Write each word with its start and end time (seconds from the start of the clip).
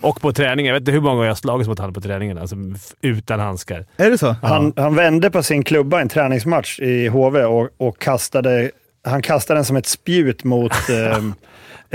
Och 0.00 0.20
på 0.20 0.32
träningen. 0.32 0.66
Jag 0.66 0.74
vet 0.74 0.80
inte 0.80 0.92
hur 0.92 1.00
många 1.00 1.14
gånger 1.14 1.26
jag 1.26 1.30
har 1.30 1.36
slagits 1.36 1.68
mot 1.68 1.78
honom 1.78 1.94
på 1.94 2.00
träningen. 2.00 2.38
Alltså 2.38 2.56
utan 3.00 3.40
handskar. 3.40 3.86
Är 3.96 4.10
det 4.10 4.18
så? 4.18 4.36
Han, 4.42 4.72
han 4.76 4.94
vände 4.94 5.30
på 5.30 5.42
sin 5.42 5.64
klubba 5.64 5.98
i 5.98 6.02
en 6.02 6.08
träningsmatch 6.08 6.80
i 6.80 7.08
HV 7.08 7.44
och, 7.44 7.68
och 7.76 7.98
kastade, 7.98 8.70
han 9.04 9.22
kastade 9.22 9.58
den 9.58 9.64
som 9.64 9.76
ett 9.76 9.86
spjut 9.86 10.44
mot, 10.44 10.72
eh, 10.90 11.16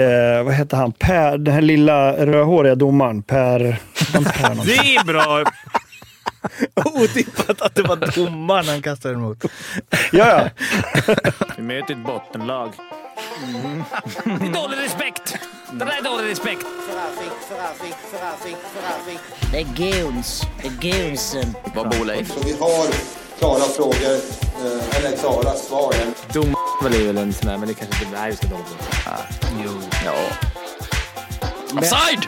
eh, 0.06 0.44
vad 0.44 0.54
heter 0.54 0.78
han, 0.78 0.92
Per, 0.92 1.38
den 1.38 1.54
här 1.54 1.62
lilla 1.62 2.26
rödhåriga 2.26 2.76
domaren. 2.76 3.24
Per... 3.24 3.60
Det 4.66 4.96
är 4.96 5.06
bra! 5.06 5.44
Otippat 6.86 7.62
att 7.62 7.76
det 7.76 7.84
var 7.84 8.16
domaren 8.16 8.66
han 8.66 8.82
kastade 8.82 9.14
den 9.14 9.22
mot. 9.22 9.46
ja, 10.12 10.12
ja. 10.12 10.50
Vi 11.58 11.64
möter 11.64 11.94
ett 11.94 12.06
bottenlag. 12.06 12.72
Det 14.24 14.46
är 14.46 14.54
dålig 14.54 14.78
respekt! 14.84 15.40
Det 15.72 15.86
där 15.86 15.98
är 16.00 16.04
dålig 16.04 16.32
respekt. 16.32 16.66
Det 19.52 19.60
är 19.60 19.64
goons. 19.64 20.42
Det 20.62 20.68
är 20.68 21.08
goonsen. 21.08 21.56
Vad 21.76 21.90
bor 21.90 22.06
Leif? 22.06 22.34
Så 22.34 22.40
vi 22.40 22.54
har 22.60 22.88
klara 23.40 23.60
frågor, 23.60 24.16
eh, 24.66 24.98
eller 24.98 25.18
klara 25.18 25.54
svar. 25.54 25.94
Dom 26.34 26.56
är 26.86 27.06
väl 27.06 27.18
en 27.18 27.34
sån 27.34 27.48
där, 27.48 27.58
men 27.58 27.68
det 27.68 27.74
kanske 27.74 28.06
inte... 28.06 28.28
Vi 28.28 28.36
ska 28.36 28.48
dåligt. 28.48 28.66
Jo. 29.64 29.72
Ja. 30.06 30.14
Offside! 31.78 32.28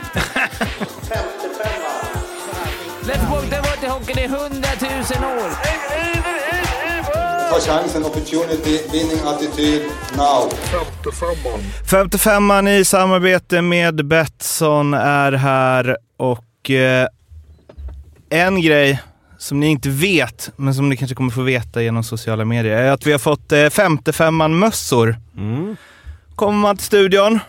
Let's 3.07 3.29
walk 3.31 3.49
the 3.49 3.55
water 3.55 3.87
hockeyn 3.87 4.19
i 4.19 4.27
hundratusen 4.27 5.23
år. 5.23 5.49
Ta 7.49 7.59
chansen, 7.59 8.05
opportunity, 8.05 8.79
winning 8.91 9.19
attityd, 9.25 9.81
now. 10.17 10.49
55an 11.85 12.69
i 12.69 12.85
samarbete 12.85 13.61
med 13.61 14.05
Betsson 14.05 14.93
är 14.93 15.31
här 15.31 15.97
och 16.17 16.71
eh, 16.71 17.07
en 18.29 18.61
grej 18.61 19.01
som 19.37 19.59
ni 19.59 19.67
inte 19.67 19.89
vet, 19.89 20.51
men 20.55 20.73
som 20.75 20.89
ni 20.89 20.97
kanske 20.97 21.15
kommer 21.15 21.31
få 21.31 21.41
veta 21.41 21.81
genom 21.81 22.03
sociala 22.03 22.45
medier, 22.45 22.77
är 22.77 22.91
att 22.91 23.05
vi 23.07 23.11
har 23.11 23.19
fått 23.19 23.51
eh, 23.51 23.57
55an-mössor. 23.57 25.15
Kommer 26.35 26.57
man 26.59 26.77
till 26.77 26.85
studion, 26.85 27.39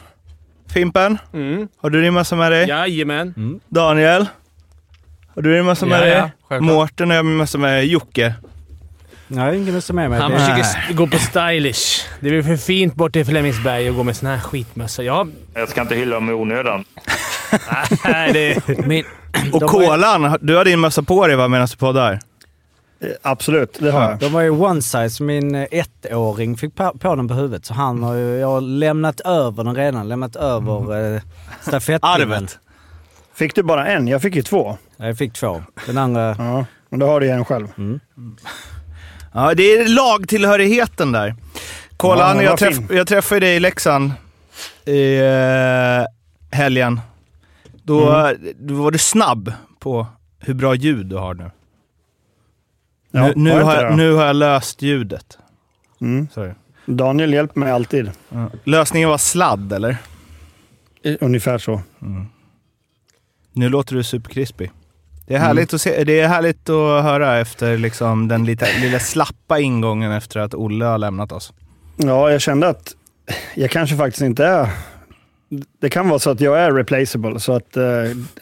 Fimpen, 0.74 1.18
Mm. 1.32 1.68
har 1.82 1.90
du 1.90 2.02
din 2.02 2.14
mössa 2.14 2.36
med 2.36 2.52
dig? 2.52 2.68
Jajamän. 2.68 3.60
Daniel, 3.68 4.26
har 5.34 5.42
du 5.42 5.54
din 5.56 5.64
mössa 5.64 5.86
med 5.86 5.96
Ja, 6.00 6.04
dig? 6.04 6.12
ja, 6.14 6.30
självklart. 6.48 6.74
Mårten 6.74 7.08
har 7.10 7.16
jag 7.16 7.24
min 7.26 7.36
mössa 7.36 7.58
med 7.58 7.86
Jocke. 7.86 8.34
Nej, 9.28 9.56
ingen 9.58 9.74
mössa 9.74 9.92
med 9.92 10.10
mig. 10.10 10.20
Han 10.20 10.32
försöker 10.32 10.94
gå 10.94 11.06
på 11.06 11.18
stylish. 11.18 12.06
Det 12.20 12.28
är 12.28 12.32
väl 12.32 12.42
för 12.42 12.56
fint 12.56 12.94
borta 12.94 13.18
i 13.18 13.24
Flemingsberg 13.24 13.88
att 13.88 13.94
gå 13.96 14.02
med 14.02 14.16
sån 14.16 14.28
här 14.28 14.38
skitmössa. 14.38 15.02
Ja, 15.02 15.26
Jag 15.54 15.68
ska 15.68 15.80
inte 15.80 15.94
hylla 15.94 16.14
dem 16.14 16.30
i 16.30 16.32
onödan. 16.32 16.84
nej, 18.04 18.32
det... 18.32 18.68
Min, 18.86 19.04
Och 19.52 19.60
de, 19.60 19.66
har, 19.74 19.82
ju- 19.82 19.88
Kolan, 19.88 20.38
du 20.40 20.56
har 20.56 20.64
din 20.64 20.80
mössa 20.80 21.02
på 21.02 21.26
dig 21.26 21.36
va, 21.36 21.48
medan 21.48 21.66
du 21.70 21.76
poddar? 21.76 22.12
Eh, 23.00 23.08
Absolut, 23.22 23.76
det 23.80 23.90
har 23.90 24.02
jag. 24.10 24.18
de 24.18 24.32
var 24.32 24.40
ju 24.40 24.50
one 24.50 24.82
size. 24.82 25.22
Min 25.22 25.54
eh, 25.54 25.66
ettåring 25.70 26.56
fick 26.56 26.74
på, 26.74 26.92
på 26.98 27.14
den 27.16 27.28
på 27.28 27.34
huvudet. 27.34 27.64
Så 27.66 27.74
han 27.74 28.02
har 28.02 28.14
ju, 28.14 28.38
jag 28.38 28.48
har 28.48 28.60
lämnat 28.60 29.20
över 29.20 29.64
den 29.64 29.74
redan. 29.76 30.08
Lämnat 30.08 30.36
över 30.36 31.14
eh, 31.14 31.20
stafettpinnen. 31.62 32.32
Arvet. 32.32 32.58
Fick 33.34 33.54
du 33.54 33.62
bara 33.62 33.86
en? 33.86 34.08
Jag 34.08 34.22
fick 34.22 34.36
ju 34.36 34.42
två. 34.42 34.78
Jag 34.96 35.18
fick 35.18 35.32
två. 35.32 35.62
Den 35.86 35.98
andra... 35.98 36.34
Ja, 36.38 36.64
men 36.90 37.00
då 37.00 37.06
har 37.06 37.20
du 37.20 37.26
ju 37.26 37.32
en 37.32 37.44
själg. 37.44 37.66
Ja, 39.32 39.54
det 39.54 39.62
är 39.62 39.88
lagtillhörigheten 39.88 41.12
där. 41.12 41.34
Kolan, 41.96 42.36
Ja, 42.36 42.42
jag, 42.42 42.58
träff, 42.58 42.78
jag 42.90 43.06
träffade 43.06 43.40
dig 43.40 43.56
i 43.56 43.60
Leksand 43.60 44.12
i 44.84 45.18
eh, 45.18 46.04
helgen. 46.58 47.00
Då, 47.82 48.10
Mm. 48.14 48.36
då 48.58 48.74
var 48.74 48.90
du 48.90 48.98
snabb 48.98 49.52
på 49.78 50.06
hur 50.38 50.54
bra 50.54 50.74
ljud 50.74 51.06
du 51.06 51.16
har 51.16 51.34
nu. 51.34 51.50
Ja, 53.10 53.26
nu, 53.26 53.32
nu, 53.36 53.60
har 53.62 53.74
jag, 53.82 53.96
nu 53.96 54.12
har 54.12 54.24
jag 54.26 54.36
löst 54.36 54.82
ljudet. 54.82 55.38
Mm. 56.00 56.28
Daniel 56.86 57.32
hjälper 57.34 57.60
mig 57.60 57.70
alltid. 57.72 58.10
Ja. 58.28 58.50
Lösningen 58.64 59.08
var 59.08 59.18
sladd, 59.18 59.72
eller? 59.72 59.96
Ungefär 61.20 61.58
så. 61.58 61.80
Nu 63.52 63.68
låter 63.68 63.94
du 63.94 64.02
superkrispig. 64.04 64.70
Det 65.28 65.34
Mm. 65.34 65.42
är 65.42 65.46
härligt, 65.46 65.74
att, 65.74 65.80
se, 65.80 66.04
det 66.04 66.20
är 66.20 66.28
härligt 66.28 66.68
att 66.68 67.02
höra 67.04 67.38
efter 67.38 67.78
liksom 67.78 68.28
den 68.28 68.44
lite, 68.44 68.66
lilla 68.80 68.98
slappa 68.98 69.58
ingången 69.58 70.12
efter 70.12 70.40
att 70.40 70.54
Olle 70.54 70.84
har 70.84 70.98
lämnat 70.98 71.32
oss. 71.32 71.52
Ja, 71.96 72.30
jag 72.30 72.40
kände 72.40 72.68
att 72.68 72.94
jag 73.54 73.70
kanske 73.70 73.96
faktiskt 73.96 74.22
inte 74.22 74.46
är... 74.46 74.68
Det 75.80 75.90
kan 75.90 76.08
vara 76.08 76.18
så 76.18 76.30
att 76.30 76.40
jag 76.40 76.58
är 76.60 76.72
replaceable, 76.72 77.40
så 77.40 77.52
att 77.52 77.76
eh, 77.76 77.84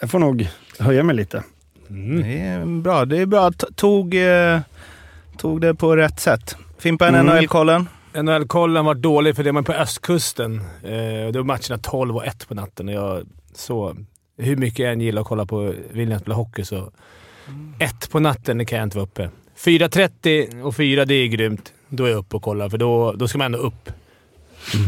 jag 0.01 0.11
får 0.11 0.19
nog 0.19 0.49
höja 0.79 1.03
mig 1.03 1.17
lite. 1.17 1.43
Det 1.89 2.39
är 2.39 2.81
bra. 2.81 3.05
Det 3.05 3.19
är 3.19 3.27
bra. 3.27 3.53
Tog, 3.75 4.15
eh, 4.15 4.61
tog 5.37 5.61
det 5.61 5.75
på 5.75 5.97
rätt 5.97 6.21
sätt. 6.21 6.57
Fimpen, 6.79 7.15
Mm. 7.15 7.27
NHL-kollen. 7.27 7.89
NHL-kollen 8.15 8.85
var 8.85 8.95
dålig 8.95 9.37
för 9.37 9.45
det 9.45 9.53
var 9.53 9.63
på 9.63 9.73
östkusten. 9.73 10.61
Eh, 10.83 11.33
då 11.33 11.39
var 11.39 11.45
matcherna 11.45 11.79
12 11.83 12.17
och 12.17 12.27
1 12.27 12.49
på 12.49 12.55
natten 12.55 12.89
och 12.89 12.95
jag 12.95 13.23
så 13.55 13.97
Hur 14.39 14.57
mycket 14.57 14.79
jag 14.79 14.93
än 14.93 15.01
gillar 15.01 15.23
att 15.23 15.29
kolla 15.29 15.47
på 15.47 15.75
Williams 15.93 16.23
spela 16.23 16.35
hockey 16.35 16.65
så... 16.65 16.91
Ett 17.79 18.11
på 18.11 18.21
natten 18.21 18.59
det 18.59 18.65
kan 18.65 18.79
jag 18.79 18.87
inte 18.87 18.97
vara 18.97 19.07
uppe. 19.07 19.31
4.30 19.59 20.63
och 20.63 20.77
4 20.77 21.05
det 21.05 21.15
är 21.15 21.27
grymt. 21.27 21.73
Då 21.89 22.05
är 22.05 22.09
jag 22.09 22.19
uppe 22.19 22.37
och 22.37 22.43
kollar, 22.43 22.69
för 22.69 22.79
då, 22.79 23.13
då 23.13 23.29
ska 23.29 23.39
man 23.39 23.45
ändå 23.45 23.59
upp. 23.59 23.91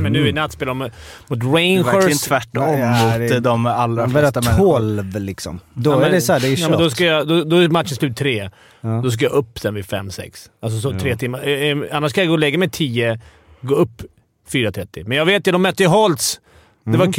Men 0.00 0.12
nu 0.12 0.28
i 0.28 0.32
natt 0.32 0.53
spelar 0.53 0.70
de 0.70 0.78
mot 0.78 0.91
Det 1.28 1.34
är 1.34 1.41
Rangers. 1.53 1.87
verkligen 1.87 2.19
tvärtom 2.19 2.78
Ja, 2.78 3.19
mot 3.19 3.28
det- 3.28 3.41
de 3.41 3.66
allra 3.66 4.08
flesta 4.08 4.41
människor. 4.41 4.78
12 4.78 5.20
liksom? 5.20 5.60
Då 5.75 5.91
Ja, 5.91 5.97
är 5.97 6.00
men- 6.00 6.10
det 6.12 6.20
så 6.20 6.32
här, 6.32 6.41
det 6.41 6.47
är 6.47 6.50
Ja, 6.50 6.56
kört. 6.56 6.70
men 6.70 6.78
då, 6.78 6.91
ska 6.91 7.04
jag, 7.04 7.28
då, 7.28 7.44
då 7.44 7.56
är 7.56 7.69
matchen 7.69 7.97
slut 7.97 8.16
tre. 8.16 8.50
Ja. 8.81 9.00
Då 9.04 9.10
ska 9.10 9.25
jag 9.25 9.32
upp 9.32 9.58
sen 9.58 9.75
vid 9.75 9.87
fem 9.87 10.10
sex. 10.10 10.50
Alltså 10.60 10.81
så 10.81 10.98
tre 10.98 11.16
timmar. 11.16 11.48
Eh, 11.48 11.53
eh, 11.70 11.76
Annars 11.92 12.10
ska 12.10 12.20
jag 12.20 12.28
gå 12.28 12.32
och 12.32 12.38
lägga 12.38 12.58
mig 12.58 12.70
tio, 12.70 13.20
gå 13.60 13.75
upp 13.75 14.03
4.30. 14.53 15.04
Men 15.06 15.16
jag 15.19 15.26
vet 15.26 15.47
ju, 15.48 15.53
de 15.53 15.62
mötte 15.62 15.82
ju 15.82 15.88
Holtz. 15.88 16.41
Det 16.84 16.91
Mm. 16.91 17.00
var 17.06 17.12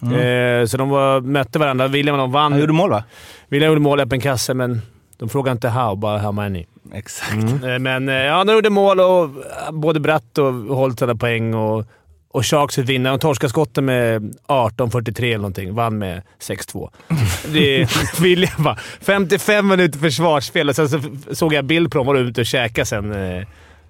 kul. 0.00 0.12
Eh, 0.60 0.66
så 0.66 0.76
de 0.76 0.88
var, 0.88 1.20
mötte 1.20 1.58
varandra. 1.58 1.88
William 1.88 2.18
de 2.18 2.32
vann. 2.32 2.52
Han 2.52 2.60
gjorde 2.60 2.72
mål 2.72 2.90
va? 2.90 3.04
William 3.48 3.68
gjorde 3.70 3.80
mål, 3.80 4.00
öppen 4.00 4.20
kasse, 4.20 4.54
men 4.54 4.82
de 5.18 5.28
frågade 5.28 5.52
inte 5.52 5.68
how, 5.68 5.94
bara 5.96 6.18
how 6.18 6.32
many. 6.32 6.66
Exakt. 6.94 7.64
Eh, 7.64 7.78
Men 7.78 8.08
eh, 8.08 8.14
ja, 8.14 8.44
de 8.44 8.52
gjorde 8.52 8.70
mål 8.70 9.00
och 9.00 9.30
både 9.72 10.00
Bratt 10.00 10.38
och 10.38 10.52
Holt 10.76 11.00
hade 11.00 11.16
poäng 11.16 11.54
och, 11.54 11.84
och 12.32 12.46
Sharks 12.46 12.74
fick 12.74 12.88
vinna. 12.88 13.10
De 13.10 13.18
torskade 13.18 13.50
skotten 13.50 13.84
med 13.84 14.34
18-43 14.48 15.24
eller 15.24 15.36
någonting. 15.36 15.74
Vann 15.74 15.98
med 15.98 16.22
6-2. 16.40 16.90
Det 17.52 17.88
William 18.20 18.52
bara 18.64 18.76
55 19.00 19.68
minuter 19.68 19.98
försvarsspel 19.98 20.68
och 20.68 20.76
sen 20.76 20.88
så 20.88 21.00
såg 21.32 21.52
jag 21.54 21.64
bild 21.64 21.90
på 21.92 21.98
dem 21.98 22.06
var 22.06 22.14
ute 22.16 22.40
och 22.40 22.46
käkade 22.46 22.86
sen, 22.86 23.12
eh, 23.38 23.46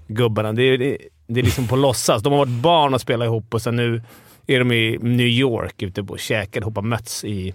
gubbarna. 0.08 0.52
Det, 0.52 0.62
är- 0.62 0.78
det, 0.78 0.96
det 1.26 1.40
är 1.40 1.44
liksom 1.44 1.66
på 1.68 1.76
låtsas. 1.76 2.22
De 2.22 2.32
har 2.32 2.38
varit 2.38 2.48
barn 2.62 2.94
och 2.94 3.00
spelat 3.00 3.26
ihop 3.26 3.54
och 3.54 3.62
sen 3.62 3.76
nu 3.76 4.02
är 4.46 4.58
de 4.58 4.72
i 4.72 4.98
New 5.02 5.26
York 5.26 5.82
ute 5.82 6.00
och 6.00 6.18
käkar 6.18 6.60
ihop 6.60 6.76
och 6.78 6.84
möts 6.84 7.24
i... 7.24 7.54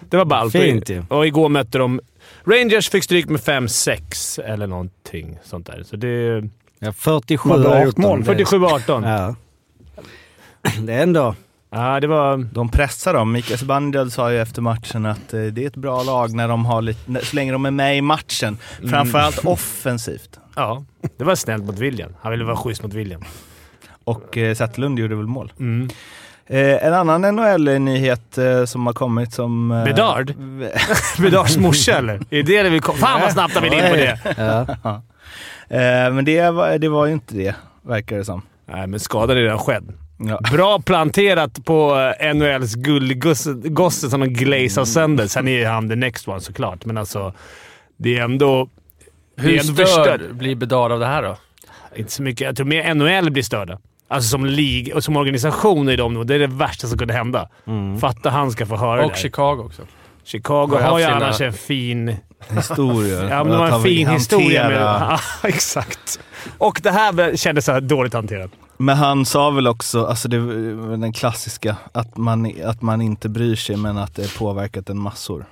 Det 0.00 0.16
var 0.16 0.24
ballt. 0.24 0.52
Fint 0.52 0.88
ju. 0.90 1.04
Och 1.08 1.26
igår 1.26 1.48
mötte 1.48 1.78
de... 1.78 2.00
Rangers 2.44 2.90
fick 2.90 3.04
stryk 3.04 3.28
med 3.28 3.40
5-6 3.40 4.42
eller 4.42 4.66
någonting 4.66 5.38
sånt 5.44 5.66
där. 5.66 5.82
Så 5.82 5.96
det... 5.96 6.42
Ja, 6.78 6.92
47 6.92 7.48
Vad 7.48 7.60
bra 7.62 7.70
18. 7.70 7.84
gjort 7.86 7.96
mål. 7.96 8.24
Det- 8.24 8.34
47-18. 8.44 9.08
Ja. 9.08 9.34
Det 10.80 10.92
är 10.92 11.02
ändå... 11.02 11.34
Ja, 11.70 12.00
det 12.00 12.06
var... 12.06 12.36
De 12.52 12.68
pressar 12.68 13.14
dem. 13.14 13.32
Mikael 13.32 13.58
Zibanejad 13.58 14.12
sa 14.12 14.32
ju 14.32 14.38
efter 14.40 14.62
matchen 14.62 15.06
att 15.06 15.34
eh, 15.34 15.42
det 15.42 15.62
är 15.62 15.66
ett 15.66 15.76
bra 15.76 16.02
lag 16.02 16.34
när 16.34 16.48
de 16.48 16.64
har 16.66 16.82
lite, 16.82 17.24
så 17.24 17.36
länge 17.36 17.52
de 17.52 17.66
är 17.66 17.70
med 17.70 17.96
i 17.96 18.00
matchen. 18.00 18.58
Framförallt 18.90 19.44
offensivt. 19.44 20.38
Ja, 20.56 20.84
det 21.16 21.24
var 21.24 21.34
snällt 21.34 21.64
mot 21.64 21.78
William. 21.78 22.12
Han 22.20 22.30
ville 22.32 22.44
vara 22.44 22.56
schysst 22.56 22.82
mot 22.82 22.94
William. 22.94 23.24
Och 24.10 24.38
eh, 24.38 24.54
Zetterlund 24.54 24.98
gjorde 24.98 25.14
väl 25.14 25.26
mål. 25.26 25.52
Mm. 25.58 25.88
Eh, 26.46 26.86
en 26.86 26.94
annan 26.94 27.34
NHL-nyhet 27.34 28.38
eh, 28.38 28.64
som 28.64 28.86
har 28.86 28.92
kommit 28.92 29.32
som... 29.32 29.70
Eh, 29.70 29.84
Bedard? 29.84 30.34
Bedards 31.18 31.56
morsa 31.56 31.98
eller? 31.98 32.14
Är 32.30 32.42
det 32.42 32.62
det 32.62 32.70
vi 32.70 32.80
kom? 32.80 32.96
Fan 32.96 33.20
vad 33.20 33.32
snabbt 33.32 33.54
har 33.54 33.60
vi 33.60 33.66
in 33.66 33.90
på 33.90 33.96
det! 33.96 34.18
Ja. 34.36 35.02
Eh, 35.76 36.12
men 36.12 36.24
det 36.24 36.50
var, 36.50 36.78
det 36.78 36.88
var 36.88 37.06
ju 37.06 37.12
inte 37.12 37.34
det, 37.34 37.54
verkar 37.82 38.16
det 38.16 38.24
som. 38.24 38.42
Nej, 38.66 38.86
men 38.86 39.00
skadan 39.00 39.36
är 39.36 39.40
redan 39.40 39.58
skedd. 39.58 39.92
Ja. 40.18 40.40
Bra 40.52 40.80
planterat 40.80 41.64
på 41.64 42.12
eh, 42.20 42.34
NHLs 42.34 42.74
guldgosse 42.74 44.10
som 44.10 44.20
de 44.20 44.26
glazar 44.26 44.84
sönder. 44.84 45.26
Sen 45.26 45.48
är 45.48 45.66
han 45.66 45.88
the 45.88 45.96
next 45.96 46.28
one 46.28 46.40
såklart, 46.40 46.84
men 46.84 46.98
alltså... 46.98 47.34
Det 47.96 48.18
är 48.18 48.22
ändå... 48.22 48.68
det 49.36 49.42
Hur 49.42 49.54
är 49.54 49.60
ändå 49.60 49.86
störd 49.86 50.34
blir 50.34 50.54
Bedard 50.54 50.92
av 50.92 51.00
det 51.00 51.06
här 51.06 51.22
då? 51.22 51.36
Inte 51.96 52.12
så 52.12 52.22
mycket. 52.22 52.40
Jag 52.40 52.56
tror 52.56 52.66
mer 52.66 52.94
NHL 52.94 53.30
blir 53.30 53.42
störda. 53.42 53.78
Alltså 54.10 54.28
som 54.28 54.46
lig 54.46 54.92
och 54.94 55.04
som 55.04 55.16
organisation 55.16 55.88
är 55.88 55.96
de 55.96 56.14
nog. 56.14 56.26
Det 56.26 56.34
är 56.34 56.38
det 56.38 56.46
värsta 56.46 56.86
som 56.86 56.98
kunde 56.98 57.14
hända. 57.14 57.48
Fatta 58.00 58.30
han 58.30 58.50
ska 58.50 58.66
få 58.66 58.76
höra 58.76 59.00
Och 59.04 59.08
det. 59.08 59.14
där. 59.14 59.22
Chicago 59.22 59.62
också. 59.64 59.82
Chicago 60.24 60.66
Har 60.72 60.78
ju 60.78 60.84
har 60.84 60.98
ju 60.98 61.04
haft 61.04 61.14
sina- 61.14 61.26
annars 61.26 61.40
en 61.40 61.52
fin... 61.52 62.16
Historia. 62.56 63.28
Ja, 63.28 63.44
men 63.44 63.52
de 63.52 63.58
har 63.58 63.66
en 63.76 63.82
fin 63.82 64.08
historia 64.08 64.68
med... 64.68 64.80
Ja, 64.82 65.20
exakt. 65.42 66.20
Och 66.58 66.80
det 66.82 66.90
här 66.90 67.36
kändes 67.36 67.64
så 67.64 67.72
här 67.72 67.80
dåligt 67.80 68.14
hanterat. 68.14 68.50
Men 68.76 68.96
han 68.96 69.24
sa 69.26 69.50
väl 69.50 69.66
också, 69.68 70.04
alltså 70.06 70.28
det 70.28 70.38
den 70.96 71.12
klassiska, 71.12 71.76
att 71.92 72.16
man, 72.16 72.52
att 72.64 72.82
man 72.82 73.02
inte 73.02 73.28
bryr 73.28 73.56
sig 73.56 73.76
men 73.76 73.98
att 73.98 74.14
det 74.16 74.38
påverkat 74.38 74.88
en 74.90 74.98
massor. 74.98 75.44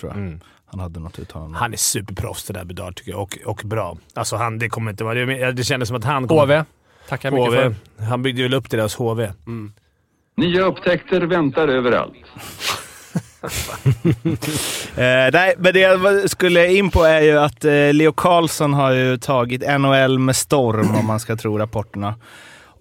Tror 0.00 0.10
jag. 0.12 0.18
Mm. 0.20 0.40
Han 0.66 0.80
hade 0.80 1.00
något 1.00 1.18
uttalande. 1.18 1.58
Han 1.58 1.72
är 1.72 1.76
superproffs 1.76 2.44
det 2.44 2.52
där 2.52 2.64
Bedard 2.64 2.96
tycker 2.96 3.10
jag, 3.10 3.20
och, 3.22 3.38
och 3.46 3.60
bra. 3.64 3.96
Alltså 4.14 4.36
han, 4.36 4.58
det 4.58 4.68
kommer 4.68 4.90
inte 4.90 5.04
vara... 5.04 5.14
Det, 5.14 5.52
det 5.52 5.64
kändes 5.64 5.88
som 5.88 5.96
att 5.96 6.04
han... 6.04 6.28
kommer- 6.28 6.42
HV. 6.42 6.64
Tackar 7.08 7.30
mycket 7.30 7.46
HV. 7.46 7.56
för. 7.96 8.04
Han 8.04 8.22
byggde 8.22 8.42
väl 8.42 8.54
upp 8.54 8.72
hos 8.72 8.94
HV. 8.94 9.32
Nya 10.36 10.62
upptäckter 10.64 11.20
väntar 11.20 11.68
överallt. 11.68 12.14
Eh, 14.96 15.30
nej, 15.32 15.54
men 15.58 15.72
det 15.74 15.80
jag 15.80 16.30
skulle 16.30 16.72
in 16.72 16.90
på 16.90 17.04
är 17.04 17.20
ju 17.20 17.38
att 17.38 17.64
eh, 17.64 17.92
Leo 17.92 18.12
Carlsson 18.12 18.74
har 18.74 18.90
ju 18.90 19.16
tagit 19.16 19.80
NHL 19.80 20.18
med 20.18 20.36
storm 20.36 20.94
om 20.96 21.06
man 21.06 21.20
ska 21.20 21.36
tro 21.36 21.58
rapporterna. 21.58 22.14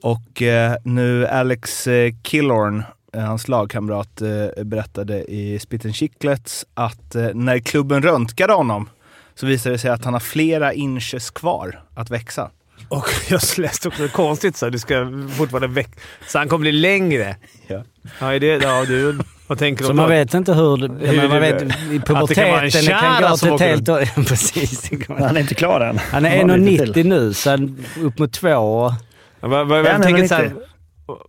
Och 0.01 0.41
eh, 0.41 0.75
nu 0.83 1.27
Alex 1.27 1.87
eh, 1.87 2.13
Killorn, 2.21 2.83
eh, 3.13 3.21
hans 3.21 3.47
lagkamrat, 3.47 4.21
eh, 4.21 4.63
berättade 4.63 5.23
i 5.31 5.59
Spitten 5.59 5.93
Chicklets 5.93 6.65
att 6.73 7.15
eh, 7.15 7.29
när 7.33 7.59
klubben 7.59 8.01
röntgade 8.01 8.53
honom 8.53 8.89
så 9.35 9.45
visade 9.45 9.75
det 9.75 9.79
sig 9.79 9.91
att 9.91 10.05
han 10.05 10.13
har 10.13 10.19
flera 10.19 10.73
inches 10.73 11.31
kvar 11.31 11.83
att 11.95 12.09
växa. 12.09 12.49
Och 12.97 13.09
jag 13.29 13.41
läste 13.57 13.87
också 13.87 14.07
konstigt 14.07 14.57
så 14.57 14.65
här, 14.65 14.71
det 14.71 14.79
ska 14.79 15.07
fortfarande 15.37 15.67
växa. 15.67 15.91
Så 16.27 16.37
han 16.37 16.47
kommer 16.49 16.61
bli 16.61 16.71
längre. 16.71 17.35
Ja. 17.67 17.83
Ja, 18.19 18.39
det, 18.39 18.45
ja 18.47 18.85
du, 18.87 19.19
vad 19.47 19.57
tänker 19.59 19.83
du 19.83 19.87
Så 19.87 19.93
man 19.93 20.09
det? 20.09 20.15
vet 20.15 20.33
inte 20.33 20.53
hur... 20.53 20.77
det- 20.77 21.07
Hur 21.07 21.17
men 21.17 21.29
man 21.29 21.39
vet, 21.41 21.61
I 21.61 21.65
att 21.65 22.27
det 22.27 22.35
kan 22.35 22.49
vara 22.49 22.61
en 22.61 22.69
puberteten 22.71 22.71
kan 22.71 22.83
kärra 23.01 23.29
gå 23.29 23.37
som 23.37 23.57
till 23.57 23.67
ett 23.67 23.89
åker 23.89 24.05
helt... 24.05 24.15
Precis. 24.27 24.89
kan 25.07 25.23
Han 25.23 25.37
är 25.37 25.41
inte 25.41 25.55
klar 25.55 25.81
än. 25.81 25.97
Han 26.11 26.25
är 26.25 26.37
Han 26.39 26.49
har 26.49 26.57
lite 26.57 26.85
1,90 26.85 26.93
till. 26.93 27.07
nu, 27.07 27.33
så 27.33 27.53
upp 28.01 28.19
mot 28.19 28.31
två. 28.33 28.49
Ja, 28.49 29.47
vad, 29.47 29.67
vad, 29.67 29.79
Är 29.85 29.91
han 29.91 30.01
jag 30.01 30.01
tänker 30.01 30.27
så 30.27 30.35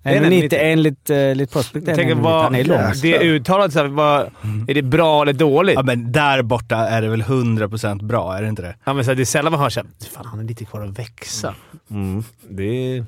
här, 0.04 0.14
1,90? 0.14 0.14
Är 0.14 0.20
han 0.20 0.32
1,90 0.32 0.48
1,90? 0.48 0.58
enligt, 0.60 1.10
enligt 1.10 1.54
Jag 1.54 1.84
tänker, 1.84 2.14
han 2.14 2.22
vad, 2.22 2.42
han 2.42 2.54
är 2.54 2.64
lång. 2.64 2.92
det 3.02 3.18
uttalat, 3.18 3.72
så 3.72 3.78
här, 3.78 3.86
vad, 3.86 4.20
är 4.68 4.74
det 4.74 4.82
bra 4.82 5.22
eller 5.22 5.32
dåligt? 5.32 5.74
Ja, 5.74 5.82
men 5.82 6.12
där 6.12 6.42
borta 6.42 6.76
är 6.76 7.02
det 7.02 7.08
väl 7.08 7.22
100% 7.22 8.06
bra, 8.06 8.36
är 8.36 8.42
det 8.42 8.48
inte 8.48 8.62
det? 8.62 8.76
Ja, 8.84 8.92
men 8.92 9.04
så 9.04 9.10
här, 9.10 9.16
det 9.16 9.22
är 9.22 9.24
sällan 9.24 9.52
man 9.52 9.60
hör 9.60 9.70
såhär, 9.70 9.88
fan 10.14 10.26
han 10.26 10.40
är 10.40 10.44
lite 10.44 10.64
kvar 10.64 10.80
att 10.80 10.98
växa. 10.98 11.54
Mm. 11.90 12.22
Det 12.48 12.96
är... 12.96 13.04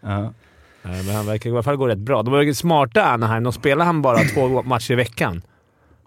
Ja. 0.00 0.32
Nej, 0.82 1.02
men 1.04 1.14
han 1.14 1.26
verkar 1.26 1.50
i 1.50 1.52
alla 1.52 1.62
fall 1.62 1.76
gå 1.76 1.88
rätt 1.88 1.98
bra. 1.98 2.22
De 2.22 2.32
var 2.32 2.42
ju 2.42 2.54
smarta 2.54 3.04
Anaheim. 3.04 3.42
De 3.42 3.52
spelar 3.52 3.84
han 3.84 4.02
bara 4.02 4.18
två 4.18 4.62
matcher 4.62 4.92
i 4.92 4.94
veckan. 4.94 5.42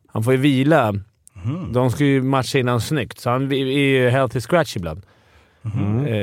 Han 0.07 0.23
får 0.23 0.33
ju 0.33 0.39
vila. 0.39 0.93
De 1.71 1.91
ska 1.91 2.03
ju 2.03 2.21
matcha 2.21 2.59
innan 2.59 2.81
snyggt, 2.81 3.19
så 3.19 3.29
han 3.29 3.51
är 3.51 3.55
ju 3.55 4.09
healthy 4.09 4.41
scratch 4.41 4.75
ibland. 4.75 5.01
Eh, 6.07 6.13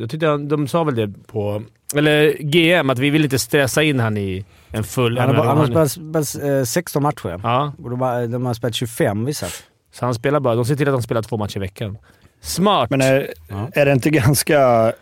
jag 0.00 0.10
tyckte 0.10 0.26
han- 0.26 0.48
de 0.48 0.68
sa 0.68 0.84
väl 0.84 0.94
det 0.94 1.12
på... 1.26 1.62
Eller 1.96 2.36
GM, 2.40 2.90
att 2.90 2.98
vi 2.98 3.10
vill 3.10 3.24
inte 3.24 3.38
stressa 3.38 3.82
in 3.82 4.00
han 4.00 4.16
i 4.16 4.44
en 4.70 4.84
full... 4.84 5.18
Han 5.18 5.36
har, 5.36 5.44
han 5.44 5.58
har 5.58 5.66
spelat, 5.66 5.90
spelat 6.28 6.58
eh, 6.60 6.64
16 6.64 7.02
matcher. 7.02 7.40
Ja, 7.42 7.72
Och 7.82 7.90
de, 7.90 8.00
har, 8.00 8.26
de 8.26 8.46
har 8.46 8.54
spelat 8.54 8.74
25 8.74 9.24
vissa. 9.24 9.46
så 9.92 10.04
han 10.04 10.14
spelar 10.14 10.40
bara. 10.40 10.54
De 10.54 10.64
ser 10.64 10.76
till 10.76 10.88
att 10.88 10.94
han 10.94 11.02
spelar 11.02 11.22
två 11.22 11.36
matcher 11.36 11.56
i 11.56 11.60
veckan. 11.60 11.98
Smart! 12.40 12.90
Men 12.90 13.00
är, 13.00 13.26
Ja. 13.48 13.68
är 13.72 13.86
det 13.86 13.92
inte 13.92 14.10
ganska... 14.10 14.92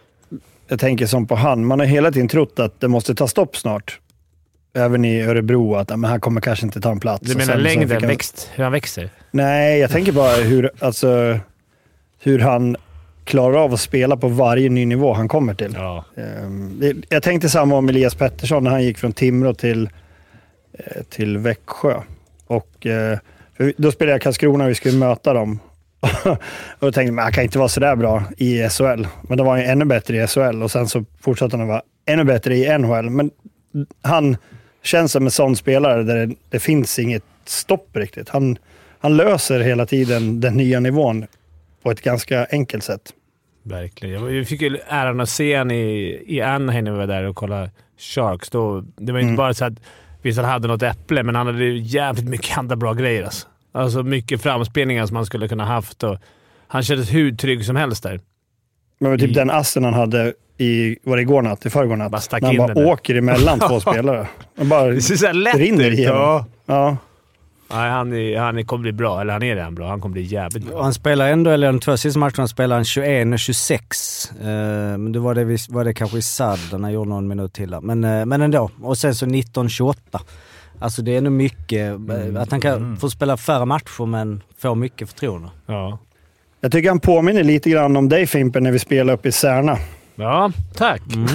Jag 0.68 0.80
tänker 0.80 1.06
som 1.06 1.26
på 1.26 1.34
han. 1.36 1.64
Man 1.66 1.78
har 1.80 1.86
hela 1.86 2.12
tiden 2.12 2.28
trott 2.28 2.58
att 2.58 2.80
det 2.80 2.88
måste 2.88 3.14
ta 3.14 3.28
stopp 3.28 3.56
snart. 3.56 4.00
Även 4.74 5.04
i 5.04 5.22
Örebro, 5.22 5.74
att 5.74 5.88
men 5.88 6.04
han 6.04 6.20
kommer 6.20 6.40
kanske 6.40 6.66
inte 6.66 6.80
ta 6.80 6.90
en 6.90 7.00
plats. 7.00 7.22
du 7.28 7.34
menar 7.34 7.52
sen 7.52 7.62
längden, 7.62 7.88
fick 7.88 8.00
han- 8.00 8.08
växt, 8.08 8.50
hur 8.54 8.64
han 8.64 8.72
växer? 8.72 9.10
Nej, 9.30 9.78
jag 9.80 9.90
tänker 9.90 10.12
bara 10.12 10.36
hur, 10.36 10.70
alltså, 10.80 11.38
hur 12.22 12.38
han 12.38 12.76
klarar 13.28 13.56
av 13.64 13.74
att 13.74 13.80
spela 13.80 14.16
på 14.16 14.28
varje 14.28 14.68
ny 14.68 14.86
nivå 14.86 15.12
han 15.12 15.28
kommer 15.28 15.54
till. 15.54 15.72
Ja. 15.76 16.04
Ehm, 16.16 16.82
Jag 17.08 17.22
tänkte 17.22 17.48
samma 17.48 17.76
om 17.76 17.88
Elias 17.88 18.14
Pettersson 18.14 18.64
när 18.64 18.70
han 18.70 18.82
gick 18.84 18.98
från 18.98 19.12
Timrå 19.12 19.54
till, 19.54 19.90
eh, 20.72 21.02
till 21.08 21.38
Växjö. 21.38 22.00
Och, 22.46 22.86
eh, 22.86 23.18
då 23.76 23.92
spelade 23.92 24.12
jag 24.14 24.22
Karlskrona 24.22 24.64
och 24.64 24.70
vi 24.70 24.74
skulle 24.74 24.98
möta 24.98 25.32
dem. 25.32 25.58
och 26.24 26.86
då 26.86 26.92
tänkte 26.92 27.14
jag, 27.14 27.22
han 27.22 27.32
kan 27.32 27.44
inte 27.44 27.58
vara 27.58 27.68
sådär 27.68 27.96
bra 27.96 28.22
i 28.36 28.68
SHL. 28.68 29.06
Men 29.22 29.38
då 29.38 29.44
var 29.44 29.50
han 29.50 29.60
ju 29.60 29.66
ännu 29.66 29.84
bättre 29.84 30.16
i 30.16 30.26
SHL 30.26 30.62
och 30.62 30.70
sen 30.70 30.88
så 30.88 31.04
fortsatte 31.20 31.56
han 31.56 31.62
att 31.62 31.68
vara 31.68 31.82
ännu 32.06 32.24
bättre 32.24 32.56
i 32.56 32.78
NHL. 32.78 33.10
Men 33.10 33.30
han 34.02 34.36
känns 34.82 35.12
som 35.12 35.24
en 35.24 35.30
sån 35.30 35.56
spelare 35.56 36.02
där 36.02 36.26
det, 36.26 36.34
det 36.50 36.58
finns 36.58 36.98
inget 36.98 37.24
stopp 37.44 37.88
riktigt. 37.92 38.28
Han, 38.28 38.58
han 38.98 39.16
löser 39.16 39.60
hela 39.60 39.86
tiden 39.86 40.40
den 40.40 40.54
nya 40.54 40.80
nivån 40.80 41.26
på 41.82 41.90
ett 41.90 42.02
ganska 42.02 42.46
enkelt 42.50 42.84
sätt. 42.84 43.12
Verkligen. 43.68 44.34
Jag- 44.36 44.46
fick 44.46 44.62
ju 44.62 44.78
äran 44.88 45.20
att 45.20 45.28
se 45.28 45.58
honom 45.58 45.70
i, 45.76 46.22
i 46.26 46.40
Anaheim 46.40 46.84
när 46.84 46.92
vi 46.92 46.98
var 46.98 47.06
där 47.06 47.24
och 47.24 47.36
kollade 47.36 47.70
Sharks. 47.98 48.50
Då, 48.50 48.84
det 48.96 49.12
var 49.12 49.18
inte 49.18 49.28
Mm. 49.28 49.36
bara 49.36 49.54
så 49.54 49.64
att 49.64 49.72
visst 50.22 50.38
han 50.40 50.48
hade 50.50 50.68
något 50.68 50.82
äpple, 50.82 51.22
men 51.22 51.34
han 51.34 51.46
hade 51.46 51.64
ju 51.64 51.78
jävligt 51.78 52.24
mycket 52.28 52.58
andra 52.58 52.76
bra 52.76 52.92
grejer. 52.94 53.24
Alltså, 53.24 53.46
alltså 53.72 54.02
mycket 54.02 54.42
framspelningar 54.42 55.06
som 55.06 55.16
han 55.16 55.26
skulle 55.26 55.48
kunna 55.48 55.64
haft. 55.64 56.02
Och 56.02 56.16
han 56.68 56.82
kändes 56.82 57.12
hur 57.14 57.32
trygg 57.36 57.64
som 57.64 57.76
helst 57.76 58.02
där. 58.02 58.20
Men 59.00 59.18
typ 59.18 59.30
I- 59.30 59.34
den 59.34 59.50
assen 59.50 59.84
han 59.84 59.94
hade 59.94 60.32
i, 60.58 60.96
var 61.02 61.16
det 61.16 61.22
igår 61.22 61.42
natt? 61.42 61.66
I 61.66 61.70
förrgår 61.70 61.96
natt? 61.96 62.10
Bara 62.12 62.38
när 62.40 62.46
han 62.58 62.74
bara 62.74 62.86
åker 62.86 63.14
emellan 63.14 63.58
två 63.60 63.80
spelare. 63.90 64.26
Han 64.58 64.68
bara 64.68 64.86
Det 64.86 65.00
ser 65.00 65.14
så 65.16 65.32
lätt 65.32 65.54
rinner 65.56 65.90
ut. 65.90 65.98
Ja. 65.98 66.46
Ja. 66.66 66.96
Nej, 67.70 67.90
han, 67.90 68.12
är, 68.12 68.38
han 68.38 68.58
är, 68.58 68.62
kommer 68.62 68.82
bli 68.82 68.92
bra. 68.92 69.20
Eller 69.20 69.32
han 69.32 69.42
är 69.42 69.54
redan 69.54 69.74
bra. 69.74 69.88
Han 69.88 70.00
kommer 70.00 70.12
bli 70.12 70.22
jävligt 70.22 70.66
bra. 70.66 70.82
han 70.82 70.94
spelar 70.94 71.28
ändå, 71.28 71.50
eller 71.50 71.66
de 71.66 71.80
två 71.80 71.96
sista 71.96 72.18
matcherna 72.18 72.48
spelar 72.48 72.76
han 72.76 72.84
21 72.84 73.32
och 73.32 73.38
26. 73.38 74.30
Eh, 74.40 74.46
men 74.46 75.12
då 75.12 75.20
var 75.20 75.34
det, 75.34 75.68
var 75.68 75.84
det 75.84 75.94
kanske 75.94 76.18
i 76.18 76.22
SAD, 76.22 76.58
när 76.72 76.78
han 76.78 76.92
gjorde 76.92 77.10
någon 77.10 77.28
minut 77.28 77.52
till 77.52 77.70
där. 77.70 77.80
Men, 77.80 78.04
eh, 78.04 78.26
men 78.26 78.42
ändå. 78.42 78.70
Och 78.82 78.98
sen 78.98 79.14
så 79.14 79.26
19-28. 79.26 79.94
Alltså 80.78 81.02
det 81.02 81.16
är 81.16 81.20
nog 81.20 81.32
mycket, 81.32 82.10
eh, 82.10 82.42
att 82.42 82.50
han 82.50 82.60
kan 82.60 82.96
få 82.96 83.10
spela 83.10 83.36
färre 83.36 83.64
matcher 83.64 84.06
men 84.06 84.42
få 84.58 84.74
mycket 84.74 85.08
förtroende. 85.08 85.48
Ja. 85.66 85.98
Jag 86.60 86.72
tycker 86.72 86.88
han 86.88 87.00
påminner 87.00 87.44
lite 87.44 87.70
grann 87.70 87.96
om 87.96 88.08
dig 88.08 88.26
Fimpen 88.26 88.62
när 88.62 88.72
vi 88.72 88.78
spelade 88.78 89.12
uppe 89.12 89.28
i 89.28 89.32
Särna. 89.32 89.78
ja, 90.14 90.52
tack. 90.74 91.02
Jag 91.06 91.28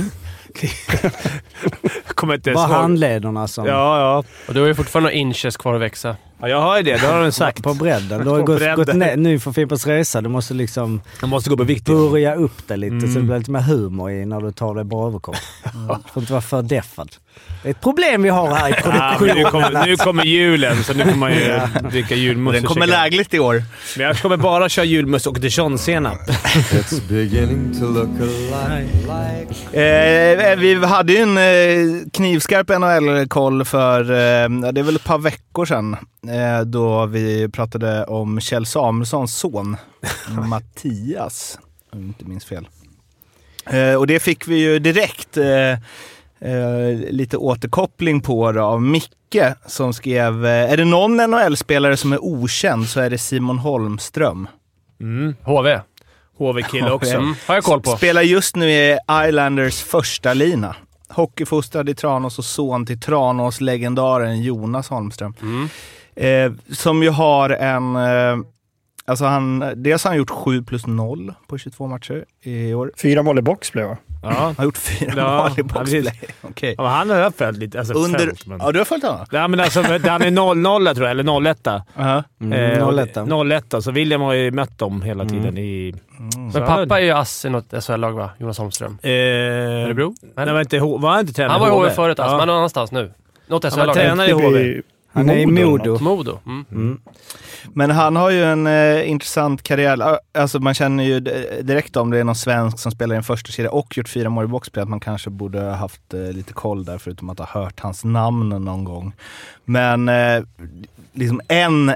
kommer 2.16 2.34
inte 2.36 2.50
ens 2.50 2.68
Bara 2.68 2.78
handlederna 2.82 3.48
som... 3.48 3.66
Ja, 3.66 4.00
ja. 4.00 4.24
Och 4.48 4.54
du 4.54 4.60
har 4.60 4.68
ju 4.68 4.76
fortfarande 4.76 5.10
några 5.10 5.14
inches 5.20 5.58
kvar 5.58 5.74
att 5.76 5.82
växa. 5.82 6.16
ja, 6.40 6.48
jag 6.48 6.62
har 6.62 6.78
ju 6.78 6.84
det. 6.84 6.92
Det 7.02 7.08
har 7.08 7.22
han 7.22 7.32
sagt. 7.32 7.64
På 7.64 7.74
bredden. 7.74 8.24
Du 8.24 8.30
har 8.30 8.42
gått, 8.42 8.58
bredden. 8.58 8.76
gått 8.86 8.96
ner, 8.96 9.18
nu 9.18 9.40
för 9.40 9.52
Fimpens 9.52 9.88
Resa. 9.88 10.22
Du 10.22 10.30
måste 10.30 10.54
liksom 10.54 11.02
Han 11.22 11.30
måste 11.30 11.50
gå 11.50 11.58
på 11.58 11.64
vikt. 11.64 11.86
börja 11.86 12.36
upp 12.36 12.68
det 12.68 12.76
lite 12.78 13.00
så 13.00 13.06
Mm. 13.06 13.14
det 13.16 13.22
blir 13.22 13.38
lite 13.38 13.52
mer 13.52 13.62
humor 13.62 14.12
i 14.12 14.26
när 14.26 14.42
du 14.42 14.52
tar 14.52 14.76
dig 14.76 14.86
på 14.90 15.08
överkropp. 15.08 15.36
Du 15.74 16.12
får 16.14 16.24
inte 16.24 16.34
vara 16.34 16.42
för 16.42 16.62
deffad. 16.62 17.16
Det 17.63 17.69
är 17.69 17.71
ett 17.71 17.81
problem 17.81 18.21
vi 18.24 18.30
har 18.30 18.56
här 18.56 18.69
i 18.69 18.74
Ja, 18.83 19.15
produktionen. 19.18 19.38
nu, 19.38 19.44
kommer, 19.51 19.86
nu 19.86 19.95
kommer 19.98 20.25
julen, 20.36 20.83
så 20.83 20.94
nu 20.94 21.06
får 21.06 21.15
man 21.18 21.31
ju 21.33 21.60
dricka 21.92 22.15
julmust. 22.15 22.54
Den 22.54 22.63
kommer 22.63 22.88
lägligt 22.88 23.33
i 23.33 23.39
år. 23.39 23.63
Men 23.97 24.06
jag 24.06 24.18
kommer 24.18 24.38
bara 24.38 24.69
köra 24.69 24.85
julmust 24.85 25.28
och 25.28 25.40
dijonsenap. 25.40 26.19
Eh, 29.73 30.56
vi 30.57 30.85
hade 30.85 31.14
ju 31.14 31.19
en 31.19 31.38
eh, 31.38 32.09
knivskarp 32.14 32.69
NHL-koll 32.69 33.66
för, 33.66 34.11
eh, 34.11 34.18
ja, 34.64 34.71
det 34.71 34.81
är 34.81 34.83
väl 34.83 34.95
ett 34.95 35.04
par 35.04 35.18
veckor 35.18 35.66
sedan, 35.66 35.97
eh, 36.28 36.61
då 36.66 37.06
vi 37.06 37.49
pratade 37.49 38.04
om 38.04 38.40
Kjell 38.42 38.66
Samuelssons 38.66 39.38
son, 39.38 39.78
Mattias, 40.49 41.59
om 41.92 41.99
jag 41.99 42.07
inte 42.07 42.26
minns 42.26 42.45
fel. 42.45 42.68
Eh, 43.66 43.95
och 43.95 44.07
det 44.07 44.19
fick 44.19 44.47
vi 44.47 44.56
ju 44.56 44.80
direkt 44.80 45.38
eh, 46.44 47.12
lite 47.12 47.38
återkoppling 47.38 48.21
på 48.21 48.52
då, 48.52 48.62
av 48.62 48.81
Micke 48.81 49.44
som 49.66 49.94
skrev, 49.94 50.45
eh, 50.45 50.71
är 50.71 50.78
det 50.78 50.85
någon 50.85 51.18
NHL-spelare 51.18 51.97
som 51.97 52.14
är 52.14 52.23
okänd 52.23 52.88
så 52.88 53.00
är 53.00 53.09
det 53.09 53.18
Simon 53.18 53.57
Holmström. 53.57 54.47
Mm. 55.02 55.35
HV. 55.42 55.80
HV-kille 56.38 56.92
också. 56.92 57.16
Mm. 57.16 57.33
Har 57.47 57.56
jag 57.56 57.64
koll 57.64 57.81
på. 57.81 57.92
Spelar 57.92 58.21
just 58.21 58.56
nu 58.56 58.71
i 58.71 58.97
Islanders 59.28 59.83
första 59.83 60.33
lina. 60.33 60.76
Hockeyfostrad 61.09 61.90
i 61.90 61.95
Tranås 61.95 62.40
och 62.40 62.45
son 62.45 62.85
till 62.85 63.00
Tranås-legendaren 63.00 64.42
Jonas 64.42 64.90
Holmström. 64.90 65.33
Mm. 65.42 65.69
Eh, 66.16 66.73
som 66.73 67.04
ju 67.04 67.09
har 67.09 67.50
en... 67.50 67.95
Eh, 67.95 68.38
alltså 69.06 69.26
han, 69.26 69.73
dels 69.76 70.04
har 70.04 70.12
han 70.12 70.18
gjort 70.18 70.30
7 70.30 70.64
plus 70.64 70.88
0 70.88 71.33
på 71.47 71.57
22 71.57 71.88
matcher 71.88 72.26
i 72.42 72.73
år. 72.73 72.92
Fyra 73.02 73.23
mål 73.23 73.40
i 73.40 73.42
box 73.42 73.71
blev 73.71 73.88
det. 73.88 73.97
Ja. 74.23 74.30
Han 74.30 74.56
har 74.57 74.63
gjort 74.65 74.77
fyra 74.77 75.13
Ja, 75.18 75.37
mål 75.37 75.51
i 75.51 75.53
ja, 75.57 75.63
boxplay. 75.63 76.03
precis. 76.03 76.30
Okej. 76.42 76.75
Ja, 76.77 76.87
han 76.87 77.09
har 77.09 77.18
jag 77.18 77.35
följt 77.35 77.57
lite. 77.57 77.80
Alltså 77.80 77.94
Under... 77.94 78.19
följt, 78.19 78.45
men... 78.47 78.59
Ja, 78.61 78.71
du 78.71 78.80
har 78.80 78.85
följt 78.85 79.03
honom? 79.03 79.25
Ja, 79.31 79.47
men 79.47 79.59
alltså, 79.59 79.81
han 79.81 79.92
är 79.92 80.31
0-0 80.31 80.94
tror 80.95 81.06
jag, 81.07 81.11
eller 81.11 81.23
0-1. 81.23 81.81
Uh-huh. 81.95 82.23
Mm, 82.42 82.53
Eh, 82.81 82.87
01. 83.03 83.15
0-1. 83.15 83.81
Så 83.81 83.92
William 83.92 84.21
har 84.21 84.33
ju 84.33 84.51
mött 84.51 84.77
dem 84.80 85.01
hela 85.01 85.25
tiden 85.25 85.57
i... 85.57 85.94
Mm. 86.19 86.30
Men 86.53 86.63
han- 86.63 86.77
pappa 86.87 86.99
är 86.99 87.03
ju 87.06 87.11
ass 87.11 87.45
i 87.45 87.49
något 87.49 87.83
SHL-lag 87.83 88.11
va? 88.11 88.30
Jonas 88.37 88.57
Holmström. 88.57 88.97
Eh, 89.01 89.09
Örebro? 89.11 90.13
Nej, 90.35 90.53
var, 90.53 90.59
inte, 90.61 90.80
var 90.80 91.09
han 91.09 91.19
inte 91.19 91.33
tränare 91.33 91.51
Han 91.51 91.61
var 91.61 91.68
i 91.68 91.71
HV 91.71 91.89
förut 91.95 92.19
alltså, 92.19 92.33
Ja. 92.33 92.37
men 92.37 92.47
någon 92.47 92.57
annanstans 92.57 92.92
nu. 92.92 93.11
Något 93.47 93.63
var 93.63 93.71
SHL-lag. 93.71 93.94
tränare. 93.95 94.30
i 94.30 94.31
HV. 94.31 94.81
Han 95.14 95.30
är 95.30 95.38
i 95.38 95.46
Modo 95.46 96.00
Modo. 96.00 96.40
Mm. 96.46 96.66
Mm. 96.72 97.02
Men 97.74 97.92
han 97.92 98.16
har 98.16 98.30
ju 98.30 98.44
en 98.44 98.68
eh, 98.68 99.10
intressant 99.10 99.64
karriär. 99.64 100.20
Alltså 100.34 100.60
man 100.60 100.74
känner 100.74 101.04
ju 101.04 101.20
direkt 101.62 101.96
om 101.96 102.10
det 102.10 102.20
är 102.20 102.24
någon 102.24 102.36
svensk 102.36 102.80
som 102.80 102.92
spelar 102.92 103.16
i 103.16 103.18
en 103.18 103.24
första 103.24 103.52
kedja 103.52 103.72
och 103.72 103.98
gjort 103.98 104.10
fyra 104.10 104.30
mål 104.30 104.46
i 104.46 104.48
boxplay 104.48 104.84
att 104.84 104.90
man 104.90 105.00
kanske 105.00 105.30
borde 105.30 105.62
ha 105.62 105.72
haft 105.72 106.14
eh, 106.14 106.32
lite 106.32 106.54
koll 106.54 106.86
där 106.86 106.98
förutom 106.98 107.30
att 107.30 107.40
ha 107.40 107.46
hört 107.46 107.80
hans 107.80 108.04
namn 108.04 108.50
någon 108.50 108.84
gång. 108.84 109.14
Men 109.66 110.10
eh, 110.10 110.44
liksom 111.14 111.42
en 111.48 111.96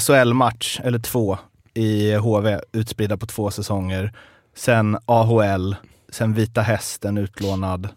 SHL-match 0.00 0.80
eller 0.84 0.98
två 0.98 1.38
i 1.74 2.14
HV 2.14 2.60
utspridda 2.72 3.16
på 3.16 3.26
två 3.26 3.50
säsonger. 3.50 4.12
Sen 4.54 4.98
AHL, 5.06 5.76
sen 6.08 6.34
Vita 6.34 6.62
Hästen 6.62 7.18
utlånad. 7.18 7.88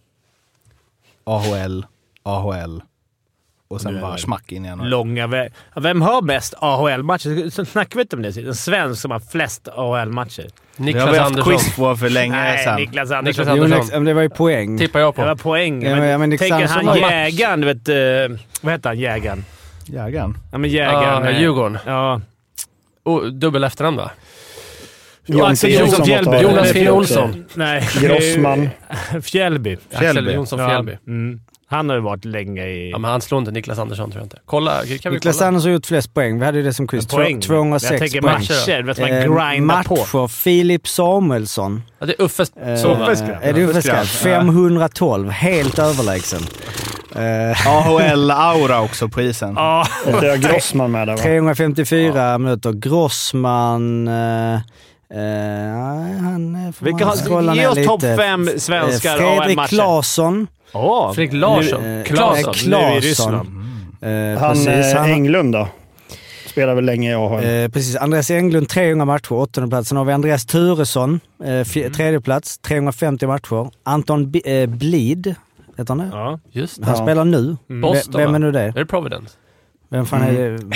AHL, 1.24 1.86
AHL 2.24 2.82
och 3.76 3.82
sen 3.82 4.02
bara 4.02 4.18
smack 4.18 4.52
in 4.52 4.66
i 4.66 4.76
NHL. 4.76 4.90
Långa 4.90 5.28
vä- 5.28 5.50
Vem 5.76 6.02
har 6.02 6.22
bäst 6.22 6.54
AHL-matcher? 6.60 7.50
Så 7.50 7.66
snackar 7.66 7.96
vi 7.96 8.02
inte 8.02 8.16
om 8.16 8.22
det. 8.22 8.38
En 8.38 8.56
svensk 8.56 9.02
som 9.02 9.12
har 9.12 9.20
flest 9.20 9.68
AHL-matcher. 9.68 10.44
Det 10.78 10.84
har 10.84 10.86
Niklas 10.86 11.14
vi 11.14 11.18
haft 11.18 11.32
Andersson. 11.32 11.54
quiz 11.54 11.76
på 11.76 11.96
för 11.96 12.10
länge 12.10 12.36
Nej, 12.36 12.64
sedan. 12.64 12.76
Niklas 12.76 13.12
Andersson. 13.12 13.24
Niklas 13.46 13.58
Jo, 13.58 13.64
Andersson. 13.64 13.88
men 13.92 13.98
men 14.04 14.06
det 14.06 14.14
var 14.14 14.22
ju 14.22 14.30
poäng. 14.30 14.78
Tippar 14.78 15.00
jag 15.00 15.16
Det 15.16 15.22
var 15.22 15.36
på. 15.36 15.44
poäng. 15.44 15.84
Ja, 15.84 15.96
men 15.96 16.08
ja, 16.10 16.18
men 16.18 16.30
Nick 16.30 16.40
tänk 16.40 16.54
er 16.54 16.68
Sandsson 16.68 16.88
han 16.88 17.04
har- 17.04 17.12
jägaren, 17.12 17.62
du 17.62 17.68
vet... 17.74 17.90
eh, 17.90 18.38
vad 18.62 18.74
heter 18.74 18.90
han? 18.90 19.00
Jägaren? 19.00 19.46
Jägaren. 19.86 20.38
Ja, 20.52 20.58
men 20.58 20.70
jägaren. 20.70 21.24
Ah, 21.24 21.30
eh, 21.30 21.40
Djurgården. 21.42 21.78
Ja. 21.86 22.22
Oh, 23.04 23.24
dubbel 23.26 23.64
efternamn 23.64 23.98
va? 23.98 24.12
Jonas 25.28 25.52
Axel 25.52 25.72
Jonsson 25.80 25.88
Jonsson 25.90 26.06
Fjällby. 26.06 26.38
Jonas 26.38 26.90
Olsson. 26.90 27.46
Nej. 27.54 27.88
Grossman. 28.02 28.70
Fjällby. 29.22 29.74
Axel 29.74 30.00
Fjällby. 30.00 30.32
Jonsson 30.32 30.60
Ja. 30.60 30.70
Fjällby. 30.70 30.98
Mm. 31.08 31.40
Han 31.76 31.90
har 31.90 31.96
ju 31.96 32.02
varit 32.02 32.26
länge 32.26 32.66
i... 32.68 32.92
Ja, 32.92 32.98
men 32.98 33.12
han 33.12 33.22
slår 33.22 33.40
inte 33.40 33.52
Niklas 33.52 33.80
Andersson 33.80 34.12
tror 34.12 34.20
jag 34.22 34.26
inte. 34.26 34.40
Kolla, 34.46 34.72
kan 34.82 34.88
vi 34.88 35.10
Niklas 35.10 35.38
kolla? 35.38 35.48
Andersson 35.48 35.70
har 35.70 35.74
gjort 35.74 35.86
flest 35.86 36.14
poäng. 36.14 36.40
Vi 36.40 36.46
hade 36.46 36.58
ju 36.58 36.64
det 36.64 36.74
som 36.74 36.88
quiz. 36.88 37.08
poäng. 37.08 37.42
206 37.42 37.92
Jag 37.92 38.00
tänker 38.00 38.22
poäng. 38.22 38.34
matcher. 38.34 38.84
Vet 38.84 39.00
man 39.00 39.10
Eh, 39.10 39.20
grindar 39.22 39.84
på. 39.84 39.96
matcher. 39.96 40.28
Filip 40.28 40.88
Samuelsson. 40.88 41.84
Ja, 42.00 42.06
det 42.06 42.14
är 42.20 42.22
Uffes 42.24 42.52
Eh? 42.62 42.72
Uffes. 42.74 43.22
Är 43.42 43.54
det 43.54 43.64
Uffes 43.64 43.86
grabb? 43.86 43.96
grabb. 43.96 44.06
512. 44.08 45.30
Helt 45.30 45.80
överlägsen. 45.80 46.42
Eh, 47.16 47.68
AHL-aura 47.68 48.82
också 48.82 49.08
på 49.10 49.22
isen. 49.22 49.54
Ja. 49.56 49.88
Det 50.22 50.32
är 50.32 50.38
Grossman 50.38 50.92
med 50.92 51.08
där 51.08 51.16
va? 51.16 51.22
354 51.24 52.38
minuter. 52.38 52.72
Grossman... 52.74 54.08
Eh, 54.08 54.60
nej, 55.14 56.20
han 56.20 56.74
får 56.74 56.86
Vilka 56.86 57.06
man 57.42 57.56
ge 57.56 57.68
oss 57.68 57.86
topp 57.86 58.02
fem 58.02 58.50
svenskar 58.58 59.18
Fredrik 59.18 59.40
AHL-matcher. 59.42 59.68
Claesson. 59.76 60.48
Åh. 60.74 61.14
Fredrik 61.14 61.34
Larsson. 61.34 61.82
Nu- 61.84 62.00
eh, 62.00 62.04
Claesson. 62.06 62.54
Nu 62.66 62.76
i 62.76 62.80
Claesson. 62.80 63.02
Ryssland. 63.02 63.48
Eh, 64.02 64.40
Han 64.42 64.54
precis, 64.54 64.68
eh, 64.94 64.98
han- 65.00 65.10
Englund 65.10 65.54
då? 65.54 65.68
Spelar 66.48 66.76
väl 66.76 66.86
länge 66.86 67.12
i 67.12 67.14
AHL? 67.14 67.44
Eh, 67.64 67.70
precis. 67.70 67.96
Andreas 67.96 68.32
Englund 68.32 68.70
300 68.70 69.06
matcher, 69.06 69.32
åttonde 69.34 69.70
plats. 69.70 69.90
Sen 69.90 69.98
har 69.98 70.06
vi 70.06 70.14
Andreas 70.14 70.46
Turesson, 70.46 71.20
eh, 71.44 71.48
fj- 71.48 71.94
tredje 71.94 72.22
plats, 72.22 72.58
350 72.58 73.28
matcher. 73.28 73.70
Anton 73.84 74.32
B- 74.32 74.42
eh, 74.46 74.70
Blid, 74.70 75.36
heter 75.78 75.88
han 75.96 75.98
det? 75.98 76.10
Ja. 76.18 76.40
Just 76.52 76.80
det. 76.80 76.86
Han 76.86 76.96
Ja. 76.98 77.02
spelar 77.06 77.26
nu. 77.26 77.58
Boston 77.82 78.22
Vem 78.22 78.36
är 78.36 78.40
nu 78.40 78.52
det? 78.52 78.62
Är 78.62 78.72
det 78.72 78.86
Providence? 78.86 79.38
Vem 79.90 80.06
fan 80.06 80.22
är 80.22 80.52
det? 80.52 80.76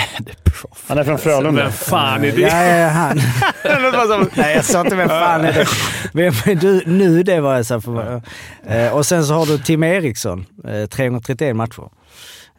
Han 0.88 0.98
är 0.98 1.04
från 1.04 1.18
Frölunda. 1.18 1.62
Vem 1.62 1.72
fan 1.72 2.24
är 2.24 2.32
det? 2.32 2.40
ja, 2.40 2.64
ja, 2.64 2.88
han. 2.88 3.16
Nej, 4.34 4.54
jag 4.56 4.64
sa 4.64 4.80
inte 4.80 4.96
vem 4.96 5.08
fan 5.08 5.44
är 5.44 5.52
det. 5.52 5.66
Vem 6.12 6.34
är 6.44 6.54
du? 6.54 6.82
Nu 6.86 7.22
det 7.22 7.40
var 7.40 7.56
jag 7.56 7.66
så 7.66 7.80
för 7.80 8.22
eh, 8.66 8.92
Och 8.96 9.06
sen 9.06 9.24
så 9.24 9.34
har 9.34 9.46
du 9.46 9.58
Tim 9.58 9.82
Eriksson, 9.82 10.46
eh, 10.68 10.86
331 10.86 11.56
matcher. 11.56 11.82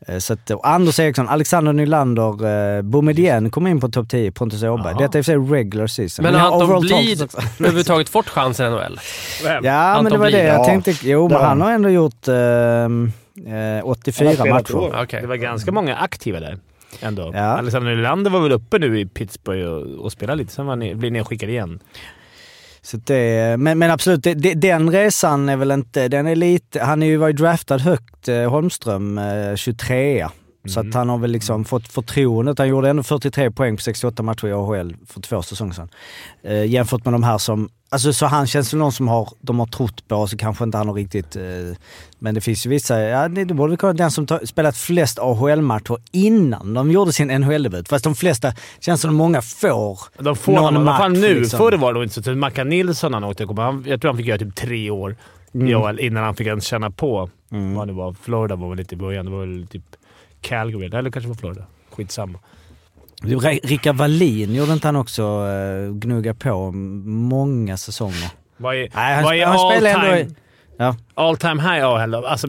Eh, 0.08 0.17
Så 0.17 0.34
att, 0.34 0.51
Anders 0.63 1.00
Eriksson, 1.00 1.29
Alexander 1.29 1.74
Nylander, 1.74 2.46
eh, 2.77 2.81
Boumedienne 2.81 3.50
kom 3.50 3.67
in 3.67 3.79
på 3.79 3.89
topp 3.89 4.10
10, 4.10 4.31
Pontus 4.31 4.63
Åberg. 4.63 4.96
Detta 5.00 5.03
är 5.03 5.05
i 5.17 5.22
och 5.22 5.25
för 5.25 5.31
sig 5.31 5.38
regular 5.38 5.88
season. 5.88 6.24
Men 6.24 6.36
har 6.36 6.62
Anton 6.62 6.81
Blid 6.81 7.22
överhuvudtaget 7.60 8.10
fått 8.10 8.29
chansen 8.29 8.65
i 8.65 8.70
NHL? 8.70 9.00
Ja, 9.63 9.74
Anton 9.74 10.03
men 10.03 10.13
det 10.13 10.17
var 10.20 10.25
Blid, 10.27 10.39
det 10.39 10.48
jag 10.48 10.60
ja. 10.60 10.65
tänkte. 10.65 10.96
Jo, 11.01 11.29
men 11.29 11.41
han 11.41 11.62
har 11.62 11.72
ändå 11.72 11.89
gjort 11.89 12.27
ehm, 12.27 13.12
Eh, 13.38 13.85
84 13.88 14.45
matcher. 14.45 15.03
Okay. 15.03 15.21
Det 15.21 15.27
var 15.27 15.35
ganska 15.35 15.71
många 15.71 15.95
aktiva 15.95 16.39
där 16.39 16.59
ändå. 17.00 17.31
Ja. 17.33 17.39
Alexander 17.39 17.95
Nylander 17.95 18.31
var 18.31 18.39
väl 18.39 18.51
uppe 18.51 18.79
nu 18.79 19.00
i 19.00 19.05
Pittsburgh 19.05 19.65
och, 19.65 20.05
och 20.05 20.11
spelade 20.11 20.38
lite, 20.38 20.53
sen 20.53 20.65
var 20.65 20.75
ni, 20.75 20.95
blev 20.95 21.11
nedskickad 21.11 21.50
igen. 21.50 21.79
Så 22.81 22.97
det, 22.97 23.59
men, 23.59 23.79
men 23.79 23.91
absolut, 23.91 24.23
det, 24.23 24.53
den 24.53 24.91
resan 24.91 25.50
är 25.50 25.57
väl 25.57 25.71
inte... 25.71 26.07
Den 26.07 26.27
är 26.27 26.35
lite... 26.35 26.83
Han 26.83 27.03
är 27.03 27.07
ju, 27.07 27.17
var 27.17 27.27
ju 27.27 27.33
draftad 27.33 27.77
högt, 27.77 28.27
eh, 28.27 28.50
Holmström, 28.50 29.17
eh, 29.17 29.55
23 29.55 30.27
så 30.65 30.80
att 30.80 30.84
mm. 30.84 30.98
han 30.98 31.10
har 31.10 31.18
väl 31.18 31.32
liksom 31.32 31.56
mm. 31.56 31.65
fått 31.65 31.88
förtroendet. 31.88 32.60
Han 32.60 32.68
gjorde 32.68 32.89
ändå 32.89 33.03
43 33.03 33.51
poäng 33.51 33.75
på 33.77 33.82
68 33.82 34.24
matcher 34.24 34.48
i 34.48 34.51
AHL 34.51 34.96
för 35.08 35.22
två 35.22 35.41
säsonger 35.41 35.74
sedan. 35.74 35.89
Eh, 36.44 36.65
jämfört 36.65 37.06
med 37.06 37.13
de 37.13 37.24
här 37.24 37.38
som... 37.38 37.70
Alltså 37.89 38.13
så 38.13 38.25
han 38.25 38.48
känns 38.48 38.70
som 38.70 38.80
någon 38.80 38.91
som 38.91 39.08
har, 39.08 39.30
de 39.41 39.60
har 39.60 39.65
trott 39.65 40.08
på, 40.08 40.15
och 40.15 40.30
så 40.30 40.38
kanske 40.38 40.63
inte 40.63 40.77
han 40.77 40.88
har 40.88 40.96
riktigt... 40.96 41.36
Eh, 41.36 41.44
men 42.20 42.36
det 42.36 42.41
finns 42.41 42.65
ju 42.65 42.70
vissa, 42.70 43.01
ja 43.01 43.27
det 43.27 43.46
borde 43.46 43.77
kolla 43.77 43.94
den 43.94 44.12
som 44.12 44.27
ta, 44.27 44.39
spelat 44.46 44.77
flest 44.77 45.20
AHL-matcher 45.20 45.98
innan 46.12 46.74
de 46.74 46.91
gjorde 46.91 47.13
sin 47.13 47.27
NHL-debut. 47.27 47.89
Fast 47.89 48.03
de 48.03 48.15
flesta, 48.15 48.53
känns 48.80 49.01
som 49.01 49.15
många 49.15 49.41
får 49.41 50.24
De 50.24 50.36
får 50.36 50.53
någon 50.53 50.75
han, 50.75 50.84
match. 50.84 51.00
Fan 51.00 51.13
nu, 51.13 51.39
liksom. 51.39 51.58
förr 51.58 51.77
var 51.77 51.94
det 51.94 52.03
inte 52.03 52.15
så. 52.15 52.22
Typ 52.22 52.38
Mackan 52.38 52.70
Nilsson 52.70 53.13
han 53.13 53.24
åkte, 53.24 53.48
han, 53.58 53.84
jag 53.88 54.01
tror 54.01 54.12
han 54.12 54.18
fick 54.18 54.27
göra 54.27 54.38
typ 54.38 54.56
tre 54.56 54.89
år 54.89 55.15
mm. 55.53 56.00
innan 56.00 56.24
han 56.24 56.36
fick 56.36 56.48
ens 56.48 56.65
känna 56.65 56.91
på 56.91 57.30
mm. 57.51 57.75
vad 57.75 57.88
det 57.88 57.94
var. 57.94 58.15
Florida 58.22 58.56
var 58.56 58.70
väl 58.70 58.77
lite 58.77 58.96
i 58.96 58.98
början, 58.98 59.25
det 59.25 59.32
var 59.32 59.39
väl 59.39 59.68
typ 59.68 59.84
Calgary, 60.41 60.86
eller 60.86 61.12
kanske 61.12 61.27
var 61.29 61.36
Florida. 61.36 61.65
Skitsamma. 61.95 62.39
Du, 63.21 63.38
Rickard 63.39 63.95
Wallin, 63.95 64.55
gjorde 64.55 64.74
inte 64.74 64.88
han 64.88 64.95
också 64.95 65.24
uh, 65.45 65.93
gnugga 65.93 66.33
på 66.33 66.71
många 66.71 67.77
säsonger? 67.77 68.29
Vad 68.57 68.75
är, 68.75 68.89
Nej, 68.95 69.15
han 69.15 69.24
vad 69.24 69.36
är 69.36 69.45
all, 69.45 69.79
time, 69.81 70.19
i- 70.19 70.36
Ja. 70.77 70.95
all 71.15 71.38
time 71.38 71.62
high 71.62 71.86
AHL? 71.86 72.15
Alltså, 72.15 72.48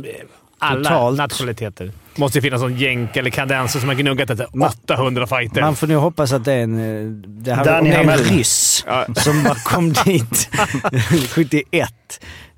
alla 0.58 0.78
Totalt. 0.90 1.18
nationaliteter. 1.18 1.92
Måste 2.16 2.38
ju 2.38 2.42
finnas 2.42 2.61
någon 2.62 2.78
jänk 2.78 3.16
eller 3.16 3.30
kandenser 3.30 3.80
som 3.80 3.88
har 3.88 3.96
gnuggat 3.96 4.30
Ma- 4.30 4.66
800 4.84 5.26
fighter. 5.26 5.61
Man 5.61 5.76
får 5.76 5.87
nu 5.87 5.96
hoppas 5.96 6.32
att 6.32 6.44
det 6.44 6.52
är 6.52 6.62
en, 6.62 6.78
eh, 6.78 7.11
det 7.26 7.54
här, 7.54 7.64
Danny 7.64 7.78
om 7.80 8.06
det 8.06 8.12
är 8.12 8.18
en 8.18 8.25
ryss 8.25 8.84
som 9.16 9.42
bara 9.44 9.54
kom 9.54 9.92
dit 9.92 10.49
71. 11.34 11.90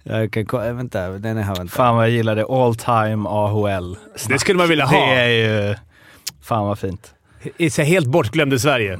Jag 0.06 0.32
kan, 0.32 0.46
ko- 0.46 0.60
äh, 0.62 0.72
vänta, 0.74 1.08
den 1.08 1.36
är 1.38 1.42
här. 1.42 1.54
Vänta. 1.56 1.72
Fan 1.76 1.96
vad 1.96 2.04
jag 2.04 2.10
gillar 2.12 2.36
det. 2.36 2.44
All 2.44 2.74
time 2.74 3.28
AHL. 3.28 3.96
det 4.28 4.38
skulle 4.38 4.58
man 4.58 4.68
vilja 4.68 4.86
Det 4.86 4.96
ha. 4.96 5.06
är 5.06 5.28
ju... 5.28 5.74
Fan 6.42 6.66
vad 6.66 6.78
fint. 6.78 7.13
I 7.56 7.70
sig 7.70 7.84
helt 7.84 8.06
bortglömd 8.06 8.52
i 8.54 8.58
Sverige. 8.58 8.98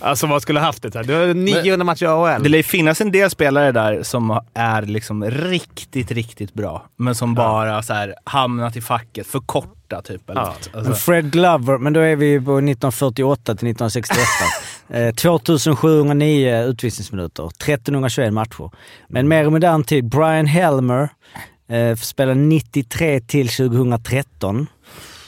Alltså 0.00 0.26
vad 0.26 0.42
skulle 0.42 0.60
haft 0.60 0.82
det 0.82 0.94
här? 0.94 1.04
Du 1.04 1.14
har 1.14 1.34
900 1.34 1.84
matcher 1.84 2.04
i 2.04 2.08
AHL. 2.08 2.42
Det 2.42 2.48
lär 2.48 2.58
ju 2.58 2.62
finnas 2.62 3.00
en 3.00 3.12
del 3.12 3.30
spelare 3.30 3.72
där 3.72 4.02
som 4.02 4.40
är 4.54 4.82
liksom 4.82 5.24
riktigt, 5.24 6.10
riktigt 6.10 6.54
bra. 6.54 6.86
Men 6.96 7.14
som 7.14 7.34
bara 7.34 7.82
så 7.82 7.94
här 7.94 8.14
hamnat 8.24 8.76
i 8.76 8.80
facket. 8.80 9.26
För 9.26 9.40
korta 9.40 10.02
typ. 10.02 10.30
Eller 10.30 10.40
Ja. 10.40 10.54
alltså, 10.72 10.92
Fred 10.94 11.30
Glover, 11.30 11.78
men 11.78 11.92
då 11.92 12.00
är 12.00 12.16
vi 12.16 12.40
på 12.40 12.56
1948 12.58 13.44
till 13.44 13.68
1968. 13.68 14.20
eh, 14.88 15.14
2709 15.14 16.62
utvisningsminuter, 16.62 17.46
1321 17.46 18.32
matcher. 18.32 18.70
Men 19.08 19.28
mer 19.28 19.44
i 19.44 19.50
modern 19.50 19.84
tid, 19.84 20.04
Brian 20.08 20.46
Helmer 20.46 21.08
eh, 21.68 21.96
spelade 21.96 22.40
93 22.40 23.20
till 23.20 23.48
2013. 23.48 24.66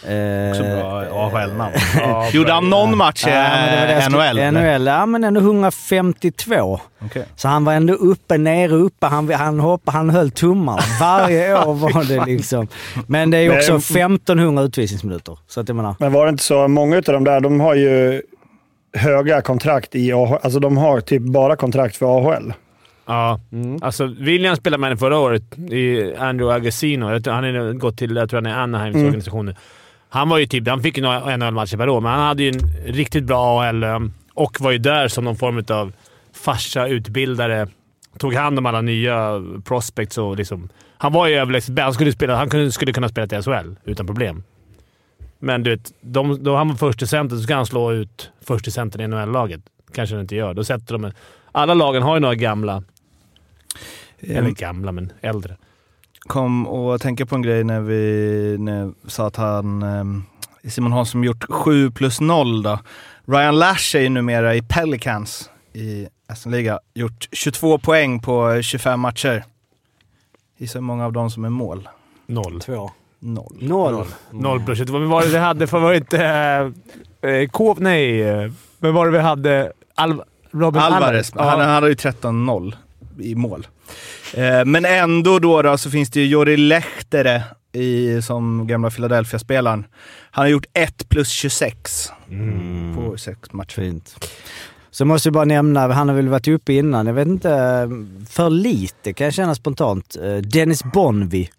Eh, 0.06 0.50
också 0.50 0.62
bra 0.62 1.04
AHL-namn. 1.12 1.72
Ja, 1.96 2.28
Gjorde 2.32 2.52
han 2.52 2.70
någon 2.70 2.96
match 2.96 3.26
i 3.26 3.30
Ja, 3.30 4.00
skulle- 4.00 4.50
NHL? 4.50 4.54
NHL, 4.54 4.86
ja 4.86 5.06
men 5.06 5.24
ändå 5.24 5.40
152. 5.40 6.80
Okej. 7.04 7.24
Så 7.36 7.48
han 7.48 7.64
var 7.64 7.72
ändå 7.72 7.94
uppe, 7.94 8.38
nere, 8.38 8.72
uppe. 8.74 9.06
Han, 9.06 9.32
han 9.32 9.60
hoppade, 9.60 9.98
han 9.98 10.10
höll 10.10 10.30
tummarna. 10.30 10.82
Varje 11.00 11.58
år 11.66 11.74
var 11.74 12.04
det 12.04 12.24
liksom. 12.26 12.68
Men 13.06 13.30
det 13.30 13.38
är 13.38 13.56
också 13.56 13.72
1500 13.76 14.62
utvisningsminuter. 14.62 15.38
Så 15.46 15.60
att 15.60 15.68
jag 15.68 15.76
menar, 15.76 15.94
Men 15.98 16.12
var 16.12 16.26
det 16.26 16.30
inte 16.30 16.44
så, 16.44 16.68
många 16.68 16.96
av 16.96 17.02
de 17.02 17.24
där, 17.24 17.40
de 17.40 17.60
har 17.60 17.74
ju 17.74 18.22
höga 18.96 19.40
kontrakt 19.42 19.94
i 19.94 20.12
AHL. 20.12 20.38
Alltså 20.42 20.58
de 20.60 20.76
har 20.76 21.00
typ 21.00 21.22
bara 21.22 21.56
kontrakt 21.56 21.96
för 21.96 22.18
AHL. 22.18 22.52
Ja. 23.08 23.40
Alltså, 23.82 24.06
William 24.20 24.56
spelade 24.56 24.80
med 24.80 24.88
henne 24.88 24.98
förra 24.98 25.18
året 25.18 25.58
i 25.58 26.14
Andrew 26.18 26.54
Agasino. 26.56 27.12
Jag 27.12 27.24
tror- 27.24 27.34
Han 27.34 27.44
har 27.44 27.72
gått 27.72 27.98
till, 27.98 28.16
jag 28.16 28.30
tror 28.30 28.40
han 28.42 28.52
är 28.52 28.58
Anaheims 28.58 28.94
Mm. 28.94 29.06
organisation 29.06 29.46
nu. 29.46 29.54
Han 30.08 30.28
var 30.28 30.38
ju 30.38 30.46
typ, 30.46 30.68
han 30.68 30.82
fick 30.82 30.96
ju 30.96 31.02
några 31.02 31.36
NHL-matcher 31.36 31.76
per 31.76 31.88
år, 31.88 32.00
men 32.00 32.12
han 32.12 32.20
hade 32.20 32.42
ju 32.42 32.48
en 32.48 32.92
riktigt 32.92 33.24
bra 33.24 33.60
AHL 33.60 33.84
um, 33.84 34.12
och 34.34 34.60
var 34.60 34.70
ju 34.70 34.78
där 34.78 35.08
som 35.08 35.24
någon 35.24 35.36
form 35.36 35.64
av 35.68 35.92
farsa, 36.32 36.86
utbildare. 36.86 37.68
Tog 38.18 38.34
hand 38.34 38.58
om 38.58 38.66
alla 38.66 38.80
nya 38.80 39.42
prospects 39.64 40.18
och 40.18 40.36
liksom... 40.36 40.68
Han 40.98 41.12
var 41.12 41.26
ju 41.26 41.34
överlägset. 41.34 41.78
Han 41.78 41.94
skulle, 41.94 42.12
spela, 42.12 42.36
han 42.36 42.72
skulle 42.72 42.92
kunna 42.92 43.08
spela 43.08 43.26
till 43.26 43.42
SHL 43.42 43.74
utan 43.84 44.06
problem. 44.06 44.42
Men 45.38 45.62
du 45.62 45.70
vet, 45.70 45.92
de, 46.00 46.44
då 46.44 46.56
han 46.56 46.68
var 46.68 46.76
första 46.76 47.06
center 47.06 47.36
så 47.36 47.42
ska 47.42 47.54
han 47.54 47.66
slå 47.66 47.92
ut 47.92 48.30
första 48.40 48.70
centern 48.70 49.02
i 49.02 49.06
NHL-laget. 49.06 49.60
Kanske 49.94 50.14
han 50.14 50.22
inte 50.22 50.36
gör. 50.36 50.54
Då 50.54 50.64
sätter 50.64 50.92
de 50.92 51.04
en, 51.04 51.12
Alla 51.52 51.74
lagen 51.74 52.02
har 52.02 52.16
ju 52.16 52.20
några 52.20 52.34
gamla 52.34 52.82
eller 54.20 54.50
gamla, 54.50 54.92
men 54.92 55.12
äldre. 55.20 55.56
Kom 56.20 56.66
och 56.66 57.00
tänka 57.00 57.26
på 57.26 57.34
en 57.34 57.42
grej 57.42 57.64
när 57.64 57.80
vi 57.80 58.56
när 58.58 58.78
jag 58.80 58.94
sa 59.06 59.26
att 59.26 59.36
han... 59.36 59.82
ehm, 59.82 60.22
Simon 60.68 60.92
Hansson 60.92 61.10
som 61.10 61.24
gjort 61.24 61.44
7 61.50 61.90
plus 61.90 62.20
0 62.20 62.62
då. 62.62 62.78
Ryan 63.26 63.58
Lash 63.58 63.96
är 63.96 64.00
ju 64.00 64.08
numera 64.08 64.54
i 64.54 64.62
Pelicans 64.62 65.50
i 65.72 66.06
SM-liga. 66.36 66.78
Gjort 66.94 67.28
22 67.32 67.78
poäng 67.78 68.20
på 68.20 68.62
25 68.62 69.00
matcher. 69.00 69.44
Gissa 70.58 70.78
hur 70.78 70.82
många 70.84 71.04
av 71.04 71.12
dem 71.12 71.30
som 71.30 71.44
är 71.44 71.48
mål? 71.48 71.88
Noll. 72.26 72.60
Två. 72.60 72.90
Noll. 73.18 73.56
Noll. 73.60 74.04
Noll 74.30 74.64
plus 74.64 74.78
22. 74.78 74.98
Men 74.98 75.08
vad 75.08 75.18
var 75.18 75.22
det 75.26 75.32
vi 75.32 75.38
hade 75.38 75.66
för... 75.66 75.78
Var 75.78 75.90
det 75.90 75.96
inte... 75.96 76.24
Eh, 77.22 77.30
eh, 77.30 77.48
K... 77.48 77.76
Nej. 77.78 78.22
eh, 78.22 78.50
Men 78.78 78.94
var 78.94 79.06
det 79.06 79.12
vi 79.12 79.18
hade... 79.18 79.72
Al 79.94 80.22
Robin 80.50 80.82
Alvarez, 80.82 81.32
Ja. 81.34 81.42
han, 81.50 81.60
han 81.60 81.68
hade 81.70 81.88
ju 81.88 81.94
13-0 81.94 82.74
i 83.20 83.34
mål. 83.34 83.66
Eh, 84.34 84.64
men 84.64 84.84
ändå 84.84 85.38
då, 85.38 85.62
då 85.62 85.78
så 85.78 85.90
finns 85.90 86.10
det 86.10 86.20
ju 86.20 86.26
Jori 86.26 86.56
Lehtere 86.56 87.42
i, 87.72 88.22
som 88.22 88.66
gamla 88.66 88.90
Philadelphia-spelaren. 88.90 89.84
Han 90.30 90.42
har 90.44 90.50
gjort 90.50 90.66
1 90.72 91.08
plus 91.08 91.28
26 91.28 92.08
på 92.96 93.16
sex 93.18 93.52
matcher. 93.52 93.74
Fint. 93.74 94.16
Så 94.90 95.04
måste 95.04 95.26
jag 95.26 95.34
bara 95.34 95.44
nämna, 95.44 95.92
han 95.92 96.08
har 96.08 96.16
väl 96.16 96.28
varit 96.28 96.48
uppe 96.48 96.72
innan, 96.72 97.06
jag 97.06 97.14
vet 97.14 97.28
inte, 97.28 97.48
för 98.28 98.50
lite 98.50 99.12
kan 99.12 99.24
jag 99.24 99.34
känna 99.34 99.54
spontant. 99.54 100.16
Eh, 100.22 100.36
Dennis 100.36 100.84
Bonvi. 100.84 101.50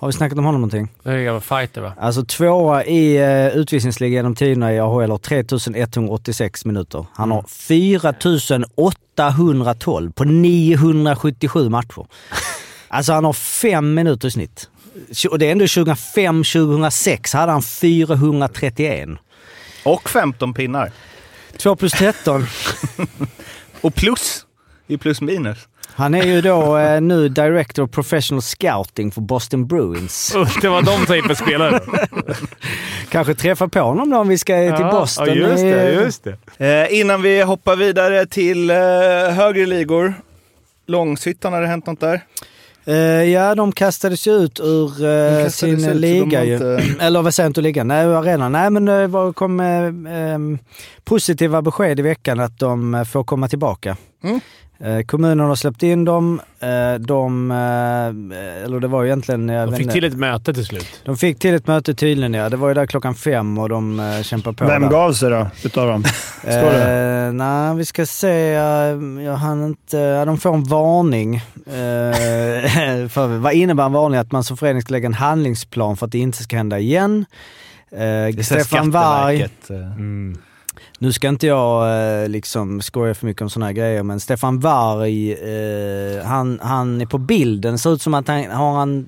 Har 0.00 0.08
vi 0.08 0.12
snackat 0.12 0.38
om 0.38 0.44
honom 0.44 0.60
någonting? 0.60 0.88
Det 1.02 1.10
är 1.10 1.34
en 1.34 1.40
fighter 1.40 1.80
va? 1.80 1.92
Alltså 2.00 2.24
tvåa 2.24 2.84
i 2.84 3.18
uh, 3.18 3.56
utvisningsligan 3.56 4.12
genom 4.12 4.34
tiderna 4.34 4.74
i 4.74 4.78
AHL 4.78 5.10
har 5.10 5.18
3186 5.18 6.64
minuter. 6.64 7.06
Han 7.12 7.30
har 7.30 7.44
4812 7.48 10.12
på 10.12 10.24
977 10.24 11.68
matcher. 11.68 12.06
Alltså 12.90 13.12
han 13.12 13.24
har 13.24 13.32
fem 13.32 13.94
minuter 13.94 14.28
i 14.28 14.30
snitt. 14.30 14.70
Och 15.30 15.38
det 15.38 15.46
är 15.46 15.52
ändå 15.52 15.64
2005-2006 15.64 17.36
hade 17.36 17.52
han 17.52 17.62
431. 17.62 19.08
Och 19.84 20.10
15 20.10 20.54
pinnar. 20.54 20.92
2 21.56 21.76
plus 21.76 21.92
13. 21.92 22.46
Och 23.80 23.94
plus 23.94 24.46
i 24.86 24.96
plus 24.96 25.20
minus. 25.20 25.58
Han 25.98 26.14
är 26.14 26.22
ju 26.26 26.40
då 26.40 26.76
eh, 26.78 27.00
nu 27.00 27.28
Director 27.28 27.82
of 27.84 27.90
Professional 27.90 28.42
Scouting 28.42 29.10
för 29.10 29.20
Boston 29.20 29.66
Bruins. 29.66 30.36
Det 30.62 30.68
var 30.68 30.82
de 30.82 31.06
typen 31.06 31.36
spelare. 31.36 31.80
Kanske 33.10 33.34
träffa 33.34 33.68
på 33.68 33.80
honom 33.80 34.10
då 34.10 34.16
om 34.18 34.28
vi 34.28 34.38
ska 34.38 34.76
till 34.76 34.84
Boston. 34.84 35.26
Ja, 35.28 35.34
just 35.34 35.56
det. 35.62 35.90
i- 35.92 35.94
Just 35.94 36.24
det. 36.58 36.86
Eh, 36.90 37.00
innan 37.00 37.22
vi 37.22 37.42
hoppar 37.42 37.76
vidare 37.76 38.26
till 38.26 38.70
eh, 38.70 38.76
högre 39.34 39.66
ligor. 39.66 40.14
Långshyttan, 40.86 41.52
har 41.52 41.60
det 41.60 41.66
hänt 41.66 41.86
något 41.86 42.00
där? 42.00 42.20
Eh, 42.84 42.94
ja, 43.30 43.54
de 43.54 43.72
kastades 43.72 44.26
ju 44.26 44.32
ut 44.32 44.60
ur 44.60 45.04
eh, 45.04 45.44
kastades 45.44 45.54
sin 45.80 45.88
ut, 45.90 45.96
liga 45.96 46.44
ju. 46.44 46.52
inte- 46.54 46.82
Eller 47.00 47.22
vad 47.22 47.34
säger 47.34 47.46
inte 47.46 47.60
liga? 47.60 47.84
Nej, 47.84 48.04
arenan. 48.04 48.52
Nej, 48.52 48.70
men 48.70 48.84
det 48.84 49.06
var- 49.06 49.32
kom 49.32 49.60
eh, 49.60 49.84
eh, 50.32 50.38
positiva 51.04 51.62
besked 51.62 51.98
i 51.98 52.02
veckan 52.02 52.40
att 52.40 52.58
de 52.58 52.94
eh, 52.94 53.04
får 53.04 53.24
komma 53.24 53.48
tillbaka. 53.48 53.96
Mm. 54.24 54.40
Eh, 54.80 55.00
kommunen 55.06 55.46
har 55.48 55.56
släppt 55.56 55.82
in 55.82 56.04
dem. 56.04 56.40
Eh, 56.60 56.94
de, 57.00 57.50
eh, 57.50 58.64
eller 58.64 58.80
det 58.80 58.88
var 58.88 59.02
ju 59.02 59.08
egentligen... 59.08 59.48
Jag 59.48 59.70
De 59.70 59.76
fick 59.76 59.92
till 59.92 60.04
ett 60.04 60.16
möte 60.16 60.54
till 60.54 60.64
slut. 60.66 60.86
de 61.04 61.16
fick 61.16 61.38
till 61.38 61.54
ett 61.54 61.66
möte 61.66 61.94
tydligen 61.94 62.34
ja. 62.34 62.48
Det 62.48 62.56
var 62.56 62.68
ju 62.68 62.74
där 62.74 62.86
klockan 62.86 63.14
fem 63.14 63.58
och 63.58 63.68
de 63.68 64.00
eh, 64.00 64.22
kämpade 64.22 64.56
på. 64.56 64.64
Vem 64.64 64.82
där. 64.82 64.90
gav 64.90 65.12
sig 65.12 65.30
då, 65.30 65.46
utav 65.64 65.88
dem? 65.88 66.04
Står 66.40 66.72
det? 66.72 67.26
Eh, 67.26 67.32
nej, 67.32 67.76
vi 67.76 67.84
ska 67.84 68.06
se. 68.06 68.34
Jag 69.24 69.36
hann 69.36 69.64
inte... 69.64 69.96
ja, 69.96 70.24
De 70.24 70.38
får 70.38 70.54
en 70.54 70.64
varning. 70.64 71.34
Eh, 71.34 71.42
för, 73.08 73.38
vad 73.38 73.52
innebär 73.52 73.84
en 73.86 73.92
varning? 73.92 74.18
Att 74.20 74.32
man 74.32 74.44
som 74.44 74.56
förening 74.56 74.82
ska 74.82 74.92
lägga 74.92 75.06
en 75.06 75.14
handlingsplan 75.14 75.96
för 75.96 76.06
att 76.06 76.12
det 76.12 76.18
inte 76.18 76.42
ska 76.42 76.56
hända 76.56 76.78
igen. 76.78 77.24
Eh, 77.92 78.42
Stefan 78.42 78.94
eh, 78.94 79.76
Mm. 79.76 80.38
Nu 81.00 81.12
ska 81.12 81.28
inte 81.28 81.46
jag 81.46 82.00
eh, 82.22 82.28
liksom 82.28 82.80
skoja 82.80 83.14
för 83.14 83.26
mycket 83.26 83.42
om 83.42 83.50
sådana 83.50 83.66
här 83.66 83.72
grejer, 83.72 84.02
men 84.02 84.20
Stefan 84.20 84.60
Warg, 84.60 85.32
eh, 85.32 86.24
han, 86.24 86.58
han 86.62 87.00
är 87.00 87.06
på 87.06 87.18
bilden. 87.18 87.78
Ser 87.78 87.92
ut 87.94 88.02
som 88.02 88.14
att 88.14 88.28
han 88.28 88.50
har 88.50 88.72
han 88.78 89.06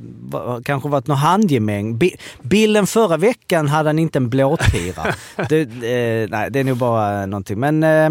kanske 0.64 0.88
varit 0.88 1.06
någon 1.06 1.16
handgemäng. 1.16 1.98
Bi- 1.98 2.16
bilden 2.42 2.86
förra 2.86 3.16
veckan 3.16 3.68
hade 3.68 3.88
han 3.88 3.98
inte 3.98 4.18
en 4.18 4.28
blåtira. 4.28 5.14
det, 5.48 5.60
eh, 5.62 6.28
nej, 6.30 6.50
det 6.50 6.60
är 6.60 6.64
nog 6.64 6.76
bara 6.76 7.26
någonting. 7.26 7.60
Men 7.60 7.82
eh, 7.82 8.10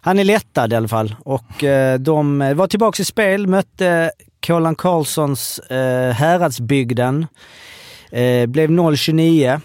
han 0.00 0.18
är 0.18 0.24
lättad 0.24 0.72
i 0.72 0.76
alla 0.76 0.88
fall. 0.88 1.14
Och 1.24 1.64
eh, 1.64 1.98
de 1.98 2.38
var 2.56 2.66
tillbaka 2.66 3.02
i 3.02 3.04
spel, 3.04 3.46
mötte 3.46 4.10
Kolan 4.46 4.74
Karlssons 4.74 5.58
eh, 5.58 6.12
Häradsbygden. 6.12 7.26
Eh, 8.10 8.46
blev 8.46 8.70
0-29. 8.70 9.60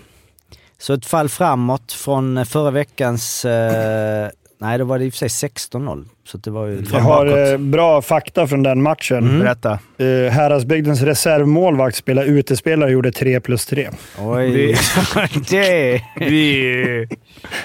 Så 0.83 0.93
ett 0.93 1.05
fall 1.05 1.29
framåt 1.29 1.91
från 1.91 2.45
förra 2.45 2.71
veckans... 2.71 3.45
Eh, 3.45 4.29
nej, 4.57 4.77
då 4.77 4.85
var 4.85 4.99
det 4.99 5.05
i 5.05 5.09
och 5.09 5.13
för 5.13 5.29
sig 5.29 5.49
16-0. 5.49 6.05
Så 6.27 6.37
det 6.37 6.51
var 6.51 6.67
ju... 6.67 6.83
Jag 6.93 6.99
har 6.99 7.51
eh, 7.51 7.57
bra 7.57 8.01
fakta 8.01 8.47
från 8.47 8.63
den 8.63 8.81
matchen. 8.81 9.17
Mm. 9.17 9.39
Berätta. 9.39 9.71
Eh, 9.97 10.31
Häradsbygdens 10.31 11.01
reservmålvakt 11.01 11.95
spelade 11.95 12.27
utespelare 12.27 12.85
och 12.85 12.91
gjorde 12.91 13.11
3 13.11 13.39
plus 13.39 13.65
3. 13.65 13.89
Oj. 14.19 14.77
det... 15.49 16.01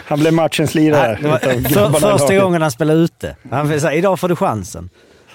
Han 0.04 0.20
blev 0.20 0.32
matchens 0.32 0.74
lirare. 0.74 1.18
var 1.22 1.38
för, 1.38 2.18
första 2.18 2.36
gången 2.36 2.62
han 2.62 2.70
spelade 2.70 3.00
ute. 3.00 3.36
Han 3.50 3.80
säga, 3.80 3.94
idag 3.94 4.20
får 4.20 4.28
du 4.28 4.36
chansen. 4.36 4.90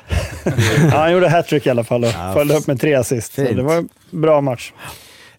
Ja, 0.92 0.98
han 0.98 1.12
gjorde 1.12 1.30
hattrick 1.30 1.66
i 1.66 1.70
alla 1.70 1.84
fall 1.84 2.04
och 2.04 2.10
Ja, 2.10 2.34
följde 2.34 2.56
upp 2.56 2.68
med 2.68 2.82
tre 2.82 2.94
assist. 2.94 3.34
Så 3.34 3.42
det 3.42 3.64
var 3.64 3.76
en 3.76 3.90
bra 4.12 4.42
match. 4.42 4.74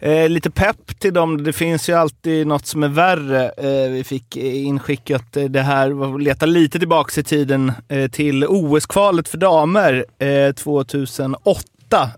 Eh, 0.04 0.28
lite 0.28 0.50
pepp 0.50 0.98
till 0.98 1.14
dem. 1.14 1.44
Det 1.44 1.52
finns 1.52 1.88
ju 1.88 1.92
alltid 1.92 2.46
något 2.46 2.66
som 2.66 2.82
är 2.82 2.88
värre. 2.88 3.48
Eh, 3.50 3.90
vi 3.90 4.04
fick 4.04 4.36
eh, 4.36 4.66
inskickat 4.66 5.36
eh, 5.36 5.44
det 5.44 5.62
här, 5.62 6.18
leta 6.18 6.46
lite 6.46 6.78
tillbaka 6.78 7.20
i 7.20 7.24
tiden 7.24 7.72
eh, 7.88 8.10
till 8.10 8.44
OS-kvalet 8.44 9.28
för 9.28 9.38
damer 9.38 10.06
eh, 10.18 10.52
2008, 10.52 12.10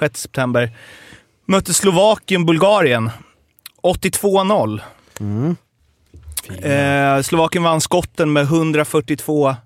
6 0.00 0.20
september. 0.20 0.70
Mötte 1.46 1.74
Slovakien 1.74 2.46
Bulgarien. 2.46 3.10
82-0. 3.82 4.80
Mm. 5.20 5.56
Eh, 6.62 7.22
Slovakien 7.22 7.64
vann 7.64 7.80
skotten 7.80 8.32
med 8.32 8.46
142-0. 8.46 9.56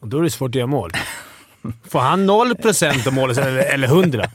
Och 0.00 0.08
då 0.08 0.18
är 0.18 0.22
det 0.22 0.30
svårt 0.30 0.50
att 0.50 0.54
göra 0.54 0.66
mål. 0.66 0.90
Får 1.88 2.00
han 2.00 2.26
0 2.26 2.54
procent 2.56 3.06
av 3.06 3.12
målet 3.12 3.38
eller, 3.38 3.58
eller 3.58 3.88
100? 3.88 4.30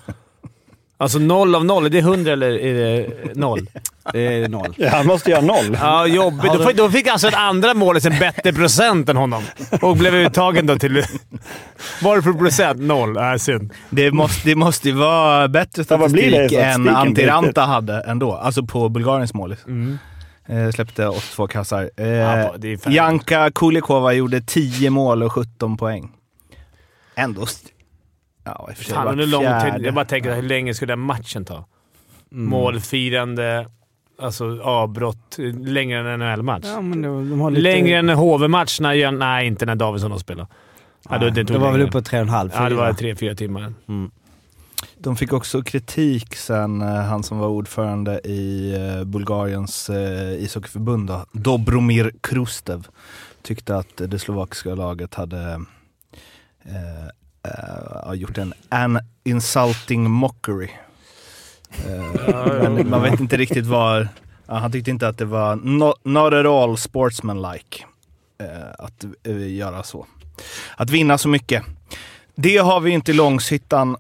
Alltså 1.02 1.20
0 1.20 1.56
av 1.56 1.66
0, 1.66 1.86
är 1.86 1.90
det 1.90 2.00
100 2.00 2.32
eller 2.34 2.60
är 2.60 2.74
det 2.74 3.36
0? 3.36 3.60
Det 4.14 4.28
är 4.44 4.48
noll. 4.50 4.74
Ja, 4.78 4.90
han 4.90 5.08
måste 5.08 5.30
göra 5.32 5.42
noll. 5.42 5.78
Ja, 5.82 6.08
jobbigt. 6.08 6.54
Då 6.54 6.68
fick, 6.68 6.78
då 6.78 6.90
fick 6.90 7.08
alltså 7.08 7.28
ett 7.28 7.36
andra 7.36 7.74
målet 7.74 8.06
en 8.06 8.20
bättre 8.20 8.54
procent 8.54 9.10
än 9.10 9.18
honom 9.18 9.44
och 9.82 9.98
blev 9.98 10.16
uttagen 10.16 10.66
då 10.66 10.76
till... 10.80 11.04
Vad 12.02 12.12
är 12.14 12.18
det 12.18 12.24
för 12.24 12.34
procent? 12.34 12.82
Noll. 12.82 13.18
Äh, 13.18 13.36
synd. 13.36 13.74
Det 13.90 14.12
måste, 14.12 14.50
det 14.50 14.56
måste 14.56 14.90
ju 14.90 14.96
vara 14.96 15.48
bättre 15.48 15.84
blir 15.84 16.32
det 16.32 16.50
statistik 16.50 16.60
än 16.60 16.90
Antiranta 16.90 17.62
hade 17.62 18.02
ändå. 18.02 18.34
Alltså 18.34 18.66
på 18.66 18.90
Bulgariens 18.90 19.34
mål. 19.34 19.56
Mm. 19.68 19.98
Eh, 20.48 20.72
släppte 20.72 21.08
82 21.08 21.48
kassar. 21.48 21.90
Eh, 21.98 22.08
Ja. 22.08 22.54
Janka 22.88 23.52
Kulikova 23.56 24.14
gjorde 24.14 24.42
10 24.42 24.90
mål 24.90 25.24
och 25.24 25.32
17 25.32 25.78
poäng. 25.78 26.12
Ändå... 27.16 27.46
Ja, 28.44 28.68
i 28.70 28.74
och 28.74 28.78
för 28.78 28.84
sig 28.84 28.94
Fan, 28.94 29.08
under 29.08 29.26
lång 29.26 29.44
tid. 29.44 29.86
Jag 29.86 29.94
bara 29.94 30.06
tänker, 30.06 30.36
hur 30.36 30.42
länge 30.42 30.74
skulle 30.74 30.92
den 30.92 31.00
matchen 31.00 31.46
ta? 31.46 31.66
Mm. 32.32 32.50
Målfirande, 32.50 33.68
alltså 34.20 34.62
avbrott. 34.62 35.38
Längre 35.60 36.00
än 36.00 36.06
en 36.06 36.20
NHL-match. 36.20 36.66
Ja, 36.66 37.50
lite... 37.50 37.62
Längre 37.62 37.98
än 37.98 38.10
en 38.10 38.18
HV-match? 38.18 38.80
när 38.80 39.12
Nej, 39.12 39.48
inte 39.48 39.66
när 39.66 39.76
Davidsson 39.76 40.12
har 40.12 40.20
spelat. 40.20 40.50
Ja, 41.10 41.18
det, 41.18 41.44
det 41.44 41.58
var 41.58 41.72
väl 41.72 41.92
på 41.92 42.02
tre 42.02 42.20
och 42.20 42.24
en 42.24 42.30
halv, 42.30 42.52
Ja, 42.54 42.70
det 42.70 42.76
var 42.76 42.94
tre, 42.94 43.16
fyra 43.16 43.36
timmar. 43.36 43.74
De 44.98 45.16
fick 45.16 45.34
också 45.34 45.62
kritik 45.62 46.36
sen, 46.36 46.82
eh, 46.82 46.88
han 46.88 47.24
som 47.24 47.38
var 47.38 47.48
ordförande 47.48 48.20
i 48.24 48.74
eh, 48.76 49.04
Bulgariens 49.04 49.90
eh, 49.90 50.44
ishockeyförbund, 50.44 51.08
då, 51.08 51.26
Dobromir 51.32 52.12
Krustev, 52.22 52.88
tyckte 53.42 53.76
att 53.76 53.98
det 53.98 54.20
slovakiska 54.20 54.76
laget 54.76 55.16
hade 55.16 55.62
eh, 57.44 58.06
har 58.08 58.14
gjort 58.16 58.38
en 58.38 58.54
an 58.70 59.00
insulting 59.24 60.12
mockery. 60.12 60.70
Eh, 61.88 62.72
men 62.72 62.90
man 62.90 63.02
vet 63.02 63.20
inte 63.20 63.38
riktigt 63.38 63.66
vad... 63.66 64.08
Han 64.48 64.72
tyckte 64.72 64.92
inte 64.92 65.08
att 65.08 65.18
det 65.18 65.26
var 65.26 65.56
not, 65.56 65.96
not 66.06 66.34
at 66.34 66.46
all 66.46 66.78
sportsmanlike 66.78 67.84
eh, 68.42 68.70
att 68.86 69.06
göra 69.50 69.84
så. 69.84 70.06
Att 70.76 70.90
vinna 70.90 71.18
så 71.18 71.30
mycket. 71.30 71.64
Det 72.36 72.58
har 72.58 72.80
vi 72.80 72.92
inte 72.92 73.12
i 73.12 73.14
Långshyttan 73.14 73.96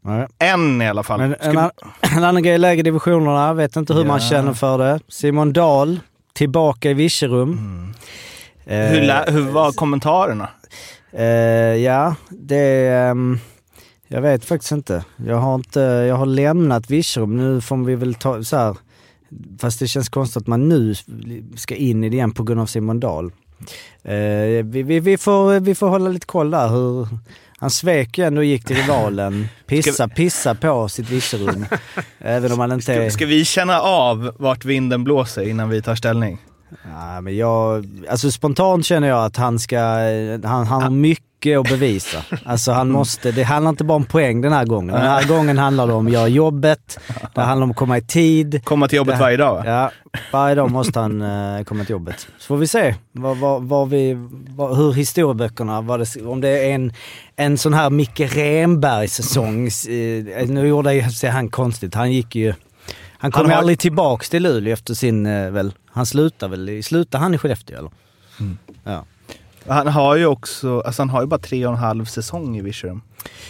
Nej. 0.00 0.26
än 0.38 0.82
i 0.82 0.88
alla 0.88 1.02
fall. 1.02 1.20
Men 1.20 1.36
en, 1.40 1.58
an- 1.58 1.70
en 2.00 2.24
annan 2.24 2.42
grej 2.42 2.54
i 2.54 2.58
lägre 2.58 2.82
divisionerna, 2.82 3.54
vet 3.54 3.76
inte 3.76 3.94
hur 3.94 4.04
man 4.04 4.20
Ja. 4.20 4.28
känner 4.28 4.52
för 4.52 4.78
det. 4.78 5.00
Simon 5.08 5.52
Dahl, 5.52 6.00
tillbaka 6.32 6.90
i 6.90 6.94
Virserum. 6.94 7.52
Mm. 7.52 7.94
Eh, 8.64 8.90
hur, 8.90 9.32
hur 9.32 9.50
var 9.50 9.72
kommentarerna? 9.72 10.48
Eh, 11.16 11.76
ja, 11.84 12.14
det... 12.30 12.88
ehm, 12.88 13.38
Jag 14.08 14.22
vet 14.22 14.44
faktiskt 14.44 14.72
inte. 14.72 15.04
Jag 15.26 15.36
har, 15.36 15.54
inte, 15.54 15.80
jag 15.80 16.16
har 16.16 16.26
lämnat 16.26 16.90
Virserum. 16.90 17.36
Nu 17.36 17.60
får 17.60 17.76
vi 17.84 17.94
väl 17.94 18.14
ta 18.14 18.42
så 18.42 18.56
här. 18.56 18.76
Fast 19.60 19.78
det 19.80 19.88
känns 19.88 20.08
konstigt 20.08 20.40
att 20.42 20.46
man 20.46 20.68
nu 20.68 20.94
ska 21.56 21.74
in 21.74 22.04
i 22.04 22.08
det 22.08 22.16
igen 22.16 22.32
på 22.32 22.42
grund 22.42 22.60
av 22.60 22.66
Simon 22.66 23.00
Dahl. 23.00 23.32
Eh, 24.02 24.14
vi, 24.64 24.82
vi, 24.82 25.00
vi, 25.00 25.18
får, 25.18 25.60
vi 25.60 25.74
får 25.74 25.88
hålla 25.88 26.08
lite 26.10 26.26
koll 26.26 26.50
där 26.50 26.68
hur... 26.68 27.08
Han 27.58 27.70
svek 27.70 28.18
ju 28.18 28.24
ändå 28.24 28.38
och 28.38 28.44
gick 28.44 28.64
till 28.64 28.76
rivalen. 28.76 29.48
Pissa, 29.66 30.08
pissa 30.08 30.54
på 30.54 30.88
sitt 30.88 31.10
Virserum. 31.10 31.66
Även 32.18 32.52
om 32.52 32.58
han 32.58 32.72
inte 32.72 32.82
Ska, 32.82 32.92
är... 32.92 33.10
ska 33.10 33.26
vi 33.26 33.44
känna 33.44 33.80
av 33.80 34.32
vart 34.38 34.64
vinden 34.64 35.04
blåser 35.04 35.48
innan 35.48 35.68
vi 35.68 35.82
tar 35.82 35.94
ställning? 35.94 36.38
Ja, 36.84 37.20
men 37.20 37.36
jag, 37.36 37.86
alltså 38.10 38.30
spontant 38.30 38.84
känner 38.86 39.08
jag 39.08 39.24
att 39.24 39.36
han 39.36 39.58
ska, 39.58 39.78
han, 40.44 40.66
han 40.66 40.82
har 40.82 40.90
mycket 40.90 41.58
att 41.58 41.68
bevisa. 41.68 42.18
Alltså 42.44 42.72
han 42.72 42.90
måste, 42.90 43.32
det 43.32 43.42
handlar 43.42 43.70
inte 43.70 43.84
bara 43.84 43.96
om 43.96 44.04
poäng 44.04 44.40
den 44.40 44.52
här 44.52 44.64
gången. 44.64 44.94
Den 44.94 45.06
här 45.10 45.24
gången 45.28 45.58
handlar 45.58 45.86
det 45.86 45.92
om 45.92 46.06
att 46.06 46.12
göra 46.12 46.28
jobbet, 46.28 46.98
det 47.34 47.40
handlar 47.40 47.64
om 47.64 47.70
att 47.70 47.76
komma 47.76 47.98
i 47.98 48.02
tid. 48.02 48.64
Komma 48.64 48.88
till 48.88 48.96
jobbet 48.96 49.14
Det- 49.14 49.20
varje 49.20 49.36
dag 49.36 49.54
va? 49.54 49.62
Ja, 49.66 49.90
varje 50.32 50.54
dag 50.54 50.70
måste 50.70 51.00
han 51.00 51.22
eh, 51.22 51.62
komma 51.64 51.84
till 51.84 51.90
jobbet. 51.92 52.26
Så 52.38 52.46
får 52.46 52.56
vi 52.56 52.66
se 52.66 52.94
vad, 53.12 53.36
vad, 53.36 53.62
vad 53.62 53.88
vi, 53.90 54.14
vad, 54.48 54.76
hur 54.76 54.92
historieböckerna, 54.92 55.80
vad 55.80 56.00
det, 56.00 56.22
om 56.26 56.40
det 56.40 56.48
är 56.70 56.74
en, 56.74 56.92
en 57.36 57.58
sån 57.58 57.74
här 57.74 57.90
Micke 57.90 58.20
Renberg-säsong. 58.20 59.66
Eh, 59.66 60.48
nu 60.48 60.66
gjorde 60.68 60.94
jag, 60.94 61.12
ser 61.12 61.30
han 61.30 61.48
konstigt, 61.48 61.94
han 61.94 62.12
gick 62.12 62.34
ju... 62.36 62.54
Han 63.18 63.30
kom 63.30 63.40
Han 63.42 63.50
har- 63.50 63.58
aldrig 63.58 63.78
tillbaks 63.78 64.30
till 64.30 64.42
Luleå 64.42 64.72
efter 64.72 64.94
sin, 64.94 65.26
eh, 65.26 65.50
väl, 65.50 65.72
han 65.90 66.06
slutade 66.06 66.50
väl, 66.56 66.82
slutade 66.82 67.22
han 67.22 67.34
i 67.34 67.38
Skellefteå 67.38 67.78
eller? 67.78 67.90
Ja. 68.84 69.04
Han 69.68 69.86
har 69.88 70.16
ju 70.16 70.26
också, 70.26 70.80
alltså 70.80 71.02
han 71.02 71.10
har 71.10 71.20
ju 71.20 71.26
bara 71.26 71.38
tre 71.40 71.66
och 71.66 71.72
en 71.72 71.78
halv 71.78 72.04
säsong 72.04 72.56
i 72.56 72.60
Virserum. 72.62 73.02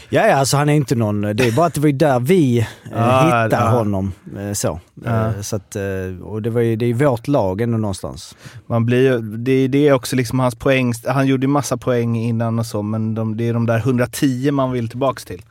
Ja, 0.08 0.26
ja, 0.26 0.34
alltså 0.34 0.56
han 0.56 0.68
är 0.68 0.72
inte 0.74 0.94
någon, 0.94 1.20
det 1.20 1.44
är 1.46 1.52
bara 1.52 1.66
att 1.66 1.74
det 1.74 1.80
var 1.80 1.86
ju 1.88 1.92
där 1.96 2.20
vi 2.20 2.58
eh, 2.58 2.66
Ja, 2.92 3.24
hittade 3.44 3.56
honom. 3.70 4.12
Eh, 4.38 4.52
så. 4.52 4.80
Ja. 5.04 5.26
Eh, 5.26 5.40
så 5.40 5.56
att, 5.56 5.76
och 6.22 6.42
det, 6.42 6.50
var 6.50 6.60
ju, 6.60 6.76
det 6.76 6.86
är 6.86 6.94
vårt 6.94 7.28
lag 7.28 7.60
ändå 7.60 7.78
någonstans. 7.78 8.36
Man 8.66 8.86
blir 8.86 9.18
det, 9.18 9.68
det 9.68 9.88
är 9.88 9.92
också 9.92 10.16
liksom 10.16 10.38
hans 10.40 10.54
poäng, 10.54 10.92
han 11.06 11.26
gjorde 11.26 11.44
ju 11.44 11.48
massa 11.48 11.76
poäng 11.76 12.16
innan 12.16 12.58
och 12.58 12.66
så, 12.66 12.82
men 12.82 13.14
de, 13.14 13.36
det 13.36 13.48
är 13.48 13.54
de 13.54 13.66
där 13.66 13.78
110 13.78 14.50
man 14.50 14.72
vill 14.72 14.88
tillbaks 14.88 15.24
till. 15.24 15.42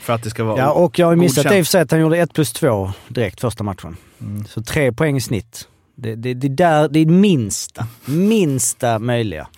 För 0.00 0.12
att 0.12 0.22
det 0.22 0.30
ska 0.30 0.44
vara 0.44 0.58
Ja, 0.58 0.72
och 0.72 0.98
jag 0.98 1.06
har 1.06 1.16
missat 1.16 1.44
det 1.44 1.58
i 1.58 1.62
och 1.62 1.66
för 1.66 1.70
sig 1.70 1.80
att 1.80 1.90
han 1.90 2.00
gjorde 2.00 2.18
1 2.18 2.32
plus 2.32 2.52
2 2.52 2.92
direkt 3.08 3.40
första 3.40 3.64
matchen. 3.64 3.96
Mm. 4.20 4.44
Så 4.44 4.62
tre 4.62 4.92
poäng 4.92 5.16
i 5.16 5.20
snitt. 5.20 5.68
Det, 5.96 6.14
det, 6.14 6.34
det, 6.34 6.48
där, 6.48 6.88
det 6.88 6.98
är 6.98 7.06
minsta, 7.06 7.86
minsta 8.04 8.98
möjliga. 8.98 9.48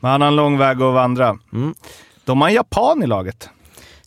Men 0.00 0.10
han 0.10 0.20
har 0.20 0.28
en 0.28 0.36
lång 0.36 0.58
väg 0.58 0.82
att 0.82 0.94
vandra. 0.94 1.38
Mm. 1.52 1.74
De 2.24 2.40
har 2.40 2.48
en 2.48 2.54
japan 2.54 3.02
i 3.02 3.06
laget. 3.06 3.48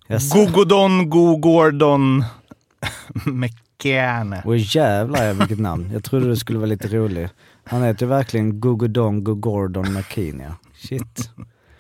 Yes. 0.09 0.33
Gogodon 0.33 1.09
Gogordon 1.09 2.23
Mekane. 3.25 4.41
Och 4.45 4.57
jävlar 4.57 5.33
vilket 5.33 5.59
namn. 5.59 5.89
Jag 5.93 6.03
trodde 6.03 6.27
det 6.27 6.37
skulle 6.37 6.59
vara 6.59 6.69
lite 6.69 6.87
roligt. 6.87 7.31
Han 7.63 7.83
heter 7.83 8.05
ju 8.05 8.09
verkligen 8.09 8.59
Gogodon 8.59 9.41
Gordon 9.41 9.93
McKean 9.93 10.39
ja. 10.39 10.55
Shit. 10.75 11.29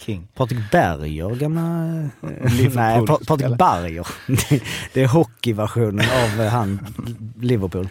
King. 0.05 0.27
Patrik 0.35 0.59
Berger, 0.71 1.35
gamla... 1.35 1.61
eh, 2.23 2.53
Liverpool 2.57 2.75
Nej, 2.75 3.05
pa 3.07 3.19
Patrik. 3.27 3.57
Berger. 3.57 4.07
Det- 4.93 5.01
är 5.01 5.07
hockeyversionen 5.07 6.05
av 6.23 6.41
eh, 6.41 6.47
han, 6.51 6.79
Liverpool. 7.41 7.89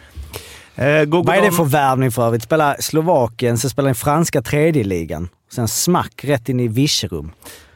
Eh, 0.75 1.03
Gogodon, 1.03 1.25
Vad 1.25 1.35
är 1.35 1.41
det 1.41 1.51
för 1.51 1.63
värvning 1.63 2.11
för 2.11 2.27
övrigt? 2.27 2.43
Spelar 2.43 2.75
Slovakien, 2.79 3.57
sen 3.57 3.69
spelar 3.69 3.87
den 3.87 3.95
franska 3.95 4.41
tredje 4.41 4.83
ligan. 4.83 5.29
Sen 5.51 5.67
smack 5.67 6.25
rätt 6.25 6.49
in 6.49 6.59
i 6.59 6.67
Virserum. 6.67 7.31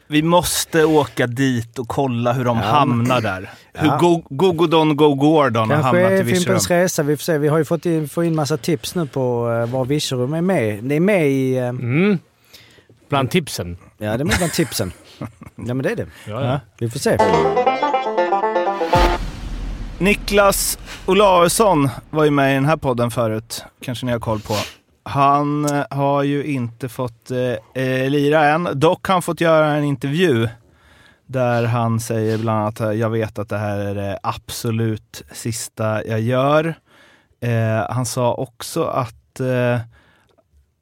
Vi 0.07 0.21
måste 0.21 0.85
åka 0.85 1.27
dit 1.27 1.79
och 1.79 1.87
kolla 1.87 2.33
hur 2.33 2.45
de 2.45 2.57
Ja, 2.57 2.63
hamnar 2.63 3.21
där. 3.21 3.49
Hur 3.73 3.87
Ja. 3.87 3.97
Go 3.97 4.23
Gogodon 4.29 4.95
Gogordon 4.95 5.69
har 5.69 5.77
hamnat 5.77 5.95
i 5.95 6.07
Kanske 6.07 6.23
Virserum. 6.23 6.43
Fimpens 6.43 6.69
Resa, 6.69 7.03
vi 7.03 7.17
får 7.17 7.23
se. 7.23 7.37
Vi 7.37 7.47
har 7.47 7.57
ju 7.57 7.65
fått 7.65 7.85
in, 7.85 8.09
få 8.09 8.23
in 8.23 8.35
massa 8.35 8.57
tips 8.57 8.95
nu 8.95 9.05
på 9.07 9.47
uh, 9.49 9.65
var 9.71 9.85
Virserum 9.85 10.33
är 10.33 10.41
med. 10.41 10.83
Det 10.83 10.95
är 10.95 10.99
med 10.99 11.29
i... 11.31 11.57
eh, 11.57 11.67
Mm. 11.69 12.17
Bland 13.09 13.31
tipsen. 13.31 13.77
Ja, 13.99 14.17
det 14.17 14.23
är 14.23 14.37
bland 14.37 14.53
tipsen. 14.53 14.91
Ja, 15.19 15.27
men 15.55 15.77
det 15.77 15.91
är 15.91 15.95
det. 15.95 16.07
Ja, 16.27 16.45
ja. 16.45 16.59
Vi 16.77 16.89
får 16.89 16.99
se. 16.99 17.17
Niklas 19.97 20.79
Olausson 21.05 21.89
var 22.09 22.23
ju 22.23 22.31
med 22.31 22.51
i 22.51 22.53
den 22.53 22.65
här 22.65 22.77
podden 22.77 23.11
förut. 23.11 23.63
Kanske 23.81 24.05
ni 24.05 24.11
har 24.11 24.19
koll 24.19 24.39
på. 24.39 24.53
Han 25.03 25.65
eh, 25.65 25.85
har 25.89 26.23
ju 26.23 26.43
inte 26.43 26.89
fått 26.89 27.31
eh, 27.31 27.83
eh, 27.83 28.09
lira 28.09 28.49
än. 28.49 28.69
Dock 28.73 29.07
har 29.07 29.13
han 29.15 29.21
fått 29.21 29.41
göra 29.41 29.67
en 29.67 29.83
intervju 29.83 30.49
där 31.25 31.63
han 31.63 31.99
säger 31.99 32.37
bland 32.37 32.59
annat 32.59 32.81
att 32.81 32.97
jag 32.97 33.09
vet 33.09 33.39
att 33.39 33.49
det 33.49 33.57
här 33.57 33.77
är 33.77 33.95
det 33.95 34.19
absolut 34.23 35.23
sista 35.31 36.05
jag 36.05 36.19
gör. 36.21 36.73
Eh, 37.41 37.85
han 37.89 38.05
sa 38.05 38.33
också 38.33 38.83
att 38.83 39.39
eh, 39.39 39.79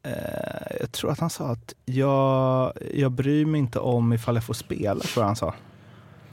eh, 0.07 0.77
jag 0.79 0.91
tror 0.91 1.11
att 1.11 1.19
han 1.19 1.29
sa 1.29 1.47
att 1.47 1.73
jag, 1.85 2.73
jag 2.93 3.11
bryr 3.11 3.45
mig 3.45 3.59
inte 3.59 3.79
om 3.79 4.13
ifall 4.13 4.35
jag 4.35 4.43
får 4.43 4.53
spela, 4.53 4.99
tror 4.99 5.23
jag 5.23 5.27
han 5.27 5.35
sa. 5.35 5.53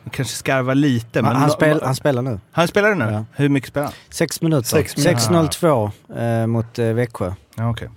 Jag 0.04 0.12
kanske 0.12 0.36
skarvar 0.36 0.74
lite. 0.74 1.18
Han, 1.20 1.32
men 1.32 1.36
han, 1.36 1.50
spel, 1.50 1.80
han 1.82 1.94
spelar 1.94 2.22
nu. 2.22 2.40
han 2.52 2.68
spelar 2.68 2.88
det 2.88 2.94
nu? 2.94 3.12
Ja. 3.12 3.24
Hur 3.32 3.48
mycket 3.48 3.68
spelar 3.68 3.86
han? 3.86 3.94
Sex 4.10 4.42
minuter. 4.42 4.68
Sex 4.68 4.96
minuter. 4.96 5.18
6.02 5.18 6.40
eh, 6.42 6.46
mot 6.46 6.78
eh, 6.78 6.86
Växjö. 6.86 7.34
Ja, 7.54 7.70
okej. 7.70 7.88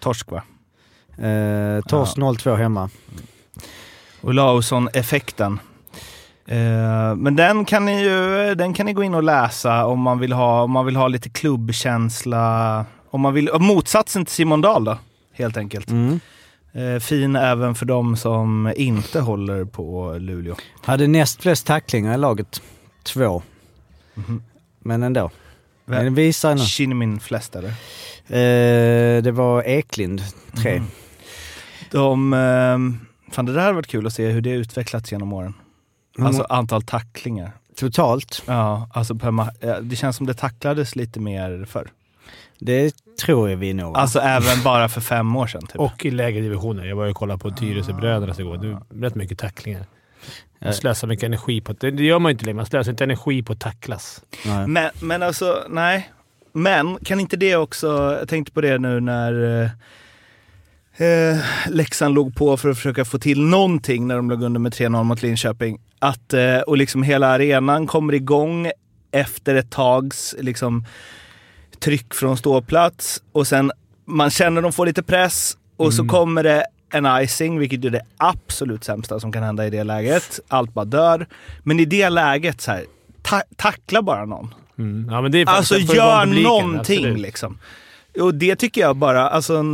Torsk 0.00 0.30
va? 0.30 0.42
Eh, 1.18 1.80
Tors 1.80 2.16
0-2 2.16 2.56
hemma. 2.56 2.90
Olausson-effekten. 4.20 5.60
Eh, 6.46 7.14
men 7.16 7.36
den 7.36 7.64
kan, 7.64 7.84
ni 7.84 8.02
ju, 8.02 8.54
den 8.54 8.74
kan 8.74 8.86
ni 8.86 8.92
gå 8.92 9.02
in 9.02 9.14
och 9.14 9.22
läsa 9.22 9.86
om 9.86 10.00
man 10.00 10.18
vill 10.18 10.32
ha, 10.32 10.62
om 10.62 10.70
man 10.70 10.86
vill 10.86 10.96
ha 10.96 11.08
lite 11.08 11.28
klubbkänsla. 11.28 12.84
Om 13.10 13.20
man 13.20 13.34
vill, 13.34 13.50
motsatsen 13.58 14.24
till 14.24 14.34
Simon 14.34 14.60
Dahl 14.60 14.84
då, 14.84 14.98
helt 15.38 15.56
enkelt. 15.56 15.90
Mm. 15.90 16.20
Eh, 16.72 16.98
fin 17.00 17.36
även 17.36 17.74
för 17.74 17.86
de 17.86 18.16
som 18.16 18.72
inte 18.76 19.20
håller 19.20 19.64
på 19.64 20.16
Luleå. 20.18 20.56
Hade 20.82 21.06
näst 21.06 21.42
flest 21.42 21.66
tacklingar 21.66 22.14
i 22.14 22.18
laget. 22.18 22.62
Två. 23.02 23.42
Mhm. 24.14 24.42
Men 24.78 25.02
ändå. 25.02 25.30
Vem? 25.84 26.04
Den 26.04 26.14
visar 26.14 26.54
nu. 26.54 26.60
Shinnimin 26.60 27.20
flest 27.20 27.56
eller? 27.56 27.68
Eh, 28.26 29.22
det 29.22 29.32
var 29.32 29.62
Eklind, 29.62 30.22
tre. 30.56 30.78
Mhm. 30.78 30.88
De, 31.90 32.32
eh, 32.32 32.78
fan 33.34 33.46
det 33.46 33.52
där 33.52 33.60
hade 33.60 33.72
varit 33.72 33.86
kul 33.86 34.06
att 34.06 34.12
se 34.12 34.28
hur 34.28 34.40
det 34.40 34.50
utvecklats 34.50 35.12
genom 35.12 35.32
åren. 35.32 35.54
Alltså 36.18 36.42
antal 36.42 36.82
tacklingar. 36.82 37.52
Totalt. 37.76 38.42
Ja, 38.46 38.88
alltså 38.92 39.14
per 39.14 39.48
ja, 39.60 39.80
det 39.80 39.96
känns 39.96 40.16
som 40.16 40.26
det 40.26 40.34
tacklades 40.34 40.96
lite 40.96 41.20
mer 41.20 41.64
förr. 41.70 41.90
Det 42.58 42.94
tror 43.22 43.50
jag 43.50 43.56
vi 43.56 43.74
nog. 43.74 43.96
Alltså 43.96 44.18
även 44.18 44.62
bara 44.64 44.88
för 44.88 45.00
fem 45.00 45.36
år 45.36 45.46
sedan. 45.46 45.66
Typ. 45.66 45.76
Och 45.76 46.04
i 46.04 46.10
lägre 46.10 46.40
divisioner. 46.40 46.84
Jag 46.84 46.96
var 46.96 47.04
ju 47.04 47.10
och 47.10 47.16
kollade 47.16 47.38
på 47.38 47.50
Tyresöbröderna 47.50 48.34
igår. 48.38 48.56
Det 48.56 48.68
är 48.68 49.02
rätt 49.02 49.14
mycket 49.14 49.38
tacklingar. 49.38 49.86
Man 50.60 50.74
slösar 50.74 51.08
mycket 51.08 51.24
energi 51.24 51.60
på 51.60 51.72
det. 51.72 51.90
Det 51.90 52.04
gör 52.04 52.18
man 52.18 52.30
ju 52.30 52.32
inte 52.32 52.44
längre. 52.44 52.56
Man 52.56 52.66
slösar 52.66 52.90
inte 52.90 53.04
energi 53.04 53.42
på 53.42 53.52
att 53.52 53.60
tacklas. 53.60 54.22
Nej. 54.46 54.68
Men, 54.68 54.90
men 55.00 55.22
alltså, 55.22 55.64
nej. 55.68 56.10
Men 56.52 56.98
kan 57.04 57.20
inte 57.20 57.36
det 57.36 57.56
också, 57.56 58.16
jag 58.18 58.28
tänkte 58.28 58.52
på 58.52 58.60
det 58.60 58.78
nu 58.78 59.00
när 59.00 59.62
eh, 59.62 59.70
eh, 61.08 61.38
Leksand 61.68 62.14
låg 62.14 62.36
på 62.36 62.56
för 62.56 62.68
att 62.68 62.76
försöka 62.76 63.04
få 63.04 63.18
till 63.18 63.40
någonting 63.40 64.06
när 64.06 64.16
de 64.16 64.30
låg 64.30 64.42
under 64.42 64.60
med 64.60 64.72
3-0 64.72 65.04
mot 65.04 65.22
Linköping. 65.22 65.80
Att, 65.98 66.34
eh, 66.34 66.58
och 66.58 66.76
liksom 66.76 67.02
hela 67.02 67.28
arenan 67.28 67.86
kommer 67.86 68.12
igång 68.12 68.70
efter 69.10 69.54
ett 69.54 69.70
tags 69.70 70.34
liksom, 70.38 70.84
tryck 71.80 72.14
från 72.14 72.36
ståplats 72.36 73.22
och 73.32 73.46
sen 73.46 73.72
man 74.04 74.30
känner 74.30 74.62
de 74.62 74.72
får 74.72 74.86
lite 74.86 75.02
press 75.02 75.56
och 75.76 75.94
så 75.94 76.04
kommer 76.08 76.42
det 76.42 76.64
en 76.90 77.22
icing, 77.22 77.58
vilket 77.58 77.84
är 77.84 77.90
det 77.90 78.02
absolut 78.16 78.84
sämsta 78.84 79.20
som 79.20 79.32
kan 79.32 79.42
hända 79.42 79.66
i 79.66 79.70
det 79.70 79.84
läget. 79.84 80.40
Allt 80.48 80.74
bara 80.74 80.84
dör. 80.84 81.26
Men 81.62 81.80
i 81.80 81.84
det 81.84 82.08
läget, 82.08 82.60
så 82.60 82.70
här, 82.70 82.84
ta 83.22 83.42
tackla 83.56 84.02
bara 84.02 84.24
någon. 84.24 84.54
Mm. 84.78 85.08
Ja, 85.10 85.20
men 85.20 85.32
det 85.32 85.40
är 85.40 85.46
Alltså 85.48 85.76
gör 85.78 86.20
publiken, 86.24 86.42
någonting 86.42 86.98
absolut. 86.98 87.18
liksom. 87.20 87.58
Och 88.20 88.34
det 88.34 88.56
tycker 88.56 88.80
jag 88.80 88.96
bara, 88.96 89.28
alltså, 89.30 89.64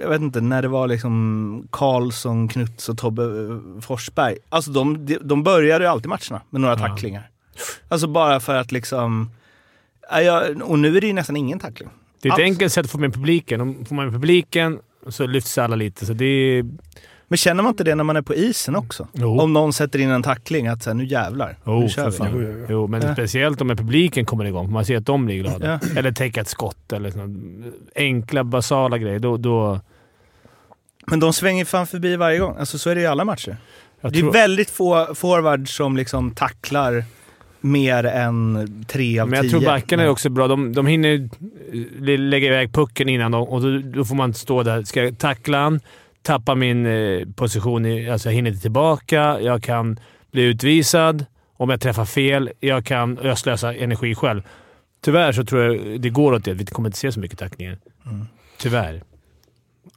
jag 0.00 0.08
vet 0.08 0.20
inte, 0.20 0.40
när 0.40 0.62
det 0.62 0.68
var 0.68 0.86
liksom 0.88 1.68
Karlsson, 1.70 2.48
Knuts 2.48 2.88
och 2.88 2.98
Tobbe 2.98 3.22
eh, 3.22 3.80
Forsberg. 3.80 4.36
Alltså 4.48 4.70
de, 4.70 5.06
de- 5.06 5.18
de 5.22 5.42
började 5.42 5.84
ju 5.84 5.90
alltid 5.90 6.08
matcherna 6.08 6.42
med 6.50 6.60
några 6.60 6.74
Ja. 6.74 6.78
tacklingar. 6.88 7.28
Alltså 7.88 8.06
bara 8.06 8.40
för 8.40 8.54
att 8.54 8.72
liksom... 8.72 9.30
Ja, 10.10 10.44
och 10.62 10.78
nu 10.78 10.96
är 10.96 11.00
det 11.00 11.06
ju 11.06 11.12
nästan 11.12 11.36
ingen 11.36 11.58
tackling. 11.58 11.88
Det 12.22 12.28
är 12.28 12.32
ett 12.32 12.38
Abs- 12.38 12.42
enkelt 12.42 12.72
sätt 12.72 12.84
att 12.84 12.90
få 12.92 12.98
med 12.98 13.14
publiken. 13.14 13.60
Om 13.60 13.84
får 13.84 13.94
man 13.94 14.04
med 14.04 14.14
publiken 14.14 14.78
så 15.08 15.26
lyfts 15.26 15.58
alla 15.58 15.76
lite. 15.76 16.06
Så 16.06 16.12
det 16.12 16.24
är... 16.24 16.64
Men 17.28 17.36
känner 17.36 17.62
man 17.62 17.70
inte 17.70 17.84
det 17.84 17.94
när 17.94 18.04
man 18.04 18.16
är 18.16 18.22
på 18.22 18.34
isen 18.34 18.76
också? 18.76 19.08
Jo. 19.12 19.40
Om 19.40 19.52
någon 19.52 19.72
sätter 19.72 19.98
in 19.98 20.10
en 20.10 20.22
tackling, 20.22 20.66
att 20.66 20.82
säga 20.82 20.94
nu 20.94 21.04
jävlar, 21.04 21.56
Jo, 21.66 21.80
nu 21.80 21.88
kör 21.88 22.10
vi. 22.10 22.66
Jo, 22.68 22.86
men 22.86 23.02
Ja. 23.02 23.12
speciellt 23.12 23.60
om 23.60 23.68
publiken 23.68 24.24
kommer 24.26 24.44
igång. 24.44 24.72
Man 24.72 24.84
ser 24.84 24.96
att 24.96 25.06
de 25.06 25.24
blir 25.26 25.38
glada. 25.42 25.80
Ja. 25.82 25.98
Eller 25.98 26.12
täcka 26.12 26.40
ett 26.40 26.48
skott 26.48 26.92
eller 26.92 27.12
enkla, 27.96 28.44
basala 28.44 28.98
grejer. 28.98 29.18
Då, 29.18 29.36
då, 29.36 29.80
Men 31.06 31.20
de 31.20 31.32
svänger 31.32 31.64
fan 31.64 31.86
förbi 31.86 32.16
varje 32.16 32.38
gång. 32.38 32.56
Alltså 32.58 32.78
så 32.78 32.90
är 32.90 32.94
det 32.94 33.00
i 33.00 33.06
alla 33.06 33.24
matcher. 33.24 33.56
Jag 34.00 34.12
Det 34.12 34.18
är 34.18 34.20
tror- 34.20 34.32
väldigt 34.32 34.70
få 34.70 35.14
forwards 35.14 35.74
som 35.76 35.96
liksom 35.96 36.30
tacklar 36.30 37.04
mer 37.62 38.04
än 38.04 38.84
tre 38.88 39.18
av 39.18 39.28
Men 39.28 39.36
jag 39.36 39.42
tio. 39.44 39.50
tror 39.50 39.60
backarna 39.64 40.02
är 40.02 40.08
också 40.08 40.30
bra. 40.30 40.48
De, 40.48 40.72
de 40.72 40.86
hinner 40.86 41.28
eh, 42.08 42.18
lägga 42.18 42.46
iväg 42.46 42.72
pucken 42.72 43.08
innan 43.08 43.34
och, 43.34 43.52
och 43.52 43.62
då, 43.62 43.78
då 43.78 44.04
får 44.04 44.14
man 44.14 44.34
stå 44.34 44.62
där. 44.62 44.82
Ska 44.82 45.04
jag 45.04 45.18
tackla 45.18 45.58
han, 45.62 45.80
tappa 46.22 46.54
min 46.54 46.86
eh, 46.86 47.28
position, 47.36 47.86
i, 47.86 48.10
alltså 48.10 48.28
jag 48.28 48.34
hinner 48.34 48.50
inte 48.50 48.62
tillbaka, 48.62 49.40
jag 49.40 49.62
kan 49.62 49.98
bli 50.32 50.42
utvisad. 50.42 51.24
Om 51.56 51.70
jag 51.70 51.80
träffar 51.80 52.04
fel, 52.04 52.50
jag 52.60 52.84
kan 52.84 53.18
jag 53.22 53.38
slösar 53.38 53.72
energi 53.74 54.14
själv. 54.14 54.42
Tyvärr 55.04 55.32
så 55.32 55.44
tror 55.44 55.62
jag 55.62 56.00
det 56.00 56.10
går 56.10 56.32
åt 56.32 56.44
det. 56.44 56.54
Vi 56.54 56.64
kommer 56.64 56.88
inte 56.88 56.98
se 56.98 57.12
så 57.12 57.20
mycket 57.20 57.38
tacklingar. 57.38 57.78
Tyvärr. 58.58 59.02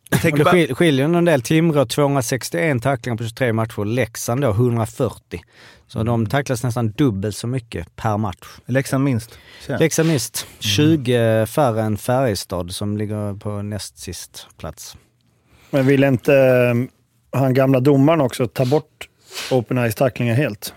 Jag 0.10 0.22
tänker 0.22 0.44
Det 0.44 0.50
skil- 0.52 0.74
skiljer 0.76 1.06
en 1.06 1.26
del. 1.26 1.42
Timrå 1.42 1.86
261 1.86 2.84
tacklingar 2.84 3.18
på 3.18 3.24
23 3.24 3.54
matcher. 3.54 3.86
Leksand 3.86 4.42
då 4.42 4.50
140. 4.50 5.42
Så 5.88 6.04
de 6.04 6.26
tacklas 6.26 6.64
nästan 6.64 6.92
dubbelt 6.92 7.36
så 7.36 7.48
mycket 7.48 7.96
per 7.96 8.18
match. 8.18 8.48
Leksand 8.66 9.04
minst. 9.04 9.40
Leksand 9.68 10.10
mist. 10.10 10.48
20 10.60 11.46
färre 11.46 11.82
än 11.82 11.98
Färjestad 11.98 12.72
som 12.72 12.98
ligger 12.98 13.34
på 13.34 13.62
näst 13.62 13.98
sist 13.98 14.48
plats. 14.58 14.98
Men 15.70 15.88
vill 15.88 16.04
inte 16.04 16.36
eh, 16.36 17.40
han 17.40 17.54
gamla 17.54 17.80
domaren 17.80 18.22
också 18.22 18.48
ta 18.48 18.66
bort 18.66 19.10
open 19.52 19.78
ice-tacklingar 19.78 20.36
helt? 20.36 20.74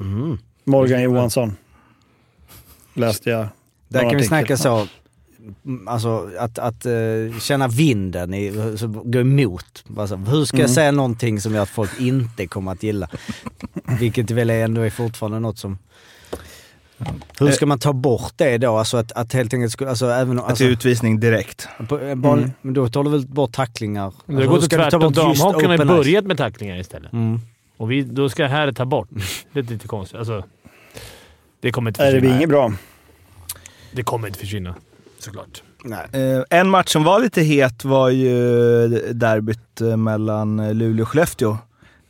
Mm. 0.00 0.38
Morgan 0.64 1.02
Johansson. 1.02 1.56
Läste 2.94 3.30
jag. 3.30 3.48
Där 3.88 4.00
kan 4.00 4.08
vi 4.08 4.14
artikel. 4.16 4.28
snacka 4.28 4.56
så, 4.56 4.74
mm, 4.76 4.88
alltså 5.86 6.30
att, 6.38 6.58
att 6.58 6.86
eh, 6.86 7.38
känna 7.40 7.68
vinden, 7.68 8.34
i, 8.34 8.74
så 8.78 8.86
gå 8.88 9.18
emot. 9.20 9.84
Alltså, 9.98 10.16
hur 10.16 10.44
ska 10.44 10.56
jag 10.56 10.64
Mm. 10.64 10.74
säga 10.74 10.92
någonting 10.92 11.40
som 11.40 11.54
gör 11.54 11.62
att 11.62 11.68
folk 11.68 12.00
inte 12.00 12.46
kommer 12.46 12.72
att 12.72 12.82
gilla? 12.82 13.08
Vilket 14.00 14.30
väl 14.30 14.50
är 14.50 14.64
ändå 14.64 14.80
är 14.80 14.90
fortfarande 14.90 15.40
något 15.40 15.58
som... 15.58 15.78
Hur 17.38 17.50
ska 17.50 17.66
man 17.66 17.78
ta 17.78 17.92
bort 17.92 18.32
det 18.36 18.58
då? 18.58 18.76
Alltså 18.76 18.96
att, 18.96 19.12
att 19.12 19.32
helt 19.32 19.54
enkelt, 19.54 19.72
skulle- 19.72 19.90
alltså 19.90 20.06
även... 20.06 20.38
Att 20.38 20.44
Alltså, 20.48 20.64
det 20.64 20.70
är 20.70 20.72
utvisning 20.72 21.20
direkt. 21.20 21.68
på, 21.88 21.98
en 22.00 22.22
vanlig- 22.22 22.42
Mm. 22.44 22.50
Men 22.62 22.74
då 22.74 22.88
tar 22.88 23.04
du 23.04 23.10
väl 23.10 23.26
bort 23.26 23.52
tacklingar? 23.52 24.12
Det 24.26 24.34
Alltså, 24.34 24.50
går 24.50 24.60
ska 24.60 24.76
du 24.76 24.82
ta 24.82 24.90
tvärtom. 24.90 25.12
Damhockeyn 25.12 25.70
har 25.78 25.84
börjat 25.86 26.24
med 26.24 26.36
tacklingar 26.38 26.76
istället. 26.76 27.12
Mm. 27.12 27.40
Och 27.76 27.90
vi, 27.90 28.02
då 28.02 28.28
ska 28.28 28.46
här 28.46 28.72
ta 28.72 28.84
bort. 28.84 29.08
Det 29.52 29.58
är 29.58 29.62
lite 29.62 29.88
konstigt. 29.88 30.18
Alltså, 30.18 30.44
det 31.60 31.72
kommer 31.72 31.90
inte 31.90 32.02
Nej, 32.02 32.12
det 32.12 32.16
försvinna. 32.18 32.32
blir 32.34 32.38
inget 32.38 32.48
bra. 32.48 32.72
Det 33.92 34.02
kommer 34.02 34.26
inte 34.28 34.38
försvinna. 34.40 34.74
Såklart. 35.18 35.62
Nej. 35.84 36.06
Eh, 36.12 36.42
en 36.50 36.70
match 36.70 36.92
som 36.92 37.04
var 37.04 37.20
lite 37.20 37.42
het 37.42 37.84
var 37.84 38.08
ju 38.08 38.88
derbyt 39.12 39.80
eh, 39.80 39.96
mellan 39.96 40.78
Luleå 40.78 41.02
och 41.02 41.08
Skellefteå. 41.08 41.58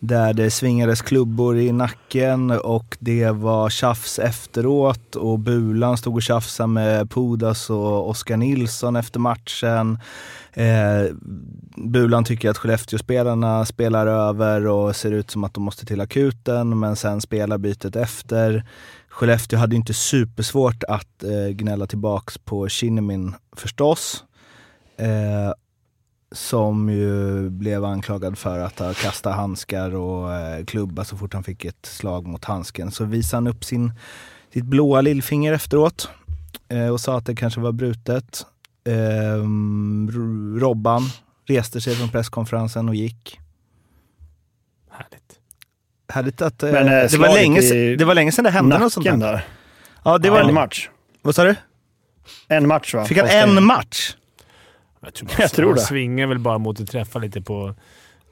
Där 0.00 0.32
det 0.32 0.50
svingades 0.50 1.02
klubbor 1.02 1.56
i 1.56 1.72
nacken 1.72 2.50
och 2.50 2.96
det 3.00 3.30
var 3.30 3.70
tjafs 3.70 4.18
efteråt 4.18 5.16
och 5.16 5.38
Bulan 5.38 5.96
stod 5.96 6.14
och 6.14 6.22
tjafsade 6.22 6.66
med 6.66 7.10
Pudas 7.10 7.70
och 7.70 8.08
Oskar 8.08 8.36
Nilsson 8.36 8.96
efter 8.96 9.20
matchen. 9.20 9.98
Eh, 10.52 11.14
Bulan 11.76 12.24
tycker 12.24 12.50
att 12.50 12.58
Skellefteå-spelarna 12.58 13.64
spelar 13.64 14.06
över 14.06 14.66
och 14.66 14.96
ser 14.96 15.12
ut 15.12 15.30
som 15.30 15.44
att 15.44 15.54
de 15.54 15.62
måste 15.62 15.86
till 15.86 16.00
akuten, 16.00 16.78
men 16.78 16.96
sen 16.96 17.20
spelar 17.20 17.58
bytet 17.58 17.96
efter. 17.96 18.64
Skellefteå 19.18 19.58
hade 19.58 19.76
inte 19.76 19.94
supersvårt 19.94 20.84
att 20.84 21.22
eh, 21.22 21.48
gnälla 21.48 21.86
tillbaks 21.86 22.38
på 22.38 22.68
Kinnimin 22.68 23.34
förstås. 23.56 24.24
Eh, 24.96 25.52
som 26.32 26.88
ju 26.88 27.50
blev 27.50 27.84
anklagad 27.84 28.38
för 28.38 28.58
att 28.58 28.78
ha 28.78 28.94
kastat 28.94 29.36
handskar 29.36 29.94
och 29.94 30.34
eh, 30.34 30.64
klubba 30.64 31.04
så 31.04 31.16
fort 31.16 31.34
han 31.34 31.44
fick 31.44 31.64
ett 31.64 31.86
slag 31.86 32.26
mot 32.26 32.44
handsken. 32.44 32.90
Så 32.90 33.04
visade 33.04 33.36
han 33.36 33.46
upp 33.46 33.64
sin, 33.64 33.92
sitt 34.52 34.64
blåa 34.64 35.00
lillfinger 35.00 35.52
efteråt 35.52 36.08
eh, 36.68 36.88
och 36.88 37.00
sa 37.00 37.18
att 37.18 37.26
det 37.26 37.36
kanske 37.36 37.60
var 37.60 37.72
brutet. 37.72 38.46
Eh, 38.84 39.42
Robban 40.60 41.02
reste 41.46 41.80
sig 41.80 41.94
från 41.94 42.08
presskonferensen 42.08 42.88
och 42.88 42.94
gick. 42.94 43.40
Härligt. 46.08 46.42
Att 46.42 46.62
eh, 46.62 46.72
Men, 46.72 46.88
eh, 46.88 47.10
det, 47.10 47.18
var 47.18 47.34
länge, 47.34 47.62
se- 47.62 47.96
det 47.96 48.04
var 48.04 48.14
länge 48.14 48.32
sedan 48.32 48.44
det 48.44 48.50
hände 48.50 48.78
något 48.78 48.92
sånt 48.92 49.06
där. 49.06 49.16
där. 49.16 49.44
Ja, 50.04 50.18
det 50.18 50.30
var 50.30 50.40
en 50.40 50.54
match. 50.54 50.88
Vad 51.22 51.34
sa 51.34 51.44
du? 51.44 51.54
En 52.48 52.66
match 52.68 52.94
va? 52.94 53.04
Fick 53.04 53.18
han 53.18 53.28
en 53.28 53.64
match? 53.64 54.14
Jag 55.00 55.14
tror, 55.14 55.30
Jag 55.38 55.50
tror 55.50 55.66
man 55.66 55.74
det. 55.74 55.80
svingar 55.80 56.26
väl 56.26 56.38
bara 56.38 56.58
mot 56.58 56.80
att 56.80 56.90
träffa 56.90 57.18
lite 57.18 57.40
på 57.42 57.74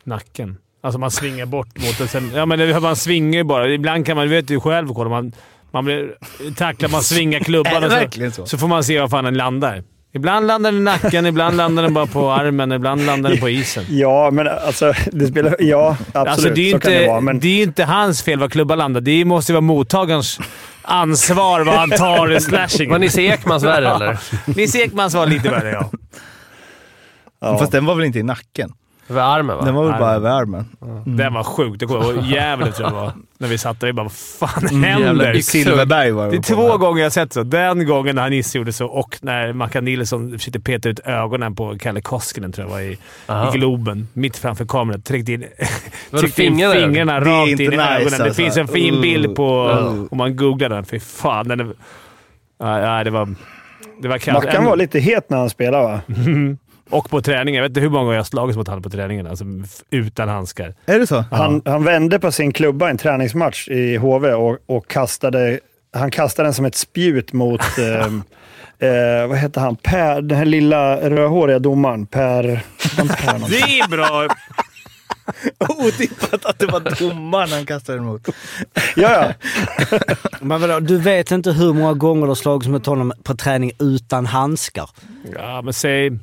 nacken. 0.04 0.58
Alltså 0.82 0.98
man 0.98 1.10
svingar 1.10 1.46
bort 1.46 1.78
mot 1.78 1.98
det. 1.98 2.08
Sen, 2.08 2.30
ja, 2.34 2.46
men 2.46 2.82
man 2.82 2.96
svingar 2.96 3.38
ju 3.38 3.44
bara. 3.44 3.68
Ibland 3.68 4.06
kan 4.06 4.16
man, 4.16 4.28
du 4.28 4.34
vet 4.34 4.50
ju 4.50 4.60
själv, 4.60 4.94
kolla, 4.94 5.10
man, 5.10 5.32
man 5.70 5.84
blir 5.84 6.14
tacklad, 6.56 6.90
man 6.90 7.02
svingar 7.02 7.40
klubban 7.44 7.84
och 7.84 8.32
så? 8.34 8.46
så 8.46 8.58
får 8.58 8.68
man 8.68 8.84
se 8.84 9.00
var 9.00 9.08
fan 9.08 9.24
den 9.24 9.34
landar. 9.36 9.82
Ibland 10.16 10.46
landar 10.46 10.72
den 10.72 10.80
i 10.80 10.84
nacken, 10.84 11.26
ibland 11.32 11.56
landar 11.56 11.82
den 11.82 11.94
bara 11.94 12.06
på 12.06 12.30
armen, 12.30 12.72
ibland 12.72 13.06
landar 13.06 13.30
den 13.30 13.38
på 13.38 13.48
isen. 13.48 13.84
Ja, 13.88 14.30
men 14.30 14.48
alltså 14.48 14.92
det 15.12 15.26
spelar... 15.26 15.56
Ja, 15.58 15.96
absolut. 16.12 16.28
Alltså, 16.28 16.50
det 16.50 16.60
är 16.60 16.64
ju 16.64 16.70
så 16.70 16.76
inte, 16.76 16.90
kan 16.90 17.00
det 17.02 17.06
vara. 17.06 17.20
Men 17.20 17.40
det 17.40 17.48
är 17.48 17.56
ju 17.56 17.62
inte 17.62 17.84
hans 17.84 18.22
fel 18.22 18.38
var 18.38 18.48
klubban 18.48 18.78
landar. 18.78 19.00
Det 19.00 19.24
måste 19.24 19.52
ju 19.52 19.54
vara 19.54 19.60
mottagarens 19.60 20.38
ansvar 20.82 21.60
vad 21.60 21.74
han 21.74 21.90
tar 21.90 22.32
i 22.32 22.40
slashingen. 22.40 22.90
Var 22.90 22.98
Nisse 22.98 23.22
Ekmans 23.22 23.64
värre 23.64 23.94
eller? 23.94 24.18
Nisse 24.44 24.78
Ekmans 24.78 25.14
var 25.14 25.26
lite 25.26 25.48
värre, 25.48 25.70
ja. 25.70 25.90
ja. 27.40 27.58
Fast 27.58 27.72
den 27.72 27.86
var 27.86 27.94
väl 27.94 28.04
inte 28.04 28.18
i 28.18 28.22
nacken? 28.22 28.72
Över 29.08 29.22
armen 29.22 29.56
va? 29.56 29.64
Den 29.64 29.74
var 29.74 29.84
väl 29.84 30.00
bara 30.00 30.12
över 30.12 30.30
armen. 30.30 30.64
Den 31.04 31.34
var 31.34 31.42
sjuk. 31.42 31.80
Det 31.80 31.84
ihåg. 31.86 32.16
Gävle 32.24 32.72
tror 32.72 32.86
jag 32.88 32.92
det 32.92 33.00
var. 33.00 33.12
När 33.38 33.48
vi 33.48 33.58
satt 33.58 33.80
där. 33.80 33.86
Vi 33.86 33.92
bara, 33.92 34.02
vad 34.02 34.12
fan 34.12 34.82
jävla 34.82 35.06
händer? 35.06 35.40
Silverberg 35.40 36.10
var 36.10 36.30
Det 36.30 36.36
är 36.36 36.36
på 36.36 36.42
två 36.42 36.68
den. 36.68 36.80
gånger 36.80 37.02
jag 37.02 37.12
sett 37.12 37.32
så. 37.32 37.42
Den 37.42 37.86
gången 37.86 38.16
när 38.16 38.30
Nisse 38.30 38.58
gjorde 38.58 38.72
så 38.72 38.86
och 38.86 39.18
när 39.22 39.52
Mackan 39.52 39.84
Nilsson 39.84 40.32
försökte 40.32 40.60
peta 40.60 40.88
ut 40.88 41.00
ögonen 41.04 41.54
på 41.54 41.78
Kalle 41.78 42.00
Koskinen, 42.00 42.52
tror 42.52 42.66
jag 42.66 42.72
var, 42.72 42.80
i, 42.80 42.98
Aha. 43.26 43.54
i 43.54 43.58
Globen. 43.58 44.08
Mitt 44.12 44.36
framför 44.36 44.64
kameran. 44.64 45.02
Tryckte 45.02 45.32
in, 45.32 45.44
tryckte 46.10 46.44
in 46.44 46.52
fingrarna? 46.52 46.74
fingrarna 46.74 47.20
Det 47.20 47.30
är 47.30 47.40
rakt 47.40 47.50
in 47.50 47.60
i 47.60 47.68
nice, 47.68 47.82
ögonen. 47.82 48.18
Det 48.18 48.24
alltså. 48.24 48.42
finns 48.42 48.56
en 48.56 48.68
fin 48.68 48.94
Uh, 48.94 49.00
bild 49.00 49.36
på... 49.36 49.68
uh. 49.68 50.04
Om 50.10 50.18
man 50.18 50.36
googlar 50.36 50.68
den. 50.68 50.84
Fy 50.84 51.00
fan. 51.00 51.48
Den 51.48 51.60
är, 51.60 51.66
ja, 52.58 52.80
ja, 52.98 53.04
det 53.04 53.10
var... 53.10 53.34
Det 54.02 54.08
var 54.08 54.18
kallt. 54.18 54.44
Mackan 54.44 54.64
var 54.64 54.76
lite 54.76 54.98
het 55.00 55.30
när 55.30 55.38
han 55.38 55.50
spelade 55.50 55.84
va? 55.84 56.00
Och 56.90 57.10
på 57.10 57.22
träningen. 57.22 57.54
Jag 57.54 57.62
vet 57.62 57.70
inte 57.70 57.80
hur 57.80 57.88
många 57.88 58.02
gånger 58.02 58.14
jag 58.14 58.20
har 58.20 58.24
slagits 58.24 58.56
mot 58.56 58.68
honom 58.68 58.82
på 58.82 58.90
träningen. 58.90 59.26
Alltså, 59.26 59.44
utan 59.90 60.28
handskar. 60.28 60.74
Är 60.86 60.98
det 60.98 61.06
så? 61.06 61.24
Han, 61.30 61.62
han 61.64 61.84
vände 61.84 62.18
på 62.18 62.32
sin 62.32 62.52
klubba 62.52 62.88
i 62.88 62.90
en 62.90 62.98
träningsmatch 62.98 63.68
i 63.68 63.96
HV 63.96 64.32
och, 64.32 64.58
och 64.66 64.88
kastade, 64.88 65.60
han 65.92 66.10
kastade 66.10 66.46
den 66.46 66.54
som 66.54 66.64
ett 66.64 66.74
spjut 66.74 67.32
mot... 67.32 67.60
eh, 67.78 68.06
eh, 68.88 69.26
vad 69.28 69.38
heter 69.38 69.60
han? 69.60 69.76
Per, 69.76 70.22
den 70.22 70.38
här 70.38 70.44
lilla 70.44 71.10
rödhåriga 71.10 71.58
domaren. 71.58 72.06
Per... 72.06 72.42
Det 73.48 73.78
är 73.80 73.88
bra! 73.88 74.28
Otippat 75.68 76.44
att 76.44 76.58
det 76.58 76.66
var 76.66 76.98
domaren 76.98 77.48
han 77.48 77.66
kastade 77.66 77.98
emot. 77.98 78.28
ja, 78.96 79.34
ja. 79.40 79.98
Men 80.40 80.60
vadå, 80.60 80.80
du 80.80 80.98
vet 80.98 81.30
inte 81.30 81.52
hur 81.52 81.72
många 81.72 81.94
gånger 81.94 82.22
du 82.22 82.28
har 82.28 82.34
slagits 82.34 82.68
mot 82.68 82.86
honom 82.86 83.12
på 83.22 83.34
träning 83.34 83.72
utan 83.78 84.26
handskar? 84.26 84.90
Ja, 85.34 85.62
men 85.62 85.74
säg 85.74 86.18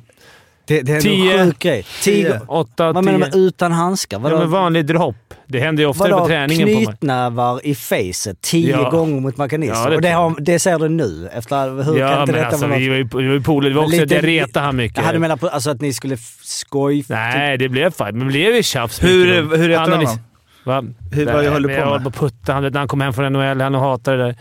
Det, 0.66 0.82
det 0.82 0.92
är 0.92 1.00
Tio. 1.00 1.38
en 1.38 1.46
sjuk 1.46 1.58
grej. 1.58 1.86
Tio. 2.02 2.40
Åtta, 2.48 2.92
Vad 2.92 3.04
menar 3.04 3.28
du 3.32 3.38
utan 3.38 3.72
handskar? 3.72 4.16
Ja, 4.16 4.22
Vadå, 4.22 4.38
men 4.38 4.50
vanlig 4.50 4.86
dropp. 4.86 5.16
Det 5.46 5.60
händer 5.60 5.82
ju 5.82 5.88
oftare 5.88 6.10
vadå 6.10 6.22
på 6.22 6.28
träningen. 6.28 6.68
På 6.68 6.74
mig. 6.74 6.86
knytnävar 6.86 7.66
i 7.66 7.74
facet 7.74 8.40
tio 8.40 8.70
Ja. 8.82 8.90
gånger 8.90 9.20
mot 9.20 9.36
Mackan 9.36 9.62
Ja, 9.62 9.88
det 9.88 9.96
Och 9.96 10.02
det, 10.02 10.08
har, 10.10 10.34
det 10.40 10.58
ser 10.58 10.78
du 10.78 10.88
nu? 10.88 11.28
Efter, 11.32 11.70
hur 11.70 11.84
kan 11.84 11.96
Ja, 11.96 12.20
inte 12.20 12.32
men 12.32 12.40
detta 12.40 12.46
alltså 12.48 12.66
vara 12.66 12.78
vi 12.78 12.88
var 12.88 12.96
ju, 12.96 13.02
vi 13.02 13.26
var 13.26 13.34
ju 13.34 13.42
polare. 13.42 13.70
Det 13.70 13.76
var 13.76 13.84
också 13.84 13.96
lite- 14.00 14.14
jag 14.14 14.26
retade 14.26 14.66
han 14.66 14.76
mycket. 14.76 14.96
Jag 14.98 15.04
hade 15.04 15.18
menat 15.18 15.40
på, 15.40 15.48
alltså 15.48 15.70
att 15.70 15.80
ni 15.80 15.92
skulle 15.92 16.16
skoj... 16.42 17.04
Nej, 17.08 17.58
det 17.58 17.68
blev 17.68 17.90
fight. 17.90 18.14
Men 18.14 18.18
det 18.18 18.24
blev 18.32 18.54
ju 18.56 18.62
tjafs. 18.62 19.02
Hur, 19.04 19.42
mycket. 19.42 19.60
hur 19.60 19.68
heter 19.68 19.78
Han 19.78 20.18
Va? 20.64 20.82
Hur- 21.12 21.26
vad 21.26 21.34
Nej, 21.34 21.46
höll 21.48 21.62
du 21.62 21.68
men 21.68 21.76
på 21.76 21.80
Jag 21.82 21.86
med? 21.86 21.92
höll 21.92 22.02
på 22.02 22.08
att 22.08 22.14
putta. 22.16 22.52
Han, 22.52 22.62
vet, 22.62 22.72
när 22.72 22.80
han 22.80 22.88
kom 22.88 23.00
hem 23.00 23.12
från 23.12 23.32
NHL, 23.32 23.60
han 23.60 23.74
hatade 23.74 24.16
det 24.16 24.22
där. 24.24 24.36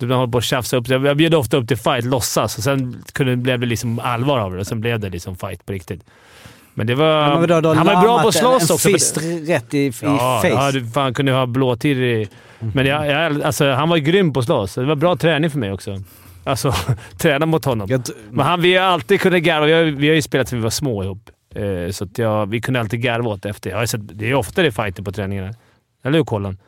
Han 0.00 0.10
höll 0.18 0.30
på 0.30 0.38
att 0.38 0.44
tjafsa 0.44 0.76
upp. 0.76 0.88
Jag 0.88 1.16
bjöd 1.16 1.34
ofta 1.34 1.56
upp 1.56 1.68
till 1.68 1.76
fight, 1.76 2.04
låtsas. 2.04 2.58
Och 2.58 2.64
sen 2.64 3.04
kunde, 3.12 3.36
blev 3.36 3.60
det 3.60 3.66
liksom 3.66 3.98
allvar 3.98 4.38
av 4.38 4.52
det 4.52 4.58
och 4.60 4.66
sen 4.66 4.80
blev 4.80 5.00
det 5.00 5.08
liksom 5.10 5.36
fight 5.36 5.66
på 5.66 5.72
riktigt. 5.72 6.04
Men 6.74 6.86
det 6.86 6.94
var... 6.94 7.06
Ja, 7.06 7.38
men 7.40 7.48
du 7.48 7.54
har 7.54 7.74
han 7.74 7.86
var 7.86 8.02
bra 8.02 8.22
på 8.22 8.28
att 8.28 8.34
en- 8.34 8.40
slåss 8.40 8.70
en 8.70 8.74
också. 8.74 8.88
fist 8.88 9.18
rätt 9.48 9.74
i, 9.74 9.78
i 9.78 9.92
Ja, 10.02 10.38
face. 10.42 10.48
ja, 10.48 10.70
du 10.72 10.86
fan 10.86 11.14
kunde 11.14 11.32
ha 11.32 11.46
blåtid 11.46 11.98
i... 11.98 12.28
Men 12.58 12.86
jag, 12.86 13.06
jag, 13.06 13.42
alltså, 13.42 13.70
han 13.72 13.88
var 13.88 13.96
ju 13.96 14.02
grym 14.02 14.32
på 14.32 14.40
att 14.40 14.46
slåss. 14.46 14.74
Det 14.74 14.84
var 14.84 14.94
bra 14.96 15.16
träning 15.16 15.50
för 15.50 15.58
mig 15.58 15.72
också. 15.72 16.02
Alltså, 16.44 16.74
träna 17.18 17.46
mot 17.46 17.64
honom. 17.64 17.88
Jag 17.90 18.02
Men 18.30 18.46
han, 18.46 18.60
vi 18.60 18.76
har 18.76 18.84
alltid 18.86 19.20
kunnat 19.20 19.42
garva. 19.42 19.66
Vi 19.66 19.72
har, 19.72 19.82
vi 19.82 20.08
har 20.08 20.14
ju 20.14 20.22
spelat 20.22 20.48
sedan 20.48 20.58
vi 20.58 20.62
var 20.62 20.70
små 20.70 21.04
ihop. 21.04 21.30
Eh, 21.54 21.90
så 21.90 22.04
att 22.04 22.18
jag, 22.18 22.46
vi 22.46 22.60
kunde 22.60 22.80
alltid 22.80 23.02
garva 23.02 23.30
åt 23.30 23.44
efter. 23.46 23.70
Jag 23.70 23.76
har 23.78 23.86
sett, 23.86 24.18
det 24.18 24.30
är 24.30 24.34
ofta 24.34 24.62
det 24.62 24.68
är 24.68 24.70
fighter 24.70 25.02
på 25.02 25.12
träningarna. 25.12 25.54
Eller 26.04 26.18
hur 26.18 26.24
Colin? 26.24 26.58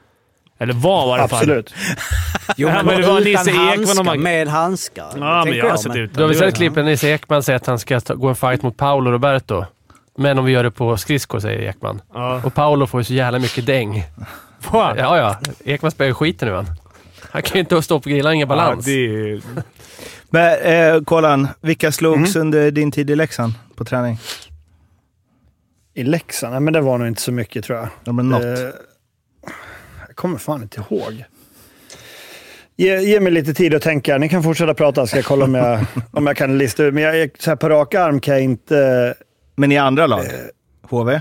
Eller 0.63 0.73
var 0.75 1.19
alla 1.19 1.29
fall. 1.29 1.39
Absolut. 1.39 1.75
Jo, 2.57 2.69
men, 2.69 2.87
men 2.87 3.01
det 3.01 3.07
var 3.07 3.21
Nisse 3.21 3.51
Ekman 3.51 4.07
man- 4.07 4.21
med 4.23 4.49
handskar. 4.49 5.07
Ja, 5.19 5.45
men 5.45 5.55
jag 5.57 5.71
har 5.71 5.77
sett 5.77 5.97
ut 5.97 6.15
Du 6.15 6.21
har 6.21 6.29
väl 6.29 6.39
det. 6.39 6.45
sett 6.47 6.55
klippet 6.55 6.77
när 6.77 6.91
Nisse 6.91 7.09
Ekman 7.09 7.43
säger 7.43 7.57
att 7.57 7.67
han 7.67 7.79
ska 7.79 8.01
ta, 8.01 8.15
gå 8.15 8.29
en 8.29 8.35
fight 8.35 8.63
mot 8.63 8.77
Paolo 8.77 9.11
Roberto? 9.11 9.65
Men 10.19 10.39
om 10.39 10.45
vi 10.45 10.53
gör 10.53 10.63
det 10.63 10.71
på 10.71 10.97
skridskor, 10.97 11.41
säger 11.41 11.69
Ekman. 11.69 12.03
Ja. 12.15 12.41
Och 12.45 12.55
Paolo 12.55 12.87
får 12.87 13.01
ju 13.01 13.05
så 13.05 13.15
jävla 13.15 13.39
mycket 13.39 13.67
däng. 13.67 14.05
Fan. 14.61 14.97
Ja, 14.99 15.17
ja. 15.17 15.37
Ekman 15.65 15.91
spelar 15.91 16.09
ju 16.09 16.15
skiten 16.15 16.49
nu 16.49 16.55
han. 16.55 16.67
Han 17.31 17.43
kan 17.43 17.55
ju 17.55 17.61
inte 17.61 17.83
stå 17.83 18.01
på 18.01 18.09
grillan, 18.09 18.35
ingen 18.35 18.49
balans. 18.49 18.87
Ja, 18.89 18.95
det 18.95 19.41
Men 20.31 20.59
eh, 20.97 21.03
Kolan, 21.03 21.49
vilka 21.61 21.93
slogs 21.93 22.37
under 22.37 22.71
din 22.71 22.93
tid 22.93 23.11
i 23.11 23.17
Leksand 23.17 23.53
på 23.77 23.85
träning? 23.85 24.19
I 25.95 26.03
Leksand? 26.05 26.53
Nej, 26.53 26.61
men 26.61 26.73
det 26.73 26.81
var 26.81 26.99
nog 26.99 27.09
inte 27.09 27.23
så 27.23 27.33
mycket 27.33 27.65
tror 27.65 27.79
jag. 27.79 27.89
Ja, 28.05 28.13
men 28.13 28.29
något. 28.29 28.43
Eh, 28.43 28.49
jag 28.51 28.73
kommer 30.23 30.39
fan 30.39 30.63
inte 30.63 30.81
ihåg. 30.91 31.25
Ge, 32.77 32.97
ge 33.01 33.21
mig 33.21 33.33
lite 33.33 33.55
tid 33.55 33.75
att 33.75 33.83
tänka. 33.83 34.19
Ni 34.19 34.29
kan 34.29 34.43
fortsätta 34.43 34.75
prata 34.75 35.07
ska 35.07 35.17
jag 35.17 35.25
kolla 35.25 35.45
om 35.45 35.55
jag, 35.55 35.79
om 36.13 36.27
jag 36.27 36.37
kan 36.37 36.59
lista 36.59 36.85
ut. 36.85 36.95
Men 36.95 37.03
jag, 37.03 37.31
så 37.39 37.51
här, 37.51 37.57
på 37.57 37.69
rak 37.69 37.95
arm 37.95 38.21
kan 38.21 38.35
jag 38.35 38.43
inte... 38.45 39.15
Men 39.57 39.73
i 39.73 39.79
andra 39.79 40.07
lag? 40.07 40.25
HV? 40.83 41.21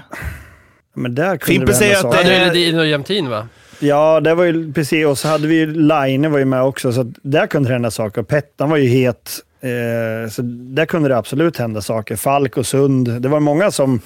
Men 0.95 1.15
där 1.15 1.25
kunde 1.37 1.45
Fimpen 1.45 1.67
det 1.67 1.73
säger 1.73 1.95
hända 1.95 2.09
att 2.09 2.15
saker. 2.15 2.31
Ja, 2.31 2.45
det- 2.45 2.71
det 2.73 2.77
är 2.81 2.83
Jämtin 2.83 3.29
va? 3.29 3.47
Ja, 3.79 4.19
det 4.19 4.35
var 4.35 4.43
ju 4.43 4.73
precis. 4.73 5.05
Och 5.05 5.17
så 5.17 5.27
hade 5.27 5.47
vi 5.47 5.55
ju 5.55 5.65
Line 5.65 6.31
var 6.31 6.39
ju 6.39 6.45
med 6.45 6.63
också, 6.63 6.91
så 6.93 7.01
att 7.01 7.07
där 7.23 7.47
kunde 7.47 7.69
det 7.69 7.73
hända 7.73 7.91
saker. 7.91 8.23
Pettan 8.23 8.69
var 8.69 8.77
ju 8.77 8.87
het, 8.89 9.39
eh, 9.61 10.29
så 10.29 10.41
där 10.75 10.85
kunde 10.85 11.09
det 11.09 11.17
absolut 11.17 11.57
hända 11.57 11.81
saker. 11.81 12.15
Falk 12.15 12.57
och 12.57 12.65
Sund. 12.65 13.21
Det 13.21 13.29
var 13.29 13.39
många 13.39 13.71
som... 13.71 14.01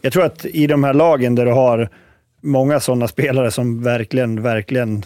Jag 0.00 0.12
tror 0.12 0.24
att 0.24 0.44
i 0.44 0.66
de 0.66 0.84
här 0.84 0.94
lagen 0.94 1.34
där 1.34 1.46
du 1.46 1.52
har 1.52 1.88
många 2.48 2.80
sådana 2.80 3.08
spelare 3.08 3.50
som 3.50 3.82
verkligen, 3.82 4.42
verkligen 4.42 5.04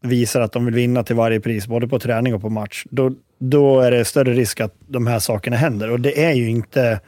visar 0.00 0.40
att 0.40 0.52
de 0.52 0.64
vill 0.64 0.74
vinna 0.74 1.02
till 1.02 1.16
varje 1.16 1.40
pris, 1.40 1.66
både 1.66 1.88
på 1.88 1.98
träning 1.98 2.34
och 2.34 2.40
på 2.40 2.50
match, 2.50 2.84
då, 2.90 3.12
då 3.38 3.80
är 3.80 3.90
det 3.90 4.04
större 4.04 4.32
risk 4.32 4.60
att 4.60 4.74
de 4.86 5.06
här 5.06 5.18
sakerna 5.18 5.56
händer. 5.56 5.90
Och 5.90 6.00
det 6.00 6.24
är 6.24 6.32
ju 6.32 6.50
inte, 6.50 7.00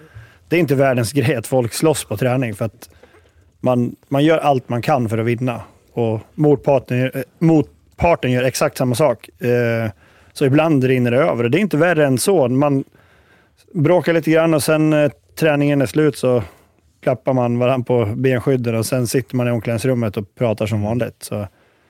det 0.48 0.56
är 0.56 0.60
inte 0.60 0.74
världens 0.74 1.12
grej 1.12 1.34
att 1.34 1.46
folk 1.46 1.72
slåss 1.72 2.04
på 2.04 2.16
träning, 2.16 2.54
för 2.54 2.64
att 2.64 2.90
man, 3.60 3.96
man 4.08 4.24
gör 4.24 4.38
allt 4.38 4.68
man 4.68 4.82
kan 4.82 5.08
för 5.08 5.18
att 5.18 5.26
vinna. 5.26 5.60
Och 5.92 6.20
motparten, 6.34 7.10
eh, 7.14 7.22
motparten 7.38 8.32
gör 8.32 8.42
exakt 8.42 8.78
samma 8.78 8.94
sak. 8.94 9.28
Eh, 9.42 9.90
så 10.32 10.44
ibland 10.44 10.84
rinner 10.84 11.10
det 11.10 11.16
över. 11.16 11.44
Och 11.44 11.50
Det 11.50 11.58
är 11.58 11.60
inte 11.60 11.76
värre 11.76 12.06
än 12.06 12.18
så. 12.18 12.48
Man 12.48 12.84
bråkar 13.74 14.12
lite 14.12 14.30
grann 14.30 14.54
och 14.54 14.62
sen 14.62 14.90
när 14.90 15.10
träningen 15.38 15.82
är 15.82 15.86
slut 15.86 16.16
så 16.16 16.42
klappar 17.06 17.32
man 17.32 17.58
varandra 17.58 17.84
på 17.84 18.04
benskydden 18.16 18.74
och 18.74 18.86
sen 18.86 19.06
sitter 19.06 19.36
man 19.36 19.48
i 19.48 19.50
omklädningsrummet 19.50 20.16
och 20.16 20.34
pratar 20.34 20.66
som 20.66 20.82
vanligt. 20.82 21.16
Så 21.20 21.46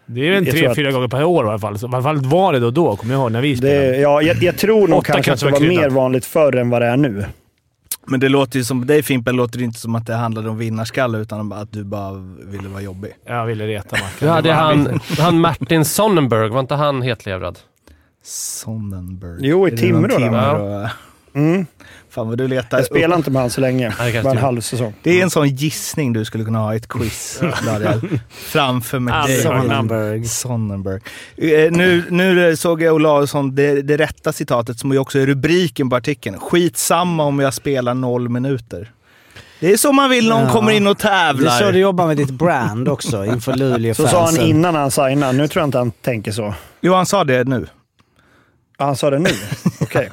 det 0.07 0.29
är 0.29 0.33
en 0.33 0.45
Jag 0.45 0.55
tre, 0.55 0.75
fyra 0.75 0.93
gånger 0.93 1.09
per 1.09 1.25
år 1.25 1.47
i 1.47 1.49
alla 1.49 1.59
fall. 1.59 1.79
Så 1.79 1.87
I 1.87 1.91
alla 1.95 2.03
fall 2.03 2.17
var 2.17 2.53
det 2.53 2.61
då 2.61 2.67
och 2.67 2.73
då, 2.73 2.97
kommer 2.97 3.15
jag 3.15 3.21
ihåg, 3.21 3.33
när 3.33 3.41
vi 3.41 3.57
spelade. 3.57 3.91
det, 3.91 3.97
ja, 3.97 4.23
jag, 4.23 4.43
jag 4.43 4.57
tror 4.57 4.89
nog 4.89 5.05
kanske 5.05 5.33
att 5.33 5.41
det 5.41 5.51
var 5.51 5.61
mer 5.61 5.91
vanligt 5.91 6.25
förr 6.25 6.57
än 6.57 6.71
vad 6.71 6.83
det 6.83 6.87
är 6.87 6.97
nu. 6.97 7.25
Men 8.07 8.21
det 8.21 8.29
låter 8.29 8.59
ju 8.59 8.65
som, 8.65 8.87
dig 8.87 9.03
Fimpen 9.03 9.37
låter 9.37 9.59
det 9.59 9.65
inte 9.65 9.79
som 9.79 9.95
att 9.95 10.07
det 10.07 10.15
handlade 10.15 10.49
om 10.49 10.59
vinnarskalle 10.59 11.19
utan 11.19 11.53
att 11.53 11.73
du 11.73 11.85
bara 11.85 12.13
ville 12.45 12.69
vara 12.69 12.83
jobbig. 12.83 13.13
Jag 13.27 13.47
ville 13.47 13.67
reta 13.67 13.97
Mackan. 13.97 14.29
Hade 14.29 14.53
han, 14.53 15.01
han 15.19 15.41
Martin 15.41 15.85
Sonnenberg, 15.85 16.49
var 16.49 16.61
inte 16.61 16.75
han 16.75 17.03
hetlevrad? 17.03 17.59
Sonnenberg. 18.25 19.39
Jo, 19.41 19.69
i 19.69 19.71
Är 19.71 19.77
det 19.77 19.83
Timrå 19.83 20.17
Timrå? 20.17 20.89
Mm. 21.35 21.67
Fan 22.17 22.29
vad 22.29 22.39
du 22.39 22.49
letar 22.49 22.79
Jag 22.79 22.87
spelade 22.87 23.17
inte 23.19 23.31
med 23.31 23.43
han 23.43 23.51
så 23.51 23.61
länge. 23.61 23.93
det 24.13 24.23
Bara 24.23 24.31
en 24.31 24.39
halv 24.39 24.61
säsong. 24.61 24.95
Det 25.03 25.19
är 25.19 25.23
en 25.23 25.31
sån 25.31 25.49
gissning 25.49 26.13
du 26.13 26.25
skulle 26.25 26.45
kunna 26.45 26.59
ha 26.59 26.75
i 26.75 26.77
ett 26.77 26.89
quiz, 26.89 27.41
Daniel. 27.67 28.01
Framför 28.31 29.01
namn. 29.01 29.33
Sonnenberg. 29.43 30.25
Sonnenberg. 30.25 31.01
Eh, 31.37 31.73
nu, 31.73 32.05
nu 32.11 32.57
såg 32.57 32.83
jag 32.83 32.95
Olausson, 32.95 33.55
det, 33.55 33.83
det 33.83 33.97
rätta 33.97 34.33
citatet 34.33 34.79
som 34.79 34.93
ju 34.93 34.99
också 34.99 35.19
är 35.19 35.27
rubriken 35.27 35.91
på 35.91 35.97
artikeln. 35.97 36.39
Skitsamma 36.39 37.25
om 37.25 37.39
jag 37.41 37.55
spelar 37.55 37.95
noll 37.95 38.29
minuter. 38.29 38.93
Det 39.61 39.73
är 39.73 39.77
så 39.77 39.93
man 39.93 40.11
vill 40.11 40.29
när 40.29 40.35
någon 40.37 40.45
Ja. 40.47 40.53
kommer 40.53 40.73
in 40.73 40.87
och 40.87 40.97
Det 41.03 41.09
är 41.09 41.33
så 41.33 41.49
tävlar. 41.59 41.73
du 41.73 41.79
jobbar 41.79 42.07
med 42.07 42.17
ditt 42.17 42.31
brand 42.31 42.89
också 42.89 43.25
inför 43.25 43.53
Så 43.53 43.59
sa 43.59 43.59
han 43.59 43.69
Luleå-fansen. 43.69 44.45
innan 44.47 44.75
han 44.75 44.91
signade. 44.91 45.33
Nu 45.33 45.49
tror 45.49 45.61
jag 45.61 45.69
inte 45.69 45.79
han 45.79 45.91
tänker 45.91 46.33
så. 46.33 46.55
Jo, 46.81 46.95
han 46.95 47.07
sa 47.07 47.25
det 47.25 47.45
nu. 47.45 47.67
Han 48.79 48.97
sa 48.97 49.11
det 49.11 49.19
nu? 49.19 49.31
Okej. 49.81 50.11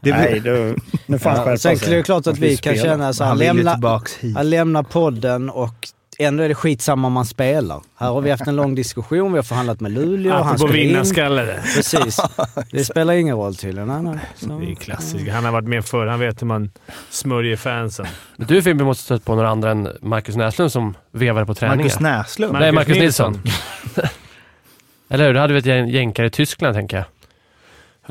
Det 0.00 0.10
Nej, 0.10 0.40
du, 0.40 0.76
nu 1.06 1.18
han 1.24 1.50
Ja, 1.50 1.56
sen 1.58 1.72
är 1.92 1.96
det 1.96 2.02
klart 2.02 2.26
att 2.26 2.26
Han 2.26 2.34
vi 2.40 2.56
kan 2.56 2.74
spela. 2.74 2.90
känna 2.90 3.12
så 3.12 3.24
han 3.24 3.28
han 3.28 3.38
lämnar, 3.38 4.74
han 4.74 4.84
podden 4.84 5.50
och 5.50 5.88
ändå 6.18 6.42
är 6.42 6.48
det 6.48 6.54
skitsamma 6.54 7.06
om 7.06 7.12
man 7.12 7.26
spelar. 7.26 7.80
Här 7.96 8.08
har 8.08 8.20
vi 8.20 8.30
haft 8.30 8.46
en 8.46 8.56
lång 8.56 8.74
diskussion, 8.74 9.32
vi 9.32 9.38
har 9.38 9.42
förhandlat 9.42 9.80
med 9.80 9.92
Luleå. 9.92 10.32
han 10.32 10.42
Apropå 10.42 10.58
skulle 10.58 10.78
in. 10.82 10.88
vinnarskalle. 10.88 11.42
det. 11.42 11.62
Precis. 11.76 12.20
Det 12.70 12.84
spelar 12.84 13.14
ingen 13.14 13.36
roll 13.36 13.54
tydligen. 13.56 13.88
Nej, 13.88 14.02
nej. 14.02 14.18
Så. 14.36 14.58
Det 14.58 14.70
är 14.70 14.74
klassiskt. 14.74 15.30
Han 15.30 15.44
har 15.44 15.52
varit 15.52 15.68
med 15.68 15.84
förr. 15.84 16.06
Han 16.06 16.20
vet 16.20 16.42
hur 16.42 16.46
man 16.46 16.70
smörjer 17.10 17.56
fansen. 17.56 18.06
Du 18.36 18.62
Fimpen 18.62 18.86
måste 18.86 19.04
stött 19.04 19.24
på 19.24 19.34
några 19.34 19.48
andra 19.48 19.70
än 19.70 19.88
Marcus 20.02 20.36
Näslund 20.36 20.72
som 20.72 20.96
vevade 21.12 21.46
på 21.46 21.54
träningen. 21.54 21.78
Marcus 21.78 22.00
Näslund. 22.00 22.52
Nej, 22.52 22.72
Marcus 22.72 22.98
Nilsson. 22.98 23.40
Eller 25.10 25.26
hur? 25.26 25.34
Du 25.34 25.40
hade 25.40 25.52
väl 25.52 25.60
ett 25.60 25.66
gäng 25.66 25.88
jänkare 25.88 26.26
i 26.26 26.30
Tyskland, 26.30 26.74
tänker 26.74 26.96
jag. 26.96 27.06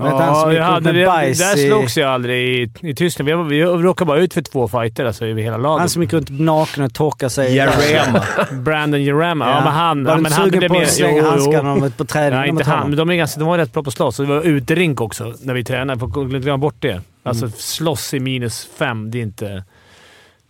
Vet 0.03 0.13
han 0.13 0.35
som 0.35 0.43
Ja, 0.43 0.51
gick 0.51 0.59
ut 0.59 0.63
hade 0.65 0.81
med 0.93 0.95
det, 0.95 1.05
bajs 1.05 1.39
där 1.39 1.57
i- 1.57 1.67
slogs 1.69 1.97
jag 1.97 2.09
aldrig 2.09 2.49
i, 2.59 2.69
i 2.89 2.95
Tyskland. 2.95 3.29
Vi, 3.47 3.57
vi 3.57 3.63
råkade 3.63 4.07
bara 4.07 4.19
ut 4.19 4.33
för 4.33 4.41
två 4.41 4.67
fighter 4.67 5.05
alltså, 5.05 5.25
över 5.25 5.41
hela 5.41 5.57
laget. 5.57 5.79
Han 5.79 5.89
som 5.89 6.01
gick 6.01 6.13
runt 6.13 6.29
naken 6.29 6.83
och 6.83 6.93
torkade 6.93 7.29
sig. 7.29 7.55
Jerema. 7.55 8.23
Brandon 8.51 9.03
Jerama. 9.03 9.49
Ja, 9.49 9.61
men 9.63 9.73
han... 9.73 10.03
Var 10.03 10.11
ja, 10.11 10.15
du 10.17 10.21
men 10.21 10.31
han 10.31 10.51
på 10.69 10.77
att 10.77 10.89
slänga 10.89 11.17
jo, 11.17 11.23
jo. 11.23 11.29
handskarna 11.29 11.91
på 11.97 12.05
träningen 12.05 12.39
Nej, 12.39 12.49
inte 12.49 12.63
han. 12.63 12.89
Men 12.89 12.97
de, 12.97 13.09
är 13.09 13.15
ganska, 13.15 13.39
de 13.39 13.49
var 13.49 13.57
rätt 13.57 13.73
bra 13.73 13.83
på 13.83 13.87
att 13.87 13.93
slåss. 13.93 14.17
Det 14.17 14.25
var 14.25 14.41
uterink 14.41 15.01
också 15.01 15.33
när 15.41 15.53
vi 15.53 15.63
tränade. 15.63 15.99
Får 15.99 16.23
inte 16.23 16.39
glömma 16.39 16.57
bort 16.57 16.75
det. 16.79 17.01
Alltså 17.23 17.45
Mm. 17.45 17.53
slåss 17.57 18.13
i 18.13 18.19
minus 18.19 18.69
fem, 18.77 19.11
det 19.11 19.17
är 19.17 19.23
inte... 19.23 19.63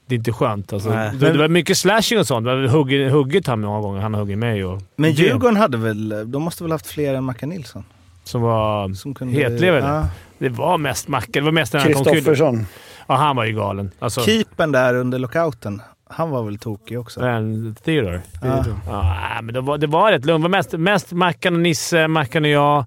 Det 0.10 0.16
är 0.16 0.18
inte 0.18 0.32
skönt. 0.34 0.74
Alltså, 0.74 0.90
det, 0.90 1.32
det 1.32 1.38
var 1.38 1.48
mycket 1.48 1.78
slashing 1.78 2.20
och 2.20 2.28
sånt. 2.28 2.46
Det 2.46 2.56
var 2.56 2.68
hugg, 2.68 3.10
hugget 3.12 3.48
han 3.48 3.62
många 3.62 3.82
gånger. 3.82 4.02
Han 4.02 4.14
har 4.14 4.22
huggit 4.22 4.38
mig. 4.38 4.66
Och 4.66 4.82
Men 4.96 5.12
Djurgården 5.12 5.58
hade 5.58 5.78
väl, 5.78 6.32
de 6.32 6.44
måste 6.44 6.64
väl 6.64 6.72
haft 6.72 6.88
fler 6.88 7.14
än 7.14 7.24
Mackan 7.24 7.50
Nilsson? 7.50 7.84
Som 8.28 8.42
var 8.42 8.94
Som 8.94 9.14
kunde, 9.14 9.34
hetlever. 9.34 9.80
Ja. 9.80 10.08
Det 10.38 10.50
var 10.50 10.78
mest 10.78 11.08
Macke. 11.08 11.32
Det 11.40 11.42
var 11.42 11.52
mest 11.52 11.72
kom 11.72 11.82
kul. 11.82 11.94
Kristoffersson. 11.94 12.66
Ja, 13.08 13.16
han 13.16 13.36
var 13.36 13.46
ju 13.46 13.54
galen. 13.54 13.92
Alltså, 14.00 14.22
Keepern 14.22 14.72
där 14.72 14.96
under 14.96 15.20
lockouten, 15.20 15.82
han 16.10 16.30
var 16.30 16.44
väl 16.44 16.58
tokig 16.58 17.00
också? 17.00 17.20
Men 17.20 17.76
Theodore. 17.76 18.22
Ja. 18.42 18.64
Ja, 18.88 19.42
men 19.42 19.54
det 19.54 19.62
var, 19.62 19.78
det 19.78 19.88
var 19.88 20.12
rätt 20.12 20.26
lugnt. 20.26 20.44
Det 20.44 20.50
var 20.50 20.58
mest, 20.58 20.74
mest 20.74 21.12
Mackan 21.12 21.54
och 21.54 21.60
Nisse, 21.60 22.08
Mackan 22.08 22.44
och 22.44 22.50
jag. 22.50 22.86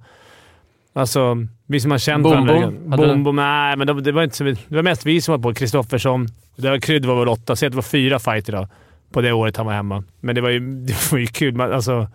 Alltså, 0.93 1.37
vi 1.67 1.81
som 1.81 1.91
har 1.91 1.99
känt 1.99 2.23
Bom 2.23 2.33
varandra. 2.33 2.55
Bom? 2.55 2.91
Hade 2.93 3.07
Bom 3.07 3.19
du- 3.19 3.25
Bom. 3.25 3.37
Nej, 3.37 3.77
men 3.77 3.87
det, 3.87 4.01
det, 4.01 4.13
var 4.13 4.23
inte 4.23 4.37
så, 4.37 4.45
det 4.45 4.57
var 4.69 4.83
mest 4.83 5.07
vi 5.07 5.21
som 5.21 5.33
var 5.33 5.39
på. 5.39 5.55
Kristoffersson. 5.55 6.29
Det 6.57 6.71
var, 6.71 6.79
Krydd 6.79 7.05
var 7.05 7.19
väl 7.19 7.29
åtta. 7.29 7.57
Säg 7.57 7.67
att 7.67 7.73
det 7.73 7.77
var 7.77 7.83
fyra 7.83 8.19
fighter 8.19 8.53
då, 8.53 8.69
på 9.13 9.21
det 9.21 9.33
året 9.33 9.57
han 9.57 9.67
var 9.67 9.73
hemma. 9.73 10.05
Men 10.21 10.35
det 10.35 10.41
var 10.41 10.51
ju, 10.51 10.61
det 10.87 11.13
var 11.13 11.19
ju 11.19 11.27
kul. 11.27 11.55
Man, 11.55 11.73
alltså, 11.73 12.09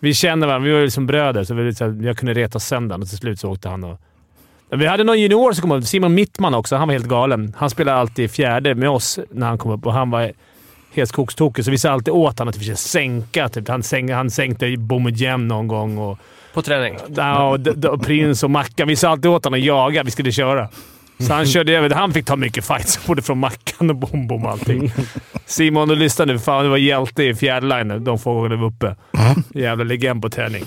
vi 0.00 0.14
kände 0.14 0.46
varandra. 0.46 0.66
Vi 0.66 0.72
var 0.72 0.80
ju 0.80 0.90
som 0.90 1.06
bröder, 1.06 1.44
så, 1.44 1.54
vi, 1.54 1.74
så 1.74 1.84
här, 1.84 1.98
jag 2.02 2.16
kunde 2.16 2.34
reta 2.34 2.58
sönder 2.58 3.00
och 3.00 3.08
till 3.08 3.18
slut 3.18 3.40
så 3.40 3.50
åkte 3.52 3.68
han 3.68 3.84
och... 3.84 4.00
Vi 4.70 4.86
hade 4.86 5.04
någon 5.04 5.20
junior 5.20 5.52
som 5.52 5.62
kom 5.62 5.72
upp. 5.72 5.84
Simon 5.84 6.14
Mittman 6.14 6.54
också. 6.54 6.76
Han 6.76 6.88
var 6.88 6.92
helt 6.92 7.08
galen. 7.08 7.54
Han 7.56 7.70
spelade 7.70 7.98
alltid 7.98 8.30
fjärde 8.30 8.74
med 8.74 8.88
oss 8.90 9.18
när 9.30 9.46
han 9.46 9.58
kom 9.58 9.70
upp 9.70 9.86
och 9.86 9.92
han 9.92 10.10
var 10.10 10.32
helt 10.92 11.08
skogstokig, 11.08 11.64
så 11.64 11.70
vi 11.70 11.78
sa 11.78 11.90
alltid 11.90 12.14
åt 12.14 12.38
honom 12.38 12.48
att 12.48 12.54
vi 12.56 12.58
försökte 12.58 12.82
sänka. 12.82 13.48
Typ. 13.48 13.68
Han, 13.68 13.82
sänk, 13.82 14.10
han 14.10 14.30
sänkte 14.30 14.76
Boumedienne 14.76 15.44
någon 15.44 15.68
gång. 15.68 15.98
Och, 15.98 16.18
På 16.54 16.62
träning. 16.62 16.98
ja, 17.16 17.48
och, 17.48 17.60
d- 17.60 17.88
och 17.88 18.02
Prins 18.02 18.42
och 18.42 18.50
Mackan. 18.50 18.88
Vi 18.88 18.96
sa 18.96 19.08
alltid 19.08 19.30
åt 19.30 19.44
honom 19.44 19.60
att 19.60 19.64
jaga. 19.66 20.02
Vi 20.02 20.10
skulle 20.10 20.32
köra. 20.32 20.68
Så 21.18 21.32
han 21.32 21.46
körde 21.46 21.72
över. 21.76 21.90
Han 21.90 22.12
fick 22.12 22.26
ta 22.26 22.36
mycket 22.36 22.64
fights, 22.64 23.00
både 23.06 23.22
från 23.22 23.38
Mackan 23.38 23.90
och 23.90 23.96
Bom 23.96 24.26
Bom 24.26 24.44
och 24.44 24.50
allting. 24.50 24.92
Simon, 25.46 25.88
du 25.88 25.94
lyssnar 25.94 26.26
nu. 26.26 26.38
Fan, 26.38 26.64
du 26.64 26.70
var 26.70 26.76
hjälte 26.76 27.24
i 27.24 27.34
fjärde 27.34 27.66
line 27.66 28.04
de 28.04 28.18
få 28.18 28.34
gånger 28.34 28.48
du 28.48 28.56
var 28.56 28.66
uppe. 28.66 28.96
Jävla 29.54 29.84
legend 29.84 30.22
på 30.22 30.30
träning. 30.30 30.64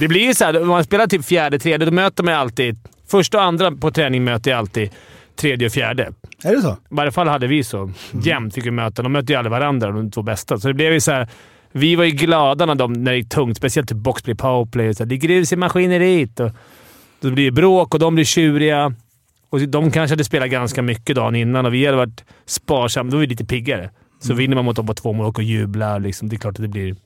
Det 0.00 0.08
blir 0.08 0.20
ju 0.20 0.34
så 0.34 0.44
här, 0.44 0.62
om 0.62 0.68
man 0.68 0.84
spelar 0.84 1.06
typ 1.06 1.24
fjärde, 1.24 1.58
tredje, 1.58 1.86
då 1.86 1.92
möter 1.92 2.24
man 2.24 2.34
alltid... 2.34 2.78
Första 3.10 3.38
och 3.38 3.44
andra 3.44 3.72
på 3.72 3.90
träning 3.90 4.24
möter 4.24 4.50
jag 4.50 4.58
alltid 4.58 4.90
tredje 5.36 5.66
och 5.66 5.72
fjärde. 5.72 6.12
Är 6.44 6.56
det 6.56 6.62
så? 6.62 6.72
I 6.72 6.76
varje 6.88 7.12
fall 7.12 7.28
hade 7.28 7.46
vi 7.46 7.64
så. 7.64 7.90
Jämt 8.22 8.54
fick 8.54 8.66
vi 8.66 8.70
möta. 8.70 9.02
De 9.02 9.12
mötte 9.12 9.32
ju 9.32 9.38
aldrig 9.38 9.50
varandra, 9.50 9.90
de 9.90 10.10
två 10.10 10.22
bästa. 10.22 10.58
Så 10.58 10.68
det 10.68 10.74
blev 10.74 10.92
ju 10.92 11.00
så 11.00 11.12
här, 11.12 11.28
Vi 11.72 11.96
var 11.96 12.04
ju 12.04 12.10
glada 12.10 12.66
när, 12.66 12.74
de, 12.74 12.92
när 12.92 13.12
det 13.12 13.18
gick 13.18 13.28
tungt. 13.28 13.56
Speciellt 13.56 13.88
typ 13.88 13.98
boxplay, 13.98 14.34
powerplay. 14.36 14.94
Så 14.94 15.02
här, 15.02 15.08
det 15.08 15.16
grus 15.16 15.52
i 15.52 15.56
maskineriet. 15.56 16.40
Och 16.40 16.50
då 17.22 17.30
blir 17.30 17.44
det 17.44 17.50
bråk 17.50 17.94
och 17.94 18.00
de 18.00 18.14
blir 18.14 18.24
tjuriga. 18.24 18.94
Och 19.50 19.60
de 19.60 19.90
kanske 19.90 20.12
hade 20.12 20.24
spelat 20.24 20.50
ganska 20.50 20.82
mycket 20.82 21.16
dagen 21.16 21.34
innan 21.36 21.66
och 21.66 21.74
vi 21.74 21.86
hade 21.86 21.96
varit 21.96 22.24
sparsamma. 22.46 23.10
Då 23.10 23.16
var 23.16 23.20
vi 23.20 23.26
lite 23.26 23.44
piggare. 23.44 23.90
Så 24.20 24.34
vinner 24.34 24.56
man 24.56 24.64
mot 24.64 24.76
dem 24.76 24.86
på 24.86 24.94
två 24.94 25.12
mål 25.12 25.26
och 25.26 25.42
jublar. 25.42 26.00
Liksom, 26.00 26.28
det 26.28 26.36
är 26.36 26.38
klart 26.38 26.54
att 26.54 26.62
det 26.62 26.68
blir, 26.68 26.96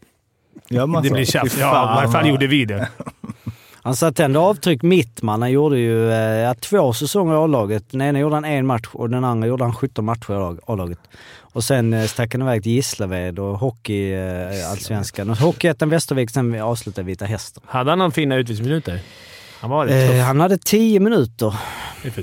Gör 0.69 0.87
man 0.87 1.03
det 1.03 1.09
så? 1.09 1.15
blir 1.15 1.25
tjafs. 1.25 1.59
Ja, 1.59 1.93
i 1.93 1.97
varje 1.97 2.13
fall 2.13 2.29
gjorde 2.29 2.47
vi 2.47 2.65
det. 2.65 2.89
Han 3.83 3.97
satte 3.97 4.25
ändå 4.25 4.41
avtryck 4.41 4.83
mittman. 4.83 5.43
Han 5.43 5.51
gjorde 5.51 5.79
ju 5.79 6.13
eh, 6.13 6.55
två 6.55 6.93
säsonger 6.93 7.35
i 7.35 7.37
A-laget. 7.37 7.85
Den 7.91 8.01
ena 8.01 8.19
gjorde 8.19 8.35
han 8.35 8.45
en 8.45 8.67
match 8.67 8.89
och 8.93 9.11
den 9.11 9.25
andra 9.25 9.49
gjorde 9.49 9.65
han 9.65 9.75
17 9.75 10.05
matcher 10.05 10.55
i 10.55 10.59
A-laget. 10.67 10.99
Och 11.41 11.65
sen 11.65 11.93
eh, 11.95 12.05
stack 12.07 12.35
han 12.35 12.43
iväg 12.43 12.63
till 12.63 12.73
Gislaved 12.73 13.39
och 13.39 13.59
hockey, 13.59 14.13
eh, 14.13 14.71
allsvenskan. 14.71 15.29
Hockeyettan 15.29 15.89
Västervik, 15.89 16.31
sen 16.31 16.61
avslutade 16.61 17.07
Vita 17.07 17.25
Hästen. 17.25 17.63
Hade 17.67 17.91
han 17.91 17.99
någon 17.99 18.13
fina 18.13 18.37
utvisningsminuter? 18.37 19.01
Han 19.71 19.89
Eh, 19.89 20.25
han 20.25 20.41
hade 20.41 20.59
10 20.59 21.01
minuter 21.01 21.55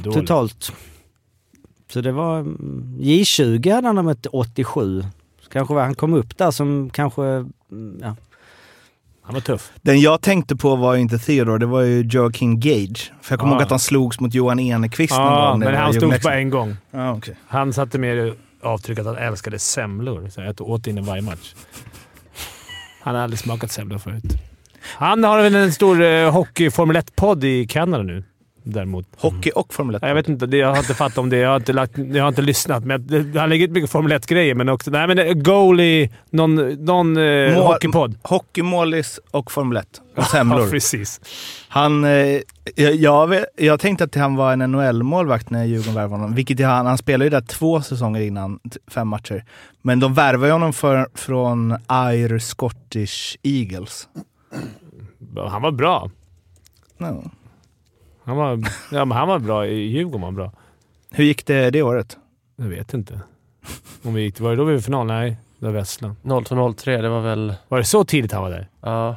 totalt. 0.03 0.71
Så 1.93 2.01
det 2.01 2.11
var 2.11 2.39
mm, 2.39 2.97
J20 2.99 3.71
hade 3.73 3.87
han 3.87 4.05
mött 4.05 4.27
87. 4.31 5.03
Så 5.41 5.49
kanske 5.49 5.73
var- 5.73 5.81
han 5.83 5.95
kom 5.95 6.13
upp 6.13 6.37
där 6.37 6.51
som 6.51 6.89
kanske, 6.93 7.23
mm, 7.23 7.99
ja. 8.01 8.15
Han 9.25 9.33
var 9.33 9.41
tuff. 9.41 9.71
Den 9.81 10.01
jag 10.01 10.21
tänkte 10.21 10.55
på 10.55 10.75
var 10.75 10.93
ju 10.95 11.01
inte 11.01 11.17
Theodore, 11.19 11.57
det 11.57 11.65
var 11.65 11.81
ju 11.81 12.01
Joaquin 12.11 12.59
Gage. 12.59 13.11
För 13.21 13.33
jag 13.33 13.39
kommer 13.39 13.53
Ja. 13.53 13.55
ihåg 13.57 13.63
att 13.63 13.69
han 13.69 13.79
slogs 13.79 14.19
mot 14.19 14.33
Johan 14.33 14.59
Enekvist 14.59 15.13
någon 15.17 15.21
Ja, 15.33 15.49
gång. 15.51 15.59
men 15.59 15.75
han 15.75 15.93
bara 15.99 16.07
Leksand. 16.11 16.35
en 16.35 16.49
gång. 16.49 16.75
Ja, 16.91 17.11
okej. 17.13 17.35
Han 17.47 17.73
satte 17.73 17.97
mer 17.97 18.33
avtryck 18.61 18.99
att 18.99 19.05
han 19.05 19.17
älskade 19.17 19.59
semlor. 19.59 20.29
Så 20.29 20.41
jag 20.41 20.61
åt 20.61 20.87
innan 20.87 21.03
varje 21.03 21.21
match. 21.21 21.53
Han 23.01 23.15
har 23.15 23.21
aldrig 23.21 23.39
smakat 23.39 23.71
semlor 23.71 23.97
förut. 23.97 24.23
Han 24.86 25.23
har 25.23 25.41
väl 25.41 25.55
en 25.55 25.71
stor 25.73 26.01
eh, 26.01 26.31
hockey 26.31 26.69
Formel 26.71 26.95
1-podd 26.97 27.43
i 27.43 27.65
Kanada 27.67 28.03
nu 28.03 28.23
däremot. 28.65 29.07
Hockey 29.17 29.51
och 29.55 29.73
Formel 29.73 29.95
1. 29.95 30.01
Jag 30.01 30.15
vet 30.15 30.29
inte. 30.29 30.57
Jag 30.57 30.67
har 30.69 30.77
inte 30.77 30.93
fattat 30.93 31.17
om 31.17 31.29
det. 31.29 31.38
Jag 31.38 31.49
har 31.49 31.55
inte, 31.55 31.73
lagt, 31.73 31.97
jag 31.97 32.23
har 32.23 32.27
inte 32.27 32.41
lyssnat. 32.41 32.84
Men 32.86 33.07
det, 33.07 33.39
han 33.39 33.49
lägger 33.49 33.65
ut 33.65 33.71
mycket 33.71 33.89
Formel 33.89 34.11
1-grejer, 34.11 34.55
men 34.55 34.69
också... 34.69 34.91
Nej, 34.91 35.07
men 35.07 35.17
det- 35.17 35.34
goalie... 35.34 36.09
Någon, 36.29 36.55
någon 36.86 37.17
eh, 37.17 37.23
Mål- 37.23 37.63
hockeypodd. 37.67 38.15
Hockeymålis 38.23 39.19
och 39.31 39.51
Formel 39.51 39.77
1. 39.77 39.86
Och 40.15 40.23
Ja, 40.23 40.23
semlor. 40.23 40.69
precis. 40.69 41.21
Han, 41.67 42.03
eh, 42.03 42.39
jag, 42.75 42.95
jag, 42.95 43.36
jag 43.57 43.79
tänkte 43.79 44.03
att 44.03 44.15
han 44.15 44.36
var 44.36 44.53
en 44.53 44.61
NHL-målvakt 44.71 45.49
när 45.49 45.63
Djurgården 45.65 45.93
värvade 45.95 46.13
honom. 46.21 46.36
Vilket 46.36 46.59
jag, 46.59 46.69
han, 46.69 46.86
han 46.86 46.97
spelade 46.97 47.23
ju 47.25 47.29
där 47.29 47.41
två 47.41 47.81
säsonger 47.81 48.21
innan, 48.21 48.59
fem 48.91 49.07
matcher. 49.07 49.43
Men 49.81 49.99
de 49.99 50.13
värvade 50.13 50.51
honom 50.53 50.73
för, 50.73 51.07
från 51.15 51.77
Ire 52.13 52.39
Scottish 52.39 53.36
Eagles. 53.43 54.07
Han 55.49 55.61
var 55.61 55.71
bra. 55.71 56.09
No. 56.97 57.31
Han 58.23 58.37
var, 58.37 58.59
ja, 58.91 59.05
men 59.05 59.17
han 59.17 59.27
var 59.27 59.39
bra. 59.39 59.67
I 59.67 59.73
Djurgården 59.73 60.21
var 60.21 60.31
bra. 60.31 60.51
Hur 61.11 61.23
gick 61.23 61.45
det 61.45 61.69
det 61.69 61.81
året? 61.83 62.17
Jag 62.55 62.65
vet 62.65 62.93
inte. 62.93 63.21
Om 64.03 64.13
vi 64.13 64.21
gick, 64.21 64.39
var 64.39 64.49
det 64.49 64.55
då 64.55 64.63
vi 64.63 64.71
var 64.73 64.79
i 64.79 64.81
final? 64.81 65.07
Nej, 65.07 65.37
det 65.59 65.65
var 65.65 65.73
Västland. 65.73 66.15
02-03, 66.23 67.01
det 67.01 67.09
var 67.09 67.21
väl... 67.21 67.53
Var 67.67 67.77
det 67.77 67.83
så 67.83 68.03
tidigt 68.05 68.31
han 68.31 68.41
var 68.43 68.49
där? 68.49 68.67
Ja. 68.81 69.15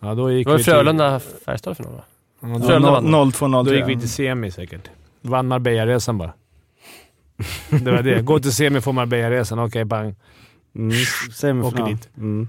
Ja, 0.00 0.14
då 0.14 0.32
gick 0.32 0.46
Det 0.46 0.50
var 0.50 0.58
vi 0.58 0.64
till- 0.64 0.72
Frölunda-Färjestad 0.72 1.72
i 1.72 1.74
final 1.74 1.92
va? 1.92 2.02
Ja, 2.40 2.48
då- 2.48 2.66
Frölunda 2.66 2.90
vann. 2.90 3.06
02-03. 3.14 3.64
Då 3.64 3.74
gick 3.74 3.88
vi 3.88 4.00
till 4.00 4.10
semi 4.10 4.50
säkert. 4.50 4.90
Vann 5.20 5.48
Marbella-resan 5.48 6.18
bara. 6.18 6.32
Det 7.70 7.90
var 7.90 8.02
det. 8.02 8.22
Gå 8.22 8.38
till 8.38 8.52
semi 8.52 8.80
får 8.80 8.92
Marbella-resan. 8.92 9.58
Okej, 9.66 9.84
bang. 9.84 10.14
Mm, 10.74 10.90
semifinal. 11.34 11.82
Åker 11.82 11.92
dit. 11.92 12.08
Mm. 12.16 12.48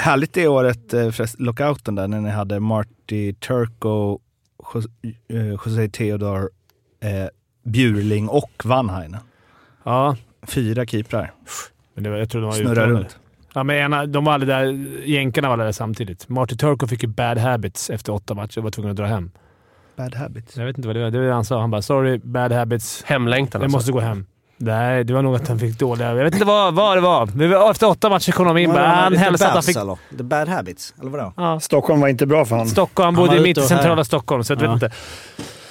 Härligt 0.00 0.32
det 0.32 0.48
året, 0.48 0.94
eh, 0.94 1.10
lockouten 1.38 1.94
där, 1.94 2.08
när 2.08 2.20
ni 2.20 2.30
hade 2.30 2.60
Marty 2.60 3.32
Turco, 3.32 4.18
eh, 5.28 5.46
José 5.46 5.88
Theodor, 5.88 6.50
eh, 7.00 7.28
Bjurling 7.64 8.28
och 8.28 8.50
Vanhainen. 8.64 9.20
Ja, 9.84 10.16
Fyra 10.42 10.86
keeprar. 10.86 11.32
men 11.94 12.04
det 12.04 12.10
var, 12.10 12.16
jag 12.16 12.30
tror 12.30 12.40
de 12.40 12.46
var 12.46 12.52
Snurrar 12.52 12.70
utlånade. 12.72 12.94
runt. 12.94 13.18
Ja, 13.54 13.62
men 13.64 13.76
ena, 13.76 14.06
de 14.06 14.24
var 14.24 14.32
aldrig 14.32 14.48
där. 14.48 14.64
Jänkarna 15.04 15.48
var 15.48 15.56
där 15.56 15.72
samtidigt. 15.72 16.28
Marty 16.28 16.56
Turco 16.56 16.86
fick 16.86 17.02
ju 17.02 17.08
bad 17.08 17.38
habits 17.38 17.90
efter 17.90 18.12
åtta 18.12 18.34
matcher 18.34 18.58
och 18.58 18.64
var 18.64 18.70
tvungen 18.70 18.90
att 18.90 18.96
dra 18.96 19.06
hem. 19.06 19.30
Bad 19.96 20.14
habits. 20.14 20.56
Jag 20.56 20.66
vet 20.66 20.78
inte 20.78 20.88
vad 20.88 20.96
det 20.96 21.02
var. 21.02 21.10
Det 21.10 21.18
var 21.18 21.26
det 21.26 21.32
han 21.32 21.44
sa. 21.44 21.60
Han 21.60 21.70
bara 21.70 21.82
“Sorry, 21.82 22.18
bad 22.18 22.52
habits. 22.52 23.02
Hemlängtan 23.06 23.60
Jag 23.60 23.64
alltså. 23.66 23.76
måste 23.76 23.92
gå 23.92 24.00
hem”. 24.00 24.26
Nej, 24.60 25.04
det 25.04 25.12
var 25.12 25.22
nog 25.22 25.34
att 25.36 25.48
han 25.48 25.58
fick 25.58 25.78
dåliga... 25.78 26.08
Jag 26.08 26.24
vet 26.24 26.32
inte 26.34 26.46
vad, 26.46 26.74
vad 26.74 26.96
det 26.96 27.00
var. 27.00 27.26
Vi 27.34 27.46
var- 27.46 27.70
Efter 27.70 27.88
åtta 27.88 28.08
matcher 28.10 28.32
kom 28.32 28.46
de 28.46 28.56
in. 28.58 28.70
Bara, 28.72 28.82
det? 28.82 28.88
han 28.88 29.16
hälsade 29.16 29.48
att 29.48 29.54
han 29.54 29.62
fick... 29.62 29.76
eller? 29.76 29.98
The 30.16 30.22
bad 30.22 30.48
habits, 30.48 30.94
eller 31.00 31.10
vadå? 31.10 31.32
Ja, 31.36 31.60
Stockholm 31.60 32.00
var 32.00 32.08
inte 32.08 32.26
bra 32.26 32.44
för 32.44 32.56
han. 32.56 32.68
Stockholm. 32.68 33.04
Han 33.06 33.14
Han 33.14 33.24
bodde 33.26 33.38
var 33.38 33.46
mitt 33.46 33.58
i 33.58 33.60
centrala 33.62 33.96
här. 33.96 34.02
Stockholm, 34.02 34.44
så 34.44 34.52
jag 34.52 34.62
Ja. 34.62 34.74
vet 34.74 34.82
inte. 34.82 34.96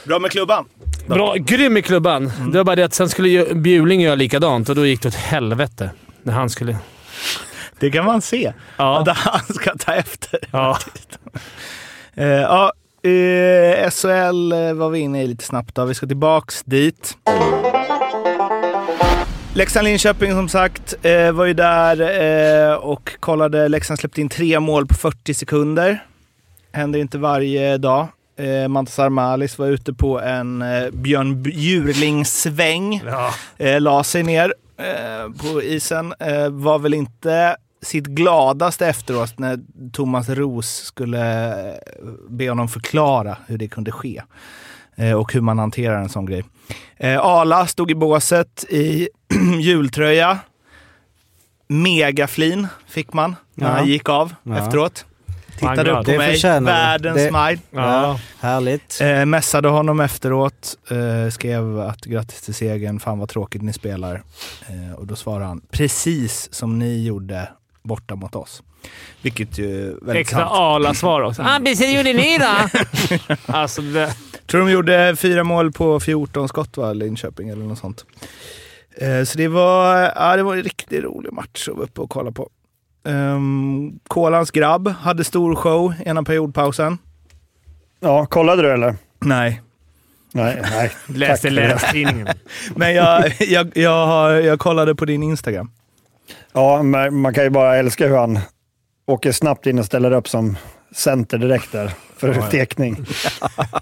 Bra 0.05 0.19
med 0.19 0.31
klubban. 0.31 0.65
Bra, 1.07 1.35
grym 1.35 1.77
i 1.77 1.81
klubban. 1.81 2.31
Det 2.51 2.57
var 2.57 2.63
bara 2.63 2.75
det 2.75 2.83
att 2.83 2.93
sen 2.93 3.09
skulle 3.09 3.29
ju 3.29 3.53
Bjurling 3.53 4.01
göra 4.01 4.15
likadant 4.15 4.69
och 4.69 4.75
då 4.75 4.85
gick 4.85 5.01
det 5.01 5.07
åt 5.07 5.15
helvete. 5.15 5.89
När 6.23 6.33
han 6.33 6.49
skulle... 6.49 6.77
Det 7.79 7.91
kan 7.91 8.05
man 8.05 8.21
se. 8.21 8.53
Ja. 8.77 8.99
Att 9.01 9.17
han 9.17 9.39
ska 9.55 9.71
ta 9.77 9.93
efter. 9.93 10.39
ja. 10.51 10.77
Eh, 12.19 12.27
ja, 12.27 12.71
eh, 13.03 13.89
SHL 13.89 14.51
eh, 14.51 14.73
var 14.73 14.89
vi 14.89 14.99
inne 14.99 15.23
i 15.23 15.27
lite 15.27 15.43
snabbt. 15.43 15.75
Då. 15.75 15.85
Vi 15.85 15.93
ska 15.93 16.07
tillbaks 16.07 16.63
dit. 16.63 17.17
Leksand-Linköping 19.57 20.31
som 20.31 20.49
sagt 20.49 20.95
eh, 21.01 21.31
var 21.31 21.45
ju 21.45 21.53
där 21.53 22.01
eh, 22.71 22.75
och 22.75 23.11
kollade. 23.19 23.67
Leksand 23.67 23.99
släppte 23.99 24.21
in 24.21 24.29
tre 24.29 24.59
mål 24.59 24.87
på 24.87 24.93
40 24.93 25.33
sekunder. 25.33 26.05
Händer 26.71 26.99
inte 26.99 27.17
varje 27.17 27.77
dag. 27.77 28.07
Eh, 28.39 28.67
Mantas 28.67 28.99
Armalis 28.99 29.57
var 29.57 29.67
ute 29.67 29.93
på 29.93 30.21
en 30.21 30.61
eh, 30.61 30.89
Björn 30.91 31.43
Bjurling-sväng. 31.43 33.01
ja. 33.05 33.33
Eh, 33.57 33.81
la 33.81 34.03
sig 34.03 34.23
ner 34.23 34.53
på 35.41 35.63
isen. 35.63 36.13
Var 36.51 36.79
väl 36.79 36.93
inte 36.93 37.57
sitt 37.81 38.05
gladaste 38.05 38.87
efteråt 38.87 39.39
när 39.39 39.59
Thomas 39.93 40.29
Ros 40.29 40.67
skulle 40.67 41.53
be 42.29 42.49
honom 42.49 42.67
förklara 42.67 43.37
hur 43.47 43.57
det 43.57 43.67
kunde 43.67 43.91
ske. 43.91 44.21
Eh, 44.97 45.13
och 45.13 45.33
hur 45.33 45.41
man 45.41 45.59
hanterar 45.59 46.01
en 46.01 46.09
sån 46.09 46.25
grej. 46.25 46.43
Eh, 46.97 47.19
Ala 47.25 47.67
stod 47.67 47.91
i 47.91 47.95
båset 47.95 48.63
i 48.69 49.09
jultröja. 49.61 50.39
Megaflin 51.67 52.67
fick 52.87 53.13
man 53.13 53.35
när 53.53 53.67
Ja. 53.69 53.73
han 53.73 53.87
gick 53.87 54.09
av 54.09 54.35
Ja. 54.43 54.57
efteråt. 54.57 55.05
Tittade 55.59 55.91
upp 55.91 56.05
på 56.05 56.11
Det 56.11 56.17
mig. 56.17 56.41
Världens 56.61 57.15
Det- 57.17 57.29
smile. 57.29 57.59
ja. 57.71 58.19
Härligt. 58.39 59.01
Eh, 59.01 59.25
mässade 59.25 59.67
honom 59.67 59.99
efteråt, 59.99 60.75
eh, 60.91 61.29
skrev 61.31 61.79
att 61.79 62.01
grattis 62.05 62.41
till 62.41 62.53
segern, 62.53 62.99
fan 62.99 63.19
vad 63.19 63.29
tråkigt 63.29 63.61
ni 63.61 63.73
spelar. 63.73 64.21
Eh, 64.67 64.93
och 64.97 65.07
då 65.07 65.15
svarade 65.15 65.45
han, 65.45 65.61
precis 65.71 66.53
som 66.53 66.79
ni 66.79 67.05
gjorde 67.05 67.49
borta 67.83 68.15
mot 68.15 68.35
oss. 68.35 68.63
Vilket 69.21 69.57
ju 69.57 69.87
är 69.87 70.05
väldigt 70.05 70.15
Extra 70.15 70.39
sant. 70.39 70.51
Ala-svar 70.51 71.21
också. 71.21 71.41
Ah, 71.41 71.59
precis 71.65 71.97
gjorde 71.97 72.13
ni 72.13 72.37
då? 72.37 72.79
alltså, 73.53 73.81
det... 73.81 74.13
Tror 74.45 74.61
de 74.61 74.71
gjorde 74.71 75.15
fyra 75.15 75.43
mål 75.43 75.71
på 75.71 75.99
14 75.99 76.47
skott 76.47 76.77
va, 76.77 76.93
Linköping 76.93 77.49
eller 77.49 77.65
något 77.65 77.79
sånt. 77.79 78.05
Eh, 78.97 79.23
så 79.23 79.37
det 79.37 79.47
var, 79.47 80.11
ja, 80.15 80.35
det 80.35 80.43
var 80.43 80.55
en 80.55 80.63
riktigt 80.63 81.03
rolig 81.03 81.33
match 81.33 81.67
att 81.69 81.75
vara 81.75 81.85
uppe 81.85 82.01
och 82.01 82.09
kolla 82.09 82.31
på. 82.31 82.49
Um, 83.03 83.99
Kolans 84.07 84.51
grabb 84.51 84.87
hade 84.87 85.23
stor 85.23 85.55
show 85.55 85.93
ena 86.05 86.23
periodpausen. 86.23 86.97
Ja, 87.99 88.25
kollade 88.25 88.61
du 88.61 88.73
eller? 88.73 88.95
Nej, 89.19 89.61
Nej, 90.37 90.61
nej. 90.71 90.91
Läste 91.17 91.47
Tack. 91.47 91.55
Länstidningen. 91.55 92.27
men 92.75 92.93
jag, 92.93 93.33
jag, 93.39 93.77
jag, 93.77 94.05
har, 94.05 94.31
jag 94.31 94.59
kollade 94.59 94.95
på 94.95 95.05
din 95.05 95.23
Instagram. 95.23 95.71
Ja, 96.53 96.83
men 96.83 97.15
man 97.15 97.33
kan 97.33 97.43
ju 97.43 97.49
bara 97.49 97.77
älska 97.77 98.07
hur 98.07 98.17
han 98.17 98.39
åker 99.07 99.31
snabbt 99.31 99.65
in 99.67 99.79
och 99.79 99.85
ställer 99.85 100.11
upp 100.11 100.27
som 100.29 100.57
center 100.91 101.37
direkt 101.37 101.71
där 101.71 101.91
för 102.17 102.41
tekning. 102.51 103.05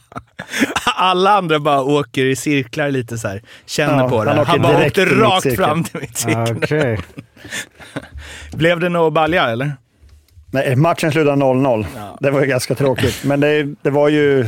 Alla 0.95 1.32
andra 1.32 1.59
bara 1.59 1.82
åker 1.84 2.26
i 2.26 2.36
cirklar 2.36 2.91
lite 2.91 3.17
så 3.17 3.28
här. 3.28 3.41
Känner 3.65 4.03
Ja, 4.03 4.09
på 4.09 4.23
det. 4.23 4.32
han 4.32 4.61
bara 4.61 4.78
direkt 4.78 4.97
åkte 4.97 5.15
rakt 5.15 5.55
fram 5.55 5.84
till 5.84 5.99
mittcirkeln. 6.01 6.57
Okej. 6.63 6.99
Blev 8.53 8.80
det 8.80 8.89
något 8.89 9.13
balja 9.13 9.43
eller? 9.49 9.71
Nej, 10.51 10.76
matchen 10.76 11.11
slutade 11.11 11.41
0-0. 11.45 11.86
Det 12.19 12.32
var 12.32 12.41
ju 12.41 12.47
ganska 12.47 12.76
tråkigt, 12.76 13.23
men 13.23 13.39
det, 13.39 13.63
det 13.82 13.89
var 13.89 14.09
ju... 14.09 14.47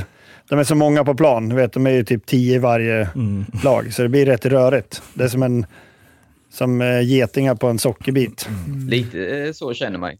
De 0.49 0.59
är 0.59 0.63
så 0.63 0.75
många 0.75 1.03
på 1.03 1.15
plan. 1.15 1.49
Du 1.49 1.55
vet, 1.55 1.73
de 1.73 1.87
är 1.87 1.91
ju 1.91 2.03
typ 2.03 2.25
tio 2.25 2.55
i 2.55 2.59
varje 2.59 3.09
lag, 3.63 3.93
så 3.93 4.01
det 4.01 4.09
blir 4.09 4.25
rätt 4.25 4.45
rörigt. 4.45 5.01
Det 5.13 5.23
är 5.23 5.27
som, 5.27 5.43
en, 5.43 5.65
som 6.57 6.81
eh, 6.81 7.01
getingar 7.01 7.55
på 7.55 7.67
en 7.67 7.79
sockerbit. 7.79 8.49
Lite 8.87 9.25
eh, 9.27 9.51
så 9.51 9.73
känner 9.73 9.99
man. 9.99 10.11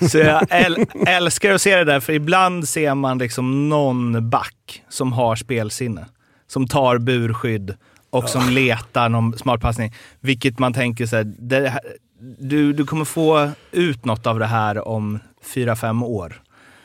Så 0.10 0.18
jag 0.18 0.46
äl 0.50 0.86
älskar 1.06 1.52
att 1.52 1.62
se 1.62 1.76
det 1.76 1.84
där, 1.84 2.00
för 2.00 2.12
ibland 2.12 2.68
ser 2.68 2.94
man 2.94 3.18
liksom 3.18 3.68
någon 3.68 4.30
back 4.30 4.82
som 4.88 5.12
har 5.12 5.36
spelsinne. 5.36 6.06
Som 6.46 6.66
tar 6.66 6.98
burskydd 6.98 7.74
och 8.10 8.28
som 8.28 8.48
letar 8.48 9.08
någon 9.08 9.38
smart 9.38 9.60
passning. 9.60 9.94
Vilket 10.20 10.58
man 10.58 10.72
tänker 10.72 11.06
så 11.06 11.16
här, 11.16 11.24
det 11.24 11.68
här 11.68 11.80
du, 12.38 12.72
du 12.72 12.84
kommer 12.84 13.04
få 13.04 13.50
ut 13.72 14.04
något 14.04 14.26
av 14.26 14.38
det 14.38 14.46
här 14.46 14.88
om 14.88 15.18
fyra, 15.42 15.76
fem 15.76 16.02
år. 16.02 16.42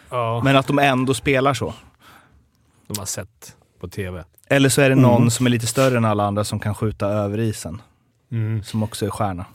Ja, 0.09 0.41
Men 0.43 0.55
att 0.55 0.67
de 0.67 0.79
ändå 0.79 1.13
spelar 1.13 1.53
så. 1.53 1.73
de 2.87 2.99
har 2.99 3.05
sett 3.05 3.55
på 3.79 3.87
TV. 3.87 4.23
Eller 4.49 4.69
så 4.69 4.81
är 4.81 4.89
det 4.89 4.95
någon 4.95 5.31
som 5.31 5.45
är 5.45 5.49
lite 5.49 5.67
större 5.67 5.97
än 5.97 6.05
alla 6.05 6.23
andra 6.23 6.43
som 6.43 6.59
kan 6.59 6.75
skjuta 6.75 7.07
över 7.07 7.39
isen. 7.39 7.81
Mm. 8.33 8.63
Som 8.63 8.83
också 8.83 9.05
är 9.05 9.09
stjärna. 9.09 9.45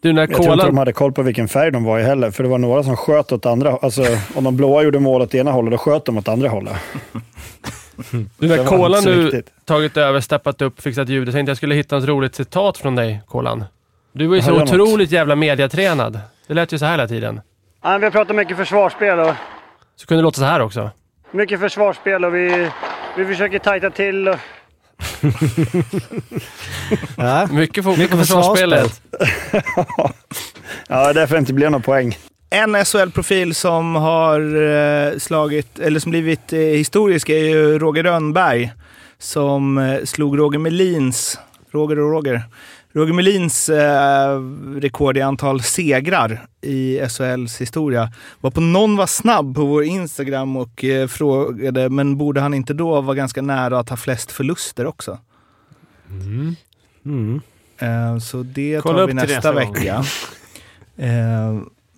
Du, 0.00 0.12
när 0.12 0.22
Jag 0.22 0.34
tror 0.42 0.52
inte 0.52 0.66
de 0.66 0.78
hade 0.78 0.92
koll 0.92 1.12
på 1.12 1.22
vilken 1.22 1.48
färg 1.48 1.70
de 1.70 1.84
var 1.84 1.98
i 1.98 2.02
heller, 2.02 2.30
för 2.30 2.42
det 2.42 2.48
var 2.48 2.58
några 2.58 2.82
som 2.82 2.96
sköt 2.96 3.32
åt 3.32 3.46
andra 3.46 3.78
Alltså, 3.82 4.02
om 4.34 4.44
de 4.44 4.56
blåa 4.56 4.82
gjorde 4.82 4.98
mål 5.00 5.22
åt 5.22 5.34
ena 5.34 5.50
hållet, 5.52 5.70
då 5.72 5.78
sköt 5.78 6.04
de 6.04 6.18
åt 6.18 6.28
andra 6.28 6.48
hållet. 6.48 6.76
Du, 8.38 8.48
när 8.48 8.64
kolan 8.64 9.04
nu 9.04 9.22
viktigt. 9.22 9.52
tagit 9.64 9.96
över, 9.96 10.20
steppat 10.20 10.62
upp, 10.62 10.80
fixat 10.80 11.08
ljud. 11.08 11.28
Jag 11.28 11.34
tänkte 11.34 11.50
jag 11.50 11.56
skulle 11.56 11.74
hitta 11.74 11.96
något 11.98 12.08
roligt 12.08 12.34
citat 12.34 12.78
från 12.78 12.94
dig, 12.94 13.20
Kolan. 13.28 13.64
Du 14.12 14.26
var 14.26 14.36
ju 14.36 14.42
så 14.42 14.50
jag 14.50 14.58
något? 14.58 14.70
otroligt 14.72 15.10
jävla 15.10 15.36
mediatränad. 15.36 16.20
Det 16.46 16.54
lät 16.54 16.72
ju 16.72 16.78
så 16.78 16.84
här 16.84 16.92
hela 16.92 17.08
tiden. 17.08 17.40
vi 17.82 17.88
har 17.88 18.10
pratat 18.10 18.36
mycket 18.36 18.56
försvarsspel 18.56 19.18
och 19.18 19.34
Så 19.96 20.06
kunde 20.06 20.20
det 20.20 20.24
låta 20.24 20.38
så 20.38 20.44
här 20.44 20.60
också. 20.60 20.90
mycket 21.30 21.60
försvarsspel 21.60 22.24
och 22.24 22.34
vi, 22.34 22.70
vi 23.16 23.24
försöker 23.24 23.58
tajta 23.58 23.90
till 23.90 24.28
och 24.28 24.36
Ja. 27.16 27.46
Mycket 27.52 27.84
fokus 27.84 27.98
Mycket 27.98 28.10
på 28.10 28.18
försvarsspelet. 28.18 29.02
Ja, 30.88 31.12
därför 31.12 31.34
det 31.34 31.38
inte 31.38 31.52
blev 31.52 31.70
någon 31.70 31.82
poäng. 31.82 32.18
En 32.50 32.84
SHL-profil 32.84 33.54
som 33.54 33.94
har 33.94 34.40
eh, 34.62 35.18
slagit, 35.18 35.78
eller 35.78 36.00
som 36.00 36.10
blivit 36.10 36.52
eh, 36.52 36.58
historisk 36.58 37.28
är 37.28 37.38
ju 37.38 37.78
Roger 37.78 38.02
Rönnberg. 38.02 38.72
Som 39.18 39.78
eh, 39.78 40.04
slog 40.04 40.38
Roger 40.38 40.58
Melins, 40.58 41.38
Roger 41.70 41.98
och 41.98 42.10
Roger, 42.10 42.42
Roger 42.96 43.12
Melins 43.12 43.68
eh, 43.68 44.40
rekord 44.80 45.16
i 45.16 45.20
antal 45.20 45.62
segrar 45.62 46.46
i 46.60 47.00
SHLs 47.08 47.60
historia. 47.60 48.12
Var 48.40 48.50
på 48.50 48.60
någon 48.60 48.96
var 48.96 49.06
snabb 49.06 49.54
på 49.54 49.64
vår 49.64 49.84
Instagram 49.84 50.56
och 50.56 50.84
eh, 50.84 51.06
frågade, 51.08 51.88
men 51.90 52.16
borde 52.16 52.40
han 52.40 52.54
inte 52.54 52.74
då 52.74 53.00
vara 53.00 53.14
ganska 53.16 53.42
nära 53.42 53.78
att 53.78 53.88
ha 53.88 53.96
flest 53.96 54.32
förluster 54.32 54.86
också? 54.86 55.18
Mm. 57.04 57.40
Eh, 57.78 58.18
så 58.18 58.42
det 58.42 58.80
Kolla 58.82 58.96
tar 58.96 59.02
upp 59.02 59.10
vi 59.10 59.14
nästa 59.14 59.52
vecka. 59.52 60.04
Eh, 60.96 61.08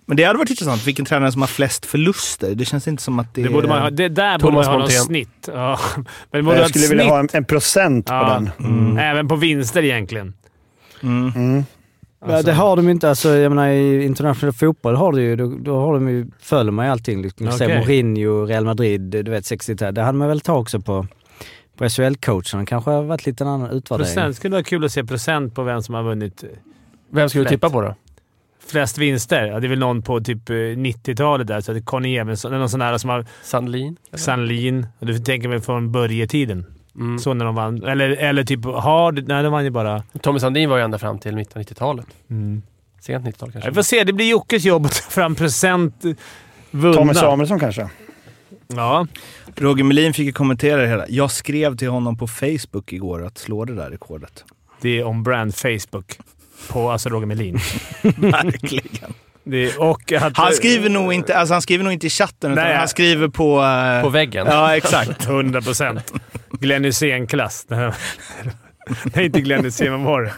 men 0.05 0.17
det 0.17 0.23
hade 0.23 0.37
varit 0.39 0.49
intressant. 0.49 0.87
Vilken 0.87 1.05
tränare 1.05 1.31
som 1.31 1.41
har 1.41 1.47
flest 1.47 1.85
förluster? 1.85 2.55
Det 2.55 2.65
känns 2.65 2.87
inte 2.87 3.03
som 3.03 3.19
att 3.19 3.33
det, 3.35 3.43
Det, 3.43 3.49
borde 3.49 3.67
man 3.67 3.81
ha, 3.81 3.89
det 3.89 4.09
där 4.09 4.39
borde 4.39 4.53
man 4.53 4.63
Thomas 4.63 4.67
ha 4.67 4.73
något 4.73 4.81
Montén. 4.81 5.03
snitt. 5.05 5.49
Ja. 5.53 5.79
Men 6.31 6.45
borde 6.45 6.57
Jag 6.57 6.69
skulle 6.69 6.85
snitt. 6.85 6.99
vilja 6.99 7.11
ha 7.11 7.19
en, 7.19 7.29
en 7.33 7.45
procent 7.45 8.05
på 8.05 8.13
den. 8.13 8.49
Mm. 8.59 8.97
Även 8.97 9.27
på 9.27 9.35
vinster 9.35 9.83
egentligen. 9.83 10.33
Mm. 11.03 11.31
Mm. 11.35 11.63
Ja, 12.25 12.41
det 12.41 12.53
har 12.53 12.75
de 12.75 12.85
ju 12.85 12.91
inte. 12.91 13.09
Alltså, 13.09 13.29
jag 13.29 13.49
menar, 13.49 13.67
I 13.67 14.05
internationell 14.05 14.53
fotboll 14.53 14.95
har 14.95 15.11
du 15.11 15.21
ju, 15.21 15.35
då, 15.35 15.53
då 15.59 15.79
har 15.79 15.93
de 15.93 16.09
ju, 16.09 16.27
följer 16.39 16.71
man 16.71 16.85
ju 16.85 16.91
allting. 16.91 17.21
Liksom, 17.21 17.47
okay. 17.47 17.79
Mourinho, 17.79 18.45
Real 18.45 18.65
Madrid, 18.65 19.01
du 19.01 19.31
vet 19.31 19.45
60 19.45 19.73
-tal. 19.73 19.91
Det 19.91 20.01
hade 20.01 20.17
man 20.17 20.27
väl 20.27 20.41
ta 20.41 20.57
också 20.57 20.79
på, 20.79 21.07
på 21.77 21.83
SHL-coacherna. 21.83 22.65
kanske 22.65 22.91
har 22.91 23.03
varit 23.03 23.25
lite 23.25 23.43
en 23.43 23.47
annan 23.47 23.71
utvärdering. 23.71 24.05
Procent. 24.05 24.35
skulle 24.35 24.51
vara 24.51 24.63
kul 24.63 24.85
att 24.85 24.91
se 24.91 25.03
procent 25.03 25.55
på 25.55 25.63
vem 25.63 25.81
som 25.81 25.95
har 25.95 26.03
vunnit 26.03 26.43
Vem 27.11 27.29
ska 27.29 27.39
du 27.39 27.45
tippa 27.45 27.69
på 27.69 27.81
då? 27.81 27.95
flest 28.67 28.97
vinster. 28.97 29.45
Ja, 29.45 29.59
det 29.59 29.67
är 29.67 29.69
väl 29.69 29.79
någon 29.79 30.01
på 30.01 30.19
typ 30.19 30.49
eh, 30.49 30.53
90-talet 30.53 31.47
där. 31.47 31.61
Så 31.61 31.71
att 31.71 31.85
Conny 31.85 32.17
Evensson, 32.17 32.51
eller 32.51 32.59
någon 32.59 32.69
sån 32.69 32.79
där 32.79 32.97
som 32.97 33.09
har 33.09 33.25
Sandlin? 33.43 33.97
Sandlin. 34.13 34.87
Och 34.99 35.05
Du 35.05 35.19
tänker 35.19 35.49
väl 35.49 35.61
från 35.61 35.91
Börje-tiden. 35.91 36.65
Mm. 36.95 37.19
Så 37.19 37.33
när 37.33 37.45
de 37.45 37.55
vann. 37.55 37.83
Eller, 37.83 38.09
eller 38.09 38.43
typ 38.43 38.65
Hard. 38.65 39.27
Nej, 39.27 39.43
de 39.43 39.51
vann 39.51 39.63
ju 39.63 39.69
bara... 39.69 40.03
Tommy 40.21 40.39
Sandin 40.39 40.69
var 40.69 40.77
ju 40.77 40.83
ända 40.83 40.97
fram 40.99 41.19
till 41.19 41.35
mitten 41.35 41.59
av 41.61 41.65
90-talet. 41.67 42.05
Mm. 42.29 42.61
Sent 43.01 43.25
90-tal 43.25 43.51
kanske. 43.51 43.69
Vi 43.69 43.75
får 43.75 43.81
se. 43.81 44.03
Det 44.03 44.13
blir 44.13 44.29
Jockes 44.29 44.63
jobb 44.65 44.85
att 44.85 44.91
ta 45.03 45.09
fram 45.09 45.35
procent 45.35 46.03
vunna. 46.71 46.93
Tommy 46.93 47.13
Samuelsson 47.13 47.59
kanske? 47.59 47.89
Ja. 48.67 49.07
Roger 49.55 49.83
Melin 49.83 50.13
fick 50.13 50.25
ju 50.25 50.31
kommentera 50.31 50.81
det 50.81 50.87
hela. 50.87 51.05
Jag 51.09 51.31
skrev 51.31 51.77
till 51.77 51.89
honom 51.89 52.17
på 52.17 52.27
Facebook 52.27 52.93
igår 52.93 53.25
att 53.25 53.37
slå 53.37 53.65
det 53.65 53.75
där 53.75 53.89
rekordet. 53.89 54.43
Det 54.81 54.99
är 54.99 55.07
on 55.07 55.23
brand 55.23 55.55
Facebook. 55.55 56.19
På 56.69 56.91
alltså 56.91 57.09
Roger 57.09 57.25
Melin. 57.25 57.55
Verkligen. 58.17 59.13
Det, 59.43 59.77
och 59.77 60.11
att, 60.11 60.37
Han 60.37 60.53
skriver 60.53 60.89
nog 60.89 61.13
inte, 61.13 61.37
alltså 61.37 61.53
han 61.53 61.61
skriver 61.61 61.83
nog 61.83 61.93
inte 61.93 62.07
i 62.07 62.09
chatten, 62.09 62.51
utan 62.51 62.63
Nej. 62.65 62.75
han 62.77 62.87
skriver 62.87 63.27
på... 63.27 63.61
eh, 63.63 64.03
På 64.03 64.09
väggen. 64.09 64.47
Ja, 64.49 64.75
exakt. 64.77 65.25
100 65.27 65.61
procent. 65.61 66.13
Glenn 66.59 66.85
Hysén-klass. 66.85 67.65
Nej, 69.15 69.25
inte 69.25 69.41
Glenn 69.41 69.65
Hysén. 69.65 69.91
Vad 69.91 70.01
var 70.01 70.21
det? 70.21 70.33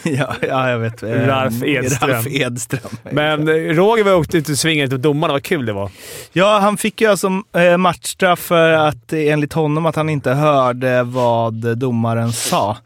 ja, 0.04 0.34
ja, 0.48 0.70
jag 0.70 0.78
vet. 0.78 1.02
Eh, 1.02 1.08
Ralf 1.08 1.62
Edström. 1.62 2.10
Ralf 2.10 2.26
Edström. 2.26 2.90
Men 3.10 3.48
eh, 3.48 3.54
Roger 3.54 4.04
var 4.04 4.14
åkte 4.14 4.38
ut 4.38 4.48
och 4.48 4.58
svingade 4.58 4.88
till 4.88 5.02
domarna. 5.02 5.32
Vad 5.32 5.42
kul 5.42 5.66
det 5.66 5.72
var. 5.72 5.90
Ja, 6.32 6.58
han 6.58 6.76
fick 6.76 7.00
ju 7.00 7.06
alltså 7.06 7.42
eh, 7.56 7.76
matchstraff 7.76 8.38
för 8.38 8.72
att 8.72 9.12
eh, 9.12 9.32
enligt 9.32 9.52
honom 9.52 9.86
att 9.86 9.96
han 9.96 10.08
inte 10.08 10.30
hörde 10.32 11.02
vad 11.02 11.78
domaren 11.78 12.32
sa. 12.32 12.76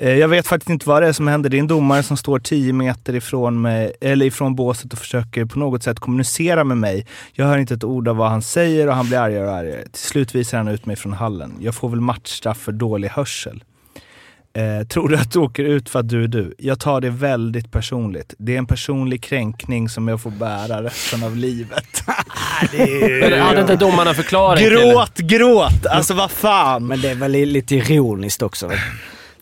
Eh, 0.00 0.14
jag 0.14 0.28
vet 0.28 0.46
faktiskt 0.46 0.70
inte 0.70 0.88
vad 0.88 1.02
det 1.02 1.08
är 1.08 1.12
som 1.12 1.28
händer. 1.28 1.50
Det 1.50 1.56
är 1.56 1.60
en 1.60 1.66
domare 1.66 2.02
som 2.02 2.16
står 2.16 2.38
10 2.38 2.72
meter 2.72 3.14
ifrån 3.14 3.60
mig, 3.60 3.92
eller 4.00 4.26
ifrån 4.26 4.54
båset 4.54 4.92
och 4.92 4.98
försöker 4.98 5.44
på 5.44 5.58
något 5.58 5.82
sätt 5.82 6.00
kommunicera 6.00 6.64
med 6.64 6.76
mig. 6.76 7.06
Jag 7.32 7.46
hör 7.46 7.58
inte 7.58 7.74
ett 7.74 7.84
ord 7.84 8.08
av 8.08 8.16
vad 8.16 8.30
han 8.30 8.42
säger 8.42 8.88
och 8.88 8.94
han 8.94 9.08
blir 9.08 9.18
argare 9.18 9.46
och 9.46 9.52
argare. 9.52 9.82
Till 9.82 10.02
slut 10.02 10.34
visar 10.34 10.58
han 10.58 10.68
ut 10.68 10.86
mig 10.86 10.96
från 10.96 11.12
hallen. 11.12 11.54
Jag 11.60 11.74
får 11.74 11.88
väl 11.88 12.00
matchstraff 12.00 12.58
för 12.58 12.72
dålig 12.72 13.08
hörsel. 13.08 13.62
Eh, 14.52 14.86
tror 14.86 15.08
du 15.08 15.16
att 15.16 15.32
du 15.32 15.38
åker 15.38 15.64
ut 15.64 15.88
för 15.88 15.98
att 16.00 16.08
du 16.08 16.24
är 16.24 16.28
du? 16.28 16.54
Jag 16.58 16.80
tar 16.80 17.00
det 17.00 17.10
väldigt 17.10 17.72
personligt. 17.72 18.34
Det 18.38 18.54
är 18.54 18.58
en 18.58 18.66
personlig 18.66 19.22
kränkning 19.22 19.88
som 19.88 20.08
jag 20.08 20.20
får 20.20 20.30
bära 20.30 20.82
resten 20.82 21.22
av 21.22 21.36
livet. 21.36 22.02
Men 23.20 23.40
hade 23.40 23.60
inte 23.60 23.76
domarna 23.76 24.14
förklaring 24.14 24.64
till 24.64 24.72
Gråt, 24.78 25.18
gråt! 25.18 25.86
Alltså 25.86 26.14
vad 26.14 26.30
fan! 26.30 26.86
Men 26.86 27.00
det 27.00 27.10
är 27.10 27.14
väl 27.14 27.30
li- 27.32 27.46
lite 27.46 27.74
ironiskt 27.76 28.42
också. 28.42 28.66
väl? 28.66 28.78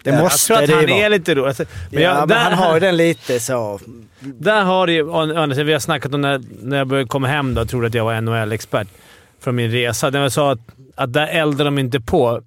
Det 0.03 0.11
jag 0.11 0.23
måste 0.23 0.47
tror 0.47 0.63
att 0.63 0.67
det 0.67 0.75
han 0.75 0.89
är 0.89 1.09
lite 1.09 1.35
rolig. 1.35 1.49
Alltså, 1.49 1.65
men 1.91 2.03
ja, 2.03 2.09
jag, 2.09 2.19
men 2.19 2.29
där, 2.29 2.37
han 2.37 2.53
har 2.53 2.75
ju 2.75 2.81
den 2.81 2.97
lite 2.97 3.41
så. 3.41 3.81
Där 4.21 4.63
har 4.63 4.87
det 4.87 4.93
ju... 4.93 5.65
Vi 5.65 5.73
har 5.73 5.81
snackat 5.81 6.15
om 6.15 6.21
när, 6.21 6.41
när 6.63 6.77
jag 6.77 6.87
började 6.87 7.09
komma 7.09 7.29
hem 7.29 7.55
då 7.55 7.61
och 7.63 7.69
trodde 7.69 7.87
att 7.87 7.95
jag 7.95 8.05
var 8.05 8.21
NHL-expert 8.21 8.89
från 9.41 9.57
min 9.57 9.71
resa. 9.71 10.11
När 10.11 10.23
jag 10.23 10.33
sa 10.33 10.53
att, 10.53 10.59
att 10.95 11.13
där 11.13 11.27
eldar 11.27 11.65
de 11.65 11.79
inte 11.79 12.01
på. 12.01 12.43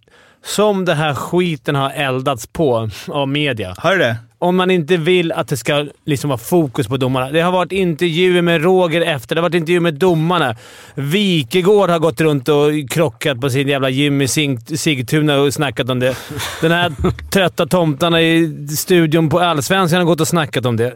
Som 0.46 0.86
den 0.86 0.98
här 0.98 1.14
skiten 1.14 1.76
har 1.76 1.90
eldats 1.90 2.48
på 2.48 2.90
av 3.08 3.28
media. 3.28 3.76
Har 3.78 3.92
du 3.92 3.98
det? 3.98 4.16
Om 4.42 4.56
man 4.56 4.72
inte 4.72 4.98
vill 4.98 5.32
att 5.32 5.48
det 5.48 5.58
ska 5.58 5.86
liksom 6.06 6.30
vara 6.30 6.38
fokus 6.38 6.88
på 6.88 6.98
domarna. 6.98 7.30
Det 7.32 7.42
har 7.42 7.52
varit 7.52 7.72
intervjuer 7.72 8.42
med 8.42 8.64
Roger 8.64 9.02
efter. 9.02 9.36
Det 9.36 9.42
har 9.42 9.50
varit 9.50 9.56
intervjuer 9.56 9.82
med 9.82 9.94
domarna. 9.94 10.56
Wikegård 10.96 11.90
har 11.90 12.00
gått 12.00 12.22
runt 12.22 12.50
och 12.50 12.90
krockat 12.90 13.42
på 13.42 13.50
sin 13.50 13.68
jävla 13.68 13.90
gym 13.90 14.22
i 14.22 14.28
Sigtuna 14.78 15.38
och 15.38 15.54
snackat 15.54 15.90
om 15.90 16.00
det. 16.00 16.16
Den 16.62 16.72
här 16.72 16.92
trötta 17.32 17.66
tomtarna 17.66 18.22
i 18.22 18.68
studion 18.78 19.30
på 19.30 19.40
Allsvenskan 19.40 20.00
har 20.00 20.06
gått 20.06 20.22
och 20.22 20.28
snackat 20.28 20.66
om 20.66 20.78
det. 20.78 20.94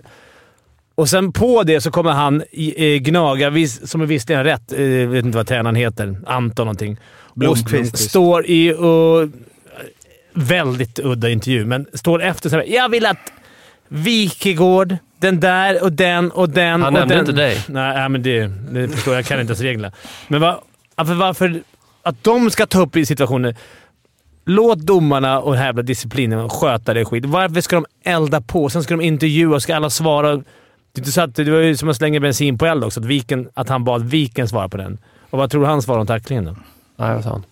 Och 0.96 1.10
sen 1.10 1.32
på 1.32 1.64
det 1.64 1.82
så 1.82 1.92
kommer 1.92 2.12
han 2.12 2.44
eh, 2.78 2.98
Gnaga, 3.00 3.52
som 3.68 4.02
är 4.02 4.06
visserligen 4.06 4.44
rätt. 4.44 4.74
Eh, 4.74 4.82
Jag 4.84 5.08
vet 5.08 5.26
inte 5.26 5.38
vad 5.38 5.48
tränaren 5.48 5.76
heter. 5.76 6.18
Anton 6.26 6.66
någonting. 6.66 6.98
Blomqvist. 7.36 7.94
Och 7.94 8.00
står 8.00 8.46
i 8.46 8.74
och... 8.74 9.30
Väldigt 10.36 11.00
udda 11.00 11.30
intervju, 11.30 11.66
men 11.66 11.86
står 11.94 12.24
efter 12.24 12.50
så 12.50 12.56
här. 12.56 12.64
Jag 12.64 12.90
vill 12.90 13.06
att 13.06 13.32
Wikegård, 13.88 14.98
den 15.20 15.40
där 15.40 15.84
och 15.84 15.92
den 15.92 16.32
och 16.32 16.50
den 16.50 16.82
Han 16.82 16.84
och 16.84 16.94
nämnde 16.94 17.16
den. 17.16 17.20
inte 17.20 17.32
dig. 17.32 17.58
Nej, 17.68 18.10
men 18.10 18.24
det, 18.24 18.48
det 18.48 18.88
förstår 18.88 19.14
jag. 19.14 19.20
Jag 19.20 19.26
kan 19.26 19.40
inte 19.40 19.52
ens 19.52 19.62
reglerna. 19.62 19.92
Men 20.28 20.42
va, 20.42 20.62
varför, 20.96 21.14
varför... 21.14 21.62
Att 22.04 22.24
de 22.24 22.52
ska 22.52 22.66
ta 22.66 22.82
upp 22.82 22.96
i 22.96 23.06
situationer... 23.06 23.56
Låt 24.46 24.80
domarna 24.80 25.40
och 25.40 25.56
jävla 25.56 25.82
disciplinen 25.82 26.50
sköta 26.50 26.94
det 26.94 27.06
skit. 27.06 27.26
Varför 27.26 27.62
ska 27.62 27.76
de 27.76 27.86
elda 28.04 28.42
på? 28.42 28.70
Sen 28.70 28.84
ska 28.84 28.94
de 28.98 29.04
intervjua 29.04 29.56
och 29.56 29.62
ska 29.62 29.76
alla 29.76 29.90
svara. 29.90 30.36
Det, 30.36 30.42
är 30.94 31.00
inte 31.00 31.12
så 31.12 31.22
att, 31.22 31.36
det 31.36 31.52
var 31.52 31.60
ju 31.60 31.78
som 31.78 31.90
att 31.90 31.98
slänga 31.98 32.20
bensin 32.20 32.58
på 32.58 32.66
eld 32.66 32.84
också. 32.84 33.00
Att, 33.00 33.06
Viken, 33.06 33.50
att 33.54 33.70
han 33.70 33.84
bad 33.84 34.04
Viken 34.04 34.48
svara 34.48 34.70
på 34.70 34.78
den. 34.78 34.98
Och 35.30 35.38
vad 35.38 35.52
tror 35.52 35.62
du 35.62 35.68
han 35.68 35.82
svarade 35.82 36.02
om 36.02 36.08
tacklingen 36.08 36.46
då? 36.46 36.56
Nej, 37.04 37.16
vad 37.16 37.24
sa 37.24 37.30
han? 37.30 37.44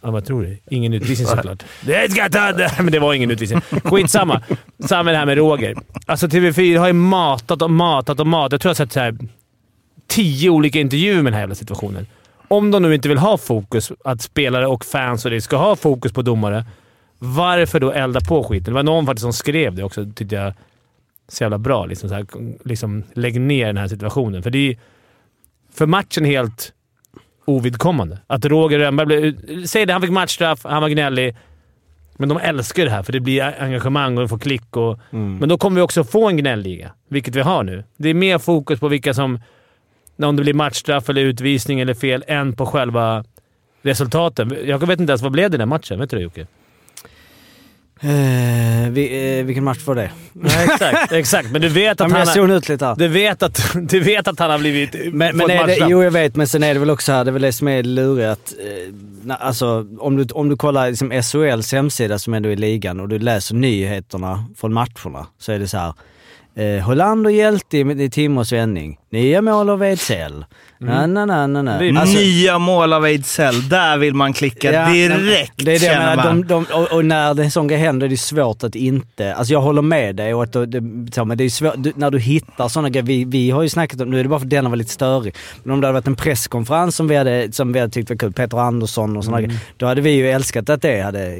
Ja, 0.00 0.10
vad 0.10 0.24
tror 0.24 0.42
du? 0.42 0.58
Ingen 0.70 0.92
utvisning 0.92 1.28
såklart. 1.28 1.62
Det 1.80 2.10
ska 2.12 2.28
ta! 2.32 2.52
Men 2.82 2.92
det 2.92 2.98
var 2.98 3.14
ingen 3.14 3.30
utvisning. 3.30 3.60
Skitsamma. 3.60 4.42
Samma 4.88 5.10
det 5.10 5.16
här 5.16 5.26
med 5.26 5.36
Roger. 5.36 5.74
Alltså 6.06 6.26
TV4 6.26 6.78
har 6.78 6.86
ju 6.86 6.92
matat 6.92 7.62
och 7.62 7.70
matat 7.70 8.20
och 8.20 8.26
matat. 8.26 8.52
Jag 8.52 8.60
tror 8.60 8.68
jag 8.68 8.74
har 8.74 8.86
sett 8.86 8.92
så 8.92 9.00
här 9.00 9.16
tio 10.06 10.50
olika 10.50 10.80
intervjuer 10.80 11.14
med 11.16 11.24
den 11.24 11.32
här 11.32 11.40
jävla 11.40 11.54
situationen. 11.54 12.06
Om 12.48 12.70
de 12.70 12.82
nu 12.82 12.94
inte 12.94 13.08
vill 13.08 13.18
ha 13.18 13.38
fokus, 13.38 13.92
att 14.04 14.22
spelare 14.22 14.66
och 14.66 14.84
fans 14.84 15.24
och 15.24 15.30
det 15.30 15.40
ska 15.40 15.56
ha 15.56 15.76
fokus 15.76 16.12
på 16.12 16.22
domare, 16.22 16.64
varför 17.18 17.80
då 17.80 17.92
elda 17.92 18.20
på 18.20 18.44
skiten? 18.44 18.64
Det 18.64 18.74
var 18.74 18.82
någon 18.82 19.06
faktiskt 19.06 19.22
som 19.22 19.32
skrev 19.32 19.74
det 19.74 19.82
också, 19.82 20.06
tyckte 20.14 20.34
jag. 20.34 20.52
Så 21.28 21.44
jävla 21.44 21.58
bra. 21.58 21.86
Liksom, 21.86 22.08
så 22.08 22.14
här, 22.14 22.26
liksom, 22.64 23.02
lägg 23.14 23.40
ner 23.40 23.66
den 23.66 23.76
här 23.76 23.88
situationen. 23.88 24.42
För 24.42 24.50
det 24.50 24.70
är 24.70 24.76
för 25.74 25.86
matchen 25.86 26.24
helt 26.24 26.73
ovidkommande. 27.44 28.18
Att 28.26 28.44
Roger 28.44 28.78
Rönnberg 28.78 29.06
blev... 29.06 29.66
Säg 29.66 29.86
det, 29.86 29.92
han 29.92 30.02
fick 30.02 30.10
matchstraff, 30.10 30.60
han 30.64 30.82
var 30.82 30.88
gnällig. 30.88 31.36
Men 32.16 32.28
de 32.28 32.38
älskar 32.38 32.84
det 32.84 32.90
här, 32.90 33.02
för 33.02 33.12
det 33.12 33.20
blir 33.20 33.54
engagemang 33.58 34.16
och 34.16 34.22
de 34.22 34.28
får 34.28 34.38
klick. 34.38 34.76
Och, 34.76 34.98
Men 35.10 35.48
då 35.48 35.58
kommer 35.58 35.76
vi 35.76 35.82
också 35.82 36.04
få 36.04 36.28
en 36.28 36.36
gnälliga, 36.36 36.92
vilket 37.08 37.36
vi 37.36 37.40
har 37.40 37.62
nu. 37.62 37.84
Det 37.96 38.08
är 38.08 38.14
mer 38.14 38.38
fokus 38.38 38.80
på 38.80 38.88
vilka 38.88 39.14
som... 39.14 39.40
Om 40.22 40.36
det 40.36 40.42
blir 40.42 40.54
matchstraff 40.54 41.08
eller 41.08 41.22
utvisning 41.22 41.80
eller 41.80 41.94
fel, 41.94 42.24
än 42.26 42.52
på 42.52 42.66
själva 42.66 43.24
resultaten. 43.82 44.56
Jag 44.64 44.86
vet 44.86 45.00
inte 45.00 45.10
ens 45.10 45.22
vad 45.22 45.32
blev 45.32 45.50
det 45.50 45.58
den 45.58 45.68
matchen? 45.68 46.00
Vet 46.00 46.10
du 46.10 46.16
det 46.16 46.22
Jocke? 46.22 46.46
Eh, 48.00 48.90
vi, 48.90 49.38
eh, 49.38 49.44
vilken 49.44 49.64
match 49.64 49.86
var 49.86 49.94
det? 49.94 50.10
Nej, 50.32 50.64
exakt. 50.64 51.12
exakt. 51.12 51.50
Men 51.50 51.60
du 51.60 51.68
vet 51.68 52.00
att 52.00 52.10
men 52.10 52.18
jag 52.18 52.26
han... 52.26 52.34
zonade 52.34 52.52
Har, 52.52 52.58
ut 52.58 52.68
lite 52.68 52.86
här. 52.86 52.96
du, 52.96 53.08
vet 53.08 53.42
att, 53.42 53.74
du 53.74 54.00
vet 54.00 54.28
att 54.28 54.38
han 54.38 54.50
har 54.50 54.58
blivit... 54.58 54.94
Men, 55.12 55.36
men 55.36 55.50
är 55.50 55.66
det, 55.66 55.86
jo 55.88 56.02
jag 56.02 56.10
vet, 56.10 56.36
men 56.36 56.48
sen 56.48 56.62
är 56.62 56.74
det 56.74 56.80
väl 56.80 56.90
också 56.90 57.12
här, 57.12 57.24
det 57.24 57.30
är 57.30 57.32
väl 57.32 57.42
det 57.42 57.52
som 57.52 57.68
är 57.68 57.82
lurigt 57.82 58.54
eh, 58.60 58.94
alltså 59.40 59.86
om 59.98 60.16
du, 60.16 60.26
om 60.34 60.48
du 60.48 60.56
kollar 60.56 60.88
liksom 60.88 61.22
SHLs 61.22 61.72
hemsida 61.72 62.18
som 62.18 62.34
ändå 62.34 62.48
är 62.48 62.56
ligan 62.56 63.00
och 63.00 63.08
du 63.08 63.18
läser 63.18 63.54
nyheterna 63.54 64.44
från 64.56 64.72
matcherna 64.72 65.26
så 65.38 65.52
är 65.52 65.58
det 65.58 65.68
så 65.68 65.78
här. 65.78 65.94
Eh, 66.56 66.80
Hollander 66.80 67.30
hjälte 67.30 67.78
i, 67.78 68.04
i 68.04 68.10
Timrås 68.10 68.52
vändning. 68.52 68.98
Nya 69.10 69.42
mål 69.42 69.70
av 69.70 69.82
Ejdsell. 69.82 70.44
Na, 70.84 71.06
na, 71.06 71.26
na, 71.26 71.46
na, 71.46 71.62
na. 71.62 72.00
Alltså- 72.00 72.16
Nya 72.18 72.58
mål 72.58 72.92
av 72.92 73.06
Ejdsell. 73.06 73.68
Där 73.68 73.98
vill 73.98 74.14
man 74.14 74.32
klicka 74.32 74.72
Ja, 74.72 74.88
direkt, 74.88 75.52
Det 75.56 75.62
är 75.62 75.64
det 75.64 75.72
jag 75.72 75.80
känner 75.80 76.16
menar. 76.16 76.24
man. 76.24 76.40
De, 76.42 76.64
de, 76.70 76.74
och, 76.74 76.92
och 76.92 77.04
när 77.04 77.34
det 77.34 77.50
sån 77.50 77.68
grej 77.68 77.78
händer 77.78 78.06
är 78.06 78.10
det 78.10 78.16
svårt 78.16 78.64
att 78.64 78.74
inte... 78.74 79.34
Alltså 79.34 79.52
jag 79.52 79.60
håller 79.60 79.82
med 79.82 80.16
dig 80.16 80.34
och 80.34 80.42
att 80.42 80.52
det, 80.52 80.82
så, 81.14 81.24
men 81.24 81.38
det 81.38 81.44
är 81.44 81.48
svårt, 81.50 81.74
du, 81.76 81.92
när 81.96 82.10
du 82.10 82.18
hittar 82.18 82.68
sådana 82.68 82.88
grejer. 82.90 83.06
Vi, 83.06 83.24
vi 83.24 83.50
har 83.50 83.62
ju 83.62 83.68
snackat 83.68 84.00
om, 84.00 84.10
nu 84.10 84.18
är 84.18 84.22
det 84.22 84.28
bara 84.28 84.38
för 84.40 84.46
att 84.46 84.50
denna 84.50 84.68
var 84.68 84.76
lite 84.76 84.90
störig, 84.90 85.34
men 85.62 85.74
om 85.74 85.80
det 85.80 85.86
hade 85.86 85.94
varit 85.98 86.06
en 86.06 86.16
presskonferens 86.16 86.96
som 86.96 87.08
vi 87.08 87.16
hade, 87.16 87.52
som 87.52 87.72
vi 87.72 87.80
hade 87.80 87.92
tyckt 87.92 88.10
var 88.10 88.16
kul, 88.16 88.32
Peter 88.32 88.58
Andersson 88.58 89.16
och 89.16 89.24
sådana 89.24 89.38
Mm. 89.38 89.48
grejer, 89.50 89.62
då 89.76 89.86
hade 89.86 90.00
vi 90.00 90.10
ju 90.10 90.30
älskat 90.30 90.68
att 90.70 90.82
det 90.82 91.00
hade... 91.00 91.34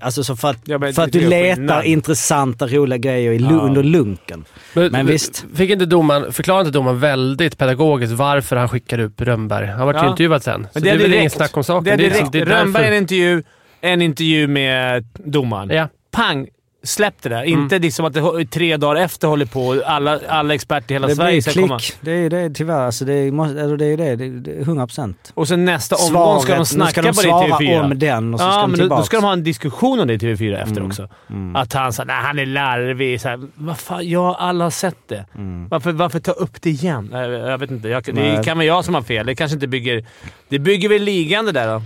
Alltså 0.00 0.24
så 0.24 0.36
för 0.36 0.50
att, 0.50 0.56
Ja, 0.64 0.78
men 0.78 0.92
för 0.94 1.02
att 1.02 1.12
du 1.12 1.28
letar 1.28 1.82
intressanta, 1.82 2.66
roliga 2.66 2.98
grejer 2.98 3.32
i, 3.32 3.36
Ja. 3.36 3.48
under 3.50 3.82
lunken. 3.82 4.44
Men 4.74 5.06
visst. 5.06 5.44
Fick 5.54 5.70
inte 5.70 5.86
domaren, 5.86 6.32
förklarade 6.32 6.66
inte 6.68 6.78
domaren 6.78 6.98
väldigt 7.00 7.58
pedagogiskt 7.58 8.12
varför 8.12 8.56
han 8.56 8.68
skickade 8.68 8.79
upp 9.00 9.20
Rönnberg? 9.20 9.66
Han 9.66 9.86
var 9.86 9.94
ju 9.94 10.00
Ja. 10.00 10.10
intervjuad 10.10 10.42
sen. 10.42 10.66
Så 10.72 10.78
det 10.80 10.90
är, 10.90 10.98
väl 10.98 11.14
ingen 11.14 11.30
snack 11.30 11.56
om 11.56 11.64
saken. 11.64 11.84
Det 11.84 11.90
är 11.92 11.96
liksom- 11.96 12.18
direkt. 12.18 12.32
det 12.32 12.38
är 12.38 12.44
därför- 12.46 12.58
Rönnberg 12.64 12.86
en 12.88 12.94
intervju, 12.94 13.42
en 13.80 14.02
intervju 14.02 14.46
med 14.46 15.04
domaren. 15.14 15.70
Ja. 15.70 15.88
Pang! 16.10 16.48
Släpp 16.82 17.22
det 17.22 17.28
där. 17.28 17.42
Mm. 17.44 17.60
Inte 17.62 17.78
liksom 17.78 18.04
att 18.04 18.12
det 18.12 18.44
tre 18.50 18.76
dagar 18.76 19.00
efter 19.02 19.28
håller 19.28 19.46
på 19.46 19.66
och 19.66 19.76
alla, 19.86 20.20
alla 20.28 20.54
experter 20.54 20.90
i 20.90 20.94
hela 20.94 21.06
Det 21.06 21.16
Sverige 21.16 21.30
blir 21.32 21.40
ska 21.42 21.50
klick. 21.52 21.66
komma. 21.66 21.80
Det 22.00 22.10
är 22.10 22.16
ju 22.16 22.28
det 22.28 22.50
tyvärr. 22.50 22.80
Alltså 22.86 23.04
det, 23.04 23.12
är, 23.12 23.32
måste- 23.32 23.60
alltså 23.60 23.76
det 23.76 23.84
är 23.84 23.88
ju 23.88 23.96
det. 23.96 24.16
Det 24.16 24.24
är- 24.24 24.30
det 24.30 24.50
är 24.52 24.60
100 24.60 24.86
procent. 24.86 25.32
Och 25.34 25.48
sen 25.48 25.64
nästa 25.64 25.96
omgång 25.96 26.40
ska 26.42 26.56
de 26.56 26.66
snacka 26.66 26.90
ska 26.90 27.02
de 27.02 27.08
på 27.12 27.20
det 27.22 27.28
i 27.28 27.30
svara 27.30 27.46
TV4. 27.58 27.84
om 27.84 27.98
den 27.98 28.34
och 28.34 28.40
så 28.40 28.46
ska 28.46 28.54
ja, 28.54 28.60
de 28.62 28.70
men 28.70 28.88
då, 28.88 28.96
då 28.96 29.02
ska 29.02 29.16
de 29.16 29.24
ha 29.24 29.32
en 29.32 29.44
diskussion 29.44 30.00
om 30.00 30.06
det 30.08 30.14
i 30.14 30.18
TV4 30.18 30.62
efter 30.62 30.76
Mm. 30.76 30.86
också. 30.86 31.08
Mm. 31.30 31.56
Att 31.56 31.72
han 31.72 31.92
sa 31.92 32.04
nej, 32.04 32.16
han 32.16 32.38
är 32.38 32.46
larvig. 32.46 33.20
Så 33.20 33.28
här, 33.28 33.40
vad 33.54 33.78
fan, 33.78 34.08
ja, 34.08 34.36
alla 34.38 34.64
har 34.64 34.70
sett 34.70 35.08
det. 35.08 35.24
Mm. 35.34 35.68
Varför, 35.68 35.92
varför 35.92 36.20
ta 36.20 36.32
upp 36.32 36.62
det 36.62 36.70
igen? 36.70 37.08
Jag, 37.12 37.30
jag 37.32 37.58
vet 37.58 37.70
inte. 37.70 37.88
Jag, 37.88 38.02
det 38.04 38.42
kan 38.44 38.56
vara 38.56 38.66
jag 38.66 38.84
som 38.84 38.94
har 38.94 39.02
fel. 39.02 39.26
Det 39.26 39.34
kanske 39.34 39.54
inte 39.54 39.66
bygger... 39.66 40.04
Det 40.48 40.58
bygger 40.58 40.88
väl 40.88 41.02
ligan 41.02 41.44
det 41.46 41.52
där 41.52 41.66
då? 41.66 41.82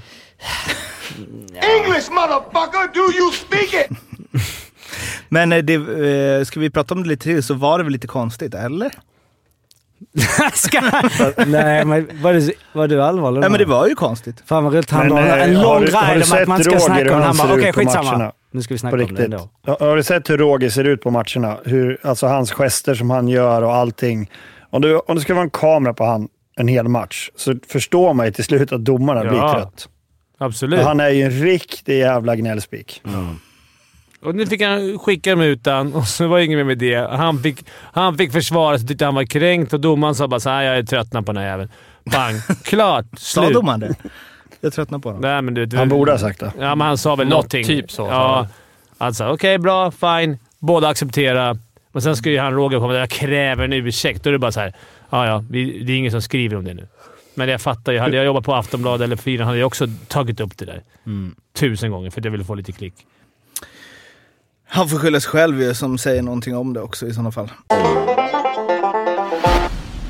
English, 1.55 2.11
motherfucker! 2.11 2.95
Do 2.95 3.18
you 3.18 3.32
speak 3.32 3.74
it? 3.74 3.99
Men 5.28 5.52
eh, 5.52 5.59
det, 5.59 5.74
eh, 5.74 6.44
ska 6.44 6.61
vi 6.61 6.70
prata 6.70 6.94
om 6.94 7.02
det 7.02 7.09
lite 7.09 7.22
till 7.24 7.42
så 7.42 7.55
var 7.55 7.78
det 7.78 7.84
väl 7.84 7.92
lite 7.92 8.07
konstigt, 8.07 8.55
eller? 8.55 8.90
Nej, 11.46 11.84
men 11.84 12.09
var, 12.22 12.32
det, 12.32 12.52
var 12.72 12.88
du 12.88 13.02
allvarlig? 13.02 13.40
Nej, 13.40 13.50
men 13.50 13.59
det 13.59 13.64
var 13.64 13.86
ju 13.88 13.94
konstigt. 13.94 14.42
Fan 14.46 14.64
vad 14.64 14.74
roligt. 14.74 14.90
Han 14.90 15.09
Men, 15.09 15.18
eh, 15.24 15.42
en 15.42 15.57
har 15.57 15.62
lång 15.64 15.80
du- 15.80 15.86
ride 15.86 16.14
du 16.14 16.32
om 16.32 16.42
att 16.42 16.48
man 16.48 16.64
ska 16.64 16.78
snacka 16.80 17.14
om 17.14 17.20
det. 17.20 17.26
han 17.26 17.36
bara, 17.36 17.55
okej 17.55 17.72
på 17.72 17.80
skitsamma. 17.80 18.11
matcherna? 18.12 18.32
Nu 18.52 18.62
ska 18.62 18.74
vi 18.74 18.78
På 18.78 18.80
snacka 18.80 18.94
om 18.94 18.98
det 18.98 19.05
riktigt. 19.05 19.24
ändå. 19.24 19.48
Ja, 19.66 19.76
Har 19.80 19.96
du 19.96 20.02
sett 20.02 20.30
hur 20.30 20.38
Roger 20.38 20.70
ser 20.70 20.84
ut 20.84 21.02
på 21.02 21.11
matcherna? 21.11 21.57
Hur, 21.64 21.98
alltså 22.02 22.26
hans 22.26 22.52
gester 22.52 22.94
som 22.94 23.11
han 23.11 23.28
gör 23.28 23.62
och 23.62 23.74
allting. 23.74 24.30
Om, 24.70 24.82
du, 24.82 24.96
om 24.98 25.14
det 25.16 25.20
ska 25.22 25.34
vara 25.34 25.44
en 25.44 25.50
kamera 25.50 25.94
på 25.94 26.05
han 26.05 26.28
en 26.57 26.68
hel 26.68 26.88
match 26.88 27.30
så 27.36 27.55
förstår 27.68 28.14
man 28.14 28.26
ju 28.26 28.32
till 28.32 28.44
slut 28.44 28.72
att 28.72 28.84
domarna 28.84 29.24
Ja. 29.24 29.30
blir 29.30 29.40
trött. 29.52 29.88
Absolut. 30.38 30.80
Han 30.80 31.00
är 31.00 31.09
ju 31.09 31.22
en 31.22 31.30
riktig 31.30 31.98
jävla 31.98 32.36
gnällspik. 32.36 33.02
Och 34.24 34.34
nu 34.34 34.46
fick 34.46 34.62
han 34.62 34.98
skicka 34.98 35.30
dem 35.30 35.40
utan 35.40 35.94
och 35.94 36.06
så 36.08 36.26
var 36.26 36.38
det 36.38 36.44
inget 36.44 36.56
mer 36.58 36.64
med 36.64 36.78
det. 36.78 36.94
Han 37.10 37.38
fick, 37.42 37.64
han 37.92 38.18
fick 38.18 38.32
försvara 38.32 38.78
sig 38.78 38.88
tyckte 38.88 39.04
han 39.04 39.14
var 39.14 39.24
kränkt 39.24 39.72
och 39.72 39.80
domaren 39.80 40.14
sa 40.14 40.28
bara 40.28 40.40
så 40.40 40.50
här, 40.50 40.62
jag 40.62 40.78
är 40.78 40.82
tröttnad 40.82 41.26
på 41.26 41.32
den 41.32 41.42
här 41.42 41.50
jäveln. 41.50 41.70
Bang! 42.04 42.36
Klart! 42.64 43.04
Sa 43.16 43.42
Slut. 43.42 43.54
domaren 43.54 43.80
det? 43.80 43.94
Jag 44.60 44.72
tröttnar 44.72 44.98
på 44.98 45.08
honom. 45.08 45.22
Nej, 45.22 45.42
men 45.42 45.54
du, 45.54 45.66
du, 45.66 45.76
Han 45.76 45.88
borde 45.88 46.12
ha 46.12 46.18
sagt 46.18 46.40
det. 46.40 46.52
Ja, 46.58 46.74
men 46.74 46.86
han 46.86 46.98
sa 46.98 47.16
väl 47.16 47.28
någonting. 47.28 47.64
typ 47.64 47.90
så, 47.90 47.96
sa 48.06 48.12
Ja. 48.12 48.48
han. 48.98 49.14
Sa 49.14 49.32
okej, 49.32 49.58
bra, 49.58 49.90
fine. 49.90 50.38
Båda 50.58 50.88
acceptera. 50.88 51.56
Men 51.92 52.02
sen 52.02 52.16
skulle 52.16 52.34
ju 52.34 52.40
han 52.40 52.52
Roger 52.54 52.78
komma 52.78 52.94
jag 52.94 53.10
kräver 53.10 53.64
en 53.64 53.72
ursäkt. 53.72 54.24
Då 54.24 54.30
är 54.30 54.32
det 54.32 54.38
bara 54.38 54.52
så 54.52 54.60
här, 54.60 54.72
ja 55.10 55.26
ja, 55.26 55.44
vi, 55.50 55.84
det 55.84 55.92
är 55.92 55.96
ingen 55.96 56.10
som 56.12 56.22
skriver 56.22 56.56
om 56.56 56.64
det 56.64 56.74
nu. 56.74 56.86
Men 57.34 57.48
jag 57.48 57.60
fattar 57.60 57.92
ju. 57.92 57.98
Hade 57.98 58.16
jag 58.16 58.24
jobbat 58.26 58.44
på 58.44 58.54
Aftonbladet 58.54 59.04
eller 59.04 59.16
Fyran 59.16 59.46
hade 59.46 59.58
jag 59.58 59.66
också 59.66 59.86
tagit 60.08 60.40
upp 60.40 60.58
det 60.58 60.64
där. 60.64 60.82
Tusen 61.52 61.90
gånger 61.90 62.10
för 62.10 62.20
att 62.20 62.24
jag 62.24 62.32
ville 62.32 62.44
få 62.44 62.54
lite 62.54 62.72
klick. 62.72 62.94
Han 64.74 64.88
får 64.88 64.98
skylla 64.98 65.20
sig 65.20 65.30
själv 65.30 65.62
ju, 65.62 65.74
som 65.74 65.98
säger 65.98 66.22
någonting 66.22 66.56
om 66.56 66.72
det 66.72 66.80
också 66.80 67.06
i 67.06 67.12
sådana 67.14 67.32
fall. 67.32 67.52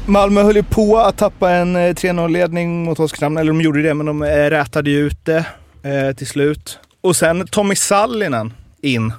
Malmö 0.06 0.42
höll 0.42 0.56
ju 0.56 0.62
på 0.62 0.98
att 0.98 1.16
tappa 1.16 1.50
en 1.50 1.76
eh, 1.76 1.80
3-0-ledning 1.94 2.84
mot 2.84 3.00
Oskarshamn, 3.00 3.36
eller 3.36 3.52
de 3.52 3.60
gjorde 3.60 3.82
det, 3.82 3.94
men 3.94 4.06
de 4.06 4.22
eh, 4.22 4.26
rätade 4.50 4.90
ju 4.90 5.06
ut 5.06 5.24
det 5.24 5.46
eh, 5.82 6.16
till 6.16 6.26
slut. 6.26 6.78
Och 7.00 7.16
sen 7.16 7.46
Tommy 7.46 7.74
Sallinen 7.74 8.52
in. 8.80 9.12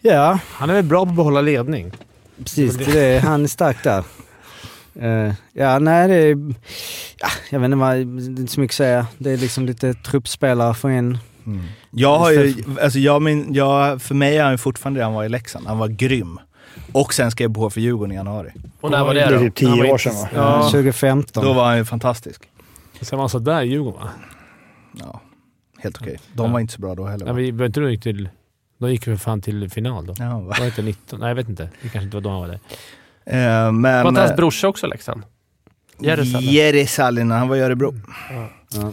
Ja, 0.00 0.38
Han 0.52 0.70
är 0.70 0.74
väl 0.74 0.84
bra 0.84 1.04
på 1.04 1.10
att 1.10 1.16
behålla 1.16 1.40
ledning. 1.40 1.92
precis. 2.38 2.76
Det 2.76 3.00
är, 3.00 3.20
han 3.20 3.44
är 3.44 3.48
stark 3.48 3.84
där. 3.84 4.04
Eh, 5.00 5.32
ja, 5.52 5.78
nej 5.78 6.08
det 6.08 6.14
är... 6.14 6.54
Ja, 7.18 7.28
jag 7.50 7.60
vet 7.60 7.64
inte 7.64 7.76
vad, 7.76 7.90
det 7.96 8.00
är 8.00 8.40
inte 8.40 8.52
så 8.52 8.60
mycket 8.60 8.72
att 8.74 8.76
säga. 8.76 9.06
Det 9.18 9.30
är 9.30 9.36
liksom 9.36 9.66
lite 9.66 9.94
truppspelare 9.94 10.74
få 10.74 10.88
in. 11.46 11.64
Jag 11.90 12.18
har 12.18 12.30
ju, 12.30 12.54
alltså 12.82 12.98
jag 12.98 13.22
min, 13.22 13.54
jag, 13.54 14.02
för 14.02 14.14
mig 14.14 14.36
är 14.36 14.42
han 14.42 14.52
ju 14.52 14.58
fortfarande 14.58 15.00
det 15.00 15.04
han 15.04 15.14
var 15.14 15.24
i 15.24 15.28
Leksand. 15.28 15.66
Han 15.66 15.78
var 15.78 15.88
grym. 15.88 16.40
Och 16.92 17.14
sen 17.14 17.30
skrev 17.30 17.54
på 17.54 17.70
för 17.70 17.80
Djurgården 17.80 18.12
i 18.12 18.14
januari. 18.14 18.50
Och 18.80 18.90
när 18.90 19.04
var 19.04 19.14
Det 19.14 19.20
det 19.20 19.26
är 19.26 19.32
då? 19.32 19.38
typ 19.38 19.54
tio 19.54 19.92
år 19.92 19.98
sedan 19.98 20.14
va? 20.14 20.28
Ja. 20.34 20.62
2015. 20.62 21.44
Då 21.44 21.52
var 21.52 21.64
han 21.64 21.76
ju 21.78 21.84
fantastisk. 21.84 22.42
Sen 23.00 23.16
var 23.16 23.22
han 23.22 23.30
sådär 23.30 23.62
i 23.62 23.66
Djurgården 23.68 24.00
va? 24.00 24.10
Ja, 24.98 25.20
helt 25.78 26.00
okej. 26.00 26.18
De 26.34 26.52
var 26.52 26.60
inte 26.60 26.72
så 26.72 26.80
bra 26.80 26.94
då 26.94 27.06
heller. 27.06 27.26
Ja, 27.26 27.32
va? 27.32 27.38
vi 27.38 27.52
behöver 27.52 27.66
inte 27.66 27.80
de 27.80 27.90
gick 27.90 28.02
till... 28.02 28.28
De 28.78 28.90
gick 28.90 29.04
för 29.04 29.16
fan 29.16 29.40
till 29.40 29.70
final 29.70 30.06
då. 30.06 30.14
Ja, 30.18 30.38
va? 30.38 30.40
Var 30.40 30.60
det 30.60 30.66
inte 30.66 30.82
19? 30.82 31.20
Nej, 31.20 31.28
jag 31.28 31.34
vet 31.34 31.48
inte. 31.48 31.62
Det 31.82 31.88
kanske 31.88 32.04
inte 32.04 32.16
var 32.16 32.22
då 32.22 32.30
han 32.30 32.40
var 32.40 32.48
där. 32.48 32.60
Eh, 33.66 33.72
men... 33.72 33.82
Var 33.82 34.08
inte 34.08 34.20
hans 34.20 34.30
eh, 34.30 34.36
brorsa 34.36 34.68
också 34.68 34.86
Leksand? 34.86 35.22
Jerry 35.98 36.24
Sallinen. 36.32 36.54
Jerry 36.54 36.86
Sallinen, 36.86 37.38
han 37.38 37.48
var 37.48 37.56
i 37.56 37.60
Örebro. 37.60 37.94
Ja. 38.30 38.92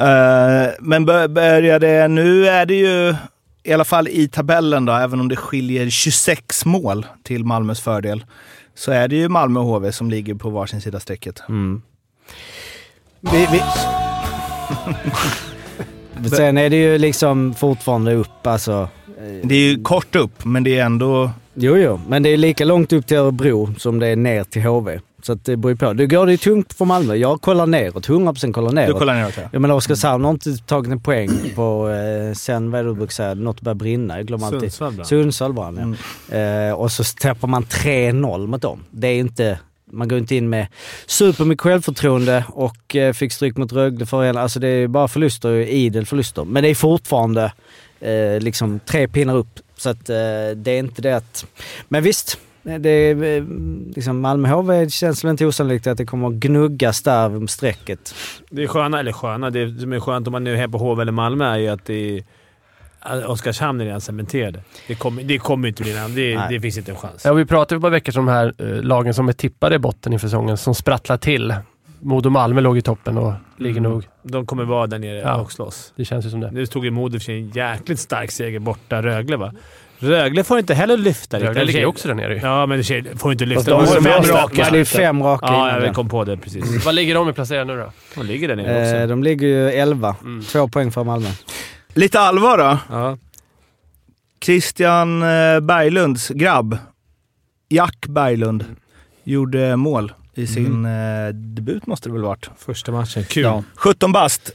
Eh, 0.00 0.68
men 0.80 1.04
bör- 1.06 1.28
började, 1.28 2.08
nu 2.08 2.46
är 2.48 2.66
det 2.66 2.74
ju 2.74 3.14
i 3.62 3.72
alla 3.72 3.84
fall 3.84 4.08
i 4.08 4.28
tabellen 4.28 4.84
då, 4.84 4.92
även 4.92 5.20
om 5.20 5.28
det 5.28 5.36
skiljer 5.36 5.90
26 5.90 6.64
mål 6.64 7.06
till 7.24 7.44
Malmös 7.44 7.80
fördel, 7.80 8.24
så 8.74 8.92
är 8.92 9.08
det 9.08 9.16
ju 9.16 9.28
Malmö 9.28 9.60
och 9.60 9.66
HV 9.66 9.92
som 9.92 10.10
ligger 10.10 10.34
på 10.34 10.50
varsin 10.50 10.80
sida 10.80 11.00
strecket. 11.00 11.42
Mm. 11.48 11.82
Vi, 13.20 13.48
vi... 13.52 13.60
Sen 16.28 16.58
är 16.58 16.70
det 16.70 16.76
ju 16.76 16.98
liksom 16.98 17.54
fortfarande 17.54 18.14
upp 18.14 18.46
alltså. 18.46 18.88
Det 19.42 19.54
är 19.54 19.58
ju 19.70 19.82
kort 19.82 20.16
upp, 20.16 20.44
men 20.44 20.64
det 20.64 20.78
är 20.78 20.84
ändå... 20.84 21.30
Jo, 21.54 21.76
jo, 21.76 22.00
men 22.08 22.22
det 22.22 22.28
är 22.28 22.36
lika 22.36 22.64
långt 22.64 22.92
upp 22.92 23.06
till 23.06 23.16
Örebro 23.16 23.74
som 23.78 23.98
det 23.98 24.06
är 24.06 24.16
ner 24.16 24.44
till 24.44 24.62
HV. 24.62 25.00
Så 25.22 25.32
att 25.32 25.44
det 25.44 25.56
beror 25.56 25.72
ju 25.72 25.76
på. 25.76 25.92
Det 25.92 26.06
går 26.06 26.26
det 26.26 26.32
ju 26.32 26.38
tungt 26.38 26.72
för 26.72 26.84
Malmö. 26.84 27.14
Jag 27.14 27.40
kollar 27.40 27.66
neråt, 27.66 28.08
100% 28.08 28.52
kollar 28.52 28.72
neråt. 28.72 28.94
Du 28.94 28.98
kollar 28.98 29.14
neråt 29.14 29.34
ja. 29.36 29.42
Jag 29.52 29.62
menar 29.62 29.74
Oskarshamn 29.74 30.24
har 30.24 30.30
inte 30.30 30.56
tagit 30.56 30.92
en 30.92 31.00
poäng 31.00 31.30
på, 31.54 31.88
eh, 31.88 32.34
sen 32.34 32.70
vad 32.70 32.78
är 32.78 32.84
det 32.84 32.90
du 32.90 32.94
brukar 32.94 33.12
säga, 33.12 33.34
något 33.34 33.60
börjar 33.60 33.74
brinna. 33.74 34.16
Jag 34.16 34.26
glömmer 34.26 34.46
alltid. 34.46 34.60
Sundsvall 34.60 34.92
bra. 34.92 35.04
Sundsvall 35.04 35.52
brann 35.52 35.96
ja. 36.28 36.36
Mm. 36.36 36.68
Eh, 36.68 36.74
och 36.74 36.92
så 36.92 37.04
tappar 37.04 37.48
man 37.48 37.64
3-0 37.64 38.46
mot 38.46 38.62
dem. 38.62 38.84
Det 38.90 39.08
är 39.08 39.18
inte, 39.18 39.58
man 39.92 40.08
går 40.08 40.18
inte 40.18 40.36
in 40.36 40.48
med 40.48 40.66
supermycket 41.06 41.62
självförtroende 41.62 42.44
och 42.48 42.96
eh, 42.96 43.12
fick 43.12 43.32
stryk 43.32 43.56
mot 43.56 43.72
Rögle 43.72 44.06
förra 44.06 44.40
Alltså 44.40 44.60
det 44.60 44.68
är 44.68 44.88
bara 44.88 45.08
förluster, 45.08 45.50
idel 45.52 46.06
förluster. 46.06 46.44
Men 46.44 46.62
det 46.62 46.68
är 46.68 46.74
fortfarande 46.74 47.52
eh, 48.00 48.40
liksom 48.40 48.80
tre 48.86 49.08
pinnar 49.08 49.36
upp. 49.36 49.60
Så 49.76 49.90
att 49.90 50.10
eh, 50.10 50.16
det 50.56 50.70
är 50.70 50.78
inte 50.78 51.02
det 51.02 51.16
att... 51.16 51.46
Men 51.88 52.02
visst, 52.02 52.38
det 52.62 52.90
är, 52.90 53.22
eh, 53.22 53.44
liksom 53.96 54.20
Malmö 54.20 54.48
HV 54.48 54.88
känns 54.90 55.24
väl 55.24 55.30
inte 55.30 55.46
osannolikt 55.46 55.86
att 55.86 55.98
det 55.98 56.06
kommer 56.06 56.28
att 56.28 56.34
gnuggas 56.34 57.02
där 57.02 57.36
om 57.36 57.48
strecket. 57.48 58.14
Det 58.50 58.62
är 58.62 58.66
sköna, 58.66 59.00
eller 59.00 59.12
sköna, 59.12 59.50
det 59.50 59.80
som 59.80 59.92
är 59.92 60.00
skönt 60.00 60.26
om 60.26 60.32
man 60.32 60.44
nu 60.44 60.52
är 60.52 60.56
här 60.56 60.68
på 60.68 60.78
HV 60.78 61.02
eller 61.02 61.12
Malmö 61.12 61.44
är 61.44 61.58
ju 61.58 61.68
att 61.68 61.84
det 61.84 62.16
är... 62.18 62.24
att 63.00 63.24
Oskarshamn 63.24 63.80
är 63.80 63.84
redan 63.84 64.00
cementerade. 64.00 64.60
Det 64.88 64.94
kommer, 64.94 65.22
det 65.22 65.38
kommer 65.38 65.68
inte 65.68 65.82
bli 65.82 65.96
en 65.96 66.14
det, 66.14 66.46
det 66.50 66.60
finns 66.60 66.78
inte 66.78 66.90
en 66.90 66.96
chans. 66.96 67.24
Ja, 67.24 67.32
vi 67.32 67.44
pratade 67.44 67.68
för 67.68 67.76
ett 67.76 67.82
par 67.82 67.90
veckor 67.90 68.18
om 68.18 68.26
de 68.26 68.32
här 68.32 68.54
eh, 68.58 68.82
lagen 68.82 69.14
som 69.14 69.28
är 69.28 69.32
tippade 69.32 69.74
i 69.74 69.78
botten 69.78 70.12
inför 70.12 70.28
säsongen, 70.28 70.56
som 70.56 70.74
sprattlar 70.74 71.16
till. 71.16 71.54
Modo 72.02 72.30
Malmö 72.30 72.60
låg 72.60 72.78
i 72.78 72.82
toppen 72.82 73.18
och 73.18 73.32
ligger 73.56 73.80
nog... 73.80 74.04
De 74.22 74.46
kommer 74.46 74.64
vara 74.64 74.86
där 74.86 74.98
nere 74.98 75.18
Ja. 75.18 75.40
och 75.40 75.52
slåss. 75.52 75.92
Det 75.96 76.04
känns 76.04 76.26
ju 76.26 76.30
som 76.30 76.40
det. 76.40 76.50
Nu 76.50 76.66
tog 76.66 76.84
ju 76.84 76.90
Modo 76.90 77.18
för 77.18 77.24
sig 77.24 77.38
en 77.38 77.48
jäkligt 77.50 78.00
stark 78.00 78.30
seger 78.30 78.58
borta 78.58 79.02
Rögle 79.02 79.36
va? 79.36 79.52
Rögle 80.02 80.44
får 80.44 80.58
inte 80.58 80.74
heller 80.74 80.96
lyfta 80.96 81.36
Rögle 81.36 81.50
riktigt. 81.50 81.66
ligger 81.66 81.80
ju 81.80 81.86
också 81.86 82.08
där 82.08 82.14
nere 82.14 82.34
ju. 82.34 82.40
Ja, 82.40 82.66
men 82.66 82.84
får 83.16 83.32
inte 83.32 83.44
lyfta. 83.44 83.70
de 83.70 83.86
har 83.86 83.96
är 83.96 83.96
ju 83.96 84.02
fem 84.02 84.22
raka. 84.34 84.54
Ja, 84.62 84.70
det 84.70 84.78
är 84.78 84.84
fem 84.84 85.22
raka 85.22 85.46
Ja, 85.46 85.54
innan 85.54 85.68
jag 85.68 85.82
det. 85.82 85.94
kom 85.94 86.08
på 86.08 86.24
det 86.24 86.36
precis. 86.36 86.84
Vad 86.84 86.94
ligger 86.94 87.14
de 87.14 87.28
i 87.28 87.32
placerade 87.32 87.64
nu 87.74 87.80
då? 87.80 87.92
De 88.14 88.26
ligger 88.26 88.48
där 88.48 88.56
nere 88.56 88.82
också. 88.82 88.96
Eh, 88.96 89.06
de 89.08 89.22
ligger 89.22 89.46
ju 89.46 89.70
11. 89.70 90.16
Mm. 90.22 90.42
Två 90.44 90.68
poäng 90.68 90.90
för 90.92 91.04
Malmö. 91.04 91.28
Lite 91.94 92.20
allvar 92.20 92.58
då. 92.58 92.78
Ja. 92.90 93.18
Christian 94.44 95.22
eh, 95.22 95.60
Berglunds 95.60 96.28
grabb, 96.28 96.78
Jack 97.68 98.06
Berglund, 98.08 98.64
gjorde 99.24 99.76
mål 99.76 100.12
i 100.34 100.46
sin 100.46 100.84
eh, 100.84 101.28
debut 101.34 101.86
måste 101.86 102.08
det 102.08 102.12
väl 102.12 102.22
varit. 102.22 102.50
Första 102.58 102.92
matchen. 102.92 103.24
Kul. 103.24 103.42
Ja. 103.42 103.62
17 103.74 104.12
bast. 104.12 104.52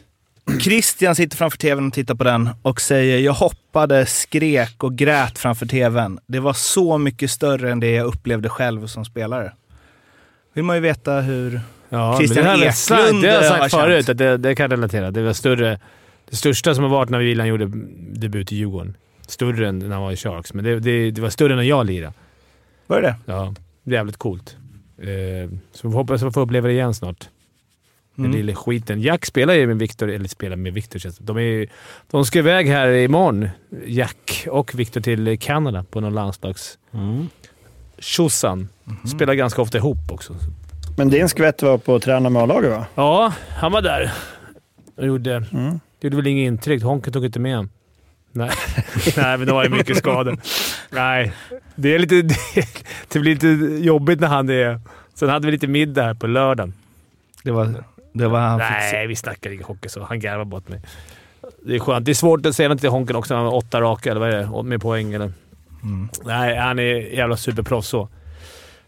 Christian 0.59 1.15
sitter 1.15 1.37
framför 1.37 1.57
tvn 1.57 1.87
och 1.87 1.93
tittar 1.93 2.15
på 2.15 2.23
den 2.23 2.49
och 2.61 2.81
säger 2.81 3.19
“Jag 3.19 3.33
hoppade, 3.33 4.05
skrek 4.05 4.83
och 4.83 4.95
grät 4.95 5.37
framför 5.39 5.65
tvn. 5.65 6.19
Det 6.27 6.39
var 6.39 6.53
så 6.53 6.97
mycket 6.97 7.31
större 7.31 7.71
än 7.71 7.79
det 7.79 7.91
jag 7.91 8.05
upplevde 8.07 8.49
själv 8.49 8.87
som 8.87 9.05
spelare”. 9.05 9.51
vill 10.53 10.63
man 10.63 10.75
ju 10.75 10.81
veta 10.81 11.21
hur 11.21 11.61
Ja, 11.89 12.17
Christian 12.17 12.45
men 12.45 12.59
det 12.59 12.65
Eklund 12.65 13.23
Det 13.23 13.31
har 13.31 13.43
jag 13.43 13.45
sagt 13.45 13.75
förut, 13.75 14.09
att 14.09 14.17
det, 14.17 14.37
det 14.37 14.55
kan 14.55 14.63
jag 14.63 14.71
relatera. 14.71 15.11
Det 15.11 15.21
var 15.21 15.33
större. 15.33 15.79
Det 16.29 16.35
största 16.35 16.75
som 16.75 16.83
har 16.83 16.91
varit 16.91 17.09
när 17.09 17.19
William 17.19 17.47
gjorde 17.47 17.71
debut 18.13 18.51
i 18.51 18.55
Djurgården. 18.55 18.97
Större 19.27 19.67
än 19.67 19.79
när 19.79 19.89
han 19.89 20.01
var 20.01 20.11
i 20.11 20.15
Sharks, 20.15 20.53
men 20.53 20.65
det, 20.65 20.79
det, 20.79 21.11
det 21.11 21.21
var 21.21 21.29
större 21.29 21.53
än 21.53 21.57
när 21.57 21.63
jag 21.63 21.85
lirade. 21.85 22.13
Var 22.87 23.01
det 23.01 23.15
Ja, 23.25 23.53
jävligt 23.83 24.17
coolt. 24.17 24.57
Eh, 24.97 25.49
så 25.71 25.87
vi 25.87 25.95
hoppas 25.95 26.23
att 26.23 26.33
få 26.33 26.41
uppleva 26.41 26.67
det 26.67 26.73
igen 26.73 26.93
snart. 26.93 27.29
Den 28.15 28.25
Mm. 28.25 28.37
lilla 28.37 28.55
skiten. 28.55 29.01
Jack 29.01 29.25
spelar 29.25 29.53
ju 29.53 29.67
med 29.67 29.79
Victor, 29.79 30.09
eller 30.09 30.27
spelar 30.29 30.55
med 30.55 30.73
Victor 30.73 30.99
känns 30.99 31.17
det. 31.17 31.23
De, 31.23 31.37
är, 31.37 31.67
de 32.11 32.25
ska 32.25 32.39
iväg 32.39 32.67
här 32.67 32.87
imorgon, 32.91 33.49
Jack 33.85 34.47
och 34.51 34.75
Victor, 34.79 35.01
till 35.01 35.39
Kanada 35.39 35.83
på 35.83 36.01
någon 36.01 36.13
landslags... 36.13 36.77
Mm. 36.93 37.27
Tjosan. 37.99 38.69
Spelar 39.15 39.33
ganska 39.33 39.61
ofta 39.61 39.77
ihop 39.77 39.97
också. 40.11 40.35
Men 40.97 41.09
din 41.09 41.29
skvätt 41.29 41.61
var 41.61 41.77
på 41.77 41.95
att 41.95 42.01
träna 42.01 42.29
med 42.29 42.41
A-laget 42.41 42.71
va? 42.71 42.85
Ja, 42.95 43.33
han 43.57 43.71
var 43.71 43.81
där 43.81 44.11
och 44.97 45.07
gjorde... 45.07 45.35
Mm. 45.35 45.79
Det 45.99 46.07
gjorde 46.07 46.15
väl 46.15 46.27
inget 46.27 46.47
intryck. 46.47 46.83
Honken 46.83 47.13
tog 47.13 47.25
inte 47.25 47.39
med 47.39 47.55
honom. 47.55 47.69
Nej. 48.31 48.49
Nej, 49.17 49.37
men 49.37 49.47
det 49.47 49.53
var 49.53 49.63
ju 49.63 49.69
mycket 49.69 49.97
skador. 49.97 50.37
Nej, 50.89 51.33
det 51.75 51.95
är 51.95 51.99
lite... 51.99 52.21
Det, 52.21 52.35
det 53.07 53.19
blir 53.19 53.33
lite 53.33 53.85
jobbigt 53.85 54.19
när 54.19 54.27
han 54.27 54.49
är... 54.49 54.79
Sen 55.13 55.29
hade 55.29 55.45
vi 55.45 55.51
lite 55.51 55.67
middag 55.67 56.03
här 56.03 56.13
på 56.13 56.27
lördagen. 56.27 56.73
Det 57.43 57.51
var, 57.51 57.83
det 58.15 58.27
var 58.27 58.39
han 58.39 58.59
Nej, 58.59 59.07
vi 59.07 59.15
snackar 59.15 59.51
inte 59.51 59.65
hockey 59.65 59.89
så. 59.89 60.03
Han 60.03 60.19
garvar 60.19 60.45
bort 60.45 60.69
mig. 60.69 60.81
Det 61.65 61.75
är 61.75 61.79
skönt. 61.79 62.05
Det 62.05 62.11
är 62.11 62.13
svårt 62.13 62.45
att 62.45 62.55
säga 62.55 62.69
något 62.69 62.79
till 62.79 62.89
Honken 62.89 63.15
också. 63.15 63.35
Han 63.35 63.45
har 63.45 63.55
åtta 63.55 63.81
raka, 63.81 64.11
eller 64.11 64.19
vad 64.19 64.29
är 64.29 64.37
det? 64.37 64.63
Med 64.63 64.81
poäng 64.81 65.13
eller? 65.13 65.31
Mm. 65.83 66.09
Nej, 66.25 66.57
han 66.57 66.79
är 66.79 67.13
jävla 67.13 67.37
superproffs 67.37 67.87
så. 67.87 68.09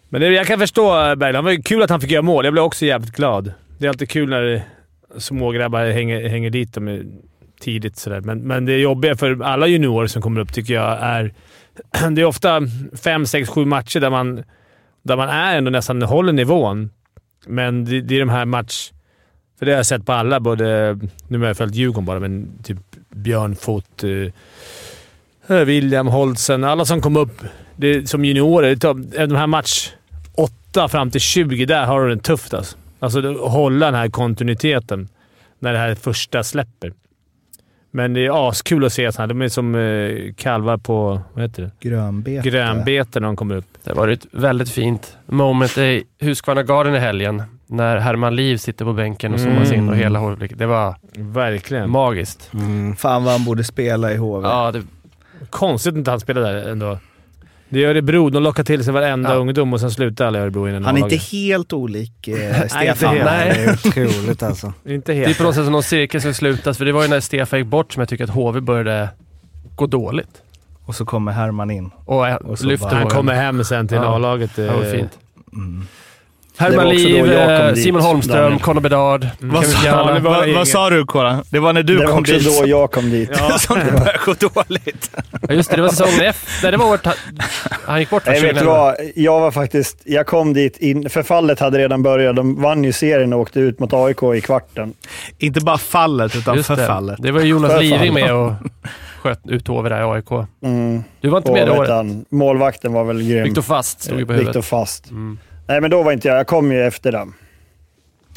Men 0.09 0.21
det, 0.21 0.27
jag 0.27 0.47
kan 0.47 0.59
förstå 0.59 1.15
Berglund. 1.15 1.47
Det 1.47 1.55
var 1.55 1.63
kul 1.63 1.83
att 1.83 1.89
han 1.89 2.01
fick 2.01 2.11
göra 2.11 2.21
mål. 2.21 2.45
Jag 2.45 2.53
blev 2.53 2.63
också 2.63 2.85
jävligt 2.85 3.15
glad. 3.15 3.53
Det 3.77 3.85
är 3.85 3.89
alltid 3.89 4.09
kul 4.09 4.29
när 4.29 4.63
smågrabbar 5.17 5.85
hänger, 5.85 6.29
hänger 6.29 6.49
dit 6.49 6.73
dem 6.73 7.19
tidigt. 7.59 7.97
Sådär. 7.97 8.21
Men, 8.21 8.39
men 8.39 8.65
det 8.65 8.77
jobbiga 8.77 9.15
för 9.15 9.43
alla 9.43 9.67
juniorer 9.67 10.07
som 10.07 10.21
kommer 10.21 10.41
upp 10.41 10.53
tycker 10.53 10.73
jag 10.73 10.97
är... 11.01 11.33
Det 12.11 12.21
är 12.21 12.25
ofta 12.25 12.61
fem, 13.03 13.25
sex, 13.25 13.49
sju 13.49 13.65
matcher 13.65 13.99
där 13.99 14.09
man, 14.09 14.43
där 15.03 15.17
man 15.17 15.29
är 15.29 15.57
ändå 15.57 15.71
nästan 15.71 16.01
håller 16.01 16.33
nivån. 16.33 16.89
Men 17.45 17.85
det, 17.85 18.01
det 18.01 18.15
är 18.15 18.19
de 18.19 18.29
här 18.29 18.45
match... 18.45 18.91
För 19.59 19.65
det 19.65 19.71
har 19.71 19.77
jag 19.77 19.85
sett 19.85 20.05
på 20.05 20.13
alla, 20.13 20.39
både... 20.39 20.99
Nu 21.27 21.39
har 21.39 21.45
jag 21.47 21.57
följt 21.57 21.75
Djurgården 21.75 22.05
bara, 22.05 22.19
men 22.19 22.47
typ 22.63 22.77
Björn 23.09 23.55
Foot, 23.55 24.03
eh, 24.03 25.55
William 25.65 26.07
Holtzen, 26.07 26.63
alla 26.63 26.85
som 26.85 27.01
kom 27.01 27.17
upp 27.17 27.41
det, 27.75 28.09
som 28.09 28.25
juniorer. 28.25 28.69
Det 28.69 28.77
tar- 28.77 29.27
De 29.27 29.35
här 29.35 29.47
match 29.47 29.91
8 30.35 30.87
fram 30.87 31.11
till 31.11 31.21
20, 31.21 31.65
där 31.65 31.85
har 31.85 32.05
du 32.07 32.15
det 32.15 32.21
tufft 32.21 32.53
alltså. 32.53 32.77
Alltså 32.99 33.33
hålla 33.37 33.85
den 33.85 33.95
här 33.95 34.09
kontinuiteten 34.09 35.07
när 35.59 35.73
det 35.73 35.79
här 35.79 35.95
första 35.95 36.43
släpper. 36.43 36.93
Men 37.91 38.13
det 38.13 38.25
är 38.25 38.49
askul 38.49 38.85
att 38.85 38.93
se 38.93 39.11
sådana. 39.11 39.27
De 39.27 39.41
är 39.41 39.49
som 39.49 39.75
eh, 39.75 40.33
kalvar 40.33 40.77
på, 40.77 41.21
vad 41.33 41.43
heter 41.43 41.63
det? 41.63 41.89
Grönbete. 41.89 42.49
Grönbete 42.49 43.19
när 43.19 43.27
de 43.27 43.35
kommer 43.35 43.55
upp. 43.55 43.65
Det 43.83 43.93
var 43.93 44.07
ett 44.07 44.25
väldigt 44.31 44.69
fint 44.69 45.17
moment 45.25 45.77
i 45.77 46.03
Husqvarna 46.19 46.63
Garden 46.63 46.95
i 46.95 46.99
helgen. 46.99 47.43
När 47.67 47.97
Herman 47.97 48.35
Liv 48.35 48.57
sitter 48.57 48.85
på 48.85 48.93
bänken 48.93 49.33
och 49.33 49.39
zoomas 49.39 49.71
in 49.71 49.79
och 49.79 49.93
Mm. 49.93 49.99
hela 49.99 50.19
håret. 50.19 50.51
Det 50.57 50.65
var 50.65 50.95
Verkligen. 51.15 51.89
magiskt. 51.89 52.49
Mm. 52.53 52.95
Fan 52.95 53.23
vad 53.23 53.33
han 53.33 53.45
borde 53.45 53.63
spela 53.63 54.11
i 54.13 54.17
HV. 54.17 54.47
Ja, 54.47 54.71
det, 54.71 54.81
Konstigt 55.49 55.93
att 55.93 55.97
inte 55.97 56.11
han 56.11 56.19
spelar 56.19 56.41
där 56.41 56.69
ändå. 56.71 56.99
Det 57.69 57.83
är 57.83 57.87
Örebro. 57.89 58.29
De 58.29 58.43
lockar 58.43 58.63
till 58.63 58.83
sig 58.83 58.93
varenda 58.93 59.29
Ja. 59.33 59.35
ungdom 59.35 59.73
och 59.73 59.79
sen 59.79 59.91
slutar 59.91 60.25
alla 60.27 60.39
i 60.39 60.41
Örebro 60.41 60.69
innan 60.69 60.85
Han 60.85 60.97
är 60.97 61.01
inte 61.01 61.15
helt 61.15 61.73
olik 61.73 62.27
eh, 62.27 62.67
Stefan. 62.67 63.13
helt. 63.15 63.25
Nej. 63.25 63.53
Det 63.55 63.63
är 63.63 63.73
otroligt 63.73 64.43
alltså. 64.43 64.73
Inte 64.85 65.11
det 65.11 65.17
är 65.21 65.25
helt. 65.25 65.37
på 65.37 65.43
något 65.43 65.55
sätt 65.55 65.63
som 65.63 65.71
någon 65.71 65.83
cirkel 65.83 66.21
ska 66.21 66.33
slutas. 66.33 66.77
För 66.77 66.85
det 66.85 66.91
var 66.91 67.01
ju 67.03 67.07
när 67.07 67.19
Stefan 67.19 67.59
gick 67.59 67.67
bort 67.67 67.93
som 67.93 68.01
jag 68.01 68.09
tycker 68.09 68.23
att 68.23 68.29
HV 68.29 68.61
började 68.61 69.09
gå 69.75 69.85
dåligt. 69.87 70.41
Och 70.85 70.95
så 70.95 71.05
kommer 71.05 71.31
Herman 71.31 71.71
in. 71.71 71.91
Och, 72.05 72.41
Och 72.41 72.59
så 72.59 72.65
lyfter 72.65 72.85
bara- 72.89 72.95
Han 72.95 73.03
HV. 73.03 73.15
kommer 73.15 73.33
hem 73.33 73.63
sen 73.63 73.87
till 73.87 73.97
Ja. 73.97 74.03
A-laget. 74.15 74.55
Det 74.55 74.67
var 74.67 74.83
eh, 74.85 74.91
fint. 74.91 75.17
Mm. 75.53 75.87
Det 76.57 76.63
Herman 76.63 76.85
var 76.85 76.93
också 76.93 77.07
Liv, 77.07 77.25
då 77.25 77.33
jag 77.33 77.59
kom 77.59 77.67
eh, 77.67 77.73
dit, 77.73 77.83
Simon 77.83 78.01
Holmström. 78.01 78.59
Conor 78.59 78.81
Bedard. 78.81 79.27
Mm. 79.41 79.55
Vad, 79.55 79.65
sa, 79.65 80.13
det 80.13 80.19
vad, 80.19 80.49
vad 80.49 80.67
sa 80.67 80.89
du 80.89 81.05
Koran? 81.05 81.43
Det 81.49 81.59
var 81.59 81.73
när 81.73 81.83
du 81.83 81.97
det 81.97 82.05
var 82.05 82.11
kom 82.11 82.19
också 82.19 82.33
dit 82.33 82.59
då 82.61 82.67
jag 82.67 82.91
kom 82.91 83.09
dit. 83.09 83.29
Ja. 83.37 83.57
som 83.57 83.75
det 83.85 83.91
började 83.91 84.19
gå 84.25 84.33
dåligt. 84.33 85.11
Ja, 85.47 85.53
just 85.53 85.69
det, 85.69 85.75
det 85.75 85.81
var 85.81 85.89
säsongen 85.89 86.21
efter. 86.21 86.63
Nej, 86.63 86.71
det 86.71 86.77
var 86.77 86.85
året 86.89 87.07
han, 87.85 87.99
gick 87.99 88.09
bort? 88.09 88.23
Nej, 88.25 88.41
vet 88.41 88.55
du 88.55 88.59
2011. 88.59 88.73
vad? 88.81 88.95
Jag 89.15 89.39
var 89.39 89.51
faktiskt... 89.51 90.01
Jag 90.05 90.25
kom 90.27 90.53
dit, 90.53 90.77
in, 90.77 91.09
förfallet 91.09 91.59
hade 91.59 91.77
redan 91.77 92.03
börjat. 92.03 92.35
De 92.35 92.61
vann 92.61 92.83
ju 92.83 92.91
serien 92.93 93.33
och 93.33 93.39
åkte 93.39 93.59
ut 93.59 93.79
mot 93.79 93.93
AIK 93.93 94.23
i 94.35 94.41
kvarten. 94.41 94.93
Inte 95.37 95.61
bara 95.61 95.77
fallet, 95.77 96.35
utan 96.35 96.55
Just 96.55 96.69
det. 96.69 96.75
förfallet. 96.75 97.17
Det 97.21 97.31
var 97.31 97.41
ju 97.41 97.47
Jonas. 97.47 97.81
Living 97.81 98.13
med 98.13 98.33
och 98.33 98.53
sköt 99.21 99.47
ut 99.47 99.67
HV 99.67 99.89
där 99.89 99.99
i 99.99 100.03
AIK. 100.03 100.31
Mm. 100.63 101.03
Du 101.21 101.29
var 101.29 101.37
inte 101.37 101.49
Och 101.51 101.57
med 101.57 101.67
det 101.67 101.71
året? 101.71 101.89
han, 101.89 102.25
målvakten 102.29 102.93
var 102.93 103.03
väl 103.03 103.21
grym. 103.23 103.43
Viktor 103.43 103.61
Fast 103.61 104.01
stod 104.01 104.19
ju 104.19 104.25
på 104.25 104.33
huvudet. 104.33 104.49
Viktor 104.49 104.61
Fast. 104.61 105.09
Mm, 105.09 105.37
Nej, 105.67 105.81
men 105.81 105.91
då 105.91 106.03
var 106.03 106.11
inte 106.11 106.27
jag. 106.27 106.37
Jag 106.37 106.47
kom 106.47 106.71
ju 106.71 106.81
efter 106.83 107.11
den. 107.11 107.33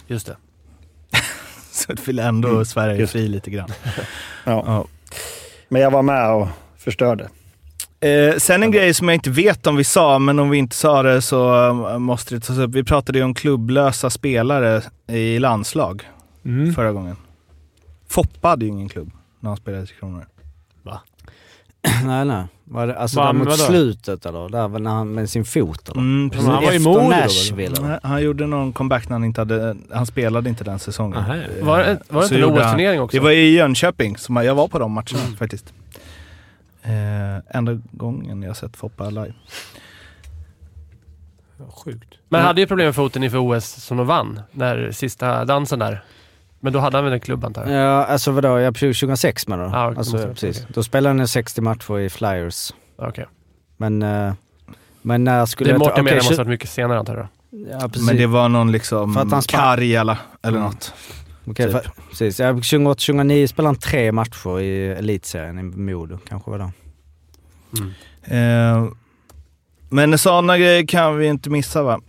just 0.06 0.26
det. 0.26 0.36
Så 1.72 1.92
det 1.92 2.08
vill 2.08 2.18
ändå 2.18 2.48
Mm. 2.48 2.64
Sverige 2.64 2.96
Just. 3.00 3.12
fri 3.12 3.28
lite 3.28 3.50
grann. 3.50 3.68
Ja. 4.44 4.62
Ja. 4.66 4.84
Men 5.68 5.82
jag 5.82 5.90
var 5.90 6.02
med 6.02 6.30
och 6.32 6.48
förstörde. 6.78 7.28
Eh, 8.00 8.36
sen 8.36 8.62
en 8.62 8.70
grej 8.70 8.94
som 8.94 9.08
jag 9.08 9.14
inte 9.14 9.30
vet 9.30 9.66
om 9.66 9.76
vi 9.76 9.84
sa, 9.84 10.18
men 10.18 10.38
om 10.38 10.50
vi 10.50 10.58
inte 10.58 10.76
sa 10.76 11.02
det 11.02 11.22
så 11.22 11.68
eh, 11.88 11.98
måste 11.98 12.34
det 12.34 12.40
tas 12.40 12.58
upp. 12.58 12.70
Vi 12.74 12.84
pratade 12.84 13.18
ju 13.18 13.24
om 13.24 13.34
klubblösa 13.34 14.10
spelare 14.10 14.82
i 15.06 15.38
landslag 15.38 16.08
Mm. 16.44 16.74
förra 16.74 16.92
gången. 16.92 17.16
Foppa 18.08 18.48
hade 18.48 18.64
ju 18.64 18.70
ingen 18.70 18.88
klubb 18.88 19.10
när 19.40 19.50
han 19.50 19.56
spelade 19.56 19.84
i 19.84 19.86
Kronor. 19.86 20.26
nej, 22.06 22.24
nej. 22.24 22.44
Var 22.72 22.86
det, 22.86 22.98
alltså 22.98 23.16
Va, 23.20 23.26
där 23.26 23.32
mot 23.32 23.46
vadå? 23.48 23.56
slutet 23.56 24.26
eller? 24.26 24.48
Där 24.48 24.68
var 24.68 24.78
när 24.78 24.90
han 24.90 25.14
med 25.14 25.30
sin 25.30 25.44
fot 25.44 25.88
eller? 25.88 26.00
Mm, 26.00 26.30
precis. 26.30 26.46
han 26.46 26.54
var 26.64 26.72
i 26.72 26.76
Efter 26.76 26.80
Modo 26.90 27.00
då, 27.00 27.08
Nashville 27.08 27.76
eller? 27.76 27.88
Nej, 27.88 27.98
Han 28.02 28.22
gjorde 28.22 28.46
någon 28.46 28.72
comeback 28.72 29.08
när 29.08 29.14
han 29.14 29.24
inte 29.24 29.40
hade, 29.40 29.76
han 29.92 30.06
spelade 30.06 30.48
inte 30.48 30.64
den 30.64 30.78
säsongen. 30.78 31.18
Aha. 31.18 31.34
Eh, 31.36 31.64
Var 31.64 31.78
det, 31.78 31.98
var 32.08 32.22
det 32.22 32.28
så 32.28 32.34
inte 32.34 32.46
en 32.46 32.54
OS-turnering 32.54 33.00
också? 33.00 33.16
Det 33.16 33.22
var 33.22 33.30
i 33.30 33.50
Jönköping, 33.56 34.16
som 34.16 34.36
jag 34.36 34.54
var 34.54 34.68
på 34.68 34.78
de 34.78 34.92
matcherna 34.92 35.20
Mm. 35.24 35.36
faktiskt. 35.36 35.72
Eh, 36.82 37.56
enda 37.58 37.78
gången 37.92 38.42
jag 38.42 38.56
sett 38.56 38.76
Foppa 38.76 39.10
live. 39.10 39.32
Sjukt. 41.84 42.14
Men 42.28 42.40
han 42.40 42.46
hade 42.46 42.60
ju 42.60 42.66
problem 42.66 42.86
med 42.86 42.94
foten 42.94 43.22
inför 43.24 43.38
OS 43.38 43.64
som 43.84 43.96
de 43.96 44.06
vann. 44.06 44.40
När 44.52 44.90
sista 44.92 45.44
dansen 45.44 45.78
där. 45.78 46.02
Men 46.60 46.72
då 46.72 46.78
hade 46.78 46.96
han 46.96 47.04
väl 47.04 47.12
en 47.14 47.20
klubb 47.20 47.44
antar 47.44 47.66
jag? 47.66 47.72
Ja, 47.84 48.04
alltså 48.04 48.30
vadå? 48.30 48.58
Jag 48.58 48.74
2006 48.74 49.46
menar 49.48 49.64
du? 49.64 49.70
Ja, 49.70 49.90
det 49.90 49.98
alltså, 49.98 50.18
precis. 50.28 50.66
Då 50.74 50.82
spelade 50.82 51.18
han 51.18 51.28
60 51.28 51.60
matcher 51.60 51.98
i 51.98 52.10
Flyers. 52.10 52.72
Okej. 52.96 53.26
Men, 53.76 54.02
eh, 54.02 54.32
men 55.02 55.24
när 55.24 55.46
skulle 55.46 55.70
Det 55.70 55.72
jag... 55.72 55.78
Mårten 55.78 55.92
okej, 55.92 56.04
menar 56.04 56.16
måste 56.16 56.32
ha 56.34 56.36
varit 56.36 56.48
mycket 56.48 56.70
senare 56.70 56.98
antar 56.98 57.16
jag. 57.16 57.28
Ja, 57.70 57.88
precis. 57.88 58.06
Men 58.06 58.16
det 58.16 58.26
var 58.26 58.48
någon 58.48 58.72
liksom 58.72 59.14
För 59.14 59.20
att 59.20 59.32
han 59.32 59.42
Karjala 59.42 60.18
eller 60.42 60.58
Mm. 60.58 60.70
något. 60.70 60.94
Okej, 61.46 61.66
typ. 61.66 61.72
för, 61.72 61.90
precis. 62.10 62.40
Ja, 62.40 62.52
2008-2009 62.52 63.46
spelade 63.46 63.68
han 63.68 63.76
tre 63.76 64.12
matcher 64.12 64.60
i 64.60 64.86
elitserien 64.88 65.58
i 65.58 65.62
Modo, 65.62 66.18
kanske 66.28 66.50
var 66.50 66.58
det. 66.58 66.70
Eh, 68.36 68.84
men 69.88 70.18
sådana 70.18 70.58
grejer 70.58 70.86
kan 70.86 71.16
vi 71.16 71.26
inte 71.26 71.50
missa 71.50 71.82
va? 71.82 72.00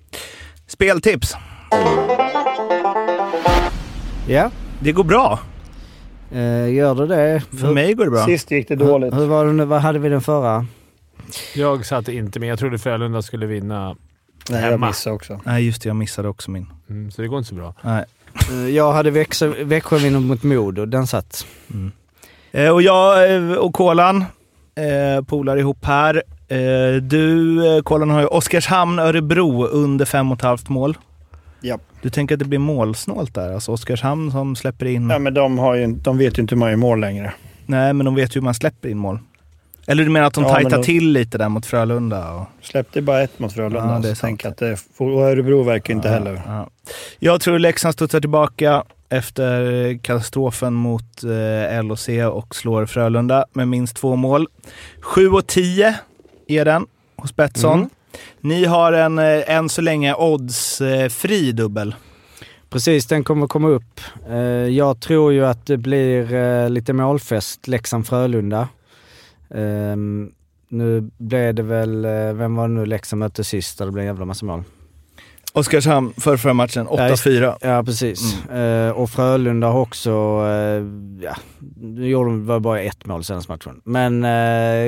Speltips. 0.67 1.35
Ja, 4.31 4.51
Det 4.79 4.91
går 4.91 5.03
bra. 5.03 5.39
eh, 6.31 6.73
gör 6.73 6.95
det 6.95 7.07
det? 7.07 7.41
För 7.59 7.73
mig 7.73 7.93
går 7.93 8.05
det 8.05 8.11
bra. 8.11 8.25
Sist 8.25 8.51
gick 8.51 8.67
det 8.67 8.75
dåligt. 8.75 9.13
Hur, 9.13 9.19
hur 9.19 9.25
var 9.27 9.45
det 9.45 9.53
nu? 9.53 9.65
Vad 9.65 9.81
hade 9.81 9.99
vi 9.99 10.09
den 10.09 10.21
förra? 10.21 10.65
Jag 11.55 11.85
satt 11.85 12.07
inte 12.07 12.39
med. 12.39 12.49
Jag 12.49 12.59
trodde 12.59 12.77
Frölunda 12.77 13.21
skulle 13.21 13.45
vinna. 13.45 13.85
Nej, 14.49 14.61
jag 14.63 14.69
Hemma. 14.71 14.87
missade 14.87 15.15
också. 15.15 15.39
Nej 15.43 15.65
just 15.65 15.81
det, 15.81 15.89
jag 15.89 15.95
missade 15.95 16.27
också 16.27 16.51
min. 16.51 16.67
Mm, 16.89 17.11
så 17.11 17.21
det 17.21 17.27
går 17.27 17.37
inte 17.37 17.49
så 17.49 17.55
bra. 17.55 17.73
Nej. 17.81 18.05
Eh, 18.51 18.69
jag 18.69 18.93
hade 18.93 19.11
Växjö, 19.11 19.47
Växjö 19.63 19.97
vinner 19.97 20.19
mot 20.19 20.43
Modo, 20.43 20.85
den 20.85 21.07
satt. 21.07 21.45
Eh, 22.51 22.69
och 22.69 22.81
jag 22.81 23.35
eh, 23.35 23.53
och 23.53 23.73
Kolan 23.73 24.25
eh, 24.75 25.23
polar 25.25 25.57
ihop 25.57 25.85
här. 25.85 26.23
Eh, 26.47 27.01
du, 27.01 27.57
eh, 27.77 27.81
Kolan, 27.81 28.09
har 28.09 28.19
ju 28.21 28.27
Oskarshamn, 28.27 28.99
Örebro 28.99 29.65
under 29.65 30.05
fem 30.05 30.31
och 30.31 30.37
ett 30.37 30.43
halvt 30.43 30.69
mål. 30.69 30.97
Ja. 31.61 31.77
Du 32.01 32.09
tänker 32.09 32.35
att 32.35 32.39
det 32.39 32.45
blir 32.45 32.59
målsnålt 32.59 33.33
där? 33.35 33.53
Alltså 33.53 33.71
Oskarshamn 33.71 34.31
som 34.31 34.55
släpper 34.55 34.85
in... 34.85 35.09
Ja, 35.09 35.19
men 35.19 35.33
de, 35.33 35.57
har 35.59 35.75
ju, 35.75 35.87
de 35.87 36.17
vet 36.17 36.37
ju 36.37 36.41
inte 36.41 36.55
hur 36.55 36.59
man 36.59 36.69
gör 36.69 36.77
mål 36.77 36.99
längre. 36.99 37.33
Nej, 37.65 37.93
men 37.93 38.05
de 38.05 38.15
vet 38.15 38.35
ju 38.35 38.39
hur 38.39 38.45
man 38.45 38.53
släpper 38.53 38.89
in 38.89 38.97
mål. 38.97 39.19
Eller 39.87 40.03
du 40.03 40.09
menar 40.09 40.27
att 40.27 40.33
de 40.33 40.43
Ja, 40.43 40.53
tajtar 40.53 40.77
då- 40.77 40.83
till 40.83 41.11
lite 41.11 41.37
där 41.37 41.49
mot 41.49 41.65
Frölunda? 41.65 42.33
Och... 42.33 42.45
Släppte 42.61 43.01
bara 43.01 43.21
ett 43.21 43.39
mot 43.39 43.53
Frölunda. 43.53 43.93
Ja, 43.93 43.99
det 43.99 44.09
är 44.09 44.15
så 44.15 44.21
tänk 44.25 44.45
att 44.45 44.57
det, 44.57 44.77
och 44.97 45.21
Örebro 45.21 45.63
verkar 45.63 45.93
inte 45.93 46.09
heller. 46.09 46.41
Ja. 46.47 46.69
Jag 47.19 47.41
tror 47.41 47.59
Leksand 47.59 47.93
studsar 47.93 48.19
tillbaka 48.19 48.83
efter 49.09 49.97
katastrofen 50.03 50.73
mot 50.73 51.23
eh, 51.23 51.83
LOC 51.83 52.09
och 52.31 52.55
slår 52.55 52.85
Frölunda 52.85 53.45
med 53.53 53.67
minst 53.67 53.95
två 53.95 54.15
mål. 54.15 54.47
7 55.01 55.29
och 55.29 55.47
10 55.47 55.95
är 56.47 56.65
den 56.65 56.85
hos 57.15 57.35
Betsson. 57.35 57.77
Mm. 57.77 57.89
Ni 58.41 58.65
har 58.65 58.93
en 58.93 59.19
eh, 59.19 59.55
än 59.55 59.69
så 59.69 59.81
länge 59.81 60.13
oddsfri 60.13 61.49
eh, 61.49 61.55
dubbel. 61.55 61.95
Precis, 62.69 63.05
den 63.07 63.23
kommer 63.23 63.47
komma 63.47 63.67
upp. 63.67 64.01
Eh, 64.29 64.37
jag 64.67 64.99
tror 64.99 65.33
ju 65.33 65.45
att 65.45 65.65
det 65.65 65.77
blir 65.77 66.69
lite 66.69 66.93
målfest 66.93 67.67
Leksand-Frölunda. 67.67 68.67
Ehm, 69.55 70.31
nu 70.69 71.09
blev 71.17 71.55
det 71.55 71.63
väl, 71.63 72.05
vem 72.35 72.55
var 72.55 72.67
det 72.67 72.73
nu 72.73 72.85
Leksand 72.85 73.19
mötte 73.19 73.43
sist 73.43 73.77
där 73.77 73.85
det 73.85 73.91
blev 73.91 74.01
en 74.01 74.07
jävla 74.07 74.25
massa 74.25 74.45
mål? 74.45 74.63
Oskarshamn 75.53 76.13
för 76.17 76.37
förra 76.37 76.53
matchen, 76.53 76.87
8-4. 76.87 77.55
Ja, 77.61 77.83
precis. 77.83 78.45
Eh, 78.49 78.89
och 78.91 79.09
Frölunda 79.09 79.67
har 79.67 79.79
också, 79.79 80.09
eh, 80.09 80.83
ja, 81.25 81.35
nu 81.81 82.07
gjorde 82.07 82.29
de 82.29 82.61
bara 82.61 82.79
ett 82.81 83.05
mål 83.05 83.23
senaste 83.23 83.51
matchen. 83.51 83.81
Men... 83.83 84.23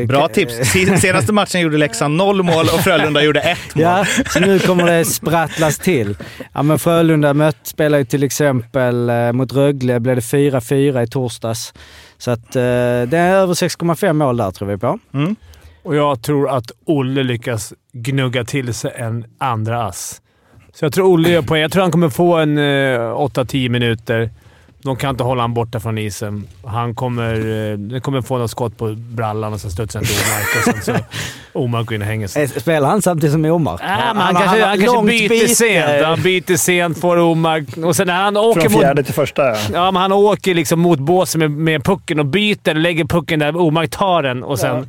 eh, 0.02 0.08
Bra 0.08 0.28
tips. 0.28 0.54
Se- 0.72 0.98
Senaste 1.02 1.34
matchen 1.34 1.62
gjorde 1.62 1.78
Leksand 1.78 2.16
noll 2.16 2.44
mål 2.44 2.66
och 2.66 2.80
Frölunda 2.80 3.24
gjorde 3.24 3.40
ett 3.42 3.76
mål. 3.76 3.84
Ja, 3.84 4.06
så 4.30 4.40
nu 4.40 4.60
kommer 4.60 4.86
det 4.86 5.06
sprattlas 5.06 5.80
till. 5.80 6.18
Ja, 6.54 6.64
men 6.64 6.80
Frölunda 6.80 7.34
mött, 7.34 7.58
spelar 7.64 7.98
ju 7.98 8.06
till 8.06 8.24
exempel 8.24 9.10
eh, 9.10 9.32
mot 9.32 9.54
Rögle, 9.54 10.00
blev 10.00 10.16
det 10.16 10.22
4-4 10.22 11.04
i 11.04 11.08
torsdags. 11.08 11.74
Så 12.18 12.32
att 12.32 12.56
eh, 12.56 12.62
det 12.62 13.18
är 13.18 13.36
över 13.36 13.54
6,5 13.54 14.14
mål 14.14 14.38
där 14.38 14.52
tror 14.52 14.68
vi 14.68 14.78
på. 14.78 15.00
Mm. 15.14 15.36
Och 15.84 15.96
jag 15.96 16.22
tror 16.22 16.50
att 16.50 16.72
Olle 16.86 17.24
lyckas 17.24 17.74
gnugga 17.94 18.44
till 18.46 18.74
sig 18.74 18.92
en 18.96 19.26
andra 19.38 19.86
ass. 19.86 20.20
Så 20.76 20.86
jag 20.86 20.94
tror 20.94 21.14
Olle 21.14 21.30
gör 21.30 21.42
poäng. 21.42 21.62
Jag 21.62 21.72
tror 21.72 21.82
han 21.82 21.92
kommer 21.92 22.10
få 22.10 22.38
en 22.38 22.58
eh, 22.58 22.62
8-10 22.62 23.70
minuter. 23.70 24.30
De 24.84 24.96
kan 24.96 25.10
inte 25.10 25.24
hålla 25.24 25.44
honom 25.44 25.54
borta 25.54 25.80
från 25.80 25.98
isen. 25.98 26.48
Han 26.66 26.96
kommer, 26.96 27.34
eh, 27.94 28.00
kommer 28.00 28.22
få 28.22 28.38
något 28.38 28.52
skott 28.52 28.78
på 28.78 28.96
brallan 28.98 29.54
och 29.54 29.62
sen 29.62 29.72
studsar 29.72 30.00
han 30.00 30.06
till 30.06 30.16
Omark 30.16 30.68
och 30.78 30.84
sen 30.84 30.96
så 30.96 31.04
Omark 31.60 31.86
går 31.86 31.96
in 31.96 32.02
och 32.02 32.08
hänger 32.08 32.28
sig. 32.28 32.44
Eh, 32.44 32.50
Spelar 32.50 32.90
han 32.90 33.02
samtidigt 33.02 33.34
som 33.34 33.46
Omark? 33.46 33.82
Nej, 33.84 33.98
men 34.14 34.18
han, 34.18 34.36
kanske, 34.36 34.66
han 34.66 34.80
kanske 34.80 35.06
byter 35.06 35.30
byte. 35.30 35.56
sent. 35.56 36.06
Han 36.06 36.22
byter 36.22 36.56
sent, 36.58 37.00
får 37.00 37.18
Omark 37.18 37.78
och 37.78 37.96
sen 37.96 38.08
när 38.08 38.24
han 38.24 38.38
åker 38.38 38.62
Från 38.62 38.72
mot... 38.72 38.82
fjärde 38.82 39.04
till 39.04 39.14
första, 39.14 39.46
ja. 39.48 39.56
Ja, 39.74 39.92
men 39.92 40.02
han 40.02 40.12
åker 40.12 40.54
liksom 40.54 40.80
mot 40.80 41.00
båsen 41.00 41.40
med, 41.40 41.52
med 41.52 41.84
pucken 41.84 42.20
och 42.20 42.26
byter, 42.26 42.74
lägger 42.74 43.06
pucken 43.06 43.40
där 43.40 43.56
Omark 43.56 43.90
tar 43.92 44.24
den 44.24 44.44
och 44.44 44.60
sen... 44.60 44.76
Ja, 44.76 44.84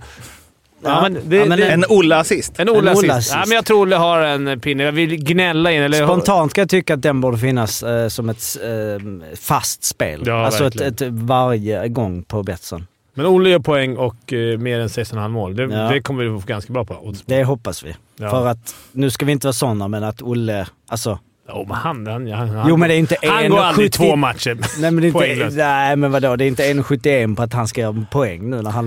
men 0.85 1.15
det, 1.25 1.37
Ja, 1.37 1.45
men 1.45 1.59
det, 1.59 1.69
En 1.69 1.85
Olle-assist. 1.89 2.61
en 2.61 2.69
Olle 2.69 2.79
en 2.79 2.89
assist. 2.89 3.05
Olle-assist. 3.05 3.35
Ja, 3.35 3.43
men 3.47 3.55
jag 3.57 3.65
tror 3.67 3.81
Olle 3.83 3.97
har 3.97 4.21
en 4.21 4.61
pinne. 4.61 4.83
Jag 4.83 4.93
vill 4.93 5.25
gnälla 5.25 5.73
in. 5.73 5.83
Eller, 5.83 6.05
Spontant 6.07 6.51
ska 6.51 6.61
jag 6.61 6.69
tycka 6.69 6.95
att 6.95 7.03
den 7.03 7.21
borde 7.21 7.39
finnas 7.39 7.83
eh, 7.83 8.09
som 8.09 8.29
ett 8.29 8.43
eh, 8.63 9.37
fast 9.41 9.85
spel. 9.85 10.23
Ja, 10.27 10.47
alltså 10.47 10.67
ett, 10.67 10.81
ett 10.81 11.03
varje 11.11 11.89
gång 11.89 12.23
på 12.23 12.43
Betsson. 12.43 12.87
Men 13.15 13.27
Olle 13.27 13.51
gör 13.51 13.59
poäng 13.59 13.97
och 13.97 14.33
eh, 14.33 14.59
mer 14.59 14.81
än 14.81 14.89
6,5 14.89 15.29
mål. 15.29 15.57
Det, 15.57 15.63
Ja. 15.63 15.69
det 15.69 16.01
kommer 16.03 16.25
vi 16.25 16.41
få 16.41 16.47
ganska 16.47 16.73
bra 16.73 16.85
på. 16.85 17.15
Det 17.27 17.45
hoppas 17.45 17.85
vi. 17.85 17.95
Ja. 18.17 18.31
För 18.31 18.47
att, 18.47 18.75
nu 18.93 19.11
ska 19.11 19.27
vi 19.27 19.33
inte 19.33 19.47
vara 19.47 19.53
sådana, 19.53 19.89
men 19.89 20.05
att 20.05 20.23
Olle... 20.23 20.67
Alltså, 20.89 21.19
Jo, 21.49 21.65
men 21.69 21.77
han, 21.77 22.07
han, 22.07 22.29
han, 22.33 22.69
jo 22.69 22.77
men 22.77 22.89
det 22.89 22.95
är 22.95 22.99
inte 22.99 23.17
han 23.23 23.45
en 23.45 23.51
går 23.51 23.59
aldrig 23.61 23.87
70 23.87 23.99
två 23.99 24.17
matcher. 24.17 24.59
Nej 24.81 24.91
men, 24.91 25.03
det 25.03 25.09
är 25.09 25.45
inte, 25.45 25.57
nej 25.57 25.97
men 25.97 26.13
vadå, 26.13 26.37
det 26.37 26.45
är 26.45 26.49
inte 26.49 26.73
1,71 26.73 27.37
på 27.37 27.43
att 27.43 27.53
han 27.53 27.69
ska 27.69 27.81
göra 27.81 28.07
poäng 28.11 28.51
nu 28.51 28.63
när 28.63 28.71
han. 28.71 28.87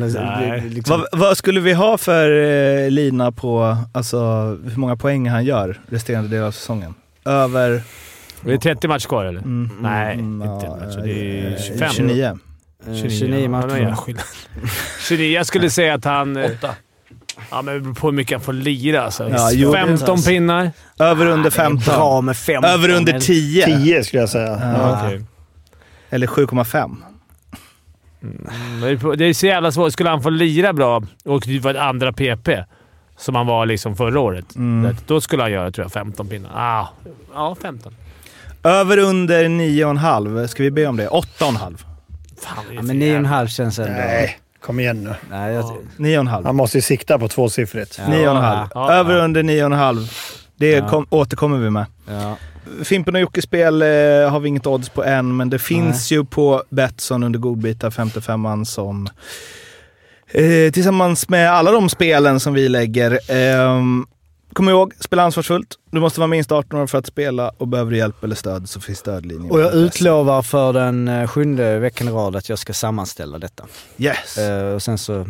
Liksom, 0.70 1.05
Vad, 1.12 1.20
vad 1.20 1.38
skulle 1.38 1.60
vi 1.60 1.74
ha 1.74 1.97
för 1.97 2.32
eh, 2.86 2.89
lina 2.91 3.32
på 3.32 3.78
alltså, 3.93 4.18
hur 4.64 4.78
många 4.78 4.95
poäng 4.97 5.30
han 5.30 5.45
gör 5.45 5.80
resterande 5.89 6.30
del 6.30 6.43
av 6.43 6.51
säsongen? 6.51 6.93
Över... 7.26 7.82
Det 8.41 8.53
är 8.53 8.58
30 8.58 8.88
matcher 8.88 9.08
kvar 9.08 9.26
eller? 9.26 9.39
Mm, 9.41 9.70
Nej, 9.82 10.14
mm, 10.14 10.41
inte 10.51 10.66
ja, 10.66 10.76
matcher. 10.76 11.01
Det 11.03 11.39
är 11.39 11.51
eh, 11.51 11.58
25. 11.62 11.89
29. 11.93 12.24
eh, 12.26 12.93
29, 12.93 13.10
29 13.10 13.39
Ja, 13.43 13.49
matcher. 13.49 13.68
det 13.68 13.82
är 13.84 13.95
skillnad. 13.95 14.24
29. 15.08 15.36
Jag 15.36 15.45
skulle 15.45 15.70
säga 15.70 15.93
att 15.93 16.05
han... 16.05 16.38
eh, 16.38 16.51
Ja, 17.52 17.62
men 17.62 17.74
det 17.74 17.80
beror 17.82 17.94
på 17.94 18.08
hur 18.08 18.14
mycket 18.14 18.34
han 18.38 18.42
får 18.42 18.54
lira. 18.54 19.02
Alltså. 19.02 19.30
Ja, 19.30 19.50
jo, 19.54 19.74
15 19.74 20.22
pinnar. 20.22 20.72
Över 21.00 21.26
under 21.26 21.44
Det 21.44 21.48
är 21.48 21.64
15. 21.64 21.94
bra 21.96 22.22
med 22.22 22.38
15. 22.38 22.72
Över 22.72 22.90
under 22.90 23.12
men- 23.14 23.22
10. 23.22 23.66
10 23.66 24.04
skulle 24.04 24.22
jag 24.22 24.30
säga. 24.30 24.48
Ja. 24.62 24.72
Ja. 24.78 25.02
Okej. 25.06 25.22
Eller 26.10 26.28
7,5. 26.28 26.98
Mm, 28.24 29.18
Det 29.18 29.26
är 29.26 29.34
så 29.34 29.46
jävla 29.46 29.72
svårt. 29.72 29.94
Skulle 29.94 30.10
han 30.10 30.22
få 30.24 30.30
lira 30.30 30.74
bra 30.74 31.04
och 31.26 31.44
det 31.46 31.60
var 31.60 31.72
ett 31.72 31.78
andra 31.78 32.14
PP, 32.14 32.64
som 33.18 33.36
han 33.36 33.48
var 33.48 33.66
liksom 33.66 33.96
förra 33.96 34.20
året, 34.20 34.56
Mm. 34.56 34.96
då 35.08 35.22
skulle 35.22 35.42
han 35.44 35.52
göra 35.52 35.72
tror 35.72 35.86
jag 35.86 35.92
15 35.92 36.28
pinnar. 36.28 36.52
Ah, 36.56 36.88
ja, 37.34 37.56
15. 37.62 37.94
Över 38.64 38.98
under 38.98 39.50
9,5. 39.50 40.48
Ska 40.48 40.64
vi 40.64 40.72
be 40.72 40.86
om 40.88 40.98
det? 40.98 41.08
8,5. 41.08 41.78
Fan, 42.42 42.64
det 42.70 42.76
Ja, 42.76 42.82
men 42.82 43.02
jävla- 43.02 43.30
9,5 43.30 43.48
känns 43.48 43.80
ändå... 43.80 43.92
Nej, 43.92 44.38
kom 44.68 44.80
igen 44.80 45.03
nu. 45.03 45.13
Nej, 45.30 45.53
jag, 45.53 45.63
9,5. 45.97 46.43
Han 46.45 46.55
måste 46.55 46.78
ju 46.78 46.82
sikta 46.82 47.20
på 47.20 47.28
tvåsiffrigt. 47.28 47.99
Ja. 47.99 48.13
9,5. 48.13 48.68
Ja. 48.74 48.91
Över 48.93 49.15
under 49.24 49.43
9,5. 49.43 50.07
Det 50.55 50.70
Ja. 50.72 50.89
kom, 50.89 51.05
återkommer 51.09 51.57
vi 51.57 51.70
med. 51.70 51.86
ja. 52.07 52.38
Fimpen 52.84 53.15
och 53.15 53.22
Jocke-spel 53.22 53.82
eh, 53.82 53.88
har 54.32 54.39
vi 54.39 54.47
inget 54.47 54.68
odds 54.68 54.89
på 54.89 55.03
än, 55.03 55.38
men 55.38 55.49
det 55.49 55.59
finns 55.59 56.11
ju 56.11 56.26
på 56.26 56.63
Betsson 56.70 57.24
under 57.24 57.39
godbitar 57.39 57.89
55an 57.89 58.63
som 58.63 59.07
eh, 60.32 60.72
tillsammans 60.74 61.30
med 61.30 61.51
alla 61.51 61.72
de 61.72 61.89
spelen 61.89 62.39
som 62.39 62.53
vi 62.53 62.70
lägger. 62.70 63.20
ehm, 63.32 64.05
kom 64.58 64.70
ihåg, 64.70 64.93
spela 64.99 65.24
ansvarsfullt. 65.24 65.76
Du 65.91 65.99
måste 65.99 66.20
vara 66.20 66.28
minst 66.28 66.51
18 66.51 66.80
år 66.80 66.88
för 66.88 66.97
att 66.97 67.05
spela 67.05 67.51
och 67.58 67.68
behöver 67.68 67.91
du 67.91 67.97
hjälp 67.97 68.24
eller 68.24 68.36
stöd 68.36 68.70
så 68.70 68.80
finns 68.80 68.99
stödlinjen. 68.99 69.51
Och 69.51 69.60
jag 69.60 69.74
utlovar 69.74 70.41
för 70.41 70.74
den 70.74 71.08
eh, 71.08 71.28
sjunde 71.28 71.80
veckan 71.80 72.08
i 72.08 72.12
rad 72.12 72.36
att 72.36 72.49
jag 72.49 72.60
ska 72.60 72.74
sammanställa 72.74 73.39
detta. 73.39 73.66
Yes. 73.97 74.38
Eh, 74.38 74.74
och 74.74 74.84
sen 74.84 74.97
så 74.97 75.28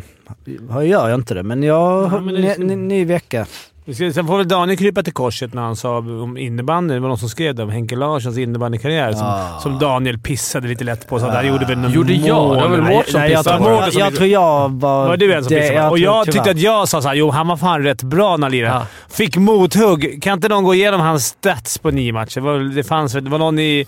ja, 0.70 0.84
gör 0.84 1.08
jag 1.08 1.18
inte 1.18 1.34
det, 1.34 1.42
men 1.42 1.62
jag 1.62 2.04
har 2.04 2.20
men 2.20 2.34
det 2.34 2.54
är 2.54 2.58
ny, 2.58 2.64
ny, 2.64 2.76
ny 2.76 3.04
vecka. 3.04 3.46
Sen 3.94 4.26
får 4.26 4.36
väl 4.38 4.48
Daniel 4.48 4.78
krypa 4.78 5.02
till 5.02 5.12
korset 5.12 5.54
när 5.54 5.62
han 5.62 5.76
sa 5.76 5.98
om 5.98 6.36
innebandy. 6.38 6.94
Det 6.94 7.00
var 7.00 7.08
någon 7.08 7.18
som 7.18 7.28
skrev 7.28 7.54
det 7.54 7.62
om 7.62 7.70
Henke 7.70 7.96
Larssons 7.96 8.38
innebandykarriär 8.38 9.12
som, 9.12 9.26
Ah. 9.26 9.58
som 9.60 9.78
Daniel 9.78 10.18
pissade 10.18 10.68
lite 10.68 10.84
lätt 10.84 11.08
på. 11.08 11.18
Så 11.20 11.26
att 11.26 11.34
han 11.34 11.46
gjorde 11.46 11.64
väl 11.66 11.78
någon 11.78 11.92
Gjorde 11.92 12.12
jag? 12.12 12.56
Det 12.56 12.60
var 12.62 12.68
väl 12.68 12.82
Mårten 12.82 13.12
som 13.12 13.22
pissade 13.22 13.58
på 13.58 13.62
Mårten 13.64 13.90
Jag, 13.98 14.08
som 14.08 14.16
tror 14.16 14.28
jag 14.28 14.68
var... 14.80 15.08
Var 15.08 15.16
det 15.16 15.26
du 15.26 15.32
som 15.42 15.42
det- 15.54 15.60
pissade? 15.60 15.78
jag 15.78 15.90
Och 15.90 15.98
jag 15.98 16.24
tyvärr. 16.24 16.32
tyckte 16.32 16.50
att 16.50 16.58
jag 16.58 16.88
sa 16.88 17.02
såhär, 17.02 17.14
jo 17.14 17.30
han 17.30 17.48
var 17.48 17.56
fan 17.56 17.82
rätt 17.82 18.02
bra 18.02 18.36
när 18.36 18.44
han 18.44 18.52
lirade. 18.52 18.74
Ja. 18.74 18.86
Fick 19.10 19.36
mothugg. 19.36 20.22
Kan 20.22 20.32
inte 20.32 20.48
någon 20.48 20.64
gå 20.64 20.74
igenom 20.74 21.00
hans 21.00 21.24
stats 21.26 21.78
på 21.78 21.90
nio 21.90 22.12
matcher? 22.12 22.34
Det 22.40 22.46
var, 22.46 22.58
det 22.58 22.84
fanns, 22.84 23.12
det 23.12 23.20
var 23.30 23.38
någon, 23.38 23.58
i, 23.58 23.86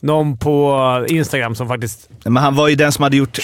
någon 0.00 0.36
på 0.38 1.06
Instagram 1.08 1.54
som 1.54 1.68
faktiskt... 1.68 2.10
Men 2.24 2.36
han 2.36 2.54
var 2.54 2.68
ju 2.68 2.74
den 2.74 2.92
som 2.92 3.02
hade 3.02 3.16
gjort, 3.16 3.38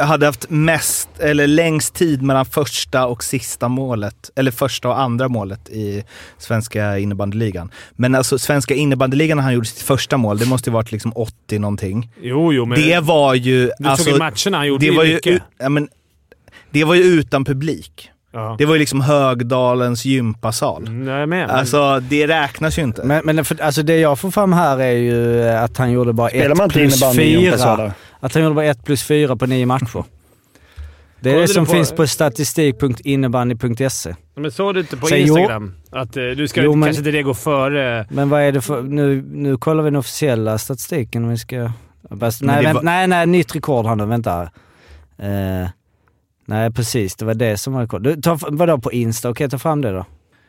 hade 0.00 0.26
haft 0.26 0.50
mest, 0.50 1.08
eller 1.18 1.46
längst 1.46 1.94
tid 1.94 2.22
mellan 2.22 2.46
första 2.46 3.06
och 3.06 3.24
sista 3.24 3.68
målet. 3.68 4.30
Eller 4.36 4.50
första 4.50 4.88
och 4.88 5.00
andra 5.00 5.28
målet 5.28 5.68
i 5.68 6.04
svenska 6.38 6.98
innebandyligan. 6.98 7.70
Men 7.92 8.14
alltså 8.14 8.38
svenska 8.38 8.74
innebandyligan 8.74 9.36
när 9.36 9.44
han 9.44 9.54
gjorde 9.54 9.66
sitt 9.66 9.82
första 9.82 10.16
mål, 10.16 10.38
det 10.38 10.46
måste 10.46 10.70
ju 10.70 10.74
varit 10.74 10.92
liksom 10.92 11.12
80 11.14 11.58
någonting. 11.58 12.10
Jo, 12.22 12.52
jo, 12.52 12.66
men... 12.66 12.80
det 12.80 13.00
var 13.00 13.34
ju... 13.34 13.70
du 13.78 13.88
alltså, 13.88 14.04
såg 14.04 14.12
ju 14.12 14.18
matcherna 14.18 14.56
han 14.56 14.66
gjorde 14.66 14.86
det 14.86 14.90
ju 14.90 14.96
var 14.96 15.04
ju, 15.04 15.14
mycket. 15.14 15.32
u- 15.32 15.40
ja, 15.58 15.68
men, 15.68 15.88
det 16.70 16.84
var 16.84 16.94
ju 16.94 17.02
utan 17.02 17.44
publik. 17.44 18.10
Ja. 18.32 18.54
Det 18.58 18.64
var 18.66 18.72
ju 18.74 18.78
liksom 18.78 19.00
Högdalens 19.00 20.04
gympasal. 20.04 20.86
Mm, 20.86 21.08
är 21.08 21.26
med. 21.26 21.28
men- 21.28 21.50
Alltså 21.50 22.00
det 22.00 22.26
räknas 22.26 22.78
ju 22.78 22.82
inte. 22.82 23.04
Men, 23.04 23.22
men 23.24 23.44
för, 23.44 23.62
alltså 23.62 23.82
det 23.82 23.96
jag 23.96 24.18
får 24.18 24.30
fram 24.30 24.52
här 24.52 24.78
är 24.80 24.92
ju 24.92 25.42
att 25.48 25.76
han 25.76 25.90
gjorde 25.92 26.12
bara 26.12 26.28
Spelar 26.28 26.50
1 26.50 26.56
man 26.56 26.64
inte 26.64 26.74
plus 26.78 26.94
innebandy 27.02 27.22
i 27.22 27.32
4. 27.34 27.40
gympasalen? 27.42 27.92
Att 28.20 28.34
han 28.34 28.42
gjorde 28.42 28.54
bara 28.54 28.64
1 28.64 28.84
plus 28.84 29.02
4 29.02 29.36
på 29.36 29.46
nio 29.46 29.66
matcher. 29.66 30.04
Det 31.20 31.28
är 31.30 31.34
Kollade 31.34 31.46
det 31.46 31.52
som 31.54 31.66
på- 31.66 31.72
finns 31.72 31.92
på 31.92 32.06
statistik.innebandy.se. 32.06 34.14
Men 34.34 34.50
såg 34.52 34.74
du 34.74 34.80
inte 34.80 34.96
på 34.96 35.06
jo- 35.10 35.16
Instagram? 35.16 35.74
Att 35.90 36.16
eh, 36.16 36.22
du 36.24 36.48
ska 36.48 36.62
Jo, 36.62 36.74
men- 36.74 36.86
kanske 36.86 37.00
inte 37.00 37.10
det 37.10 37.22
gå 37.22 37.34
före... 37.34 38.06
Men 38.10 38.28
vad 38.28 38.42
är 38.42 38.52
det 38.52 38.60
för... 38.60 38.82
Nu, 38.82 39.24
nu 39.32 39.56
kollar 39.56 39.82
vi 39.82 39.86
den 39.90 39.96
officiella 39.96 40.58
statistiken 40.58 41.24
om 41.24 41.30
vi 41.30 41.38
ska... 41.38 41.56
Men 41.56 41.72
nej, 42.40 42.64
vänt, 42.64 42.74
var- 42.74 42.82
nej, 42.82 43.06
nej, 43.06 43.26
nytt 43.26 43.54
rekord 43.56 43.86
här 43.86 43.96
nu. 43.96 44.06
Vänta. 44.06 44.42
Eh, 45.18 45.68
nej, 46.50 46.70
precis. 46.72 47.16
Det 47.16 47.24
var 47.24 47.34
det 47.34 47.56
som 47.56 47.72
var 47.72 47.80
rekord. 47.80 48.02
Du, 48.02 48.16
ta, 48.16 48.38
vadå 48.48 48.78
på 48.78 48.92
Insta? 48.92 49.28
Okej, 49.30 49.50
ta 49.50 49.58
fram 49.58 49.80
det 49.82 49.90
då. 49.92 50.04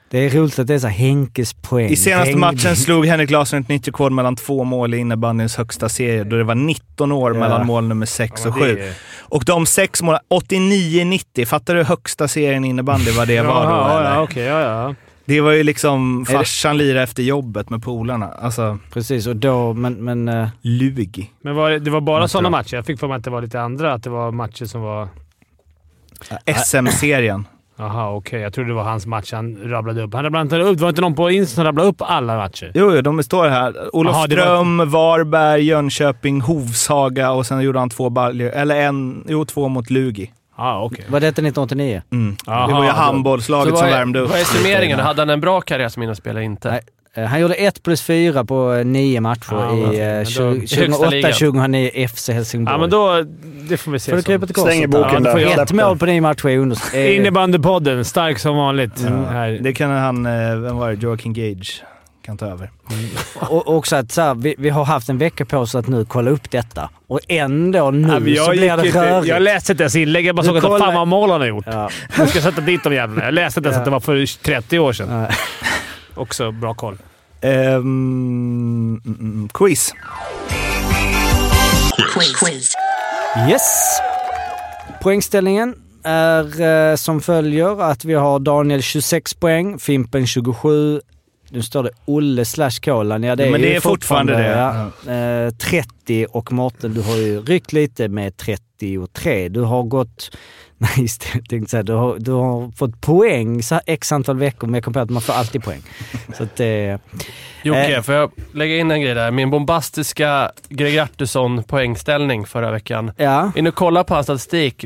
Det 0.10 0.18
är 0.26 0.30
roligt 0.30 0.60
att 0.60 0.68
det 0.68 0.74
är 0.74 0.80
så 0.80 0.88
Henkes 0.88 1.54
poäng. 1.54 1.90
I 1.90 1.96
senaste 1.96 2.32
Henk- 2.34 2.38
matchen 2.38 2.76
slog 2.76 3.06
Henrik 3.06 3.30
Larsson 3.30 3.60
ett 3.60 3.70
nytt 3.70 3.88
rekord 3.88 4.12
mellan 4.12 4.36
två 4.36 4.64
mål 4.64 4.94
i 4.94 4.98
innebandyns 4.98 5.56
högsta 5.58 5.90
serie 5.90 6.24
då 6.24 6.36
det 6.38 6.44
var 6.44 6.56
19 6.56 7.12
år 7.12 7.34
Ja. 7.34 7.40
mellan 7.40 7.68
mål 7.68 7.84
nummer 7.88 8.06
6 8.06 8.46
och 8.46 8.52
Ja, 8.58 8.66
7. 8.66 8.76
det 8.76 8.88
är- 8.88 8.94
Och 9.20 9.44
de 9.46 9.66
sex 9.66 10.02
målen, 10.02 10.22
89-90. 10.30 11.46
Fattar 11.46 11.76
du 11.76 11.84
högsta 11.84 12.28
serien 12.28 12.66
i 12.66 12.68
innebandy 12.68 13.12
vad 13.12 13.28
det 13.28 13.42
var 13.42 13.64
då? 13.66 13.98
Eller? 14.00 14.12
ja, 14.16 14.22
okej. 14.22 14.44
ja, 14.44 14.60
ja. 14.62 14.96
Det 15.26 15.42
var 15.42 15.52
ju 15.52 15.64
liksom 15.64 16.22
Är 16.22 16.26
det- 16.26 16.38
farsan 16.38 16.78
lirade 16.78 17.04
efter 17.04 17.24
jobbet 17.24 17.70
med 17.70 17.84
polarna. 17.84 18.28
Alltså, 18.28 18.78
Precis, 18.94 19.28
och 19.28 19.36
då... 19.36 19.74
Men... 19.74 19.94
men 19.94 20.28
eh, 20.30 20.48
lug. 20.62 21.32
Men 21.42 21.56
var 21.56 21.70
det, 21.70 21.80
det 21.80 21.92
var 21.92 22.02
bara 22.02 22.28
sådana 22.28 22.50
matcher? 22.50 22.76
Jag 22.76 22.86
fick 22.86 23.00
för 23.00 23.08
mig 23.08 23.18
att 23.18 23.24
det 23.24 23.30
var 23.30 23.42
lite 23.42 23.62
andra. 23.62 23.94
Att 23.94 24.04
det 24.04 24.10
var 24.10 24.32
matcher 24.32 24.66
som 24.66 24.82
var... 24.82 25.08
SM-serien. 26.66 27.48
Jaha, 27.78 28.12
okej. 28.12 28.42
Jag 28.42 28.54
trodde 28.54 28.70
det 28.70 28.74
var 28.74 28.84
hans 28.84 29.06
match 29.06 29.34
han 29.34 29.58
rabblade 29.64 30.02
upp. 30.02 30.14
Han 30.14 30.24
rabblade 30.24 30.42
inte 30.42 30.58
upp. 30.58 30.78
Det 30.78 30.82
var 30.82 30.90
inte 30.90 31.02
någon 31.02 31.16
på 31.16 31.32
Insta 31.32 31.56
som 31.56 31.64
rabblade 31.64 31.90
upp 31.90 32.02
alla 32.02 32.38
matcher? 32.38 32.72
Jo, 32.74 32.96
jo, 32.96 33.02
de 33.02 33.24
står 33.24 33.50
här. 33.50 33.96
Olofström, 33.96 34.78
Varberg, 34.92 35.62
Jönköping, 35.62 36.42
Hovshaga 36.42 37.32
och 37.32 37.46
sen 37.46 37.62
gjorde 37.62 37.80
han 37.80 37.90
två 37.90 38.10
baljor. 38.10 38.50
Eller 38.50 38.82
en, 38.82 39.24
jo 39.28 39.46
två 39.46 39.68
mot 39.68 39.90
Lugi. 39.90 40.32
Ah, 40.56 40.84
okay. 40.84 41.06
Var 41.10 41.20
detta 41.20 41.28
1989? 41.28 42.02
Mm. 42.12 42.36
Aha, 42.48 42.68
det 42.68 42.74
var 42.74 42.84
ju 42.84 42.90
handbollslaget 42.90 43.78
som 43.78 43.88
är, 43.88 43.92
värmde 43.92 44.20
upp. 44.20 44.30
vad 44.30 44.40
är 44.40 44.44
summeringen? 44.44 45.00
Hade 45.00 45.22
han 45.22 45.30
en 45.30 45.42
bra 45.42 45.62
karriär 45.62 45.90
som 45.90 46.04
innerspelare? 46.04 46.44
Inte? 46.44 46.72
Nej. 46.72 46.82
Eh, 47.16 47.24
Han 47.24 47.42
gjorde 47.42 47.54
1 47.54 47.84
plus 47.84 48.02
4 48.02 48.46
på 48.46 48.74
eh, 48.74 48.86
nio 48.86 49.22
matcher 49.22 49.48
Ja, 49.52 49.78
i 49.78 49.86
okej. 49.86 50.00
eh, 50.02 50.08
Men 50.08 50.24
då- 50.24 50.30
tjugo- 50.30 50.74
i 50.74 50.82
högsta 50.82 51.10
ligan. 51.10 51.32
2008-2009 51.32 52.08
FC 52.08 52.30
Helsingborg. 52.30 52.74
Ja, 52.74 52.80
men 52.80 52.90
då... 52.90 53.24
Det 53.70 53.78
får 53.78 53.92
vi 53.92 54.00
se. 54.00 54.12
får 54.12 54.18
du 54.18 54.24
krypa 54.24 54.46
till 54.46 54.56
korset. 54.56 54.70
Stänger 54.72 54.88
boken 54.88 55.24
Ja, 55.26 55.34
där. 55.34 55.64
Ett 55.64 55.72
mål 55.72 55.98
på 55.98 56.06
nio 56.06 56.22
matcher 56.22 56.50
är 56.50 56.58
under... 56.58 56.78
eh, 56.94 57.16
Innebandypodden, 57.18 58.06
stark 58.06 58.40
som 58.40 58.56
vanligt. 58.58 59.02
Här. 59.30 59.60
Det 59.62 59.74
kan 59.74 59.90
han, 59.92 60.26
eh, 60.26 60.56
vem 60.58 60.78
var 60.78 60.90
det? 60.92 61.04
Joakim 61.04 61.34
Gage 61.34 61.84
kan 62.26 62.38
ta 62.38 62.46
över. 62.46 62.72
Och 63.36 63.76
också 63.76 63.96
att 63.96 64.12
så 64.12 64.22
här, 64.22 64.36
vi, 64.36 64.56
vi 64.58 64.70
har 64.70 64.86
haft 64.86 65.10
en 65.10 65.18
vecka 65.18 65.46
på 65.46 65.58
oss 65.58 65.76
att 65.76 65.88
nu 65.88 66.06
kolla 66.06 66.32
upp 66.32 66.52
detta. 66.52 66.90
Och 67.08 67.20
ändå 67.28 67.92
nu 67.92 68.08
men 68.08 68.22
så 68.24 68.30
jag, 68.30 68.50
blir 68.50 68.62
det 68.62 68.76
rörigt. 69.12 69.28
jag 69.28 69.42
läste 69.42 69.72
inte 69.72 69.84
ens 69.84 69.96
inlägg. 69.96 70.26
Jag 70.26 70.36
bara 70.36 70.46
såg 70.46 70.58
att 70.58 70.64
fan 70.64 70.96
vad 70.96 71.08
mål 71.08 71.30
han 71.32 71.42
har 71.42 71.48
gjort. 71.48 71.66
Ja. 71.68 71.90
Jag 72.18 72.30
ska 72.30 72.42
sätta 72.42 72.62
dit 72.62 72.84
de 72.84 72.94
jävlarna. 72.94 73.26
Jag 73.26 73.34
läste 73.34 73.60
inte 73.60 73.68
ens 73.68 73.76
Ja. 73.76 73.80
att 73.82 73.86
det 73.86 73.92
var 73.92 74.00
för 74.00 74.44
30 74.44 74.80
år 74.80 74.94
sedan. 74.94 75.26
Också 76.16 76.52
bra 76.52 76.74
koll. 76.74 76.98
Mm, 77.42 79.02
mm, 79.06 79.50
quiz. 79.54 79.94
Yes! 83.50 84.00
Poängställningen 85.02 85.76
är 86.04 86.62
eh, 86.62 86.96
som 86.96 87.22
följer 87.22 87.82
att 87.82 88.06
vi 88.06 88.14
har 88.14 88.40
Daniel 88.40 88.82
26 88.82 89.34
poäng, 89.34 89.80
Fimpen 89.80 90.28
27, 90.28 91.02
nu 91.52 91.62
står 91.62 91.84
det 91.84 91.90
Olle 92.06 92.46
slash 92.46 92.72
Kolan. 92.84 93.24
Ja, 93.24 93.36
det 93.36 93.44
är, 93.44 93.46
Ja, 93.48 93.52
men 93.52 93.62
det 93.62 93.76
är 93.76 93.80
fortfarande 93.80 94.34
det. 94.34 94.48
Ja, 95.06 95.14
eh, 95.14 95.50
30 95.54 96.26
och 96.30 96.52
Mårten, 96.52 96.94
du 96.94 97.02
har 97.02 97.16
ju 97.18 97.42
ryckt 97.42 97.74
lite 97.74 98.08
med 98.08 98.38
33. 98.38 99.50
Du 99.50 99.62
har 99.62 99.84
gått... 99.84 100.38
Nej, 100.78 100.92
just 100.98 101.28
det, 101.50 101.82
du 101.84 101.94
har, 101.94 102.16
du 102.20 102.32
har 102.32 102.72
fått 102.72 103.02
poäng 103.02 103.64
så 103.64 103.76
här 103.76 103.84
x 103.88 104.12
antal 104.12 104.38
veckor, 104.38 104.68
men 104.68 104.74
jag 104.74 104.84
kom 104.84 104.94
på 104.94 105.00
att 105.00 105.10
man 105.10 105.22
får 105.22 105.34
alltid 105.34 105.64
poäng. 105.64 105.82
Så 106.38 106.44
att 106.44 106.56
det... 106.56 107.00
Jocke, 107.64 107.96
Eh. 107.96 108.02
får 108.02 108.16
jag 108.16 108.32
lägga 108.54 108.78
in 108.78 108.92
en 108.92 109.02
grej 109.02 109.14
där? 109.14 109.32
Min 109.32 109.50
bombastiska 109.50 110.52
Greg 110.70 110.98
Artusson 110.98 111.64
poängställning 111.64 112.46
förra 112.46 112.72
veckan. 112.72 113.12
Ja. 113.18 113.52
In 113.56 113.68
och 113.68 113.76
kolla 113.76 114.04
på 114.04 114.14
hans 114.14 114.26
statistik. 114.26 114.86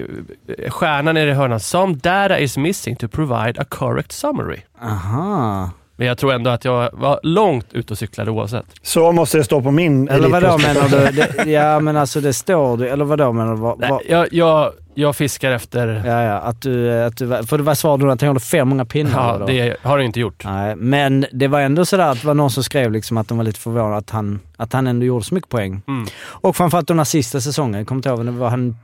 Stjärnan 0.70 1.16
nere 1.16 1.30
i 1.30 1.34
hörnan. 1.34 1.60
Some 1.60 1.94
data 1.94 2.40
is 2.40 2.58
missing 2.58 2.96
to 2.96 3.08
provide 3.08 3.62
a 3.62 3.66
correct 3.70 4.12
summary. 4.12 4.60
Aha. 4.82 5.70
Men 5.96 6.08
jag 6.08 6.18
tror 6.18 6.34
ändå 6.34 6.50
att 6.50 6.66
jag 6.66 6.90
var 6.94 7.20
långt 7.24 7.74
ute 7.74 7.94
och 7.94 7.98
cyklade 7.98 8.32
oavsett. 8.32 8.66
Så 8.82 9.12
måste 9.12 9.38
det 9.38 9.44
stå 9.44 9.62
på 9.62 9.72
min 9.72 10.10
Eller 10.10 10.28
vadå 10.28 10.58
menar 10.58 10.90
du? 10.90 11.12
Det, 11.16 11.52
ja 11.52 11.80
men 11.80 11.98
alltså 11.98 12.22
det 12.22 12.34
står 12.34 12.78
du, 12.78 12.90
eller 12.90 13.06
vadå 13.06 13.34
menar 13.34 13.54
du? 13.54 13.62
Vad, 13.62 13.80
Nej, 13.80 13.90
vad, 13.90 14.02
jag, 14.08 14.34
jag, 14.34 14.72
jag 14.94 15.16
fiskar 15.16 15.52
efter... 15.52 16.04
Ja, 16.06 16.24
ja. 16.24 16.38
Att 16.38 16.62
du, 16.62 17.04
att 17.04 17.18
du, 17.18 17.28
för 17.28 17.58
det 17.58 17.64
var 17.64 17.76
svarade 17.76 18.06
du 18.06 18.12
att 18.12 18.22
han 18.22 18.28
gjorde 18.28 18.40
500 18.40 18.86
pinnar? 18.86 19.34
Ja, 19.34 19.38
då? 19.38 19.46
det 19.46 19.78
har 19.82 19.98
du 19.98 20.06
inte 20.06 20.20
gjort. 20.20 20.44
Nej, 20.46 20.76
men 20.76 21.26
det 21.32 21.48
var 21.48 21.62
ändå 21.62 21.86
sådär 21.86 22.12
att 22.12 22.22
det 22.22 22.28
var 22.28 22.34
någon 22.34 22.52
som 22.52 22.64
skrev 22.64 22.92
liksom 22.92 23.18
att 23.18 23.28
de 23.28 23.38
var 23.38 23.46
lite 23.46 23.60
förvånade 23.60 23.98
att 23.98 24.10
han, 24.10 24.40
att 24.58 24.74
han 24.74 24.88
ändå 24.88 25.06
gjorde 25.06 25.26
så 25.26 25.34
mycket 25.34 25.50
poäng. 25.50 25.82
Mm. 25.88 26.06
Och 26.26 26.56
framförallt 26.56 26.88
den 26.88 26.98
här 26.98 27.06
sista 27.06 27.42
säsongen, 27.42 27.78
jag 27.78 27.88
kommer 27.88 28.00
inte 28.00 28.10
ihåg, 28.10 28.26
var, 28.26 28.50
han 28.50 28.78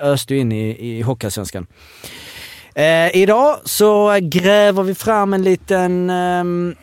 öste 0.00 0.34
ju 0.34 0.40
in 0.40 0.52
i, 0.52 0.96
i 0.98 1.02
Hockeyallsvenskan. 1.02 1.66
Eh, 2.74 3.16
idag 3.16 3.56
så 3.64 4.18
gräver 4.22 4.82
vi 4.82 4.94
fram 4.94 5.34
en 5.34 5.42
liten... 5.42 6.10
ehm, 6.10 6.74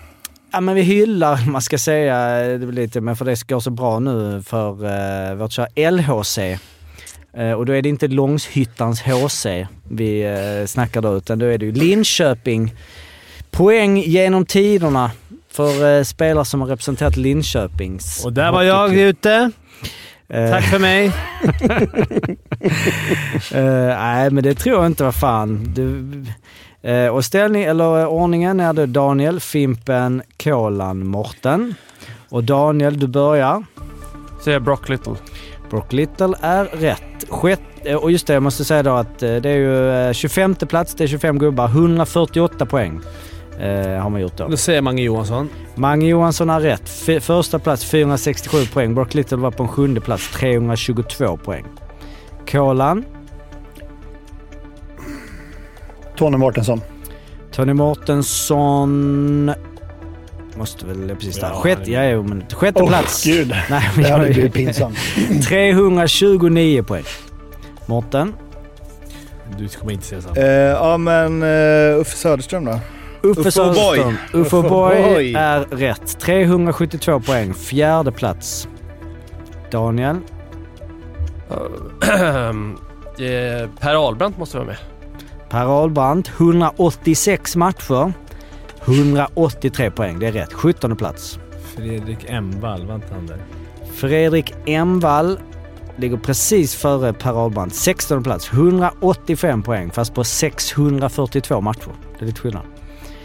Ja 0.51 0.61
men 0.61 0.75
vi 0.75 0.81
hyllar, 0.81 1.49
man 1.49 1.61
ska 1.61 1.77
säga, 1.77 2.39
det 2.57 2.65
blir 2.65 2.81
lite, 2.83 3.01
men 3.01 3.15
för 3.15 3.25
det 3.25 3.47
går 3.47 3.59
så 3.59 3.69
bra 3.69 3.99
nu 3.99 4.43
för 4.45 4.69
eh, 4.69 5.35
vårt 5.35 5.51
kära 5.51 5.91
LHC. 5.91 6.37
Eh, 7.37 7.51
och 7.51 7.65
då 7.65 7.73
är 7.73 7.81
det 7.81 7.89
inte 7.89 8.07
Långshyttans 8.07 9.01
HC 9.01 9.45
vi 9.89 10.21
eh, 10.21 10.65
snackar 10.67 11.01
då, 11.01 11.17
utan 11.17 11.39
då 11.39 11.45
är 11.45 11.57
det 11.57 11.65
ju 11.65 11.71
Linköping. 11.71 12.73
Poäng 13.51 13.97
genom 13.97 14.45
tiderna 14.45 15.11
för 15.51 15.97
eh, 15.97 16.03
spelare 16.03 16.45
som 16.45 16.61
har 16.61 16.67
representerat 16.67 17.17
Linköpings 17.17 18.25
Och 18.25 18.33
där 18.33 18.51
var 18.51 18.63
jag 18.63 18.95
ute. 18.95 19.51
Eh, 20.29 20.49
Tack 20.51 20.63
för 20.63 20.79
mig. 20.79 21.11
Eh, 23.53 23.97
nej, 23.97 24.31
men 24.31 24.43
det 24.43 24.53
tror 24.53 24.75
jag 24.75 24.85
inte. 24.85 25.03
Vad 25.03 25.15
fan. 25.15 25.73
Du, 25.73 26.05
eh, 26.91 27.07
och 27.07 27.25
ställning, 27.25 27.63
eller 27.63 28.07
ordningen 28.07 28.59
är 28.59 28.73
det 28.73 28.85
Daniel, 28.85 29.39
Fimpen, 29.39 30.21
Kolan, 30.43 31.07
Morten. 31.07 31.75
Och 32.29 32.43
Daniel, 32.43 32.99
du 32.99 33.07
börjar. 33.07 33.63
Så 34.43 34.51
är 34.51 34.59
Brock 34.59 34.89
Little. 34.89 35.15
Brock 35.69 35.93
Little 35.93 36.33
är 36.41 36.65
rätt. 36.65 37.29
Sjätt, 37.29 37.61
och 38.01 38.11
just 38.11 38.27
det, 38.27 38.33
jag 38.33 38.43
måste 38.43 38.65
säga 38.65 38.83
då 38.83 38.91
att 38.91 39.19
det 39.19 39.45
är 39.45 39.55
ju 39.55 39.91
eh, 40.07 40.13
25 40.13 40.55
plats, 40.55 40.95
det 40.95 41.03
är 41.03 41.07
25 41.07 41.39
gubbar, 41.39 41.67
148 41.67 42.65
poäng. 42.65 43.01
Eh, 43.59 44.01
har 44.01 44.09
man 44.09 44.21
gjort 44.21 44.37
då. 44.37 44.47
Då 44.47 44.57
säger 44.57 44.81
Mange 44.81 45.01
Johansson. 45.01 45.49
Mange 45.75 46.07
Johansson 46.07 46.49
har 46.49 46.61
rätt. 46.61 46.83
F- 47.07 47.23
första 47.23 47.59
plats 47.59 47.85
467 47.85 48.65
poäng. 48.73 48.95
Brock 48.95 49.13
Little 49.13 49.37
var 49.37 49.51
på 49.51 49.63
en 49.63 49.69
sjunde 49.69 50.01
plats 50.01 50.31
322 50.31 51.37
poäng. 51.37 51.65
Kolan, 52.51 53.05
Tony 56.17 56.37
Mårtensson. 56.37 56.81
Tony 57.51 57.73
Mårtensson... 57.73 59.51
Måste 60.57 60.85
väl 60.85 61.15
precis 61.15 61.39
där. 61.39 61.47
Ja, 61.47 61.53
Sjätte, 61.61 61.91
ja, 61.91 62.03
jo, 62.09 62.23
men 62.23 62.43
sjätte 62.53 62.83
Åh, 62.83 62.89
plats. 62.89 63.25
gud. 63.25 63.53
Nej, 63.69 63.89
men 63.95 64.03
Det 64.03 64.09
hade 64.11 64.29
blivit 64.29 64.53
pinsamt. 64.53 64.97
329 65.47 66.83
poäng. 66.83 67.03
Mårten. 67.85 68.33
Du 69.57 69.67
kommer 69.67 69.91
inte 69.93 70.05
säga 70.05 70.21
samma. 70.21 70.35
Eh, 70.35 70.45
ja 70.47 70.97
men 70.97 71.43
uh, 71.43 71.99
Uffe 71.99 72.17
Söderström 72.17 72.65
då? 72.65 72.79
Uffe 73.23 73.51
Söderström. 73.51 74.17
Uffe 74.33 74.55
O'boy. 74.55 75.37
är 75.37 75.59
rätt. 75.59 76.19
372 76.19 77.19
poäng. 77.19 77.53
Fjärde 77.53 78.11
plats. 78.11 78.67
Daniel. 79.71 80.17
Eh, 83.19 83.69
per 83.79 83.95
Ahlbrandt 84.07 84.37
måste 84.37 84.57
vara 84.57 84.67
med. 84.67 84.77
Per 85.49 85.65
Ahlbrandt. 85.81 86.31
186 86.37 87.55
matcher. 87.55 88.13
183 88.85 89.91
poäng. 89.91 90.19
Det 90.19 90.27
är 90.27 90.31
rätt. 90.31 90.53
17 90.53 90.95
plats. 90.95 91.39
Fredrik 91.75 92.17
Emvall, 92.29 92.85
var 92.87 92.95
inte 92.95 93.13
han 93.13 93.27
där? 93.27 93.37
Fredrik 93.95 94.53
Emvall 94.65 95.39
ligger 95.95 96.17
precis 96.17 96.75
före 96.75 97.13
Per 97.13 97.43
Ahlbrandt. 97.43 97.75
16 97.75 98.23
plats. 98.23 98.49
185 98.53 99.63
poäng 99.63 99.91
fast 99.91 100.13
på 100.13 100.23
642 100.23 101.61
matcher. 101.61 101.91
Det 102.19 102.25
är 102.25 102.27
lite 102.27 102.41
skillnad. 102.41 102.63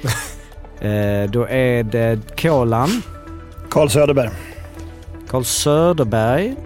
eh, 0.81 1.31
då 1.31 1.47
är 1.49 1.83
det 1.83 2.41
Kolan. 2.43 2.89
Carl 3.71 3.89
Söderberg. 3.91 4.31
Carl 5.31 5.45
Söderberg 5.45 6.57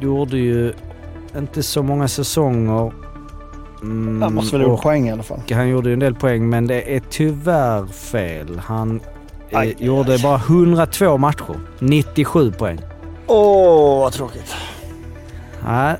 gjorde 0.00 0.36
ju 0.36 0.72
inte 1.36 1.62
så 1.62 1.82
många 1.82 2.08
säsonger. 2.08 2.92
Mm, 3.82 4.22
Han 4.22 4.34
måste 4.34 4.56
väl 4.56 4.66
ha 4.66 4.72
gjort 4.72 4.82
poäng 4.82 5.08
i 5.08 5.12
alla 5.12 5.22
fall. 5.22 5.40
Han 5.52 5.68
gjorde 5.68 5.88
ju 5.88 5.92
en 5.92 5.98
del 5.98 6.14
poäng 6.14 6.48
men 6.48 6.66
det 6.66 6.96
är 6.96 7.02
tyvärr 7.10 7.86
fel. 7.86 8.58
Han 8.64 9.00
eh, 9.50 9.58
Aj, 9.58 9.68
aj, 9.68 9.86
gjorde 9.86 10.12
aj. 10.12 10.22
bara 10.22 10.36
102 10.36 11.18
matcher. 11.18 11.54
97 11.78 12.52
poäng. 12.52 12.80
Åh, 13.26 14.00
vad 14.00 14.12
tråkigt. 14.12 14.54
Nej, 15.66 15.96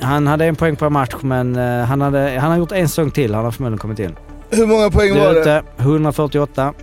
han 0.00 0.26
hade 0.26 0.44
en 0.46 0.56
poäng 0.56 0.76
per 0.76 0.88
match 0.90 1.14
men 1.20 1.56
eh, 1.56 1.84
han, 1.84 2.00
hade, 2.00 2.38
han 2.40 2.50
har 2.50 2.58
gjort 2.58 2.72
en 2.72 2.88
säsong 2.88 3.10
till. 3.10 3.34
Han 3.34 3.44
har 3.44 3.50
förmodligen 3.52 3.78
kommit 3.78 3.98
in. 3.98 4.16
Hur 4.56 4.66
många 4.66 4.90
poäng 4.90 5.14
Du 5.14 5.20
var 5.20 5.26
är 5.30 5.34
det? 5.34 5.40
ute. 5.40 5.62
148. 5.78 6.74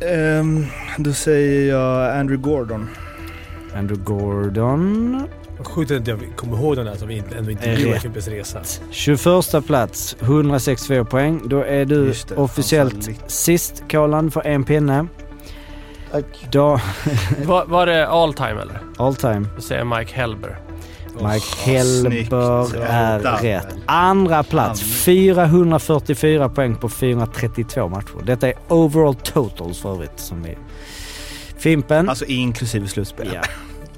Ehm, 0.00 0.66
då 0.98 1.12
säger 1.12 1.68
jag 1.74 2.16
Andrew 2.18 2.50
Gordon. 2.50 2.88
Andrew 3.76 4.04
Gordon. 4.04 5.22
Sjukt 5.64 5.90
att 5.90 6.06
jag 6.06 6.18
kommer 6.36 6.56
ihåg 6.56 6.76
den 6.76 6.86
där 6.86 6.94
som 6.94 7.08
vi 7.08 7.16
inte- 7.16 7.36
ändå 7.38 7.50
Är 7.50 7.76
rätt. 7.76 8.02
Fimpens 8.02 8.28
Resa. 8.28 8.60
21 8.90 9.60
plats, 9.66 10.16
164 10.20 11.04
poäng. 11.04 11.40
Då 11.46 11.62
är 11.62 11.84
du 11.84 12.06
det, 12.06 12.34
officiellt 12.36 13.10
sist, 13.26 13.82
Kolan, 13.90 14.30
för 14.30 14.46
en 14.46 14.64
pinne. 14.64 15.06
Tack. 16.12 16.46
Då, 16.52 16.80
Var, 17.44 17.64
var 17.64 17.86
det 17.86 18.08
all 18.08 18.34
time 18.34 18.50
eller? 18.62 18.78
all 18.98 19.14
time. 19.14 19.46
Då 19.56 19.62
säger 19.62 19.84
Mike 19.84 20.14
Hellber. 20.14 20.58
Mike 21.14 21.40
snyggt. 21.40 22.32
Hellber 22.32 22.76
är 22.84 23.18
rätt. 23.42 23.66
Andra 23.86 24.42
plats, 24.42 24.80
444 24.82 26.48
poäng 26.48 26.76
på 26.76 26.88
432 26.88 27.88
matcher. 27.88 28.22
Detta 28.24 28.48
är 28.48 28.54
overall 28.68 29.14
totals 29.14 29.78
för 29.80 29.92
övrigt. 29.92 30.20
Som 30.20 30.42
vi... 30.42 30.58
Fimpen, 31.58 32.08
Alltså 32.08 32.24
inklusive 32.24 32.88
slutspel. 32.88 33.30
ja. 33.34 33.40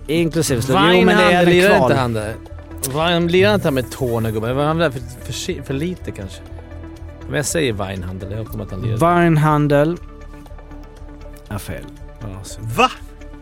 inklusive 0.07 0.62
slut. 0.62 0.77
Jo 0.81 1.05
men 1.05 1.07
det 1.07 1.12
är 1.23 1.45
Weinhandel, 1.45 1.49
en 1.49 1.51
lirar 1.51 1.83
inte 1.83 1.95
han 1.95 2.12
där? 2.12 3.29
Lirar 3.29 3.55
inte 3.55 3.67
han 3.67 3.75
med 3.75 3.91
tårna 3.91 4.31
gubben? 4.31 4.57
Var 4.57 4.64
han 4.64 4.79
där 4.79 4.91
för, 4.91 5.01
för, 5.33 5.62
för 5.62 5.75
lite 5.75 6.11
kanske? 6.11 6.41
Men 7.27 7.37
jag 7.37 7.45
säger 7.45 7.73
Weinhandel. 7.73 8.33
Jag 8.33 8.47
kommer 8.47 8.64
att 8.64 8.71
han 8.71 8.81
lirar. 8.81 8.97
Weinhandel 8.97 9.97
är 11.49 11.59
fel. 11.59 11.85
Va? 12.77 12.91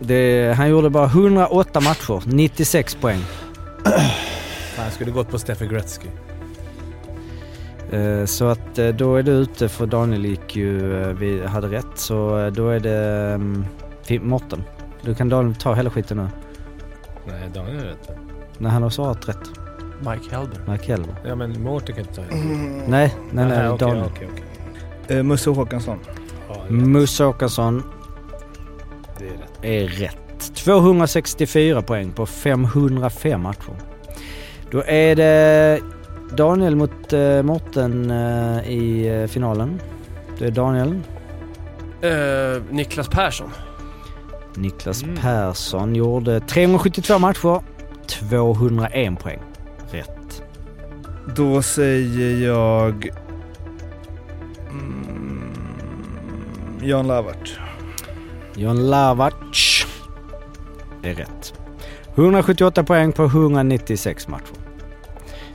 Det, 0.01 0.55
han 0.57 0.69
gjorde 0.71 0.91
bara 0.91 1.07
108 1.07 1.81
matcher, 1.81 2.23
96 2.27 2.95
poäng. 2.95 3.25
Fan, 3.85 4.85
jag 4.85 4.93
skulle 4.93 5.11
gått 5.11 5.31
på 5.31 5.39
Stefan 5.39 5.69
Gretzky. 5.69 6.09
Eh, 7.91 8.25
Så 8.25 8.45
att 8.47 8.79
eh, 8.79 8.89
då 8.89 9.17
är 9.17 9.23
du 9.23 9.31
ute 9.33 9.69
för 9.69 9.87
Daniel 9.87 10.25
gick 10.25 10.57
ju, 10.57 11.03
eh, 11.03 11.09
vi 11.09 11.47
hade 11.47 11.69
rätt 11.69 11.87
så 11.95 12.51
då 12.55 12.69
är 12.69 12.81
det 12.81 13.35
um, 13.35 13.65
Mårten. 14.21 14.63
Du 15.03 15.15
kan 15.15 15.29
Daniel 15.29 15.55
ta 15.55 15.75
hela 15.75 15.91
skiten 15.91 16.17
nu. 16.17 16.29
Nej, 17.27 17.51
Daniel 17.55 17.77
är 17.79 17.85
rätt. 17.85 18.11
När 18.59 18.71
han 18.71 18.83
har 18.83 18.91
svarat 18.91 19.29
rätt. 19.29 19.51
Mike 20.01 20.37
Helber. 20.37 20.61
Mike 20.73 20.85
Helber. 20.93 21.15
Ja, 21.27 21.35
men 21.35 21.63
Mårten 21.63 21.95
kan 21.95 22.05
inte 22.05 22.15
ta 22.15 22.23
det. 22.23 22.35
Nej, 22.37 22.87
nej, 22.89 23.15
nej, 23.33 23.47
Nej, 23.47 23.69
okej, 23.69 23.89
Daniel. 23.89 24.07
okej, 24.15 24.29
okej. 24.33 25.17
Eh, 25.19 25.23
Musse 25.23 25.51
Håkansson. 25.51 25.99
Ja, 26.49 26.65
Musse 26.69 27.25
Åkesson 27.25 27.83
det 29.19 29.25
är 29.27 29.31
rätt. 29.31 29.65
är 29.65 29.87
rätt. 30.01 30.17
264 30.65 31.83
poäng 31.83 32.13
på 32.13 32.27
505 32.27 33.43
matcher. 33.43 33.75
Då 34.71 34.83
är 34.87 35.17
det 35.17 35.81
Daniel 36.37 36.77
mot 36.77 37.13
uh, 37.13 37.43
Mårten 37.43 38.11
eh, 38.11 38.71
i 38.71 39.09
eh, 39.09 39.27
finalen. 39.27 39.81
Det 40.39 40.47
är 40.47 40.51
Daniel. 40.51 41.01
Eh, 42.01 42.63
Niklas 42.71 43.09
Persson. 43.09 43.51
Niklas 44.55 45.03
Mm. 45.03 45.17
Persson 45.17 45.95
gjorde 45.95 46.41
372 46.41 47.19
matcher, 47.19 47.63
201 48.07 49.19
poäng. 49.19 49.41
Rätt. 49.91 50.43
Då 51.37 51.63
säger 51.63 52.47
jag... 52.47 53.09
Mm, 54.71 55.53
Jan 56.83 57.07
Lavart. 57.07 57.59
John 58.57 58.91
Lavac 58.91 59.35
är 61.07 61.15
rätt. 61.15 61.55
178 62.15 62.85
poäng 62.85 63.13
på 63.13 63.25
196 63.25 64.29
matcher. 64.29 64.55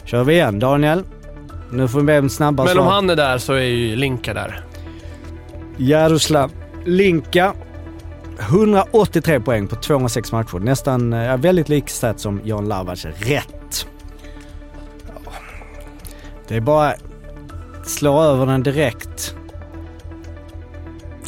Kör 0.04 0.24
vi 0.24 0.34
igen. 0.34 0.60
Daniel. 0.60 1.04
Nu 1.72 1.88
får 1.88 2.00
vi 2.00 2.06
be 2.06 2.20
om 2.20 2.30
snabba 2.30 2.64
Men 2.64 2.78
om 2.78 2.84
svar. 2.84 2.94
han 2.94 3.10
är 3.10 3.16
där 3.16 3.38
så 3.38 3.54
är 3.54 3.60
ju 3.60 3.96
Linka 3.96 4.34
där. 4.34 4.64
Jaroslav 5.78 6.52
Linka. 6.86 7.54
183 8.40 9.40
poäng 9.40 9.68
på 9.68 9.76
206 9.76 10.32
matcher. 10.32 10.60
Nästan 10.60 11.14
eh, 11.14 11.38
väldigt 11.38 11.70
lik 11.70 11.90
stat 11.90 12.20
som 12.20 12.42
Jan 12.44 12.68
Lavac. 12.68 13.06
Rätt. 13.06 13.88
Det 16.48 16.56
är 16.56 16.62
bara 16.62 16.94
slå 17.86 18.22
över 18.22 18.46
den 18.46 18.64
direkt. 18.64 19.36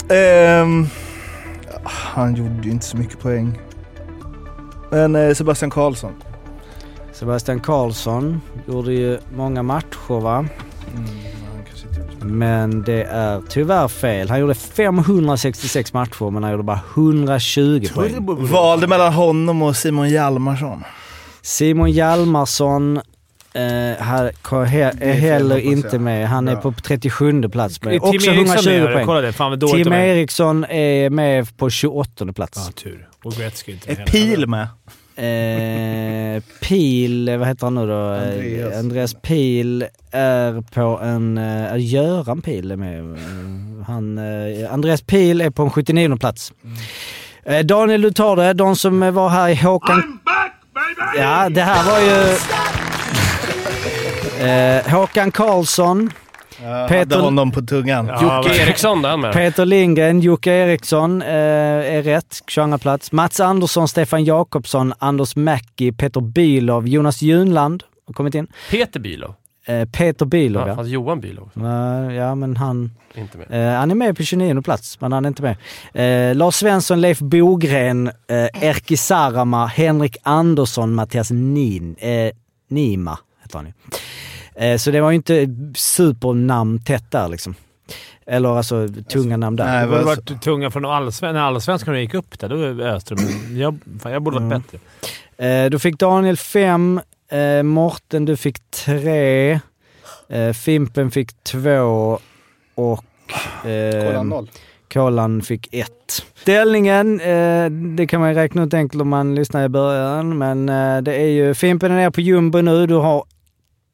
Ehm, 0.09 0.87
han 1.83 2.35
gjorde 2.35 2.61
ju 2.63 2.71
inte 2.71 2.85
så 2.85 2.97
mycket 2.97 3.19
poäng. 3.19 3.59
Men 4.91 5.15
eh, 5.15 5.33
Sebastian 5.33 5.71
Karlsson. 5.71 6.11
Sebastian 7.13 7.59
Karlsson 7.59 8.41
gjorde 8.67 8.93
ju 8.93 9.19
många 9.35 9.63
matcher 9.63 10.19
va? 10.21 10.37
Mm. 10.95 11.09
Men 12.23 12.81
det 12.83 13.03
är 13.03 13.41
tyvärr 13.49 13.87
fel. 13.87 14.29
Han 14.29 14.39
gjorde 14.39 14.53
566 14.55 15.93
matcher 15.93 16.29
men 16.31 16.43
han 16.43 16.51
gjorde 16.51 16.63
bara 16.63 16.79
120 16.95 17.85
poäng. 17.93 18.25
Valde 18.47 18.87
mellan 18.87 19.13
honom 19.13 19.61
och 19.61 19.75
Simon 19.75 20.09
Hjalmarsson. 20.09 20.83
Simon 21.41 21.91
Hjalmarsson 21.91 22.97
eh, 23.53 23.61
här, 23.99 24.31
är 25.01 25.13
heller 25.13 25.57
inte 25.57 25.99
med. 25.99 26.29
Han 26.29 26.47
är 26.47 26.51
Ja. 26.53 26.61
på 26.61 26.73
37 26.83 27.49
plats 27.49 27.81
med 27.81 27.91
Tim 27.93 28.01
också 28.01 28.13
Eriksson 28.31 28.33
120 28.37 28.69
med? 28.83 28.93
poäng. 28.93 29.05
Kolla 29.05 29.21
det. 29.21 29.33
Fan 29.33 29.59
Tim. 29.59 29.93
Eriksson 29.93 30.65
är 30.65 31.09
med 31.09 31.57
på 31.57 31.69
28 31.69 32.33
plats. 32.33 32.63
Ja, 32.67 32.71
tur. 32.83 33.07
Och 33.23 33.33
Gretzky 33.33 33.71
inte 33.71 33.91
Är. 33.91 34.05
Pil 34.05 34.47
med? 34.47 34.67
Eh, 35.15 36.43
Pil, 36.61 37.37
vad 37.37 37.47
heter 37.47 37.65
han 37.65 37.75
nu 37.75 37.87
då? 37.87 37.99
Andreas. 37.99 38.75
Andreas 38.75 39.13
Pil 39.21 39.85
är 40.11 40.61
på 40.61 40.99
en... 41.03 41.37
Eh, 41.37 41.77
Göran 41.77 42.41
Pil 42.41 42.71
är 42.71 42.75
med. 42.75 43.17
Han, 43.87 44.17
eh, 44.17 44.73
Andreas 44.73 45.01
Pil 45.01 45.41
är 45.41 45.49
på 45.49 45.63
en 45.63 45.69
79 45.69 46.17
plats. 46.17 46.53
Eh, 47.45 47.59
Daniel, 47.59 48.01
du 48.01 48.11
tar 48.11 48.35
det. 48.35 48.53
De 48.53 48.75
som 48.75 49.13
var 49.13 49.29
här 49.29 49.49
i 49.49 49.55
Håkan... 49.55 50.19
Ja, 51.17 51.49
det 51.49 51.61
här 51.61 51.83
var 51.83 51.99
ju... 51.99 52.37
Eh, 54.47 54.91
Håkan 54.91 55.31
Karlsson, 55.31 56.11
Jag 56.63 56.89
Peter- 56.89 57.15
hade 57.15 57.25
honom 57.25 57.51
på 57.51 57.61
tungan. 57.61 58.07
Ja, 58.07 58.43
Jocke 58.43 58.61
Eriksson, 58.61 59.01
där 59.01 59.17
med. 59.17 59.33
Peter 59.33 59.65
Lindgren, 59.65 60.19
Jocke 60.19 60.51
Eriksson 60.51 61.21
eh, 61.21 61.27
är 61.29 62.01
rätt, 62.03 62.41
22 62.47 62.77
plats. 62.77 63.11
Mats 63.11 63.39
Andersson, 63.39 63.87
Stefan 63.87 64.23
Jakobsson, 64.23 64.93
Anders 64.99 65.35
Macki, 65.35 65.91
Peter 65.91 66.21
Bylov, 66.21 66.87
Jonas 66.87 67.21
Junland 67.21 67.83
har 68.07 68.13
kommit 68.13 68.35
in. 68.35 68.47
Peter 68.69 68.99
Bilov. 68.99 69.33
Eh, 69.65 69.85
Peter 69.85 70.25
Bylov, 70.25 70.61
Ja, 70.61 70.67
ja. 70.67 70.75
fast 70.75 70.89
Johan 70.89 71.19
Bilov. 71.21 71.49
Eh, 71.55 72.15
ja, 72.15 72.35
men 72.35 72.57
han, 72.57 72.91
Inte 73.15 73.37
med. 73.37 73.47
eh, 73.73 73.79
han 73.79 73.91
är 73.91 73.95
med 73.95 74.17
på 74.17 74.23
29 74.23 74.61
plats, 74.61 75.01
men 75.01 75.11
han 75.11 75.25
är 75.25 75.27
inte 75.27 75.41
med. 75.43 75.57
Eh, 76.29 76.35
Lars 76.35 76.55
Svensson, 76.55 77.01
Leif 77.01 77.19
Bogren, 77.19 78.07
eh, 78.07 78.63
Erkki 78.69 78.97
Sarama, 78.97 79.65
Henrik 79.65 80.17
Andersson, 80.23 80.93
Mattias 80.95 81.31
Nin, 81.31 81.95
eh, 81.99 82.31
Nima 82.67 83.17
heter 83.43 83.57
han 83.57 83.65
ju. 83.65 83.71
Eh, 84.55 84.77
så 84.77 84.91
det 84.91 85.01
var 85.01 85.11
ju 85.11 85.15
inte 85.15 85.47
supernamn 85.75 86.79
tätt 86.83 87.11
där 87.11 87.27
liksom. 87.27 87.55
Eller 88.25 88.49
alltså 88.57 88.87
tunga 89.09 89.37
namn 89.37 89.55
där. 89.55 89.65
Nej, 89.65 89.81
Det 89.81 89.87
borde 89.91 90.03
varit 90.03 90.41
tunga 90.41 90.71
från 90.71 90.85
allsvenskan. 90.85 91.33
När 91.35 91.41
allsvenskan 91.41 91.99
gick 91.99 92.13
upp 92.13 92.39
där, 92.39 92.49
då 92.49 92.55
var 92.55 92.83
Öström... 92.83 93.17
Jag, 93.57 93.77
fan, 94.01 94.11
jag 94.11 94.21
borde 94.21 94.39
varit 94.39 94.51
Mm. 94.53 94.61
bättre. 94.61 94.79
Eh, 95.65 95.69
då 95.69 95.79
fick 95.79 95.99
Daniel 95.99 96.37
fem, 96.37 97.01
eh, 97.31 97.63
Morten 97.63 98.25
du 98.25 98.37
fick 98.37 98.57
tre, 98.85 99.59
eh, 100.29 100.53
Fimpen 100.53 101.11
fick 101.11 101.43
två 101.43 102.19
och 102.75 103.03
eh, 103.65 104.05
Kolla 104.07 104.23
noll. 104.23 104.49
Kolan 104.93 105.41
fick 105.41 105.73
ett. 105.73 106.25
Ställningen, 106.35 107.19
eh, 107.21 107.69
det 107.69 108.07
kan 108.07 108.19
man 108.19 108.29
ju 108.29 108.35
räkna 108.35 108.63
ut 108.63 108.73
enkelt 108.73 109.01
om 109.01 109.09
man 109.09 109.35
lyssnar 109.35 109.63
i 109.63 109.69
början, 109.69 110.37
men 110.37 110.69
eh, 110.69 111.01
det 111.01 111.15
är 111.15 111.27
ju 111.27 111.53
Fimpen 111.53 111.91
är 111.91 111.95
nere 111.95 112.11
på 112.11 112.21
jumbo 112.21 112.61
nu. 112.61 112.87
Du 112.87 112.93
har, 112.95 113.23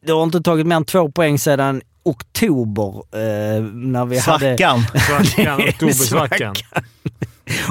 du 0.06 0.14
har 0.14 0.24
inte 0.24 0.42
tagit 0.42 0.68
mer 0.68 0.76
än 0.76 0.86
två 0.86 1.12
poäng 1.12 1.40
sedan 1.40 1.82
oktober 2.04 3.04
eh, 3.12 3.64
när 3.64 4.06
vi 4.06 4.18
hade... 4.18 4.40
Svackan. 4.40 4.84
Svackan, 5.08 5.62
oktobersvackan. 5.62 6.56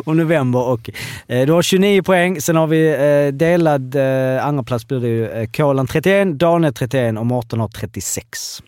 och 0.05 0.16
november. 0.16 0.62
Och, 0.62 0.91
eh, 1.27 1.47
du 1.47 1.53
har 1.53 1.62
29 1.62 2.03
poäng. 2.03 2.41
Sen 2.41 2.57
har 2.57 2.66
vi 2.66 2.89
eh, 2.89 3.35
delad 3.35 3.95
eh, 3.95 4.47
andra 4.47 4.62
plats 4.62 4.89
blir 4.89 5.01
det 5.01 5.09
ju 5.09 5.29
eh, 5.29 5.49
Kolan 5.51 5.87
31, 5.87 6.39
Daniel 6.39 6.74
31 6.74 7.18
och 7.18 7.27
Mårten 7.27 7.61
har 7.61 7.68
36. 7.68 8.62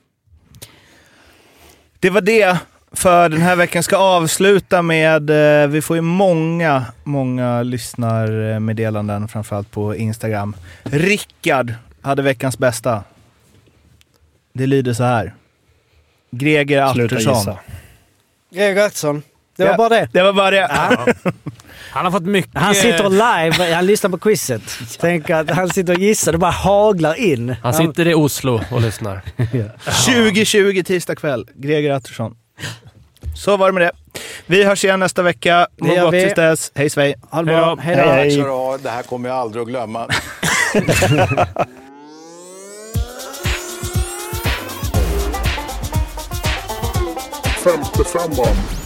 Det 2.01 2.11
var 2.11 2.21
det 2.21 2.59
för 2.93 3.29
den 3.29 3.41
här 3.41 3.57
veckan. 3.57 3.83
Ska 3.83 3.97
avsluta 3.97 4.83
med, 4.83 5.31
eh, 5.63 5.69
vi 5.69 5.83
får 5.83 5.97
ju 5.97 6.03
många, 6.03 6.85
många 7.05 7.63
lyssnarmeddelanden, 7.63 9.29
framförallt 9.29 9.71
på 9.71 9.97
Instagram. 9.97 10.57
Rickard 10.83 11.75
hade 12.03 12.23
veckans 12.23 12.59
bästa. 12.59 13.05
Det 14.59 14.67
lyder 14.67 14.93
så 14.93 15.05
här. 15.05 15.35
Greger 16.31 16.83
Artursson. 16.83 17.55
Greger 18.55 18.85
Axelsson. 18.85 19.23
Det 19.57 19.65
var 19.65 19.71
Ja. 19.71 19.77
bara 19.77 19.89
det. 19.89 20.09
Det 20.13 20.23
var 20.23 20.33
bara 20.33 20.51
det. 20.51 20.67
Han 21.91 22.05
har 22.05 22.13
fått 22.13 22.23
mycket... 22.23 22.51
Han 22.55 22.75
sitter 22.75 23.09
live, 23.11 23.75
han 23.75 23.87
lyssnar 23.87 24.11
på 24.11 24.19
quizet. 24.19 24.63
Tänk 25.01 25.31
att 25.31 25.51
han 25.51 25.69
sitter 25.71 25.93
och 25.95 26.01
gissar, 26.01 26.33
det 26.33 26.39
bara 26.39 26.51
haglar 26.51 27.15
in. 27.21 27.57
Han 27.63 27.75
sitter 27.75 28.09
i 28.09 28.15
Oslo 28.15 28.61
och 28.71 28.81
lyssnar. 28.81 29.21
2020 30.25 30.83
tisdag 30.87 31.15
kväll. 31.17 31.47
Greger 31.55 31.91
Artursson. 31.91 32.37
Så 33.37 33.57
var 33.57 33.67
det 33.67 33.73
med 33.73 33.83
det. 33.83 33.93
Vi 34.47 34.65
hörs 34.65 34.85
igen 34.85 35.01
nästa 35.01 35.23
vecka. 35.23 35.67
Må 35.81 35.89
Det 35.89 35.95
gör 35.95 36.05
gott 36.05 36.15
vi. 36.15 36.21
tills 36.23 36.35
dess. 36.35 36.73
Hej 36.75 36.91
svej. 36.91 37.15
Ha 37.31 37.39
det 37.43 37.45
bra. 37.47 37.77
Hej 37.81 37.97
då. 37.97 38.03
Hej, 38.03 38.31
hej. 38.37 38.79
Det 38.83 38.91
här 38.91 39.03
kommer 39.03 39.29
jag 39.29 39.39
aldrig 39.39 39.63
att 39.63 39.69
glömma. 39.69 40.09
from 47.69 47.83
the 47.99 48.05
film 48.05 48.35
bomb. 48.35 48.78